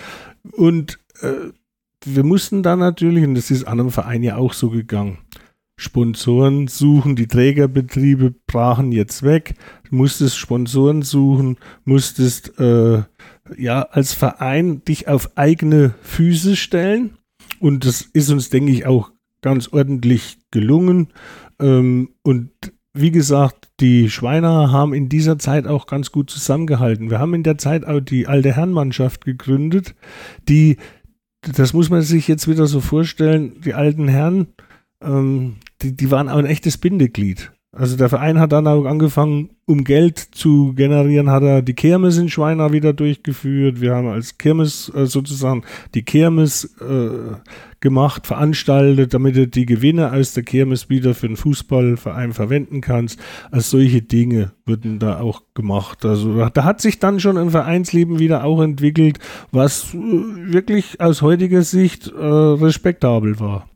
und 0.51 0.99
äh, 1.21 1.51
wir 2.05 2.23
mussten 2.23 2.63
dann 2.63 2.79
natürlich, 2.79 3.23
und 3.23 3.35
das 3.35 3.51
ist 3.51 3.65
anderen 3.65 3.91
Vereinen 3.91 4.23
ja 4.23 4.37
auch 4.37 4.53
so 4.53 4.69
gegangen, 4.69 5.19
Sponsoren 5.79 6.67
suchen, 6.67 7.15
die 7.15 7.27
Trägerbetriebe 7.27 8.33
brachen 8.47 8.91
jetzt 8.91 9.21
weg, 9.21 9.53
musstest 9.91 10.37
Sponsoren 10.37 11.03
suchen, 11.03 11.57
musstest 11.85 12.59
äh, 12.59 13.03
ja 13.57 13.83
als 13.83 14.13
Verein 14.13 14.83
dich 14.83 15.07
auf 15.07 15.37
eigene 15.37 15.93
Füße 16.01 16.55
stellen 16.55 17.17
und 17.59 17.85
das 17.85 18.01
ist 18.01 18.29
uns, 18.29 18.49
denke 18.49 18.71
ich, 18.71 18.85
auch 18.85 19.11
ganz 19.41 19.69
ordentlich 19.71 20.37
gelungen 20.51 21.09
ähm, 21.59 22.09
und 22.23 22.51
wie 22.99 23.11
gesagt, 23.11 23.69
die 23.79 24.09
Schweiner 24.09 24.71
haben 24.71 24.93
in 24.93 25.07
dieser 25.07 25.37
Zeit 25.37 25.67
auch 25.67 25.85
ganz 25.85 26.11
gut 26.11 26.31
zusammengehalten. 26.31 27.11
Wir 27.11 27.19
haben 27.19 27.35
in 27.35 27.43
der 27.43 27.59
Zeit 27.59 27.85
auch 27.85 27.99
die 27.99 28.25
alte 28.25 28.55
Herrenmannschaft 28.55 29.23
gegründet, 29.23 29.93
die, 30.49 30.77
das 31.41 31.73
muss 31.73 31.89
man 31.89 32.01
sich 32.01 32.27
jetzt 32.27 32.47
wieder 32.47 32.65
so 32.65 32.81
vorstellen, 32.81 33.61
die 33.61 33.75
alten 33.75 34.07
Herren, 34.07 34.47
ähm, 35.01 35.57
die, 35.81 35.95
die 35.95 36.09
waren 36.09 36.29
auch 36.29 36.37
ein 36.37 36.45
echtes 36.45 36.77
Bindeglied. 36.77 37.51
Also 37.77 37.95
der 37.95 38.09
Verein 38.09 38.39
hat 38.39 38.53
dann 38.53 38.65
auch 38.65 38.85
angefangen, 38.85 39.51
um 39.67 39.83
Geld 39.83 40.17
zu 40.17 40.73
generieren, 40.73 41.29
hat 41.29 41.43
er 41.43 41.61
die 41.61 41.75
Kirmes 41.75 42.17
in 42.17 42.27
Schweiner 42.27 42.71
wieder 42.71 42.91
durchgeführt. 42.91 43.81
Wir 43.81 43.93
haben 43.93 44.07
als 44.07 44.39
Kirmes 44.39 44.91
äh, 44.95 45.05
sozusagen 45.05 45.63
die 45.93 46.01
Kirmes 46.01 46.75
äh, 46.81 47.35
gemacht, 47.79 48.25
veranstaltet, 48.25 49.13
damit 49.13 49.35
du 49.35 49.47
die 49.47 49.67
Gewinne 49.67 50.11
aus 50.11 50.33
der 50.33 50.41
Kirmes 50.41 50.89
wieder 50.89 51.13
für 51.13 51.27
den 51.27 51.37
Fußballverein 51.37 52.33
verwenden 52.33 52.81
kannst. 52.81 53.19
Also 53.51 53.77
solche 53.77 54.01
Dinge 54.01 54.53
wurden 54.65 54.97
da 54.97 55.19
auch 55.19 55.43
gemacht. 55.53 56.03
Also 56.03 56.49
da 56.49 56.63
hat 56.63 56.81
sich 56.81 56.97
dann 56.97 57.19
schon 57.19 57.37
ein 57.37 57.51
Vereinsleben 57.51 58.17
wieder 58.17 58.43
auch 58.43 58.61
entwickelt, 58.61 59.19
was 59.51 59.93
äh, 59.93 59.97
wirklich 59.97 60.99
aus 60.99 61.21
heutiger 61.21 61.61
Sicht 61.61 62.07
äh, 62.07 62.25
respektabel 62.25 63.39
war. 63.39 63.69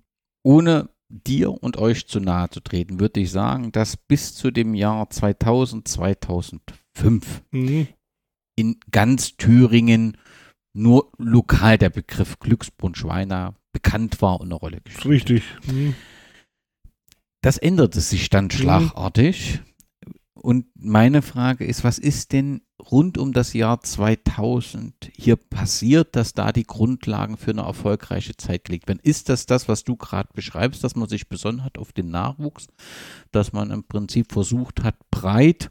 Ohne 0.43 0.89
dir 1.11 1.51
und 1.51 1.77
euch 1.77 2.07
zu 2.07 2.19
nahe 2.19 2.49
zu 2.49 2.61
treten, 2.61 2.99
würde 2.99 3.19
ich 3.19 3.31
sagen, 3.31 3.71
dass 3.71 3.97
bis 3.97 4.35
zu 4.35 4.51
dem 4.51 4.73
Jahr 4.73 5.09
2000, 5.09 5.87
2005 5.87 7.43
mhm. 7.51 7.87
in 8.55 8.79
ganz 8.91 9.37
Thüringen 9.37 10.17
nur 10.73 11.11
lokal 11.17 11.77
der 11.77 11.89
Begriff 11.89 12.39
Glücksbrunn-Schweiner 12.39 13.55
bekannt 13.73 14.21
war 14.21 14.39
und 14.39 14.47
eine 14.47 14.55
Rolle 14.55 14.81
gespielt. 14.81 15.05
Richtig. 15.05 15.43
Mhm. 15.65 15.95
Das 17.41 17.57
änderte 17.57 17.99
sich 17.99 18.29
dann 18.29 18.45
mhm. 18.45 18.51
schlagartig. 18.51 19.61
Und 20.41 20.65
meine 20.73 21.21
Frage 21.21 21.65
ist, 21.65 21.83
was 21.83 21.99
ist 21.99 22.31
denn 22.31 22.61
rund 22.81 23.19
um 23.19 23.31
das 23.31 23.53
Jahr 23.53 23.79
2000 23.79 25.11
hier 25.15 25.35
passiert, 25.35 26.15
dass 26.15 26.33
da 26.33 26.51
die 26.51 26.63
Grundlagen 26.63 27.37
für 27.37 27.51
eine 27.51 27.61
erfolgreiche 27.61 28.35
Zeit 28.35 28.63
gelegt 28.63 28.87
werden? 28.87 28.99
Ist 29.03 29.29
das 29.29 29.45
das, 29.45 29.67
was 29.67 29.83
du 29.83 29.95
gerade 29.95 30.29
beschreibst, 30.33 30.83
dass 30.83 30.95
man 30.95 31.07
sich 31.07 31.29
besonnen 31.29 31.63
hat 31.63 31.77
auf 31.77 31.93
den 31.93 32.09
Nachwuchs, 32.09 32.65
dass 33.31 33.53
man 33.53 33.69
im 33.69 33.83
Prinzip 33.83 34.31
versucht 34.31 34.81
hat, 34.83 34.95
breit 35.11 35.69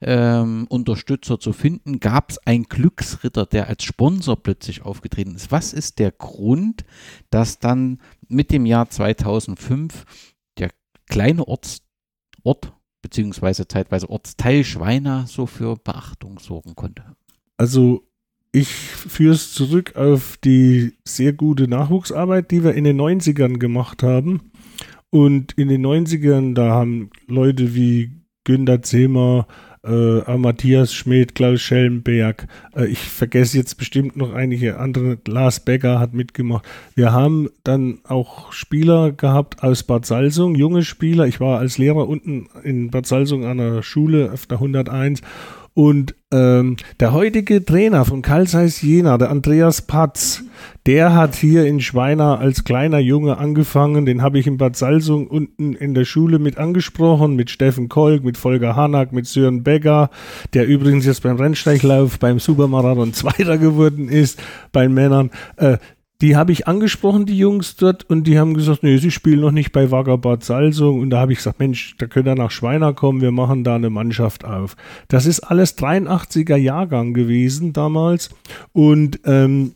ähm, 0.00 0.66
Unterstützer 0.70 1.38
zu 1.38 1.52
finden? 1.52 2.00
Gab 2.00 2.30
es 2.30 2.38
einen 2.38 2.64
Glücksritter, 2.64 3.44
der 3.44 3.68
als 3.68 3.84
Sponsor 3.84 4.42
plötzlich 4.42 4.80
aufgetreten 4.80 5.34
ist? 5.34 5.52
Was 5.52 5.74
ist 5.74 5.98
der 5.98 6.10
Grund, 6.10 6.86
dass 7.28 7.58
dann 7.58 8.00
mit 8.28 8.50
dem 8.50 8.64
Jahr 8.64 8.88
2005 8.88 10.06
der 10.56 10.70
kleine 11.06 11.46
Orts, 11.46 11.82
Ort 12.44 12.72
beziehungsweise 13.02 13.68
zeitweise 13.68 14.10
Ortsteil 14.10 14.64
Schweiner 14.64 15.26
so 15.26 15.46
für 15.46 15.76
Beachtung 15.76 16.38
sorgen 16.38 16.74
konnte? 16.74 17.04
Also 17.56 18.06
ich 18.52 18.68
führe 18.68 19.34
es 19.34 19.52
zurück 19.52 19.96
auf 19.96 20.38
die 20.42 20.94
sehr 21.04 21.32
gute 21.32 21.68
Nachwuchsarbeit, 21.68 22.50
die 22.50 22.64
wir 22.64 22.74
in 22.74 22.84
den 22.84 23.00
90ern 23.00 23.58
gemacht 23.58 24.02
haben. 24.02 24.50
Und 25.10 25.52
in 25.52 25.68
den 25.68 25.84
90ern, 25.84 26.54
da 26.54 26.70
haben 26.70 27.10
Leute 27.26 27.74
wie 27.74 28.12
Günter 28.44 28.80
Zehmer, 28.82 29.46
äh, 29.86 30.36
Matthias 30.36 30.92
Schmidt, 30.92 31.34
Klaus 31.34 31.60
Schellenberg. 31.60 32.46
Äh, 32.74 32.86
ich 32.86 32.98
vergesse 32.98 33.56
jetzt 33.56 33.76
bestimmt 33.78 34.16
noch 34.16 34.32
einige 34.32 34.78
andere. 34.78 35.18
Lars 35.26 35.60
Becker 35.60 35.98
hat 35.98 36.14
mitgemacht. 36.14 36.64
Wir 36.94 37.12
haben 37.12 37.48
dann 37.64 37.98
auch 38.04 38.52
Spieler 38.52 39.12
gehabt 39.12 39.62
aus 39.62 39.82
Bad 39.82 40.06
Salzung, 40.06 40.54
junge 40.54 40.82
Spieler. 40.82 41.26
Ich 41.26 41.40
war 41.40 41.58
als 41.58 41.78
Lehrer 41.78 42.08
unten 42.08 42.48
in 42.62 42.90
Bad 42.90 43.06
Salzung 43.06 43.44
an 43.44 43.58
der 43.58 43.82
Schule 43.82 44.32
auf 44.32 44.46
der 44.46 44.58
101 44.58 45.22
Und 45.76 46.14
ähm, 46.32 46.78
der 47.00 47.12
heutige 47.12 47.62
Trainer 47.62 48.06
von 48.06 48.22
Karl 48.22 48.46
Zeiss 48.46 48.80
Jena, 48.80 49.18
der 49.18 49.28
Andreas 49.28 49.82
Patz, 49.82 50.42
der 50.86 51.14
hat 51.14 51.34
hier 51.34 51.66
in 51.66 51.80
Schweiner 51.80 52.38
als 52.38 52.64
kleiner 52.64 52.98
Junge 52.98 53.36
angefangen. 53.36 54.06
Den 54.06 54.22
habe 54.22 54.38
ich 54.38 54.46
in 54.46 54.56
Bad 54.56 54.74
Salzung 54.74 55.26
unten 55.26 55.74
in 55.74 55.92
der 55.92 56.06
Schule 56.06 56.38
mit 56.38 56.56
angesprochen, 56.56 57.36
mit 57.36 57.50
Steffen 57.50 57.90
Kolk, 57.90 58.24
mit 58.24 58.38
Volker 58.38 58.74
Hanak, 58.74 59.12
mit 59.12 59.26
Sören 59.26 59.64
Becker, 59.64 60.08
der 60.54 60.66
übrigens 60.66 61.04
jetzt 61.04 61.22
beim 61.22 61.36
Rennsteiglauf 61.36 62.18
beim 62.18 62.38
Supermarathon 62.38 63.12
Zweiter 63.12 63.58
geworden 63.58 64.08
ist, 64.08 64.42
bei 64.72 64.88
Männern. 64.88 65.30
Äh, 65.56 65.76
die 66.22 66.36
habe 66.36 66.52
ich 66.52 66.66
angesprochen, 66.66 67.26
die 67.26 67.36
Jungs 67.36 67.76
dort, 67.76 68.08
und 68.08 68.24
die 68.24 68.38
haben 68.38 68.54
gesagt, 68.54 68.82
nee, 68.82 68.96
sie 68.96 69.10
spielen 69.10 69.40
noch 69.40 69.50
nicht 69.50 69.72
bei 69.72 69.90
Wacker 69.90 70.16
Bad 70.16 70.44
Salzung. 70.44 71.00
Und 71.00 71.10
da 71.10 71.20
habe 71.20 71.32
ich 71.32 71.38
gesagt, 71.38 71.58
Mensch, 71.58 71.96
da 71.98 72.06
könnt 72.06 72.26
ihr 72.26 72.34
nach 72.34 72.50
Schweiner 72.50 72.94
kommen, 72.94 73.20
wir 73.20 73.32
machen 73.32 73.64
da 73.64 73.74
eine 73.74 73.90
Mannschaft 73.90 74.44
auf. 74.44 74.76
Das 75.08 75.26
ist 75.26 75.40
alles 75.40 75.76
83er 75.76 76.56
Jahrgang 76.56 77.12
gewesen 77.12 77.72
damals. 77.72 78.30
Und 78.72 79.20
ähm, 79.24 79.74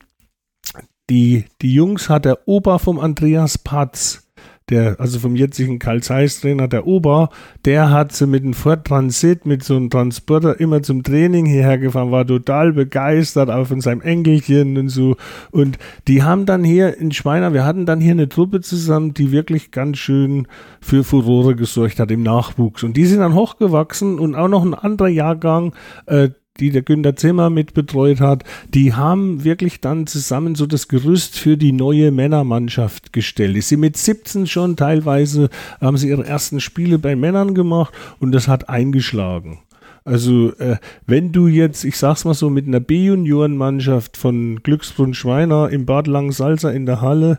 die, 1.11 1.45
die 1.61 1.75
Jungs 1.75 2.09
hat 2.09 2.25
der 2.25 2.49
Opa 2.49 2.79
vom 2.79 2.99
Andreas 2.99 3.59
Patz 3.59 4.30
der, 4.71 4.99
also 4.99 5.19
vom 5.19 5.37
jetzigen 5.37 5.79
Karl 5.79 6.03
Zeiss 6.03 6.41
Trainer, 6.41 6.69
der 6.69 6.87
Ober, 6.87 7.31
der 7.65 7.91
hat 7.91 8.13
sie 8.13 8.27
mit 8.27 8.45
dem 8.45 8.55
Ford 8.55 8.87
Transit, 8.87 9.47
mit 9.47 9.63
so 9.63 9.77
einem 9.77 9.91
Transporter 9.91 10.59
immer 10.61 10.83
zum 10.83 11.03
Training 11.03 11.47
hierher 11.47 11.79
gefahren, 11.79 12.11
war 12.11 12.27
total 12.27 12.73
begeistert, 12.73 13.51
auch 13.51 13.67
von 13.67 13.81
seinem 13.81 14.01
Enkelchen 14.01 14.79
und 14.79 14.89
so. 14.89 15.17
Und 15.51 15.79
die 16.09 16.23
haben 16.23 16.47
dann 16.47 16.65
hier 16.65 16.97
in 16.97 17.13
Schweiner, 17.13 17.53
wir 17.53 17.65
hatten 17.65 17.87
dann 17.87 18.01
hier 18.01 18.13
eine 18.13 18.29
Truppe 18.29 18.61
zusammen, 18.61 19.15
die 19.15 19.33
wirklich 19.33 19.71
ganz 19.71 19.99
schön 19.99 20.47
für 20.81 21.05
Furore 21.05 21.57
gesorgt 21.57 22.01
hat 22.01 22.11
im 22.11 22.23
Nachwuchs. 22.23 22.83
Und 22.83 22.97
die 22.97 23.07
sind 23.07 23.21
dann 23.21 23.35
hochgewachsen 23.35 24.19
und 24.19 24.35
auch 24.35 24.49
noch 24.49 24.65
ein 24.65 24.75
anderer 24.75 25.09
Jahrgang, 25.09 25.75
äh, 26.07 26.31
die 26.61 26.70
der 26.70 26.82
Günter 26.82 27.16
Zimmer 27.16 27.51
mitbetreut 27.51 28.20
hat, 28.20 28.45
die 28.73 28.95
haben 28.95 29.45
wirklich 29.45 29.81
dann 29.81 30.07
zusammen 30.07 30.55
so 30.55 30.66
das 30.66 30.89
Gerüst 30.89 31.39
für 31.39 31.57
die 31.57 31.73
neue 31.73 32.11
Männermannschaft 32.11 33.12
gestellt. 33.12 33.57
Die 33.57 33.61
sind 33.61 33.81
mit 33.81 33.97
17 33.97 34.47
schon 34.47 34.77
teilweise, 34.77 35.51
haben 35.81 35.97
sie 35.97 36.09
ihre 36.09 36.27
ersten 36.27 36.61
Spiele 36.61 36.99
bei 36.99 37.16
Männern 37.16 37.55
gemacht 37.55 37.95
und 38.19 38.32
das 38.32 38.49
hat 38.49 38.69
eingeschlagen. 38.69 39.61
Also, 40.05 40.53
äh, 40.59 40.77
wenn 41.07 41.32
du 41.32 41.47
jetzt, 41.47 41.85
ich 41.85 41.97
sag's 41.97 42.24
mal 42.24 42.35
so, 42.35 42.49
mit 42.49 42.66
einer 42.66 42.81
B-Junioren-Mannschaft 42.81 44.16
von 44.16 44.62
Glücksbrunn 44.62 45.15
Schweiner 45.15 45.69
im 45.70 45.85
Bad 45.85 46.07
Langensalza 46.07 46.70
in 46.70 46.87
der 46.87 47.01
Halle 47.01 47.39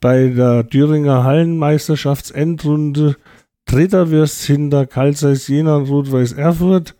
bei 0.00 0.28
der 0.28 0.66
Thüringer 0.68 1.24
Hallenmeisterschaftsendrunde 1.24 3.16
Dritter 3.66 4.10
wirst 4.10 4.42
hinter 4.44 4.86
Karl 4.86 5.12
Jena 5.12 5.76
und 5.76 5.88
Rot-Weiß 5.88 6.32
Erfurt, 6.32 6.96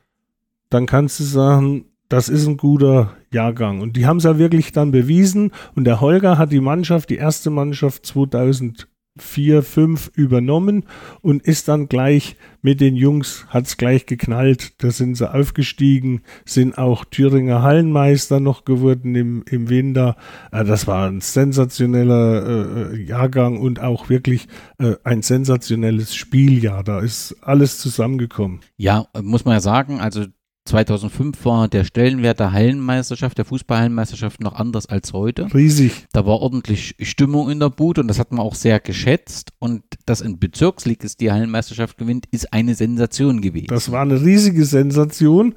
dann 0.71 0.87
kannst 0.87 1.21
du 1.21 1.25
sagen, 1.25 1.85
das 2.09 2.29
ist 2.29 2.47
ein 2.47 2.57
guter 2.57 3.17
Jahrgang. 3.33 3.81
Und 3.81 3.97
die 3.97 4.07
haben 4.07 4.17
es 4.17 4.25
ja 4.25 4.39
wirklich 4.39 4.73
dann 4.73 4.91
bewiesen. 4.91 5.53
Und 5.77 5.85
der 5.85 6.01
Holger 6.01 6.39
hat 6.39 6.51
die 6.51 6.61
Mannschaft, 6.61 7.11
die 7.11 7.17
erste 7.17 7.51
Mannschaft 7.51 8.07
2004, 8.07 8.89
2005 9.19 10.13
übernommen 10.15 10.85
und 11.21 11.43
ist 11.43 11.69
dann 11.69 11.89
gleich 11.89 12.37
mit 12.63 12.81
den 12.81 12.97
Jungs, 12.97 13.47
hat 13.49 13.67
es 13.67 13.77
gleich 13.77 14.07
geknallt. 14.07 14.83
Da 14.83 14.91
sind 14.91 15.17
sie 15.17 15.33
aufgestiegen, 15.33 16.23
sind 16.45 16.79
auch 16.79 17.05
Thüringer 17.05 17.63
Hallenmeister 17.63 18.41
noch 18.41 18.65
geworden 18.65 19.15
im, 19.15 19.45
im 19.49 19.69
Winter. 19.69 20.17
Äh, 20.53 20.65
das 20.65 20.87
war 20.87 21.09
ein 21.09 21.21
sensationeller 21.21 22.93
äh, 22.93 23.03
Jahrgang 23.03 23.59
und 23.59 23.81
auch 23.81 24.09
wirklich 24.09 24.49
äh, 24.79 24.95
ein 25.05 25.23
sensationelles 25.23 26.15
Spieljahr. 26.15 26.85
Da 26.85 27.01
ist 27.01 27.37
alles 27.43 27.79
zusammengekommen. 27.79 28.61
Ja, 28.77 29.07
muss 29.23 29.45
man 29.45 29.55
ja 29.55 29.61
sagen, 29.61 30.01
also 30.01 30.27
2005 30.71 31.45
war 31.45 31.69
der 31.69 31.85
Stellenwert 31.85 32.39
der 32.39 32.53
Hallenmeisterschaft, 32.53 33.37
der 33.39 33.45
Fußballhallenmeisterschaft 33.45 34.41
noch 34.41 34.55
anders 34.55 34.87
als 34.87 35.13
heute. 35.13 35.53
Riesig. 35.53 36.07
Da 36.13 36.25
war 36.27 36.41
ordentlich 36.41 36.95
Stimmung 37.01 37.51
in 37.51 37.59
der 37.59 37.71
Bude 37.71 38.01
und 38.01 38.09
das 38.09 38.19
hat 38.19 38.31
man 38.31 38.41
auch 38.41 38.55
sehr 38.55 38.79
geschätzt. 38.79 39.51
Und 39.59 39.83
dass 40.07 40.23
ein 40.23 40.39
Bezirksligist 40.39 41.21
die 41.21 41.33
Hallenmeisterschaft 41.33 41.99
gewinnt, 41.99 42.27
ist 42.31 42.53
eine 42.53 42.75
Sensation 42.75 43.41
gewesen. 43.41 43.67
Das 43.67 43.91
war 43.91 44.03
eine 44.03 44.21
riesige 44.21 44.65
Sensation. 44.65 45.55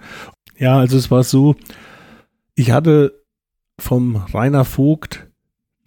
Ja, 0.57 0.80
also 0.80 0.98
es 0.98 1.11
war 1.11 1.23
so, 1.23 1.56
ich 2.56 2.72
hatte 2.72 3.23
vom 3.77 4.15
Rainer 4.15 4.65
Vogt, 4.65 5.27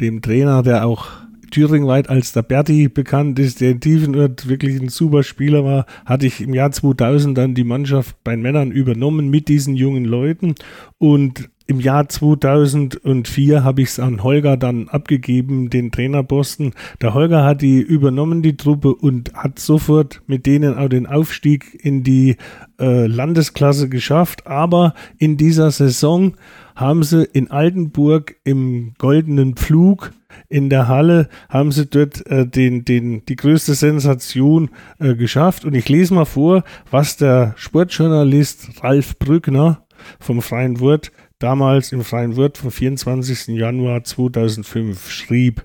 dem 0.00 0.22
Trainer, 0.22 0.62
der 0.62 0.86
auch 0.86 1.08
thüringweit 1.50 2.08
als 2.08 2.32
der 2.32 2.42
Berti 2.42 2.88
bekannt 2.88 3.38
ist, 3.38 3.60
der 3.60 3.70
in 3.70 3.80
Tiefenort 3.80 4.48
wirklich 4.48 4.80
ein 4.80 4.88
super 4.88 5.22
Spieler 5.22 5.64
war, 5.64 5.86
hatte 6.04 6.26
ich 6.26 6.40
im 6.40 6.54
Jahr 6.54 6.70
2000 6.70 7.36
dann 7.36 7.54
die 7.54 7.64
Mannschaft 7.64 8.16
bei 8.24 8.32
den 8.32 8.42
Männern 8.42 8.70
übernommen 8.70 9.28
mit 9.28 9.48
diesen 9.48 9.76
jungen 9.76 10.04
Leuten 10.04 10.54
und 10.98 11.50
im 11.68 11.80
Jahr 11.80 12.08
2004 12.08 13.64
habe 13.64 13.82
ich 13.82 13.88
es 13.88 13.98
an 13.98 14.22
Holger 14.22 14.56
dann 14.56 14.88
abgegeben, 14.88 15.68
den 15.68 15.90
Trainerposten. 15.90 16.74
Der 17.00 17.12
Holger 17.12 17.44
hat 17.44 17.60
die 17.60 17.80
übernommen, 17.80 18.40
die 18.42 18.56
Truppe, 18.56 18.94
und 18.94 19.34
hat 19.34 19.58
sofort 19.58 20.22
mit 20.28 20.46
denen 20.46 20.76
auch 20.76 20.88
den 20.88 21.06
Aufstieg 21.06 21.76
in 21.84 22.04
die 22.04 22.36
äh, 22.78 23.06
Landesklasse 23.06 23.88
geschafft. 23.88 24.46
Aber 24.46 24.94
in 25.18 25.36
dieser 25.36 25.72
Saison 25.72 26.34
haben 26.76 27.02
sie 27.02 27.24
in 27.24 27.50
Altenburg 27.50 28.36
im 28.44 28.94
Goldenen 28.98 29.56
Pflug 29.56 30.12
in 30.48 30.70
der 30.70 30.88
Halle 30.88 31.28
haben 31.48 31.72
sie 31.72 31.86
dort 31.86 32.26
äh, 32.26 32.46
den, 32.46 32.84
den, 32.84 33.24
die 33.24 33.36
größte 33.36 33.74
Sensation 33.74 34.70
äh, 34.98 35.14
geschafft. 35.14 35.64
Und 35.64 35.74
ich 35.74 35.88
lese 35.88 36.14
mal 36.14 36.24
vor, 36.24 36.64
was 36.90 37.16
der 37.16 37.54
Sportjournalist 37.56 38.82
Ralf 38.82 39.18
Brückner 39.18 39.86
vom 40.20 40.42
Freien 40.42 40.80
Wort 40.80 41.10
damals 41.38 41.92
im 41.92 42.02
Freien 42.02 42.36
Wort 42.36 42.58
vom 42.58 42.70
24. 42.70 43.48
Januar 43.48 44.04
2005 44.04 45.10
schrieb. 45.10 45.64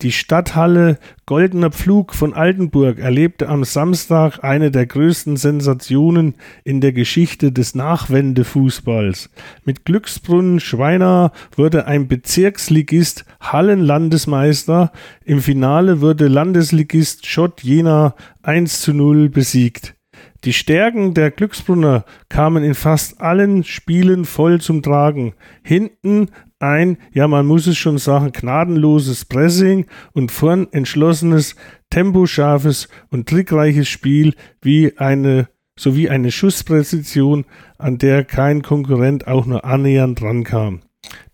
Die 0.00 0.12
Stadthalle 0.12 1.00
Goldener 1.26 1.72
Pflug 1.72 2.14
von 2.14 2.32
Altenburg 2.32 3.00
erlebte 3.00 3.48
am 3.48 3.64
Samstag 3.64 4.44
eine 4.44 4.70
der 4.70 4.86
größten 4.86 5.36
Sensationen 5.36 6.36
in 6.62 6.80
der 6.80 6.92
Geschichte 6.92 7.50
des 7.50 7.74
Nachwendefußballs. 7.74 9.28
Mit 9.64 9.84
Glücksbrunnen 9.84 10.60
Schweiner 10.60 11.32
wurde 11.56 11.88
ein 11.88 12.06
Bezirksligist 12.06 13.24
Hallenlandesmeister. 13.40 14.92
Im 15.24 15.40
Finale 15.40 16.00
wurde 16.00 16.28
Landesligist 16.28 17.26
Schott 17.26 17.64
Jena 17.64 18.14
1 18.42 18.82
zu 18.82 18.92
0 18.92 19.30
besiegt. 19.30 19.96
Die 20.44 20.52
Stärken 20.52 21.14
der 21.14 21.32
Glücksbrunner 21.32 22.04
kamen 22.28 22.62
in 22.62 22.74
fast 22.74 23.20
allen 23.20 23.64
Spielen 23.64 24.24
voll 24.24 24.60
zum 24.60 24.82
Tragen. 24.82 25.34
Hinten 25.64 26.28
ein, 26.60 26.98
ja 27.12 27.28
man 27.28 27.46
muss 27.46 27.66
es 27.66 27.76
schon 27.76 27.98
sagen, 27.98 28.32
gnadenloses 28.32 29.24
Pressing 29.24 29.86
und 30.12 30.32
vorn 30.32 30.68
entschlossenes, 30.72 31.56
temposcharfes 31.90 32.88
und 33.10 33.28
trickreiches 33.28 33.88
Spiel 33.88 34.34
wie 34.60 34.96
eine 34.98 35.48
sowie 35.78 36.08
eine 36.08 36.32
Schusspräzision, 36.32 37.44
an 37.78 37.98
der 37.98 38.24
kein 38.24 38.62
Konkurrent 38.62 39.28
auch 39.28 39.46
nur 39.46 39.64
annähernd 39.64 40.20
rankam. 40.20 40.80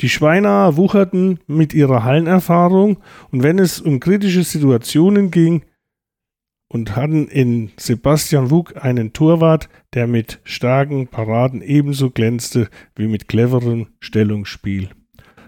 Die 0.03 0.11
Schweiner 0.11 0.77
wucherten 0.77 1.41
mit 1.47 1.73
ihrer 1.73 2.05
Hallenerfahrung 2.05 2.99
und 3.31 3.43
wenn 3.43 3.59
es 3.59 3.81
um 3.81 4.01
kritische 4.01 4.45
Situationen 4.45 5.31
ging, 5.31 5.63
und 6.75 6.97
hatten 6.97 7.29
in 7.29 7.71
Sebastian 7.77 8.51
Wug 8.51 8.75
einen 8.83 9.13
Torwart, 9.13 9.69
der 9.95 10.09
mit 10.09 10.41
starken 10.43 11.07
Paraden 11.07 11.63
ebenso 11.63 12.11
glänzte 12.11 12.69
wie 12.97 13.07
mit 13.07 13.29
cleverem 13.29 13.87
Stellungsspiel. 14.01 14.91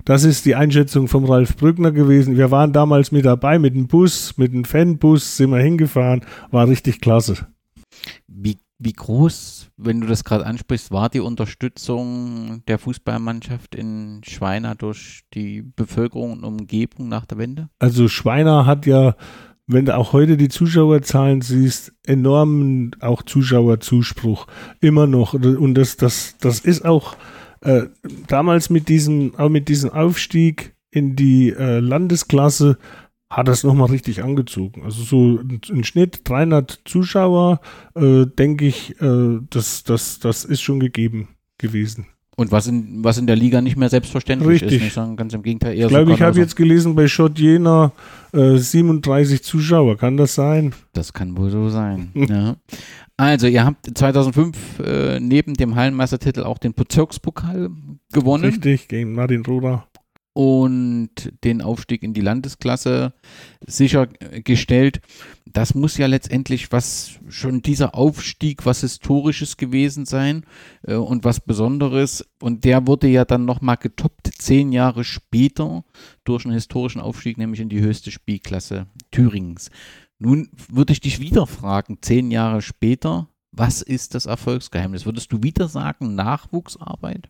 Das 0.07 0.23
ist 0.23 0.45
die 0.45 0.55
Einschätzung 0.55 1.09
vom 1.09 1.24
Ralf 1.24 1.57
Brückner 1.57 1.91
gewesen. 1.91 2.37
Wir 2.37 2.53
waren 2.53 2.73
damals 2.73 3.11
mit 3.11 3.24
dabei 3.24 3.59
mit 3.59 3.74
dem 3.74 3.89
Bus, 3.89 4.39
mit 4.39 4.53
dem 4.53 4.65
Fanbus 4.65 5.37
sind 5.37 5.51
wir 5.51 5.59
hingefahren, 5.59 6.24
war 6.53 6.69
richtig 6.69 7.01
klasse. 7.01 7.49
Wie, 8.28 8.57
wie 8.78 8.93
groß, 8.93 9.66
wenn 9.77 10.01
du 10.01 10.07
das 10.07 10.23
gerade 10.23 10.47
ansprichst, 10.47 10.93
war 10.93 11.09
die 11.09 11.19
Unterstützung 11.19 12.62
der 12.69 12.78
Fußballmannschaft 12.78 13.74
in 13.74 14.20
Schweiner 14.24 14.77
durch 14.77 15.23
die 15.35 15.62
Bevölkerung 15.62 16.35
und 16.35 16.45
Umgebung 16.45 17.09
nach 17.09 17.27
der 17.27 17.39
Wende? 17.39 17.69
Also 17.81 18.07
Schweiner 18.07 18.65
hat 18.65 18.87
ja 18.87 19.16
wenn 19.69 19.85
du 19.85 19.97
auch 19.97 20.12
heute 20.12 20.37
die 20.37 20.49
Zuschauerzahlen 20.49 21.43
siehst, 21.43 21.93
enormen 22.05 22.95
auch 23.01 23.23
Zuschauerzuspruch 23.23 24.47
immer 24.81 25.09
noch. 25.09 25.35
Und 25.35 25.74
das, 25.74 25.97
das, 25.97 26.37
das 26.39 26.61
ist 26.61 26.85
auch 26.85 27.16
äh, 27.61 27.83
damals 28.27 28.70
mit 28.70 28.89
diesem, 28.89 29.35
auch 29.37 29.49
mit 29.49 29.69
diesem 29.69 29.91
Aufstieg 29.91 30.74
in 30.91 31.16
die 31.16 31.51
äh, 31.51 31.81
Landesklasse 31.81 32.78
hat 33.28 33.49
das 33.49 33.65
nochmal 33.65 33.91
richtig 33.91 34.23
angezogen. 34.23 34.83
Also 34.85 35.03
so 35.03 35.41
im 35.69 35.85
Schnitt 35.85 36.20
300 36.24 36.81
Zuschauer, 36.85 37.61
äh, 37.95 38.24
denke 38.27 38.66
ich, 38.66 39.01
äh, 39.01 39.39
das, 39.51 39.83
das, 39.85 40.20
das 40.20 40.45
ist 40.45 40.62
schon 40.62 40.78
gegeben 40.81 41.28
gewesen. 41.59 42.07
Und 42.39 42.53
was 42.53 42.66
in, 42.66 43.03
was 43.03 43.16
in 43.16 43.27
der 43.27 43.35
Liga 43.35 43.62
nicht 43.62 43.78
mehr 43.78 43.89
selbstverständlich 43.89 44.61
Richtig. 44.62 44.74
ist. 44.74 44.83
Nicht 44.83 44.93
sagen, 44.93 45.16
ganz 45.16 45.33
im 45.33 45.43
Gegenteil. 45.43 45.74
Eher 45.74 45.87
Ich 45.87 45.89
glaube, 45.89 46.12
ich 46.12 46.20
habe 46.20 46.33
noch- 46.33 46.43
jetzt 46.45 46.55
gelesen, 46.55 46.95
bei 46.95 47.09
Schott 47.09 47.39
Jena 47.39 47.93
äh, 48.33 48.59
37 48.59 49.43
Zuschauer. 49.43 49.97
Kann 49.97 50.19
das 50.19 50.35
sein? 50.35 50.74
Das 50.93 51.15
kann 51.15 51.37
wohl 51.39 51.51
so 51.51 51.70
sein. 51.70 52.11
ja. 52.15 52.57
Also, 53.18 53.47
ihr 53.47 53.64
habt 53.64 53.97
2005 53.97 54.80
äh, 54.80 55.20
neben 55.20 55.55
dem 55.55 55.74
Hallenmeistertitel 55.74 56.43
auch 56.43 56.59
den 56.59 56.74
Bezirkspokal 56.74 57.70
gewonnen. 58.12 58.44
Richtig, 58.44 58.88
gegen 58.88 59.12
Martin 59.12 59.44
Roda. 59.44 59.86
Und 60.34 61.32
den 61.44 61.62
Aufstieg 61.62 62.02
in 62.02 62.12
die 62.12 62.20
Landesklasse 62.20 63.14
sichergestellt. 63.66 65.01
Das 65.47 65.74
muss 65.74 65.97
ja 65.97 66.06
letztendlich 66.06 66.72
was 66.72 67.18
schon 67.26 67.62
dieser 67.62 67.94
Aufstieg 67.94 68.66
was 68.66 68.82
Historisches 68.82 69.56
gewesen 69.56 70.05
sein 70.05 70.44
äh, 70.86 70.97
und 70.97 71.24
was 71.24 71.40
Besonderes. 71.40 72.28
Und 72.38 72.64
der 72.64 72.86
wurde 72.86 73.06
ja 73.06 73.24
dann 73.24 73.47
nochmal 73.47 73.78
getoppt 73.78 74.30
zehn 74.36 74.72
Jahre 74.72 75.05
später 75.05 75.84
durch 76.24 76.44
einen 76.44 76.52
historischen 76.52 77.01
Aufstieg, 77.01 77.38
nämlich 77.38 77.60
in 77.60 77.70
die 77.70 77.80
höchste 77.80 78.10
Spielklasse 78.10 78.88
Thüringens. 79.10 79.70
Nun 80.18 80.48
würde 80.68 80.93
ich 80.93 81.01
dich 81.01 81.20
wieder 81.20 81.47
fragen, 81.47 81.98
zehn 82.01 82.30
Jahre 82.30 82.62
später, 82.62 83.28
was 83.52 83.82
ist 83.82 84.14
das 84.14 84.26
Erfolgsgeheimnis? 84.26 85.06
Würdest 85.06 85.32
du 85.32 85.43
wieder 85.43 85.68
sagen, 85.68 86.14
Nachwuchsarbeit? 86.14 87.28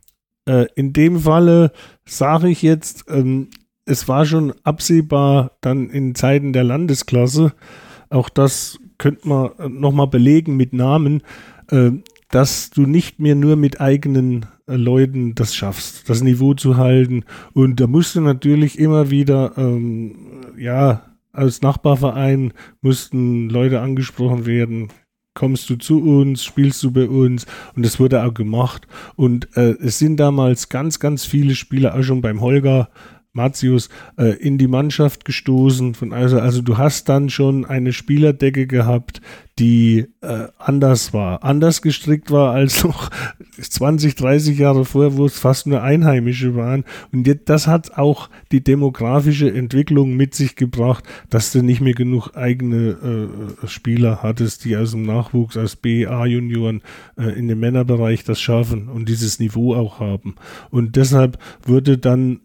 Äh, 0.49 0.67
in 0.75 0.93
dem 0.93 1.21
Falle 1.21 1.73
sage 2.05 2.49
ich 2.49 2.63
jetzt, 2.63 3.05
ähm, 3.09 3.49
es 3.85 4.09
war 4.09 4.27
schon 4.27 4.53
absehbar 4.65 5.53
dann 5.61 5.91
in 5.91 6.15
Zeiten 6.15 6.53
der 6.53 6.65
Landesklasse, 6.65 7.53
auch 8.11 8.29
das 8.29 8.79
könnte 8.99 9.29
man 9.29 9.51
nochmal 9.81 10.09
belegen 10.09 10.57
mit 10.57 10.73
Namen, 10.73 11.23
äh, 11.71 11.91
dass 12.31 12.71
du 12.71 12.83
nicht 12.83 13.21
mehr 13.21 13.35
nur 13.35 13.57
mit 13.57 13.81
eigenen 13.81 14.47
äh, 14.67 14.77
Leuten 14.77 15.35
das 15.35 15.55
schaffst, 15.55 16.09
das 16.09 16.23
Niveau 16.23 16.55
zu 16.55 16.77
halten. 16.77 17.25
Und 17.53 17.81
da 17.81 17.87
musst 17.87 18.17
du 18.17 18.21
natürlich 18.21 18.79
immer 18.79 19.11
wieder, 19.11 19.53
ähm, 19.57 20.55
ja, 20.57 21.06
als 21.37 21.63
Nachbarverein 21.63 22.53
mussten 22.81 23.49
Leute 23.49 23.81
angesprochen 23.81 24.47
werden, 24.47 24.89
kommst 25.35 25.71
du 25.71 25.77
zu 25.77 26.03
uns, 26.03 26.45
spielst 26.45 26.83
du 26.83 26.91
bei 26.91 27.09
uns 27.09 27.47
und 27.77 27.85
das 27.85 28.01
wurde 28.01 28.25
auch 28.25 28.35
gemacht. 28.35 28.89
Und 29.15 29.57
äh, 29.57 29.75
es 29.81 29.99
sind 29.99 30.17
damals 30.17 30.69
ganz, 30.69 30.99
ganz 30.99 31.25
viele 31.25 31.55
Spieler, 31.55 31.95
auch 31.95 32.03
schon 32.03 32.23
beim 32.23 32.41
Holger 32.41 32.89
Matius, 33.37 33.89
äh, 34.19 34.31
in 34.37 34.59
die 34.59 34.67
Mannschaft 34.67 35.25
gestoßen. 35.25 35.95
Von 35.95 36.13
also, 36.13 36.41
also 36.41 36.63
du 36.63 36.79
hast 36.79 37.09
dann 37.09 37.29
schon 37.29 37.65
eine 37.65 37.93
Spielerdecke 37.93 38.67
gehabt, 38.67 39.21
die 39.59 40.07
äh, 40.21 40.49
anders 40.59 41.15
war, 41.15 41.43
anders 41.43 41.81
gestrickt 41.81 42.31
war 42.31 42.53
als 42.53 42.85
noch 42.85 43.11
20, 43.59 44.15
30 44.15 44.59
Jahre 44.59 44.85
vorher, 44.85 45.17
wo 45.17 45.25
es 45.25 45.39
fast 45.39 45.67
nur 45.67 45.83
Einheimische 45.83 46.55
waren. 46.55 46.85
Und 47.11 47.27
jetzt, 47.27 47.49
das 47.49 47.67
hat 47.67 47.97
auch 47.97 48.29
die 48.53 48.63
demografische 48.63 49.53
Entwicklung 49.53 50.15
mit 50.15 50.35
sich 50.35 50.57
gebracht, 50.57 51.05
dass 51.31 51.53
du 51.53 51.63
nicht 51.63 51.81
mehr 51.81 51.95
genug 51.95 52.37
eigene 52.37 53.31
äh, 53.63 53.67
Spieler 53.67 54.23
hattest, 54.23 54.65
die 54.67 54.77
aus 54.77 54.91
dem 54.91 55.05
Nachwuchs, 55.05 55.57
aus 55.57 55.77
BA-Junioren 55.77 56.83
äh, 57.17 57.31
in 57.31 57.49
dem 57.49 57.61
Männerbereich 57.61 58.25
das 58.25 58.41
schaffen 58.41 58.89
und 58.89 59.09
dieses 59.09 59.39
Niveau 59.39 59.75
auch 59.75 60.01
haben. 60.01 60.35
Und 60.71 60.97
deshalb 60.97 61.39
wurde 61.63 61.97
dann 61.97 62.41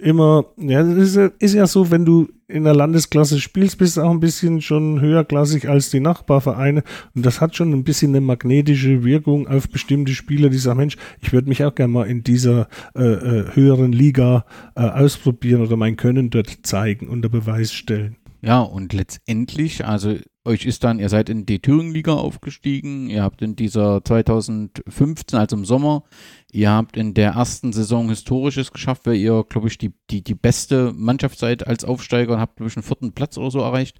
äh, 0.00 0.02
immer, 0.02 0.46
ja, 0.56 0.80
ist, 0.80 1.16
ist 1.16 1.54
ja 1.54 1.66
so, 1.66 1.90
wenn 1.90 2.06
du 2.06 2.28
in 2.52 2.64
der 2.64 2.74
Landesklasse 2.74 3.40
spielst, 3.40 3.78
bist 3.78 3.96
du 3.96 4.02
auch 4.02 4.10
ein 4.10 4.20
bisschen 4.20 4.60
schon 4.60 5.00
höherklassig 5.00 5.68
als 5.68 5.90
die 5.90 6.00
Nachbarvereine. 6.00 6.82
Und 7.14 7.26
das 7.26 7.40
hat 7.40 7.56
schon 7.56 7.72
ein 7.72 7.84
bisschen 7.84 8.10
eine 8.10 8.20
magnetische 8.20 9.04
Wirkung 9.04 9.48
auf 9.48 9.68
bestimmte 9.68 10.12
Spieler, 10.12 10.50
die 10.50 10.58
sagen, 10.58 10.78
Mensch, 10.78 10.96
ich 11.20 11.32
würde 11.32 11.48
mich 11.48 11.64
auch 11.64 11.74
gerne 11.74 11.92
mal 11.92 12.06
in 12.06 12.22
dieser 12.22 12.68
äh, 12.94 13.02
äh, 13.02 13.54
höheren 13.54 13.92
Liga 13.92 14.44
äh, 14.76 14.82
ausprobieren 14.82 15.62
oder 15.62 15.76
mein 15.76 15.96
Können 15.96 16.30
dort 16.30 16.58
zeigen, 16.62 17.08
unter 17.08 17.28
Beweis 17.28 17.72
stellen. 17.72 18.16
Ja, 18.44 18.60
und 18.60 18.92
letztendlich, 18.92 19.86
also 19.86 20.16
euch 20.44 20.66
ist 20.66 20.82
dann, 20.82 20.98
ihr 20.98 21.08
seid 21.08 21.28
in 21.28 21.46
die 21.46 21.60
Thüringen-Liga 21.60 22.14
aufgestiegen, 22.14 23.08
ihr 23.08 23.22
habt 23.22 23.40
in 23.42 23.54
dieser 23.54 24.04
2015, 24.04 25.38
also 25.38 25.54
im 25.54 25.64
Sommer, 25.64 26.02
ihr 26.52 26.70
habt 26.70 26.96
in 26.96 27.14
der 27.14 27.32
ersten 27.32 27.72
Saison 27.72 28.08
Historisches 28.10 28.72
geschafft, 28.72 29.06
weil 29.06 29.16
ihr, 29.16 29.44
glaube 29.48 29.68
ich, 29.68 29.78
die, 29.78 29.92
die, 30.10 30.22
die 30.22 30.34
beste 30.34 30.92
Mannschaft 30.94 31.38
seid 31.38 31.66
als 31.66 31.84
Aufsteiger 31.84 32.34
und 32.34 32.40
habt, 32.40 32.56
glaube 32.56 32.70
ich, 32.70 32.76
einen 32.76 32.84
vierten 32.84 33.12
Platz 33.12 33.38
oder 33.38 33.50
so 33.50 33.60
erreicht. 33.60 33.98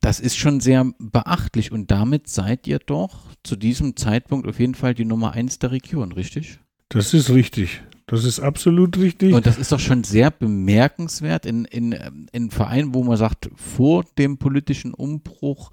Das 0.00 0.20
ist 0.20 0.36
schon 0.36 0.60
sehr 0.60 0.90
beachtlich 0.98 1.72
und 1.72 1.90
damit 1.90 2.28
seid 2.28 2.66
ihr 2.66 2.78
doch 2.78 3.26
zu 3.42 3.56
diesem 3.56 3.96
Zeitpunkt 3.96 4.48
auf 4.48 4.58
jeden 4.58 4.74
Fall 4.74 4.94
die 4.94 5.04
Nummer 5.04 5.32
eins 5.32 5.58
der 5.58 5.72
Region, 5.72 6.12
richtig? 6.12 6.60
Das 6.88 7.12
ist 7.12 7.28
richtig. 7.30 7.82
Das 8.06 8.24
ist 8.24 8.40
absolut 8.40 8.96
richtig. 8.96 9.34
Und 9.34 9.46
das 9.46 9.58
ist 9.58 9.72
doch 9.72 9.78
schon 9.78 10.02
sehr 10.02 10.30
bemerkenswert 10.30 11.44
in, 11.44 11.64
in, 11.64 11.92
in 12.32 12.50
Vereinen, 12.50 12.94
wo 12.94 13.04
man 13.04 13.16
sagt, 13.16 13.50
vor 13.54 14.04
dem 14.16 14.38
politischen 14.38 14.94
Umbruch 14.94 15.70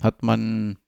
hat 0.00 0.22
man 0.22 0.78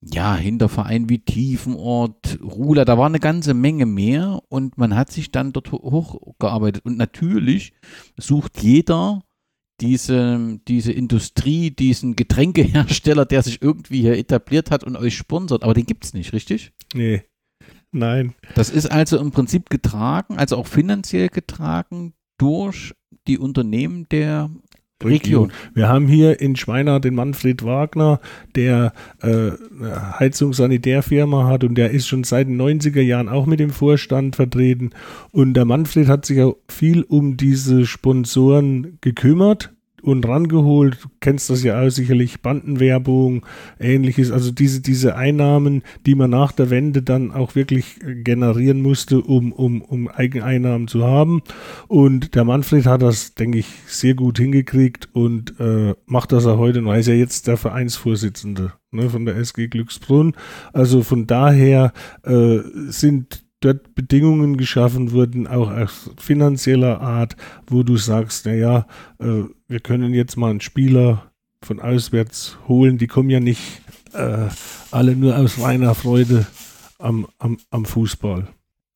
ja 0.00 0.36
hinter 0.36 0.68
Vereinen 0.68 1.08
wie 1.08 1.18
Tiefenort, 1.18 2.38
Ruler, 2.42 2.84
da 2.84 2.98
war 2.98 3.06
eine 3.06 3.20
ganze 3.20 3.54
Menge 3.54 3.86
mehr 3.86 4.40
und 4.48 4.78
man 4.78 4.94
hat 4.94 5.10
sich 5.10 5.30
dann 5.30 5.52
dort 5.52 5.72
hochgearbeitet. 5.72 6.84
Und 6.84 6.96
natürlich 6.96 7.72
sucht 8.16 8.62
jeder 8.62 9.22
diese, 9.80 10.58
diese 10.66 10.92
Industrie, 10.92 11.70
diesen 11.70 12.16
Getränkehersteller, 12.16 13.26
der 13.26 13.42
sich 13.42 13.60
irgendwie 13.60 14.00
hier 14.00 14.16
etabliert 14.16 14.70
hat 14.70 14.84
und 14.84 14.96
euch 14.96 15.16
sponsert. 15.16 15.62
Aber 15.62 15.74
den 15.74 15.86
gibt 15.86 16.04
es 16.04 16.14
nicht, 16.14 16.32
richtig? 16.32 16.72
Nee. 16.94 17.22
Nein. 17.92 18.34
Das 18.54 18.70
ist 18.70 18.90
also 18.90 19.18
im 19.18 19.30
Prinzip 19.30 19.70
getragen, 19.70 20.38
also 20.38 20.56
auch 20.56 20.66
finanziell 20.66 21.28
getragen 21.28 22.14
durch 22.38 22.94
die 23.26 23.38
Unternehmen 23.38 24.08
der 24.10 24.50
Region. 25.04 25.52
Wir 25.74 25.88
haben 25.88 26.08
hier 26.08 26.40
in 26.40 26.56
Schweiner 26.56 27.00
den 27.00 27.14
Manfred 27.14 27.64
Wagner, 27.64 28.20
der 28.54 28.92
äh, 29.22 29.28
eine 29.28 30.18
Heizungssanitärfirma 30.18 31.46
hat 31.46 31.64
und 31.64 31.74
der 31.74 31.90
ist 31.90 32.08
schon 32.08 32.24
seit 32.24 32.48
den 32.48 32.60
90er 32.60 33.02
Jahren 33.02 33.28
auch 33.28 33.46
mit 33.46 33.60
dem 33.60 33.70
Vorstand 33.70 34.36
vertreten. 34.36 34.90
Und 35.32 35.54
der 35.54 35.66
Manfred 35.66 36.08
hat 36.08 36.24
sich 36.24 36.40
auch 36.40 36.56
viel 36.68 37.02
um 37.02 37.36
diese 37.36 37.84
Sponsoren 37.84 38.98
gekümmert 39.02 39.75
und 40.02 40.26
rangeholt. 40.26 40.98
Du 41.02 41.08
kennst 41.20 41.50
das 41.50 41.62
ja 41.62 41.80
auch 41.80 41.90
sicherlich, 41.90 42.40
Bandenwerbung, 42.40 43.44
ähnliches. 43.78 44.30
Also 44.30 44.50
diese, 44.50 44.80
diese 44.80 45.16
Einnahmen, 45.16 45.82
die 46.06 46.14
man 46.14 46.30
nach 46.30 46.52
der 46.52 46.70
Wende 46.70 47.02
dann 47.02 47.32
auch 47.32 47.54
wirklich 47.54 47.98
generieren 48.02 48.82
musste, 48.82 49.20
um, 49.20 49.52
um, 49.52 49.82
um 49.82 50.08
Eigeneinnahmen 50.08 50.88
zu 50.88 51.04
haben. 51.04 51.42
Und 51.88 52.34
der 52.34 52.44
Manfred 52.44 52.86
hat 52.86 53.02
das, 53.02 53.34
denke 53.34 53.58
ich, 53.58 53.66
sehr 53.86 54.14
gut 54.14 54.38
hingekriegt 54.38 55.08
und 55.12 55.58
äh, 55.60 55.94
macht 56.06 56.32
das 56.32 56.46
auch 56.46 56.58
heute 56.58 56.82
noch. 56.82 56.92
Er 56.92 57.00
ist 57.00 57.08
ja 57.08 57.14
jetzt 57.14 57.46
der 57.46 57.56
Vereinsvorsitzende 57.56 58.72
ne, 58.90 59.10
von 59.10 59.24
der 59.24 59.36
SG 59.36 59.68
Glücksbrunn. 59.68 60.34
Also 60.72 61.02
von 61.02 61.26
daher 61.26 61.92
äh, 62.22 62.58
sind 62.88 63.45
dort 63.60 63.94
Bedingungen 63.94 64.56
geschaffen 64.56 65.12
wurden, 65.12 65.46
auch 65.46 65.70
aus 65.70 66.10
finanzieller 66.18 67.00
Art, 67.00 67.36
wo 67.66 67.82
du 67.82 67.96
sagst, 67.96 68.46
naja, 68.46 68.86
äh, 69.18 69.44
wir 69.68 69.80
können 69.80 70.14
jetzt 70.14 70.36
mal 70.36 70.50
einen 70.50 70.60
Spieler 70.60 71.30
von 71.62 71.80
auswärts 71.80 72.58
holen, 72.68 72.98
die 72.98 73.06
kommen 73.06 73.30
ja 73.30 73.40
nicht 73.40 73.82
äh, 74.12 74.48
alle 74.90 75.16
nur 75.16 75.36
aus 75.36 75.60
reiner 75.60 75.94
Freude 75.94 76.46
am, 76.98 77.26
am, 77.38 77.58
am 77.70 77.84
Fußball. 77.84 78.48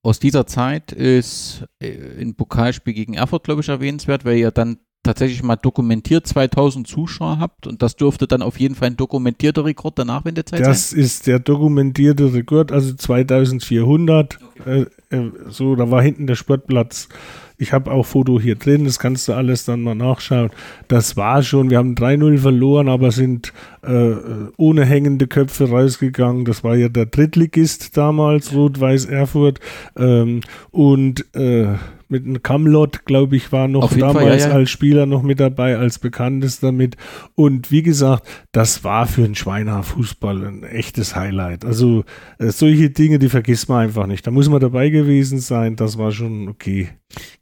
Aus 0.03 0.19
dieser 0.19 0.47
Zeit 0.47 0.93
ist 0.93 1.65
äh, 1.79 2.21
ein 2.21 2.35
Pokalspiel 2.35 2.95
gegen 2.95 3.15
Erfurt, 3.15 3.45
glaube 3.45 3.61
ich, 3.61 3.69
erwähnenswert, 3.69 4.25
weil 4.25 4.39
ihr 4.39 4.51
dann 4.51 4.79
tatsächlich 5.03 5.43
mal 5.43 5.57
dokumentiert 5.57 6.27
2000 6.27 6.87
Zuschauer 6.87 7.39
habt 7.39 7.67
und 7.67 7.83
das 7.83 7.97
dürfte 7.97 8.27
dann 8.27 8.43
auf 8.43 8.61
jeden 8.61 8.75
Fall 8.75 8.89
ein 8.89 8.97
dokumentierter 8.97 9.65
Rekord 9.65 9.99
der 9.99 10.05
Nachwendezeit 10.05 10.61
das 10.61 10.91
sein? 10.91 10.99
Das 10.99 11.07
ist 11.07 11.27
der 11.27 11.39
dokumentierte 11.39 12.33
Rekord, 12.35 12.71
also 12.71 12.95
2400. 12.95 14.39
Okay. 14.61 14.87
Äh, 15.11 15.17
äh, 15.17 15.33
so, 15.49 15.75
da 15.75 15.91
war 15.91 16.03
hinten 16.03 16.27
der 16.27 16.35
Sportplatz. 16.35 17.09
Ich 17.57 17.73
habe 17.73 17.91
auch 17.91 18.07
Foto 18.07 18.41
hier 18.41 18.55
drin, 18.55 18.85
das 18.85 18.99
kannst 18.99 19.29
du 19.29 19.35
alles 19.35 19.67
dann 19.67 19.83
mal 19.83 19.95
nachschauen. 19.95 20.51
Das 20.89 21.17
war 21.17 21.43
schon, 21.43 21.69
wir 21.69 21.79
haben 21.79 21.95
3-0 21.95 22.39
verloren, 22.39 22.89
aber 22.89 23.11
sind 23.11 23.53
äh, 23.83 24.13
ohne 24.57 24.87
hängende 24.87 25.27
Köpfe 25.27 25.69
rausgegangen. 25.69 26.47
Das 26.47 26.65
war 26.65 26.77
ja 26.77 26.89
der 26.89 27.07
Drittligist 27.07 27.97
damals, 27.97 28.55
Rot-Weiß 28.55 29.07
Erfurt. 29.07 29.61
Ähm, 29.97 30.41
und 30.71 31.35
äh, 31.35 31.75
mit 32.11 32.27
einem 32.27 32.43
Kamlot, 32.43 33.05
glaube 33.05 33.37
ich, 33.37 33.53
war 33.53 33.69
noch 33.69 33.93
damals 33.93 34.43
Fall, 34.43 34.51
ja, 34.51 34.57
als 34.57 34.71
Spieler 34.71 35.07
noch 35.07 35.23
mit 35.23 35.41
dabei, 35.41 35.77
als 35.77 35.99
Bekanntes 35.99 36.61
damit. 36.61 36.97
Und 37.35 37.71
wie 37.71 37.83
gesagt, 37.83 38.27
das 38.53 38.85
war 38.85 39.07
für 39.07 39.25
einen 39.25 39.35
Schweiner 39.35 39.83
Fußball 39.83 40.45
ein 40.45 40.65
echtes 40.65 41.15
Highlight. 41.15 41.65
Also 41.65 42.05
äh, 42.39 42.51
solche 42.51 42.91
Dinge, 42.91 43.19
die 43.19 43.29
vergisst 43.29 43.69
man 43.69 43.85
einfach 43.85 44.07
nicht. 44.07 44.27
Da 44.27 44.31
muss 44.31 44.49
man 44.49 44.61
dabei 44.61 44.91
gewesen 44.91 45.39
sein. 45.39 45.77
Das 45.77 45.99
war 45.99 46.13
schon 46.13 46.49
okay. 46.49 46.91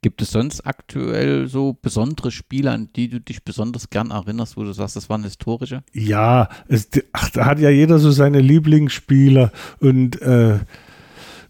Gibt 0.00 0.22
es 0.22 0.30
sonst 0.30 0.66
aktuell 0.66 1.46
so 1.46 1.76
besondere 1.80 2.30
Spiele, 2.30 2.70
an 2.70 2.88
die 2.94 3.08
du 3.08 3.20
dich 3.20 3.44
besonders 3.44 3.90
gern 3.90 4.10
erinnerst, 4.10 4.56
wo 4.56 4.64
du 4.64 4.72
sagst, 4.72 4.96
das 4.96 5.10
waren 5.10 5.24
historische? 5.24 5.82
Ja, 5.92 6.48
es, 6.68 6.88
ach, 7.12 7.30
da 7.30 7.44
hat 7.44 7.58
ja 7.58 7.70
jeder 7.70 7.98
so 7.98 8.10
seine 8.10 8.40
Lieblingsspieler 8.40 9.52
und 9.80 10.20
äh, 10.22 10.58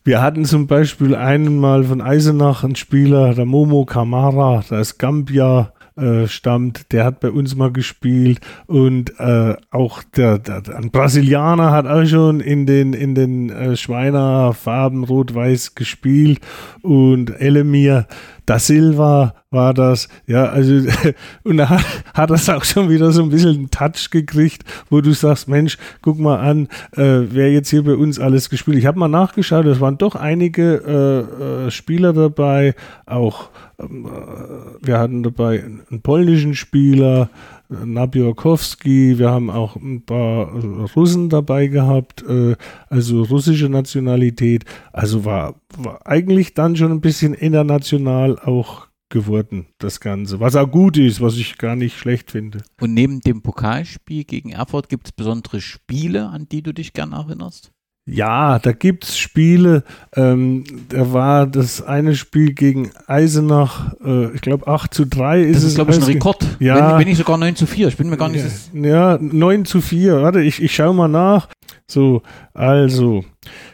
wir 0.09 0.23
hatten 0.23 0.47
zum 0.47 0.67
Beispiel 0.67 1.15
einmal 1.15 1.85
von 1.85 2.01
Eisenach 2.01 2.65
einen 2.65 2.77
Spieler, 2.77 3.35
der 3.35 3.45
Momo 3.45 3.85
Kamara, 3.85 4.65
der 4.71 4.81
ist 4.81 4.97
Gambia 4.97 5.75
äh, 5.99 6.29
stammt, 6.29 6.93
der 6.93 7.05
hat 7.05 7.21
bei 7.21 7.31
uns 7.31 7.55
mal 7.55 7.73
gespielt 7.73 8.41
und 8.67 9.19
äh, 9.19 9.57
auch 9.71 10.03
der, 10.03 10.39
der, 10.39 10.63
ein 10.77 10.91
Brasilianer 10.91 11.71
hat 11.71 11.87
auch 11.87 12.05
schon 12.07 12.41
in 12.41 12.67
den, 12.67 12.93
in 12.93 13.15
den 13.15 13.51
äh, 13.51 13.77
Schweiner 13.77 14.55
rot-weiß 14.65 15.75
gespielt 15.75 16.41
und 16.83 17.31
Elemir 17.41 18.07
da 18.49 18.59
Silva 18.59 19.35
war 19.51 19.75
das, 19.75 20.09
ja, 20.27 20.47
also, 20.47 20.89
und 21.45 21.59
da 21.59 21.69
hat, 21.69 21.85
hat 22.15 22.31
das 22.31 22.49
auch 22.49 22.65
schon 22.65 22.89
wieder 22.89 23.13
so 23.13 23.23
ein 23.23 23.29
bisschen 23.29 23.57
einen 23.57 23.71
Touch 23.71 24.09
gekriegt, 24.11 24.65
wo 24.89 25.03
du 25.03 25.13
sagst, 25.13 25.49
Mensch, 25.49 25.77
guck 26.01 26.19
mal 26.19 26.39
an, 26.39 26.69
äh, 26.97 27.27
wer 27.31 27.53
jetzt 27.53 27.69
hier 27.69 27.85
bei 27.85 27.95
uns 27.95 28.19
alles 28.19 28.49
gespielt. 28.49 28.79
Ich 28.79 28.87
habe 28.87 28.99
mal 28.99 29.09
nachgeschaut, 29.09 29.67
es 29.67 29.81
waren 29.81 29.99
doch 29.99 30.15
einige 30.15 31.29
äh, 31.37 31.67
äh, 31.67 31.71
Spieler 31.71 32.15
dabei, 32.15 32.75
auch 33.05 33.51
wir 33.79 34.99
hatten 34.99 35.23
dabei 35.23 35.63
einen 35.63 36.03
polnischen 36.03 36.55
Spieler, 36.55 37.31
Nabiorkowski, 37.69 39.19
wir 39.19 39.31
haben 39.31 39.51
auch 39.51 39.77
ein 39.77 40.03
paar 40.03 40.53
Russen 40.97 41.29
dabei 41.29 41.69
gehabt, 41.69 42.23
äh, 42.23 42.57
also 42.89 43.23
russische 43.23 43.69
Nationalität. 43.69 44.65
Also 44.93 45.25
war, 45.25 45.55
war 45.77 46.07
eigentlich 46.07 46.55
dann 46.55 46.77
schon 46.77 46.91
ein 46.91 47.01
bisschen 47.01 47.35
international 47.35 48.39
auch 48.39 48.89
geworden, 49.11 49.67
das 49.79 50.01
Ganze. 50.01 50.41
Was 50.41 50.57
auch 50.57 50.71
gut 50.71 50.97
ist, 50.97 51.21
was 51.21 51.37
ich 51.37 51.57
gar 51.57 51.77
nicht 51.77 51.97
schlecht 51.97 52.31
finde. 52.31 52.63
Und 52.81 52.95
neben 52.95 53.21
dem 53.21 53.43
Pokalspiel 53.43 54.25
gegen 54.25 54.51
Erfurt 54.51 54.89
gibt 54.89 55.07
es 55.07 55.13
besondere 55.13 55.61
Spiele, 55.61 56.29
an 56.29 56.49
die 56.49 56.63
du 56.63 56.75
dich 56.75 56.93
gern 56.93 57.13
erinnerst? 57.13 57.73
Ja, 58.11 58.59
da 58.59 58.73
gibt 58.73 59.05
es 59.05 59.19
Spiele. 59.19 59.85
Ähm, 60.17 60.65
da 60.89 61.13
war 61.13 61.47
das 61.47 61.83
eine 61.83 62.15
Spiel 62.15 62.55
gegen 62.55 62.91
Eisenach, 63.07 63.95
äh, 64.03 64.33
ich 64.35 64.41
glaube 64.41 64.67
8 64.67 64.95
zu 64.95 65.05
3 65.05 65.43
ist 65.43 65.57
das 65.57 65.65
es. 65.65 65.75
glaube 65.75 65.93
ich, 65.93 65.99
ein 65.99 66.05
Rekord. 66.05 66.47
Ja. 66.59 66.93
Wenn, 66.93 67.01
wenn 67.01 67.09
nicht 67.09 67.19
sogar 67.19 67.37
9 67.37 67.55
zu 67.55 67.67
4. 67.67 67.89
Ich 67.89 67.97
bin 67.99 68.09
mir 68.09 68.17
gar 68.17 68.31
nicht. 68.31 68.45
Ja, 68.73 69.13
ja 69.13 69.19
9 69.21 69.67
zu 69.67 69.83
4. 69.83 70.23
Warte, 70.23 70.41
ich, 70.41 70.63
ich 70.63 70.75
schaue 70.75 70.95
mal 70.95 71.09
nach. 71.09 71.49
So, 71.87 72.23
also. 72.55 73.25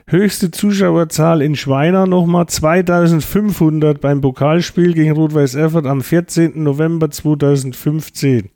Höchste 0.07 0.51
Zuschauerzahl 0.51 1.41
in 1.41 1.57
Schweiner 1.57 2.07
nochmal 2.07 2.47
2500 2.47 4.01
beim 4.01 4.21
Pokalspiel 4.21 4.95
gegen 4.95 5.13
Rot-Weiß 5.13 5.55
Erfurt 5.55 5.87
am 5.87 6.03
14. 6.03 6.63
November 6.63 7.11
2015. 7.11 8.51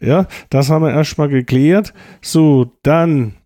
Ja, 0.00 0.26
das 0.50 0.68
haben 0.68 0.84
wir 0.84 0.92
erstmal 0.92 1.28
geklärt. 1.28 1.94
So, 2.20 2.72
dann 2.82 3.36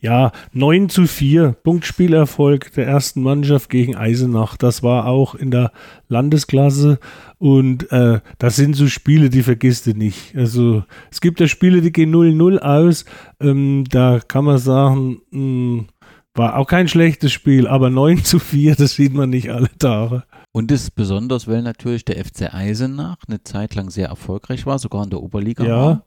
ja, 0.00 0.32
9 0.52 0.88
zu 0.88 1.06
4, 1.06 1.52
Punktspielerfolg 1.62 2.72
der 2.74 2.86
ersten 2.86 3.22
Mannschaft 3.22 3.70
gegen 3.70 3.96
Eisenach. 3.96 4.56
Das 4.56 4.82
war 4.82 5.06
auch 5.06 5.34
in 5.34 5.50
der 5.50 5.72
Landesklasse 6.08 6.98
und 7.38 7.90
äh, 7.90 8.20
das 8.38 8.56
sind 8.56 8.74
so 8.74 8.86
Spiele, 8.88 9.30
die 9.30 9.42
vergisst 9.42 9.86
du 9.86 9.92
nicht. 9.92 10.36
Also 10.36 10.84
es 11.10 11.20
gibt 11.20 11.40
ja 11.40 11.48
Spiele, 11.48 11.80
die 11.80 11.92
gehen 11.92 12.14
0-0 12.14 12.58
aus. 12.58 13.04
Ähm, 13.40 13.84
da 13.88 14.20
kann 14.26 14.44
man 14.44 14.58
sagen, 14.58 15.22
mh, 15.30 15.38
hm, 15.38 15.86
war 16.34 16.56
auch 16.56 16.66
kein 16.66 16.88
schlechtes 16.88 17.30
Spiel, 17.32 17.66
aber 17.66 17.90
9 17.90 18.24
zu 18.24 18.38
4, 18.38 18.74
das 18.74 18.94
sieht 18.94 19.12
man 19.12 19.30
nicht 19.30 19.50
alle 19.50 19.70
Tage. 19.78 20.24
Und 20.52 20.70
das 20.70 20.82
ist 20.82 20.94
besonders, 20.94 21.48
weil 21.48 21.62
natürlich 21.62 22.04
der 22.04 22.22
FC 22.22 22.52
Eisenach 22.52 23.16
eine 23.26 23.42
Zeit 23.42 23.74
lang 23.74 23.90
sehr 23.90 24.08
erfolgreich 24.08 24.66
war, 24.66 24.78
sogar 24.78 25.04
in 25.04 25.10
der 25.10 25.22
Oberliga 25.22 25.64
ja. 25.64 25.76
war 25.76 26.04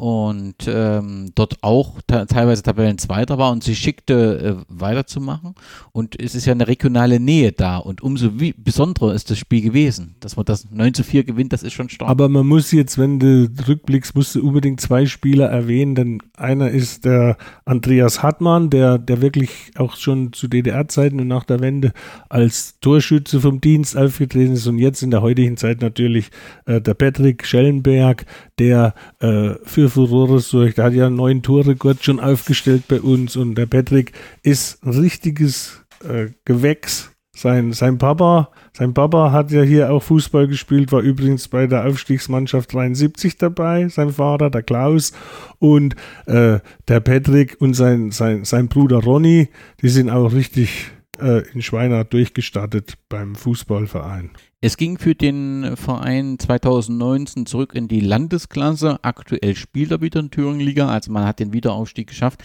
und 0.00 0.54
ähm, 0.66 1.30
dort 1.34 1.58
auch 1.60 2.00
teilweise 2.06 2.62
Tabellenzweiter 2.62 3.36
war 3.36 3.52
und 3.52 3.62
sich 3.62 3.78
schickte, 3.78 4.56
äh, 4.58 4.64
weiterzumachen. 4.70 5.54
Und 5.92 6.18
es 6.18 6.34
ist 6.34 6.46
ja 6.46 6.54
eine 6.54 6.68
regionale 6.68 7.20
Nähe 7.20 7.52
da 7.52 7.76
und 7.76 8.00
umso 8.00 8.40
wie, 8.40 8.54
besonderer 8.56 9.12
ist 9.12 9.30
das 9.30 9.36
Spiel 9.36 9.60
gewesen. 9.60 10.14
Dass 10.20 10.36
man 10.36 10.46
das 10.46 10.70
9 10.70 10.94
zu 10.94 11.04
4 11.04 11.24
gewinnt, 11.24 11.52
das 11.52 11.62
ist 11.62 11.74
schon 11.74 11.90
stark. 11.90 12.10
Aber 12.10 12.30
man 12.30 12.46
muss 12.46 12.72
jetzt, 12.72 12.96
wenn 12.96 13.18
du 13.18 13.50
rückblickst, 13.68 14.14
musst 14.14 14.34
du 14.34 14.42
unbedingt 14.42 14.80
zwei 14.80 15.04
Spieler 15.04 15.50
erwähnen, 15.50 15.94
denn 15.94 16.22
einer 16.34 16.70
ist 16.70 17.04
der 17.04 17.36
Andreas 17.66 18.22
Hartmann, 18.22 18.70
der, 18.70 18.96
der 18.96 19.20
wirklich 19.20 19.50
auch 19.76 19.96
schon 19.96 20.32
zu 20.32 20.48
DDR-Zeiten 20.48 21.20
und 21.20 21.28
nach 21.28 21.44
der 21.44 21.60
Wende 21.60 21.92
als 22.30 22.80
Torschütze 22.80 23.38
vom 23.38 23.60
Dienst 23.60 23.98
aufgetreten 23.98 24.54
ist 24.54 24.66
und 24.66 24.78
jetzt 24.78 25.02
in 25.02 25.10
der 25.10 25.20
heutigen 25.20 25.58
Zeit 25.58 25.82
natürlich 25.82 26.30
äh, 26.64 26.80
der 26.80 26.94
Patrick 26.94 27.44
Schellenberg, 27.44 28.24
der 28.58 28.94
äh, 29.18 29.56
für 29.64 29.89
Furore 29.90 30.40
sorgt. 30.40 30.78
Der 30.78 30.86
hat 30.86 30.94
ja 30.94 31.06
einen 31.06 31.16
neuen 31.16 31.42
Torrekord 31.42 32.02
schon 32.02 32.20
aufgestellt 32.20 32.84
bei 32.88 33.00
uns 33.00 33.36
und 33.36 33.54
der 33.56 33.66
Patrick 33.66 34.12
ist 34.42 34.82
ein 34.84 34.92
richtiges 34.92 35.82
äh, 36.02 36.28
Gewächs. 36.44 37.10
Sein, 37.36 37.72
sein 37.72 37.96
Papa, 37.96 38.50
sein 38.76 38.92
Papa 38.92 39.32
hat 39.32 39.50
ja 39.50 39.62
hier 39.62 39.90
auch 39.90 40.02
Fußball 40.02 40.46
gespielt, 40.46 40.92
war 40.92 41.00
übrigens 41.00 41.48
bei 41.48 41.66
der 41.66 41.86
Aufstiegsmannschaft 41.86 42.74
73 42.74 43.38
dabei, 43.38 43.88
sein 43.88 44.10
Vater, 44.10 44.50
der 44.50 44.62
Klaus. 44.62 45.12
Und 45.58 45.94
äh, 46.26 46.58
der 46.88 47.00
Patrick 47.00 47.56
und 47.60 47.74
sein, 47.74 48.10
sein, 48.10 48.44
sein 48.44 48.68
Bruder 48.68 48.98
Ronny, 48.98 49.48
die 49.80 49.88
sind 49.88 50.10
auch 50.10 50.32
richtig 50.32 50.90
äh, 51.20 51.42
in 51.52 51.62
Schweiner 51.62 52.04
durchgestartet 52.04 52.94
beim 53.08 53.34
Fußballverein. 53.34 54.30
Es 54.60 54.76
ging 54.76 54.98
für 54.98 55.14
den 55.14 55.76
Verein 55.76 56.38
2019 56.38 57.46
zurück 57.46 57.74
in 57.74 57.88
die 57.88 58.00
Landesklasse. 58.00 58.98
Aktuell 59.02 59.54
spielt 59.56 59.90
er 59.90 60.00
wieder 60.02 60.20
in 60.20 60.30
Thüringen-Liga, 60.30 60.88
also 60.88 61.10
man 61.12 61.24
hat 61.24 61.38
den 61.38 61.52
Wiederaufstieg 61.52 62.08
geschafft. 62.08 62.42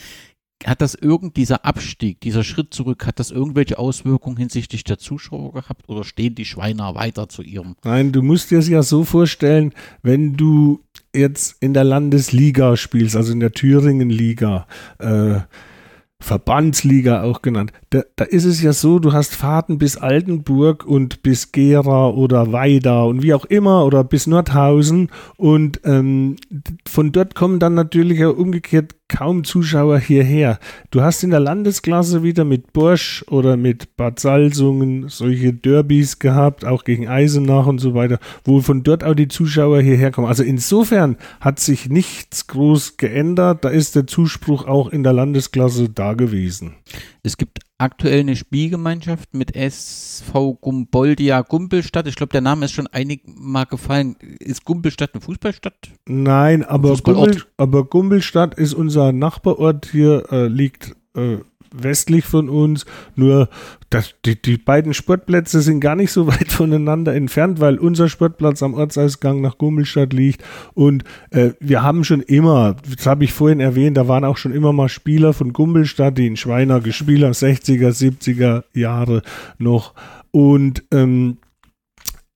Hat 0.65 0.81
das 0.81 0.95
irgend 0.95 1.35
dieser 1.35 1.65
Abstieg, 1.65 2.21
dieser 2.21 2.45
Schritt 2.45 2.73
zurück, 2.73 3.05
hat 3.05 3.19
das 3.19 3.29
irgendwelche 3.29 3.77
Auswirkungen 3.77 4.37
hinsichtlich 4.37 4.85
der 4.85 4.97
Zuschauer 4.97 5.51
gehabt 5.51 5.89
oder 5.89 6.05
stehen 6.05 6.33
die 6.33 6.45
Schweiner 6.45 6.95
weiter 6.95 7.27
zu 7.27 7.41
ihrem? 7.41 7.75
Nein, 7.83 8.13
du 8.13 8.21
musst 8.21 8.49
dir 8.49 8.59
es 8.59 8.69
ja 8.69 8.81
so 8.81 9.03
vorstellen, 9.03 9.73
wenn 10.01 10.37
du 10.37 10.81
jetzt 11.13 11.61
in 11.61 11.73
der 11.73 11.83
Landesliga 11.83 12.77
spielst, 12.77 13.17
also 13.17 13.33
in 13.33 13.41
der 13.41 13.51
Thüringen-Liga, 13.51 14.65
äh, 14.99 15.41
Verbandsliga 16.21 17.23
auch 17.23 17.41
genannt. 17.41 17.71
Da, 17.89 18.03
da, 18.15 18.23
ist 18.23 18.45
es 18.45 18.61
ja 18.61 18.73
so, 18.73 18.99
du 18.99 19.11
hast 19.11 19.35
Fahrten 19.35 19.77
bis 19.77 19.97
Altenburg 19.97 20.85
und 20.85 21.23
bis 21.23 21.51
Gera 21.51 22.09
oder 22.09 22.51
Weida 22.51 23.03
und 23.03 23.21
wie 23.21 23.33
auch 23.33 23.45
immer 23.45 23.85
oder 23.85 24.03
bis 24.03 24.25
Nordhausen 24.25 25.09
und 25.37 25.81
ähm, 25.83 26.37
von 26.87 27.11
dort 27.11 27.35
kommen 27.35 27.59
dann 27.59 27.73
natürlich 27.73 28.23
auch 28.23 28.37
umgekehrt 28.37 28.95
kaum 29.07 29.43
Zuschauer 29.43 29.99
hierher. 29.99 30.59
Du 30.91 31.01
hast 31.01 31.23
in 31.23 31.29
der 31.29 31.39
Landesklasse 31.39 32.23
wieder 32.23 32.43
mit 32.43 32.73
Borsch 32.73 33.23
oder 33.29 33.57
mit 33.57 33.95
Bad 33.97 34.19
Salzungen 34.19 35.09
solche 35.09 35.53
Derbys 35.53 36.19
gehabt, 36.19 36.65
auch 36.65 36.83
gegen 36.83 37.07
Eisenach 37.07 37.67
und 37.67 37.79
so 37.79 37.93
weiter, 37.93 38.19
wo 38.43 38.61
von 38.61 38.83
dort 38.83 39.03
auch 39.03 39.13
die 39.13 39.27
Zuschauer 39.27 39.81
hierher 39.81 40.11
kommen. 40.11 40.27
Also 40.27 40.43
insofern 40.43 41.17
hat 41.39 41.59
sich 41.59 41.89
nichts 41.89 42.47
groß 42.47 42.97
geändert. 42.97 43.63
Da 43.63 43.69
ist 43.69 43.95
der 43.95 44.07
Zuspruch 44.07 44.65
auch 44.65 44.89
in 44.89 45.03
der 45.03 45.13
Landesklasse 45.13 45.89
da 45.89 46.13
gewesen. 46.13 46.75
Es 47.23 47.37
gibt 47.37 47.64
aktuell 47.77 48.21
eine 48.21 48.35
Spielgemeinschaft 48.35 49.33
mit 49.33 49.55
SV 49.55 50.53
Gumboldia 50.55 51.41
Gumpelstadt. 51.41 52.07
Ich 52.07 52.15
glaube, 52.15 52.31
der 52.31 52.41
Name 52.41 52.65
ist 52.65 52.71
schon 52.71 52.87
einigmal 52.87 53.65
gefallen. 53.65 54.15
Ist 54.39 54.65
Gumpelstadt 54.65 55.13
eine 55.13 55.21
Fußballstadt? 55.21 55.91
Nein, 56.07 56.63
aber, 56.63 56.95
Gumpel, 56.97 57.43
aber 57.57 57.85
Gumpelstadt 57.85 58.55
ist 58.55 58.73
unser 58.73 59.11
Nachbarort 59.11 59.87
hier, 59.91 60.25
äh, 60.31 60.47
liegt 60.47 60.95
äh, 61.15 61.37
westlich 61.81 62.25
von 62.25 62.49
uns. 62.49 62.85
Nur 63.15 63.49
das, 63.89 64.13
die, 64.25 64.41
die 64.41 64.57
beiden 64.57 64.93
Sportplätze 64.93 65.61
sind 65.61 65.79
gar 65.79 65.95
nicht 65.95 66.11
so 66.11 66.27
weit 66.27 66.51
voneinander 66.51 67.13
entfernt, 67.13 67.59
weil 67.59 67.77
unser 67.77 68.09
Sportplatz 68.09 68.63
am 68.63 68.73
Ortsausgang 68.73 69.41
nach 69.41 69.57
Gummelstadt 69.57 70.13
liegt. 70.13 70.43
Und 70.73 71.03
äh, 71.31 71.51
wir 71.59 71.83
haben 71.83 72.03
schon 72.03 72.21
immer, 72.21 72.75
das 72.95 73.05
habe 73.05 73.23
ich 73.23 73.33
vorhin 73.33 73.59
erwähnt, 73.59 73.97
da 73.97 74.07
waren 74.07 74.25
auch 74.25 74.37
schon 74.37 74.53
immer 74.53 74.73
mal 74.73 74.89
Spieler 74.89 75.33
von 75.33 75.53
Gummelstadt, 75.53 76.17
die 76.17 76.27
in 76.27 76.37
Schweiner 76.37 76.81
gespielt 76.81 77.23
haben, 77.23 77.31
60er, 77.31 77.89
70er 77.89 78.63
Jahre 78.73 79.21
noch. 79.57 79.93
Und 80.31 80.83
ähm, 80.91 81.37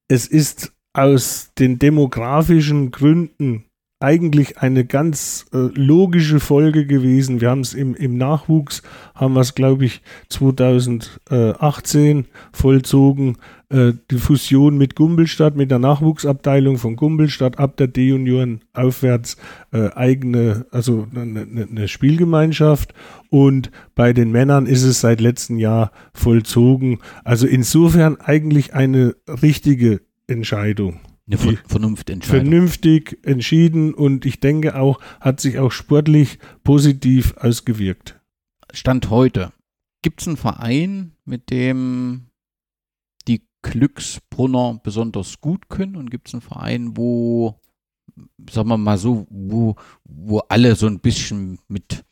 es 0.07 0.27
ist 0.27 0.73
aus 0.93 1.51
den 1.57 1.79
demografischen 1.79 2.91
Gründen 2.91 3.65
eigentlich 4.01 4.59
eine 4.59 4.85
ganz 4.85 5.45
äh, 5.53 5.57
logische 5.73 6.39
Folge 6.39 6.85
gewesen. 6.85 7.41
Wir 7.41 7.49
haben 7.49 7.59
es 7.59 7.73
im, 7.73 7.95
im 7.95 8.17
Nachwuchs, 8.17 8.81
haben 9.13 9.33
wir 9.33 9.41
es, 9.41 9.55
glaube 9.55 9.83
ich, 9.83 10.01
2018 10.29 12.25
vollzogen. 12.53 13.37
Äh, 13.67 13.93
die 14.09 14.17
Fusion 14.17 14.77
mit 14.77 14.95
Gumbelstadt, 14.95 15.57
mit 15.57 15.69
der 15.69 15.79
Nachwuchsabteilung 15.79 16.77
von 16.77 16.95
Gumbelstadt 16.95 17.59
ab 17.59 17.75
der 17.75 17.87
D-Junioren 17.87 18.61
aufwärts 18.71 19.35
äh, 19.73 19.89
eigene, 19.89 20.65
also 20.71 21.05
eine, 21.13 21.67
eine 21.69 21.87
Spielgemeinschaft. 21.89 22.93
Und 23.29 23.69
bei 23.95 24.13
den 24.13 24.31
Männern 24.31 24.65
ist 24.65 24.83
es 24.83 25.01
seit 25.01 25.19
letztem 25.19 25.57
Jahr 25.57 25.91
vollzogen. 26.13 26.99
Also 27.25 27.47
insofern 27.47 28.15
eigentlich 28.21 28.73
eine 28.73 29.15
richtige 29.27 29.99
Entscheidung 30.25 31.01
eine 31.29 31.57
Vernunftentscheidung. 31.67 32.45
Vernünftig 32.45 33.19
entschieden 33.23 33.93
und 33.93 34.25
ich 34.25 34.39
denke 34.39 34.75
auch, 34.75 34.99
hat 35.19 35.39
sich 35.39 35.59
auch 35.59 35.71
sportlich 35.71 36.39
positiv 36.63 37.35
ausgewirkt. 37.37 38.19
Stand 38.73 39.09
heute. 39.09 39.51
Gibt 40.01 40.21
es 40.21 40.27
einen 40.27 40.37
Verein, 40.37 41.11
mit 41.25 41.49
dem 41.49 42.27
die 43.27 43.41
Glücksbrunner 43.61 44.79
besonders 44.83 45.41
gut 45.41 45.69
können? 45.69 45.95
Und 45.95 46.09
gibt 46.09 46.27
es 46.27 46.33
einen 46.33 46.41
Verein, 46.41 46.95
wo, 46.95 47.59
sagen 48.49 48.69
wir 48.69 48.77
mal 48.77 48.97
so, 48.97 49.27
wo, 49.29 49.75
wo 50.05 50.39
alle 50.39 50.75
so 50.75 50.87
ein 50.87 50.99
bisschen 50.99 51.59
mit 51.67 52.05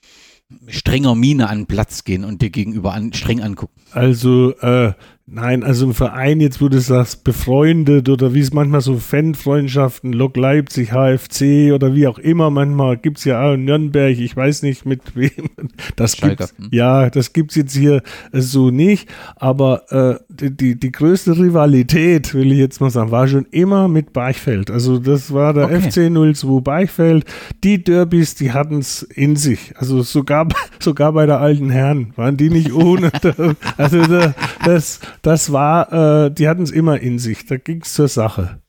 strenger 0.67 1.15
Miene 1.15 1.49
an 1.49 1.59
den 1.59 1.67
Platz 1.67 2.03
gehen 2.03 2.23
und 2.23 2.41
dir 2.41 2.49
gegenüber 2.49 2.93
an, 2.93 3.13
streng 3.13 3.41
angucken? 3.41 3.81
Also, 3.91 4.55
äh, 4.59 4.93
nein, 5.27 5.63
also 5.63 5.85
im 5.85 5.93
Verein, 5.93 6.39
jetzt 6.39 6.61
wo 6.61 6.69
du 6.69 6.79
sagst, 6.79 7.23
befreundet 7.23 8.09
oder 8.09 8.33
wie 8.33 8.39
es 8.39 8.53
manchmal 8.53 8.81
so 8.81 8.95
Fanfreundschaften, 8.97 10.13
Lok 10.13 10.37
Leipzig, 10.37 10.91
HFC 10.91 11.73
oder 11.73 11.93
wie 11.93 12.07
auch 12.07 12.17
immer, 12.17 12.49
manchmal 12.49 12.97
gibt 12.97 13.19
es 13.19 13.25
ja 13.25 13.43
auch 13.43 13.53
in 13.53 13.65
Nürnberg, 13.65 14.17
ich 14.17 14.35
weiß 14.35 14.63
nicht 14.63 14.85
mit 14.85 15.01
wem. 15.15 15.49
Das 15.95 16.17
gibt's, 16.17 16.53
hm? 16.57 16.69
ja, 16.71 17.09
das 17.09 17.33
gibt 17.33 17.51
es 17.51 17.57
jetzt 17.57 17.75
hier 17.75 18.01
äh, 18.31 18.41
so 18.41 18.71
nicht, 18.71 19.09
aber 19.35 19.91
äh, 19.91 20.23
die, 20.29 20.55
die, 20.55 20.79
die 20.79 20.91
größte 20.91 21.37
Rivalität, 21.37 22.33
will 22.33 22.51
ich 22.51 22.59
jetzt 22.59 22.81
mal 22.81 22.89
sagen, 22.89 23.11
war 23.11 23.27
schon 23.27 23.45
immer 23.51 23.87
mit 23.87 24.13
Beichfeld. 24.13 24.71
Also 24.71 24.97
das 24.97 25.33
war 25.33 25.53
der 25.53 25.67
Okay. 25.67 25.91
FC 25.91 26.35
02 26.35 26.61
Beichfeld. 26.61 27.25
Die 27.63 27.83
Derbys, 27.83 28.35
die 28.35 28.53
hatten 28.53 28.79
es 28.79 29.03
in 29.03 29.35
sich. 29.35 29.73
Also 29.77 30.01
sogar, 30.01 30.47
sogar 30.79 31.11
bei 31.13 31.25
der 31.25 31.39
alten 31.39 31.69
Herren 31.69 32.13
waren 32.15 32.37
die 32.37 32.49
nicht 32.49 32.73
ohne. 32.73 33.11
also 33.77 34.05
da, 34.05 34.33
das, 34.63 34.99
das 35.27 35.51
war, 35.51 35.91
äh, 36.25 36.31
die 36.31 36.47
hatten 36.47 36.63
es 36.63 36.71
immer 36.71 37.01
in 37.01 37.19
sich. 37.19 37.45
Da 37.45 37.57
ging 37.57 37.81
es 37.81 37.93
zur 37.93 38.07
Sache. 38.07 38.61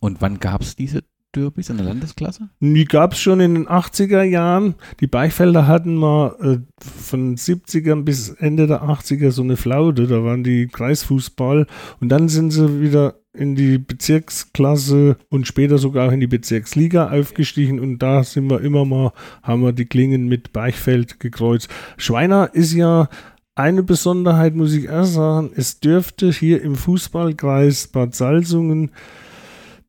Und 0.00 0.22
wann 0.22 0.40
gab 0.40 0.62
es 0.62 0.74
diese 0.74 1.04
Derbys 1.36 1.68
in 1.68 1.76
der 1.76 1.84
Landesklasse? 1.84 2.48
Die 2.60 2.86
gab 2.86 3.12
es 3.12 3.20
schon 3.20 3.40
in 3.40 3.54
den 3.54 3.68
80er 3.68 4.22
Jahren. 4.22 4.76
Die 5.00 5.06
Beichfelder 5.06 5.66
hatten 5.66 5.94
mal 5.94 6.34
äh, 6.40 6.58
von 6.82 7.36
70ern 7.36 8.04
bis 8.04 8.30
Ende 8.30 8.66
der 8.66 8.84
80er 8.84 9.32
so 9.32 9.42
eine 9.42 9.58
Flaute. 9.58 10.06
Da 10.06 10.24
waren 10.24 10.42
die 10.42 10.66
Kreisfußball. 10.66 11.66
Und 12.00 12.08
dann 12.08 12.30
sind 12.30 12.52
sie 12.52 12.80
wieder 12.80 13.16
in 13.34 13.54
die 13.54 13.76
Bezirksklasse 13.76 15.16
und 15.28 15.46
später 15.46 15.76
sogar 15.76 16.08
auch 16.08 16.12
in 16.12 16.20
die 16.20 16.26
Bezirksliga 16.26 17.10
aufgestiegen. 17.10 17.80
Und 17.80 17.98
da 17.98 18.24
sind 18.24 18.50
wir 18.50 18.62
immer 18.62 18.86
mal, 18.86 19.12
haben 19.42 19.62
wir 19.62 19.72
die 19.72 19.86
Klingen 19.86 20.26
mit 20.26 20.54
Beichfeld 20.54 21.20
gekreuzt. 21.20 21.68
Schweiner 21.98 22.50
ist 22.54 22.72
ja 22.72 23.10
eine 23.54 23.82
Besonderheit, 23.82 24.54
muss 24.54 24.72
ich 24.72 24.84
erst 24.84 25.14
sagen. 25.14 25.50
Es 25.54 25.80
dürfte 25.80 26.30
hier 26.30 26.62
im 26.62 26.74
Fußballkreis 26.74 27.88
Bad 27.88 28.14
Salzungen 28.14 28.92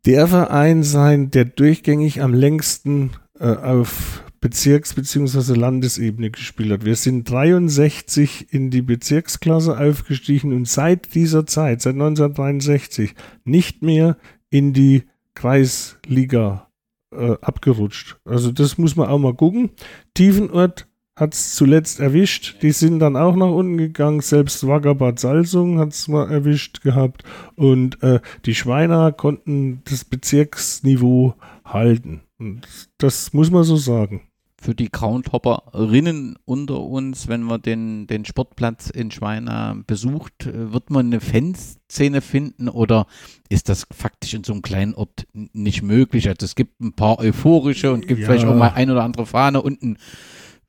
der 0.06 0.27
Verein 0.27 0.84
sein, 0.84 1.31
der 1.31 1.45
durchgängig 1.45 2.22
am 2.22 2.34
längsten 2.34 3.11
äh, 3.40 3.48
auf 3.48 4.23
Bezirks- 4.41 4.94
bzw. 4.94 5.53
Landesebene 5.53 6.30
gespielt 6.30 6.72
hat. 6.72 6.84
Wir 6.84 6.98
sind 6.98 7.30
63 7.30 8.53
in 8.53 8.69
die 8.69 8.81
Bezirksklasse 8.81 9.80
aufgestiegen 9.80 10.52
und 10.52 10.68
seit 10.68 11.15
dieser 11.15 11.45
Zeit, 11.45 11.81
seit 11.81 11.94
1963, 11.94 13.15
nicht 13.45 13.81
mehr 13.81 14.18
in 14.49 14.73
die 14.73 15.03
Kreisliga 15.35 16.68
äh, 17.15 17.38
abgerutscht. 17.40 18.18
Also 18.26 18.52
das 18.52 18.77
muss 18.77 18.98
man 18.98 19.07
auch 19.07 19.19
mal 19.19 19.34
gucken. 19.34 19.72
Tiefenort 20.14 20.88
hat 21.15 21.34
es 21.34 21.53
zuletzt 21.56 21.99
erwischt. 21.99 22.57
Die 22.61 22.72
sind 22.72 22.99
dann 22.99 23.15
auch 23.15 23.35
nach 23.35 23.49
unten 23.52 23.77
gegangen. 23.77 24.22
Selbst 24.22 24.65
Waggerbad 24.68 25.19
Salzung 25.19 25.77
hat 25.80 25.90
es 25.90 26.07
mal 26.07 26.30
erwischt 26.31 26.81
gehabt. 26.81 27.23
Und 27.56 28.02
äh, 28.02 28.19
die 28.45 28.56
Schweiner 28.56 29.11
konnten 29.11 29.81
das 29.85 30.06
Bezirksniveau 30.06 31.35
halten. 31.65 32.22
Und 32.40 32.61
das 32.98 33.34
muss 33.34 33.52
man 33.52 33.64
so 33.64 33.77
sagen. 33.77 34.22
Für 34.60 34.73
die 34.73 34.90
Groundhopperinnen 34.90 36.38
unter 36.45 36.80
uns, 36.80 37.27
wenn 37.27 37.44
man 37.44 37.61
den, 37.61 38.07
den 38.07 38.23
Sportplatz 38.23 38.90
in 38.90 39.11
Schweina 39.11 39.76
besucht, 39.85 40.48
äh, 40.48 40.72
wird 40.72 40.90
man 40.90 41.07
eine 41.07 41.19
Fanszene 41.19 42.22
finden 42.22 42.69
oder 42.69 43.06
ist 43.49 43.69
das 43.69 43.85
faktisch 43.91 44.34
in 44.34 44.44
so 44.45 44.53
einem 44.53 44.61
kleinen 44.61 44.95
Ort 44.95 45.27
nicht 45.34 45.84
möglich? 45.84 46.30
Also 46.30 46.45
es 46.45 46.56
gibt 46.56 46.80
ein 46.80 46.94
paar 46.94 47.19
euphorische 47.19 47.91
und 47.91 48.07
gibt 48.07 48.22
Ja. 48.22 48.27
vielleicht 48.27 48.45
auch 48.45 48.56
mal 48.56 48.69
ein 48.73 48.90
oder 48.90 49.03
andere 49.03 49.26
Fahne 49.26 49.61
und 49.61 49.84
einen 49.84 49.98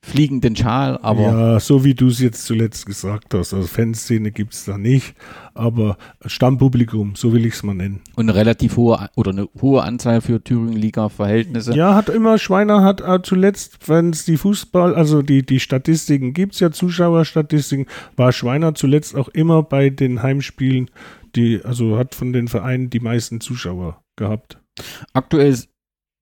fliegenden 0.04 0.54
Schal, 0.54 0.98
aber 1.02 1.22
ja, 1.22 1.60
so 1.60 1.82
wie 1.82 1.94
du 1.94 2.08
es 2.08 2.20
jetzt 2.20 2.44
zuletzt 2.44 2.84
gesagt 2.84 3.32
hast. 3.32 3.54
Also 3.54 3.66
Fanszene 3.66 4.32
gibt 4.32 4.52
es 4.52 4.64
da 4.64 4.76
nicht. 4.76 5.14
Aber 5.54 5.96
Stammpublikum, 6.26 7.14
so 7.14 7.32
will 7.32 7.46
ich 7.46 7.54
es 7.54 7.62
mal 7.62 7.74
nennen. 7.74 8.00
und 8.16 8.28
eine 8.28 8.34
relativ 8.34 8.76
hohe 8.76 9.08
oder 9.16 9.30
eine 9.30 9.48
hohe 9.60 9.82
Anzahl 9.82 10.20
für 10.20 10.42
Thüringen-Liga-Verhältnisse. 10.42 11.74
Ja, 11.74 11.94
hat 11.94 12.08
immer, 12.08 12.38
Schweiner 12.38 12.82
hat 12.82 13.02
auch 13.02 13.22
zuletzt, 13.22 13.88
wenn 13.88 14.10
es 14.10 14.24
die 14.24 14.36
Fußball, 14.36 14.94
also 14.94 15.22
die, 15.22 15.44
die 15.44 15.60
Statistiken 15.60 16.34
gibt 16.34 16.54
es 16.54 16.60
ja, 16.60 16.70
Zuschauerstatistiken, 16.70 17.86
war 18.16 18.32
Schweiner 18.32 18.74
zuletzt 18.74 19.16
auch 19.16 19.28
immer 19.28 19.62
bei 19.62 19.90
den 19.90 20.22
Heimspielen, 20.22 20.90
die, 21.34 21.60
also 21.64 21.96
hat 21.96 22.14
von 22.14 22.32
den 22.32 22.48
Vereinen 22.48 22.90
die 22.90 23.00
meisten 23.00 23.40
Zuschauer 23.40 24.02
gehabt. 24.16 24.60
Aktuell 25.12 25.56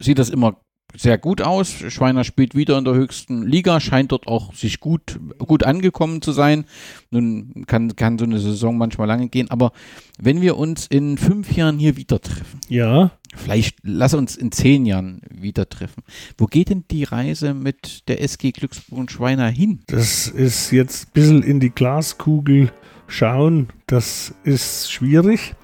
sieht 0.01 0.19
das 0.19 0.31
immer 0.31 0.61
sehr 0.97 1.19
gut 1.19 1.43
aus. 1.43 1.73
Schweiner 1.89 2.25
spielt 2.25 2.55
wieder 2.55 2.79
in 2.79 2.85
der 2.85 2.95
höchsten 2.95 3.43
Liga, 3.43 3.81
scheint 3.81 4.13
dort 4.13 4.27
auch 4.27 4.55
sich 4.55 4.81
gut, 4.81 5.19
gut 5.39 5.65
angekommen 5.65 6.23
zu 6.23 6.33
sein. 6.33 6.65
Nun 7.11 7.65
kann, 7.67 7.97
kann 7.97 8.19
so 8.19 8.25
eine 8.25 8.39
Saison 8.39 8.77
manchmal 8.77 9.07
lange 9.09 9.29
gehen, 9.29 9.51
aber 9.51 9.73
wenn 10.19 10.41
wir 10.41 10.57
uns 10.57 10.87
in 10.87 11.19
fünf 11.19 11.53
Jahren 11.57 11.79
hier 11.79 11.97
wieder 11.97 12.21
treffen, 12.21 12.61
Ja, 12.69 13.11
vielleicht 13.35 13.79
lass 13.83 14.15
uns 14.15 14.37
in 14.37 14.53
zehn 14.53 14.85
Jahren 14.87 15.23
wieder 15.31 15.69
treffen, 15.69 16.03
wo 16.39 16.47
geht 16.47 16.69
denn 16.71 16.85
die 16.91 17.05
Reise 17.05 17.55
mit 17.55 18.09
der 18.09 18.23
SG 18.23 18.53
Glücksburg 18.53 19.11
Schweiner 19.11 19.49
hin? 19.49 19.81
das 19.87 20.29
ist 20.29 20.71
jetzt 20.71 21.09
ein 21.09 21.13
bisschen 21.15 21.43
in 21.43 21.61
die 21.61 21.71
Glaskugel 21.71 22.71
schauen, 23.07 23.69
das 23.87 24.35
ist 24.45 24.91
schwierig. 24.93 25.55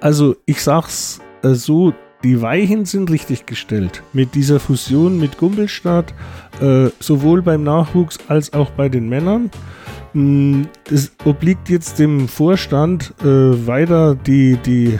Also 0.00 0.36
ich 0.46 0.60
sag's 0.62 1.20
äh, 1.42 1.54
so, 1.54 1.94
die 2.24 2.40
Weichen 2.40 2.86
sind 2.86 3.10
richtig 3.10 3.44
gestellt. 3.44 4.02
Mit 4.14 4.34
dieser 4.34 4.58
Fusion 4.58 5.20
mit 5.20 5.36
Gumpelstadt, 5.36 6.14
äh, 6.60 6.88
sowohl 6.98 7.42
beim 7.42 7.62
Nachwuchs 7.62 8.18
als 8.28 8.52
auch 8.54 8.70
bei 8.70 8.88
den 8.88 9.08
Männern. 9.08 9.50
Mm, 10.14 10.62
Es 10.90 11.12
obliegt 11.24 11.68
jetzt 11.68 11.98
dem 11.98 12.26
Vorstand 12.26 13.12
äh, 13.20 13.26
weiter 13.66 14.14
die, 14.14 14.56
die 14.56 14.98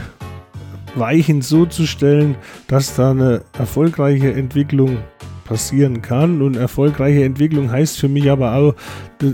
Weichen 0.93 1.41
so 1.41 1.65
zu 1.65 1.87
stellen, 1.87 2.35
dass 2.67 2.95
da 2.95 3.11
eine 3.11 3.41
erfolgreiche 3.57 4.31
Entwicklung 4.31 4.97
passieren 5.45 6.01
kann. 6.01 6.41
Und 6.41 6.57
erfolgreiche 6.57 7.23
Entwicklung 7.23 7.71
heißt 7.71 7.97
für 7.97 8.09
mich 8.09 8.29
aber 8.29 8.55
auch 8.55 8.75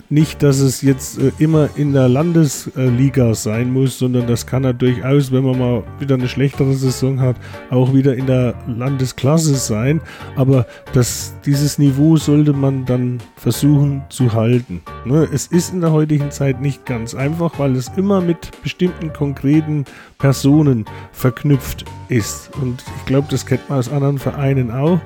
nicht, 0.09 0.43
dass 0.43 0.59
es 0.59 0.83
jetzt 0.83 1.17
äh, 1.17 1.31
immer 1.39 1.69
in 1.75 1.93
der 1.93 2.07
Landesliga 2.07 3.33
sein 3.33 3.73
muss, 3.73 3.97
sondern 3.97 4.27
das 4.27 4.45
kann 4.45 4.63
er 4.63 4.73
durchaus, 4.73 5.31
wenn 5.31 5.43
man 5.43 5.57
mal 5.57 5.83
wieder 5.99 6.15
eine 6.15 6.27
schlechtere 6.27 6.73
Saison 6.73 7.19
hat, 7.19 7.35
auch 7.71 7.93
wieder 7.93 8.15
in 8.15 8.27
der 8.27 8.53
Landesklasse 8.67 9.55
sein. 9.55 10.01
Aber 10.35 10.67
das, 10.93 11.33
dieses 11.45 11.79
Niveau 11.79 12.17
sollte 12.17 12.53
man 12.53 12.85
dann 12.85 13.19
versuchen 13.35 14.03
zu 14.09 14.33
halten. 14.33 14.81
Ne? 15.05 15.27
Es 15.33 15.47
ist 15.47 15.73
in 15.73 15.81
der 15.81 15.91
heutigen 15.91 16.29
Zeit 16.29 16.61
nicht 16.61 16.85
ganz 16.85 17.15
einfach, 17.15 17.57
weil 17.57 17.75
es 17.75 17.89
immer 17.95 18.21
mit 18.21 18.51
bestimmten 18.61 19.13
konkreten 19.13 19.85
Personen 20.19 20.85
verknüpft 21.11 21.85
ist. 22.09 22.51
Und 22.61 22.83
ich 22.97 23.05
glaube, 23.05 23.27
das 23.31 23.45
kennt 23.45 23.67
man 23.69 23.79
aus 23.79 23.91
anderen 23.91 24.19
Vereinen 24.19 24.69
auch 24.69 24.99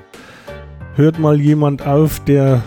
hört 0.96 1.20
mal 1.20 1.40
jemand 1.40 1.86
auf, 1.86 2.20
der 2.22 2.64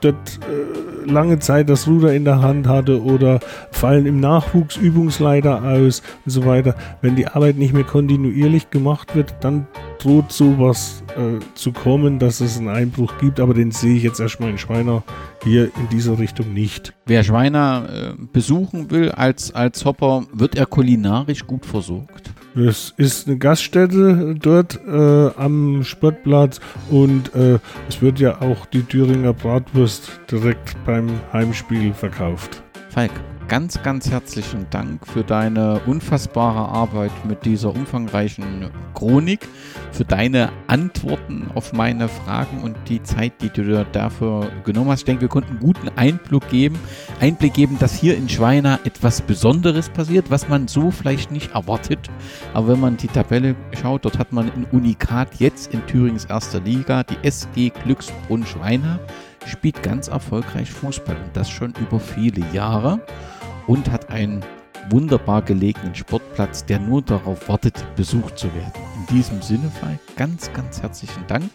dort 0.00 0.38
äh, 0.42 1.10
lange 1.10 1.38
Zeit 1.38 1.68
das 1.68 1.86
Ruder 1.86 2.14
in 2.14 2.24
der 2.24 2.42
Hand 2.42 2.66
hatte 2.66 3.02
oder 3.02 3.40
fallen 3.70 4.06
im 4.06 4.20
Nachwuchs 4.20 4.76
Übungsleiter 4.76 5.62
aus 5.62 6.02
und 6.24 6.30
so 6.30 6.44
weiter. 6.44 6.74
Wenn 7.00 7.16
die 7.16 7.26
Arbeit 7.26 7.56
nicht 7.56 7.72
mehr 7.72 7.84
kontinuierlich 7.84 8.70
gemacht 8.70 9.14
wird, 9.14 9.34
dann 9.40 9.66
droht 9.98 10.32
sowas 10.32 11.02
äh, 11.16 11.38
zu 11.54 11.72
kommen, 11.72 12.18
dass 12.18 12.40
es 12.40 12.58
einen 12.58 12.68
Einbruch 12.68 13.14
gibt, 13.18 13.40
aber 13.40 13.54
den 13.54 13.70
sehe 13.70 13.96
ich 13.96 14.02
jetzt 14.02 14.20
erstmal 14.20 14.50
in 14.50 14.58
Schweiner 14.58 15.02
hier 15.42 15.64
in 15.64 15.88
dieser 15.90 16.18
Richtung 16.18 16.52
nicht. 16.52 16.92
Wer 17.06 17.24
Schweiner 17.24 17.88
äh, 17.88 18.22
besuchen 18.32 18.90
will 18.90 19.10
als, 19.10 19.54
als 19.54 19.84
Hopper, 19.84 20.24
wird 20.32 20.56
er 20.56 20.66
kulinarisch 20.66 21.46
gut 21.46 21.64
versorgt? 21.64 22.15
Es 22.56 22.94
ist 22.96 23.28
eine 23.28 23.36
Gaststätte 23.36 24.34
dort 24.40 24.80
äh, 24.86 25.30
am 25.36 25.84
Sportplatz 25.84 26.58
und 26.88 27.34
äh, 27.34 27.58
es 27.86 28.00
wird 28.00 28.18
ja 28.18 28.40
auch 28.40 28.64
die 28.64 28.82
Thüringer 28.82 29.34
Bratwurst 29.34 30.10
direkt 30.30 30.74
beim 30.86 31.06
Heimspiel 31.34 31.92
verkauft. 31.92 32.62
Falk, 32.88 33.12
ganz, 33.48 33.82
ganz 33.82 34.10
herzlichen 34.10 34.66
Dank 34.70 35.06
für 35.06 35.22
deine 35.22 35.80
unfassbare 35.86 36.68
Arbeit 36.68 37.12
mit 37.24 37.44
dieser 37.44 37.74
umfangreichen 37.74 38.70
Chronik, 38.94 39.46
für 39.92 40.04
deine 40.04 40.50
Antworten 40.66 41.48
auf 41.54 41.72
meine 41.72 42.08
Fragen 42.08 42.62
und 42.62 42.76
die 42.88 43.02
Zeit, 43.02 43.40
die 43.40 43.50
du 43.50 43.84
dafür 43.92 44.50
genommen 44.64 44.90
hast. 44.90 45.00
Ich 45.00 45.04
denke, 45.04 45.22
wir 45.22 45.28
konnten 45.28 45.50
einen 45.50 45.60
guten 45.60 45.88
Einblick 45.96 46.48
geben, 46.48 46.78
Einblick 47.20 47.54
geben, 47.54 47.76
dass 47.78 47.94
hier 47.94 48.16
in 48.16 48.28
Schweina 48.28 48.80
etwas 48.84 49.22
Besonderes 49.22 49.90
passiert, 49.90 50.30
was 50.30 50.48
man 50.48 50.66
so 50.66 50.90
vielleicht 50.90 51.30
nicht 51.30 51.52
erwartet. 51.52 52.10
Aber 52.52 52.68
wenn 52.68 52.80
man 52.80 52.96
die 52.96 53.08
Tabelle 53.08 53.54
schaut, 53.80 54.04
dort 54.04 54.18
hat 54.18 54.32
man 54.32 54.50
ein 54.50 54.66
Unikat 54.72 55.36
jetzt 55.38 55.72
in 55.72 55.86
Thürings 55.86 56.24
erster 56.24 56.60
Liga, 56.60 57.04
die 57.04 57.16
SG 57.22 57.70
Glücksbrunn 57.70 58.44
Schweina 58.44 58.98
spielt 59.46 59.82
ganz 59.82 60.08
erfolgreich 60.08 60.70
Fußball 60.70 61.16
und 61.16 61.36
das 61.36 61.48
schon 61.48 61.72
über 61.80 62.00
viele 62.00 62.44
Jahre 62.52 63.00
und 63.66 63.90
hat 63.90 64.10
ein 64.10 64.44
wunderbar 64.90 65.42
gelegenen 65.42 65.94
Sportplatz, 65.94 66.64
der 66.64 66.78
nur 66.78 67.02
darauf 67.02 67.48
wartet, 67.48 67.84
besucht 67.96 68.38
zu 68.38 68.46
werden. 68.54 68.72
In 69.00 69.16
diesem 69.16 69.42
Sinne, 69.42 69.70
Falk, 69.80 69.98
ganz, 70.16 70.52
ganz 70.52 70.82
herzlichen 70.82 71.26
Dank. 71.26 71.50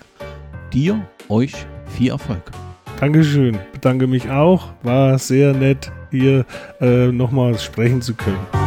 Dir, 0.74 1.06
euch 1.30 1.54
viel 1.88 2.12
Erfolg. 2.12 2.52
Dankeschön, 3.00 3.58
bedanke 3.72 4.08
mich 4.08 4.30
auch. 4.30 4.70
War 4.84 5.18
sehr 5.18 5.54
nett, 5.54 5.92
hier 6.12 6.46
äh, 6.80 7.08
nochmal 7.08 7.58
sprechen 7.58 8.02
zu 8.02 8.14
können. 8.14 8.61